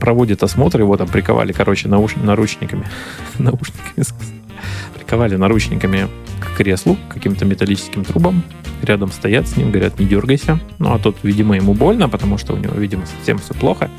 проводит 0.00 0.42
осмотр, 0.42 0.80
его 0.80 0.96
там 0.96 1.08
приковали, 1.08 1.52
короче, 1.52 1.88
науш... 1.88 2.16
наручниками. 2.16 2.86
Наушниками. 3.38 3.94
Приковали 5.04 5.36
наручниками 5.36 6.08
к 6.40 6.56
креслу, 6.56 6.96
к 7.08 7.14
каким-то 7.14 7.44
металлическим 7.44 8.04
трубам. 8.04 8.42
Рядом 8.82 9.12
стоят 9.12 9.48
с 9.48 9.56
ним, 9.56 9.70
говорят, 9.70 9.98
не 9.98 10.06
дергайся. 10.06 10.60
Ну, 10.78 10.92
а 10.92 10.98
тот, 10.98 11.16
видимо, 11.22 11.56
ему 11.56 11.74
больно, 11.74 12.08
потому 12.08 12.38
что 12.38 12.54
у 12.54 12.56
него, 12.56 12.74
видимо, 12.74 13.06
совсем 13.06 13.38
все 13.38 13.54
плохо 13.54 13.90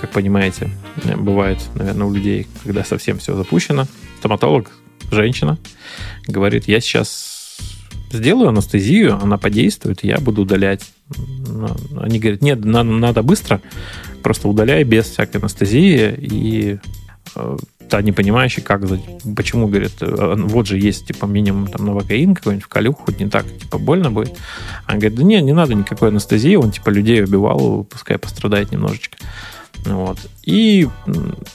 как 0.00 0.10
понимаете, 0.10 0.70
бывает, 1.18 1.58
наверное, 1.74 2.06
у 2.06 2.14
людей, 2.14 2.46
когда 2.64 2.84
совсем 2.84 3.18
все 3.18 3.36
запущено. 3.36 3.86
Стоматолог, 4.18 4.70
женщина, 5.10 5.58
говорит, 6.26 6.68
я 6.68 6.80
сейчас 6.80 7.58
сделаю 8.10 8.48
анестезию, 8.48 9.18
она 9.22 9.36
подействует, 9.36 10.02
я 10.02 10.18
буду 10.18 10.42
удалять. 10.42 10.92
Они 11.98 12.18
говорят, 12.18 12.40
нет, 12.40 12.64
надо, 12.64 12.90
надо 12.90 13.22
быстро, 13.22 13.60
просто 14.22 14.48
удаляй 14.48 14.84
без 14.84 15.06
всякой 15.06 15.40
анестезии. 15.40 16.14
И 16.18 16.78
э, 17.36 17.56
та 17.90 18.02
не 18.02 18.12
понимающий, 18.12 18.62
как, 18.62 18.82
почему, 19.36 19.66
говорит, 19.66 20.00
э, 20.00 20.34
вот 20.36 20.66
же 20.66 20.78
есть, 20.78 21.06
типа, 21.06 21.26
минимум 21.26 21.66
там 21.66 21.86
новокаин 21.86 22.34
какой-нибудь 22.34 22.64
в 22.64 22.68
калюху, 22.68 23.02
хоть 23.04 23.20
не 23.20 23.28
так, 23.28 23.44
типа, 23.46 23.78
больно 23.78 24.10
будет. 24.10 24.36
Она 24.86 24.98
говорит, 24.98 25.18
да 25.18 25.24
не, 25.24 25.42
не 25.42 25.52
надо 25.52 25.74
никакой 25.74 26.08
анестезии, 26.08 26.54
он, 26.56 26.70
типа, 26.70 26.90
людей 26.90 27.22
убивал, 27.22 27.84
пускай 27.84 28.16
пострадает 28.16 28.72
немножечко. 28.72 29.16
Вот. 29.84 30.18
И 30.44 30.88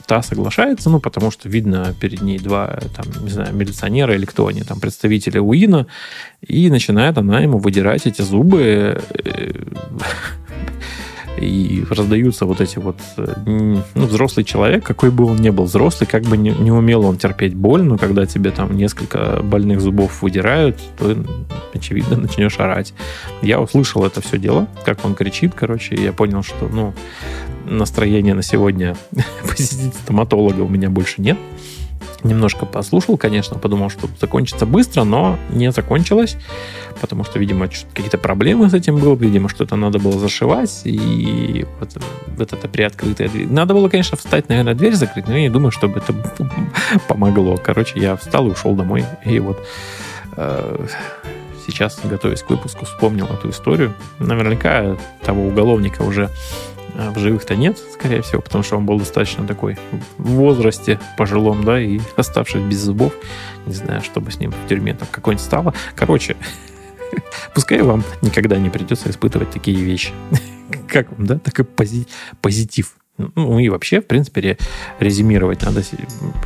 та 0.08 0.22
соглашается, 0.22 0.90
ну, 0.90 1.00
потому 1.00 1.32
что 1.32 1.48
видно 1.48 1.94
перед 2.00 2.22
ней 2.22 2.40
два, 2.40 2.80
там, 2.96 3.06
не 3.24 3.30
знаю, 3.30 3.56
милиционера 3.56 4.16
или 4.16 4.26
кто 4.26 4.48
они, 4.48 4.62
там, 4.62 4.80
представители 4.80 5.40
УИНа, 5.40 5.88
и 6.42 6.70
начинает 6.70 7.18
она 7.18 7.40
ему 7.40 7.60
выдирать 7.60 8.08
эти 8.08 8.22
зубы 8.22 9.02
э, 9.10 9.52
и 11.38 11.84
раздаются 11.90 12.46
вот 12.46 12.62
эти 12.62 12.80
вот... 12.80 12.98
Э, 13.18 13.34
ну, 13.46 13.82
взрослый 13.94 14.44
человек, 14.44 14.84
какой 14.84 15.12
бы 15.12 15.26
он 15.26 15.38
ни 15.38 15.50
был 15.50 15.66
взрослый, 15.66 16.08
как 16.08 16.24
бы 16.24 16.38
не, 16.38 16.52
не 16.52 16.72
умел 16.72 17.06
он 17.06 17.18
терпеть 17.18 17.56
боль, 17.56 17.84
но 17.84 17.98
когда 17.98 18.26
тебе 18.26 18.52
там 18.52 18.76
несколько 18.76 19.42
больных 19.44 19.82
зубов 19.82 20.22
выдирают, 20.22 20.80
то, 20.98 21.16
очевидно, 21.74 22.18
начнешь 22.18 22.60
орать. 22.60 22.94
Я 23.42 23.60
услышал 23.60 24.06
это 24.06 24.22
все 24.22 24.38
дело, 24.38 24.68
как 24.86 25.04
он 25.06 25.16
кричит, 25.16 25.54
короче, 25.56 25.96
и 25.96 26.04
я 26.04 26.14
понял, 26.14 26.44
что, 26.44 26.68
ну, 26.72 26.94
настроения 27.66 28.34
на 28.34 28.44
сегодня 28.44 28.96
посетить 29.48 29.94
стоматолога 29.96 30.62
у 30.62 30.70
меня 30.70 30.90
больше 30.90 31.22
нет 31.22 31.38
немножко 32.24 32.66
послушал, 32.66 33.18
конечно, 33.18 33.58
подумал, 33.58 33.90
что 33.90 34.08
закончится 34.20 34.66
быстро, 34.66 35.04
но 35.04 35.38
не 35.50 35.72
закончилось, 35.72 36.38
потому 37.02 37.24
что, 37.24 37.40
видимо, 37.40 37.68
какие-то 37.68 38.18
проблемы 38.18 38.70
с 38.70 38.74
этим 38.74 38.98
было, 38.98 39.16
видимо, 39.16 39.50
что-то 39.50 39.76
надо 39.76 40.00
было 40.00 40.20
зашивать, 40.20 40.82
и 40.86 41.66
вот, 41.80 41.98
вот 42.38 42.54
это 42.54 42.68
приоткрытая 42.68 43.30
дверь. 43.30 43.48
Надо 43.48 43.74
было, 43.74 43.90
конечно, 43.90 44.18
встать, 44.18 44.50
наверное, 44.50 44.74
дверь 44.74 44.94
закрыть, 44.94 45.28
но 45.28 45.36
я 45.36 45.42
не 45.42 45.50
думаю, 45.50 45.72
чтобы 45.72 46.00
это 46.00 46.14
помогло. 47.08 47.58
Короче, 47.58 48.00
я 48.00 48.16
встал 48.16 48.48
и 48.48 48.52
ушел 48.52 48.76
домой, 48.76 49.06
и 49.24 49.40
вот 49.40 49.66
э, 50.38 50.88
сейчас, 51.66 52.00
готовясь 52.04 52.44
к 52.44 52.50
выпуску, 52.50 52.86
вспомнил 52.86 53.26
эту 53.28 53.50
историю. 53.50 53.94
Наверняка 54.20 54.98
того 55.24 55.48
уголовника 55.48 56.02
уже 56.02 56.30
а 56.98 57.12
в 57.12 57.20
живых-то 57.20 57.56
нет, 57.56 57.78
скорее 57.94 58.22
всего, 58.22 58.42
потому 58.42 58.64
что 58.64 58.78
он 58.78 58.86
был 58.86 58.98
достаточно 59.00 59.46
такой 59.46 59.78
в 60.18 60.32
возрасте 60.32 61.00
пожилом, 61.18 61.64
да, 61.64 61.80
и 61.80 62.00
оставшись 62.16 62.62
без 62.62 62.80
зубов. 62.80 63.14
Не 63.66 63.74
знаю, 63.74 64.02
что 64.02 64.22
бы 64.22 64.32
с 64.32 64.40
ним 64.40 64.52
в 64.52 64.68
тюрьме 64.68 64.94
там 64.94 65.08
какой-нибудь 65.12 65.46
стало. 65.46 65.74
Короче, 65.96 66.38
пускай 67.54 67.82
вам 67.82 68.04
никогда 68.22 68.58
не 68.58 68.70
придется 68.70 69.10
испытывать 69.10 69.52
такие 69.52 69.78
вещи. 69.78 70.12
Как 70.88 71.12
вам, 71.12 71.26
да? 71.26 71.40
Такой 71.40 71.66
позитив. 71.66 72.96
Ну 73.18 73.60
и 73.60 73.70
вообще, 73.70 74.02
в 74.02 74.08
принципе, 74.08 74.58
резюмировать 75.00 75.62
надо, 75.62 75.84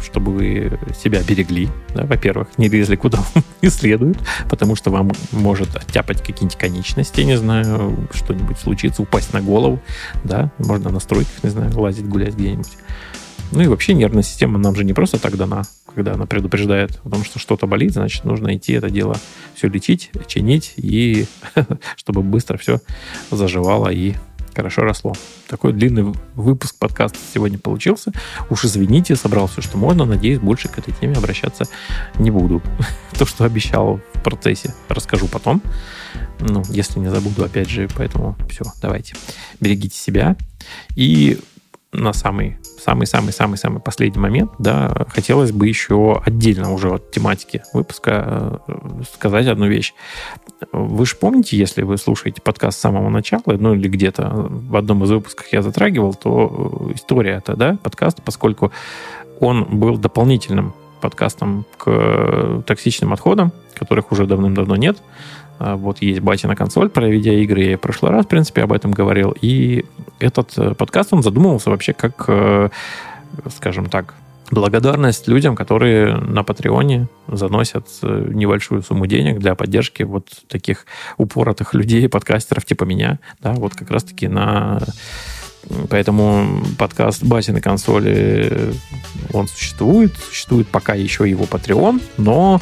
чтобы 0.04 0.32
вы 0.32 0.80
себя 1.02 1.22
берегли. 1.24 1.68
Да, 1.96 2.06
во-первых, 2.06 2.50
не 2.58 2.70
лезли 2.70 2.96
куда 2.96 3.20
не 3.62 3.70
следует, 3.70 4.18
потому 4.50 4.76
что 4.76 4.91
вам 4.91 5.12
может 5.32 5.76
оттяпать 5.76 6.20
какие-нибудь 6.20 6.58
конечности, 6.58 7.22
не 7.22 7.38
знаю, 7.38 8.08
что-нибудь 8.14 8.60
случится, 8.60 9.02
упасть 9.02 9.34
на 9.34 9.41
голову. 9.41 9.80
Да, 10.24 10.52
можно 10.60 10.91
на 10.91 11.00
стройках, 11.00 11.44
не 11.44 11.50
знаю, 11.50 11.78
лазить, 11.80 12.08
гулять 12.08 12.36
где-нибудь. 12.36 12.78
Ну 13.52 13.62
и 13.62 13.68
вообще 13.68 13.94
нервная 13.94 14.22
система 14.22 14.60
нам 14.60 14.76
же 14.76 14.84
не 14.84 14.94
просто 14.94 15.18
так 15.18 15.36
дана, 15.36 15.64
когда 15.96 16.14
она 16.14 16.28
предупреждает 16.28 17.00
о 17.04 17.10
том, 17.10 17.24
что 17.24 17.40
что-то 17.40 17.66
болит, 17.66 17.94
значит, 17.94 18.24
нужно 18.26 18.56
идти 18.56 18.74
это 18.74 18.91
дело 18.91 19.18
все 19.56 19.68
лечить, 19.70 20.12
чинить, 20.28 20.74
и 20.78 21.26
чтобы 21.96 22.22
быстро 22.22 22.58
все 22.58 22.80
заживало 23.32 23.90
и 23.90 24.14
хорошо 24.56 24.82
росло. 24.82 25.14
Такой 25.48 25.74
длинный 25.74 26.14
выпуск 26.36 26.76
подкаста 26.78 27.18
сегодня 27.34 27.58
получился. 27.58 28.12
Уж 28.50 28.66
извините, 28.66 29.16
собрал 29.16 29.48
все, 29.48 29.62
что 29.62 29.78
можно. 29.78 30.06
Надеюсь, 30.06 30.40
больше 30.40 30.68
к 30.68 30.78
этой 30.78 30.94
теме 30.94 31.16
обращаться 31.16 31.66
не 32.18 32.32
буду. 32.32 32.62
То, 33.18 33.26
что 33.26 33.46
обещал 33.46 34.00
в 34.14 34.22
процессе, 34.22 34.74
расскажу 34.88 35.28
потом. 35.28 35.62
Ну, 36.40 36.64
если 36.70 37.00
не 37.00 37.10
забуду, 37.10 37.44
опять 37.44 37.70
же, 37.70 37.88
поэтому 37.96 38.36
все, 38.50 38.64
давайте. 38.82 39.16
Берегите 39.60 39.98
себя. 39.98 40.36
И 40.96 41.40
на 41.91 42.14
самый 42.14 42.57
самый-самый-самый-самый 42.80 43.82
последний 43.82 44.20
момент, 44.20 44.52
да, 44.60 45.06
хотелось 45.10 45.52
бы 45.52 45.68
еще 45.68 46.22
отдельно 46.24 46.74
уже 46.74 46.94
от 46.94 47.11
тематики 47.11 47.64
выпуска 47.74 48.61
э, 48.68 49.02
сказать 49.14 49.48
одну 49.48 49.68
вещь. 49.68 49.94
Вы 50.72 51.06
же 51.06 51.16
помните, 51.16 51.57
если 51.57 51.84
вы 51.84 51.98
слушаете 51.98 52.41
подкаст 52.41 52.78
с 52.78 52.82
самого 52.82 53.10
начала, 53.10 53.41
ну 53.45 53.74
или 53.74 53.88
где-то 53.88 54.30
в 54.30 54.76
одном 54.76 55.03
из 55.03 55.11
выпусков 55.11 55.48
я 55.52 55.61
затрагивал, 55.61 56.14
то 56.14 56.91
история 56.94 57.34
это, 57.38 57.56
да, 57.56 57.78
подкаст, 57.82 58.22
поскольку 58.24 58.72
он 59.40 59.66
был 59.66 59.98
дополнительным 59.98 60.74
подкастом 61.02 61.66
к 61.78 62.64
токсичным 62.66 63.14
отходам, 63.14 63.52
которых 63.76 64.12
уже 64.12 64.26
давным-давно 64.26 64.76
нет. 64.76 64.98
А, 65.60 65.76
вот 65.76 66.02
есть 66.02 66.22
батина 66.22 66.56
консоль 66.56 66.90
про 66.90 67.08
видеоигры, 67.08 67.64
я 67.64 67.78
в 67.78 67.82
прошлый 67.82 68.12
раз, 68.12 68.26
в 68.26 68.30
принципе, 68.30 68.64
об 68.64 68.72
этом 68.72 68.92
говорил. 68.92 69.36
И 69.42 69.86
этот 70.20 70.58
э, 70.58 70.74
подкаст, 70.74 71.14
он 71.14 71.22
задумывался 71.22 71.70
вообще 71.70 71.94
как, 71.94 72.26
э, 72.28 72.70
скажем 73.50 73.90
так, 73.90 74.16
благодарность 74.52 75.28
людям, 75.28 75.56
которые 75.56 76.16
на 76.16 76.44
Патреоне 76.44 77.08
заносят 77.28 77.88
э, 78.02 78.32
небольшую 78.34 78.82
сумму 78.84 79.06
денег 79.06 79.40
для 79.40 79.54
поддержки 79.54 80.04
вот 80.04 80.28
таких 80.48 80.86
упоротых 81.18 81.74
людей, 81.74 82.08
подкастеров 82.08 82.66
типа 82.66 82.86
меня. 82.86 83.20
Да, 83.42 83.52
вот 83.54 83.76
как 83.76 83.92
раз-таки 83.92 84.28
на... 84.28 84.80
Поэтому 85.90 86.64
подкаст 86.77 87.23
Басины 87.23 87.61
консоли, 87.61 88.73
он 89.34 89.48
существует, 89.48 90.15
существует 90.18 90.68
пока 90.68 90.94
еще 90.94 91.30
его 91.30 91.45
Patreon, 91.45 92.02
но 92.18 92.61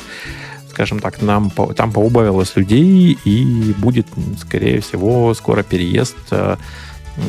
скажем 0.78 1.00
так, 1.00 1.22
нам 1.22 1.50
там 1.76 1.92
поубавилось 1.92 2.56
людей, 2.56 3.18
и 3.24 3.74
будет, 3.80 4.08
скорее 4.40 4.82
всего, 4.82 5.34
скоро 5.34 5.64
переезд 5.64 6.18
э, 6.30 6.56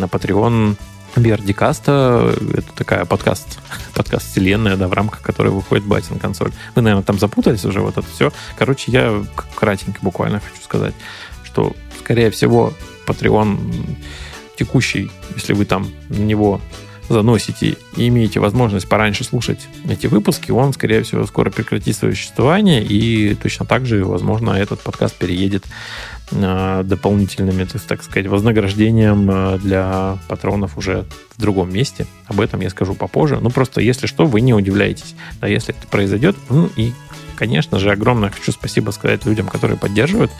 на 0.01 0.05
Patreon 0.05 0.77
Биардикаста. 1.17 2.35
Это 2.53 2.73
такая 2.75 3.05
подкаст, 3.07 3.59
подкаст 3.95 4.31
вселенная, 4.31 4.77
да, 4.77 4.87
в 4.89 4.93
рамках 4.93 5.23
которой 5.23 5.49
выходит 5.49 5.85
Батин 5.85 6.19
консоль. 6.19 6.53
Вы, 6.75 6.83
наверное, 6.83 7.05
там 7.05 7.19
запутались 7.19 7.65
уже, 7.65 7.81
вот 7.81 7.97
это 7.97 8.07
все. 8.15 8.33
Короче, 8.59 8.93
я 8.93 9.25
кратенько 9.55 9.99
буквально 10.03 10.41
хочу 10.41 10.63
сказать, 10.63 10.95
что, 11.45 11.75
скорее 12.01 12.31
всего, 12.31 12.75
Patreon 13.07 13.97
текущий, 14.59 15.11
если 15.37 15.53
вы 15.53 15.65
там 15.65 15.89
на 16.09 16.23
него 16.23 16.61
заносите 17.09 17.77
и 17.97 18.09
имеете 18.09 18.41
возможность 18.41 18.89
пораньше 18.89 19.25
слушать 19.25 19.67
эти 19.89 20.07
выпуски, 20.07 20.51
он, 20.51 20.73
скорее 20.73 21.03
всего, 21.03 21.25
скоро 21.27 21.51
прекратит 21.51 21.97
свое 21.97 22.15
существование, 22.15 22.85
и 22.85 23.35
точно 23.35 23.65
так 23.65 23.87
же, 23.87 24.05
возможно, 24.05 24.51
этот 24.51 24.81
подкаст 24.81 25.17
переедет 25.17 25.65
э, 26.33 26.83
дополнительными, 26.85 27.65
так 27.65 28.03
сказать, 28.03 28.27
вознаграждением 28.27 29.31
э, 29.31 29.59
для 29.59 30.19
патронов 30.29 30.77
уже 30.77 31.07
в 31.37 31.41
другом 31.41 31.73
месте. 31.73 32.07
Об 32.27 32.41
этом 32.41 32.61
я 32.61 32.71
скажу 32.71 32.95
попозже. 32.95 33.39
Ну, 33.41 33.51
просто, 33.51 33.81
если 33.81 34.07
что, 34.07 34.27
вы 34.27 34.41
не 34.41 34.53
удивляйтесь. 34.53 35.15
Да, 35.41 35.47
если 35.47 35.75
это 35.75 35.87
произойдет, 35.87 36.37
ну, 36.51 36.69
и, 36.77 36.93
конечно 37.37 37.79
же, 37.79 37.91
огромное 37.91 38.31
хочу 38.31 38.53
спасибо 38.53 38.91
сказать 38.91 39.25
людям, 39.25 39.49
которые 39.49 39.79
поддерживают, 39.79 40.31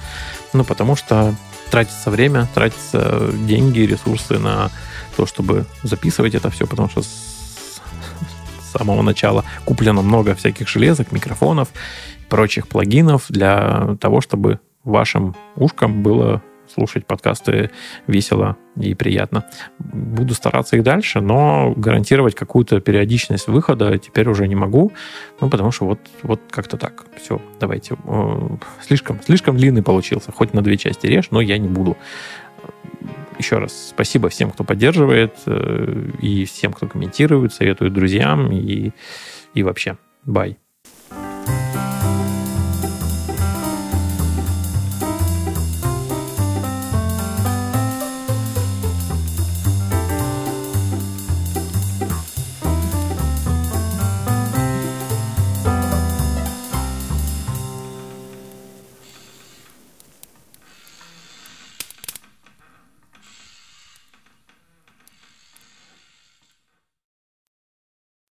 ну, 0.53 0.65
потому 0.65 0.97
что 0.97 1.35
тратится 1.71 2.11
время, 2.11 2.49
тратятся 2.55 3.31
деньги, 3.33 3.81
ресурсы 3.81 4.39
на 4.39 4.71
то, 5.17 5.27
чтобы 5.27 5.67
записывать 5.83 6.35
это 6.35 6.51
все, 6.51 6.67
потому 6.67 6.89
что 6.89 7.03
с 7.03 7.81
самого 8.73 9.03
начала 9.03 9.45
куплено 9.65 10.03
много 10.03 10.35
всяких 10.35 10.69
железок, 10.69 11.13
микрофонов 11.13 11.69
прочих 12.29 12.69
плагинов 12.69 13.27
для 13.29 13.97
того, 14.01 14.21
чтобы 14.21 14.61
вашим 14.85 15.35
ушкам 15.57 16.03
было 16.03 16.43
слушать 16.79 17.07
подкасты 17.07 17.71
весело 18.07 18.57
и 18.77 18.95
приятно. 18.95 19.45
Буду 19.79 20.35
стараться 20.35 20.77
их 20.77 20.85
дальше, 20.85 21.21
но 21.21 21.75
гарантировать 21.77 22.37
какую-то 22.37 22.81
периодичность 22.81 23.49
выхода 23.49 23.99
теперь 23.99 24.29
уже 24.29 24.47
не 24.47 24.55
могу, 24.55 24.93
ну, 25.41 25.51
потому 25.51 25.73
что 25.73 25.87
вот, 25.87 25.99
вот 26.23 26.41
как-то 26.51 26.77
так. 26.77 27.07
Все, 27.21 27.43
давайте. 27.59 27.97
Слишком, 28.87 29.21
слишком 29.25 29.57
длинный 29.57 29.83
получился. 29.83 30.31
Хоть 30.31 30.55
на 30.55 30.63
две 30.63 30.77
части 30.77 31.07
режь, 31.07 31.33
но 31.33 31.41
я 31.41 31.59
не 31.59 31.69
буду 31.69 31.97
еще 33.39 33.59
раз 33.59 33.89
спасибо 33.91 34.29
всем, 34.29 34.51
кто 34.51 34.65
поддерживает, 34.65 35.35
э, 35.47 36.11
и 36.21 36.45
всем, 36.45 36.73
кто 36.73 36.87
комментирует, 36.87 37.53
советует 37.53 37.93
друзьям, 37.93 38.53
и, 38.53 38.91
и 39.55 39.63
вообще. 39.63 39.97
Бай. 40.25 40.59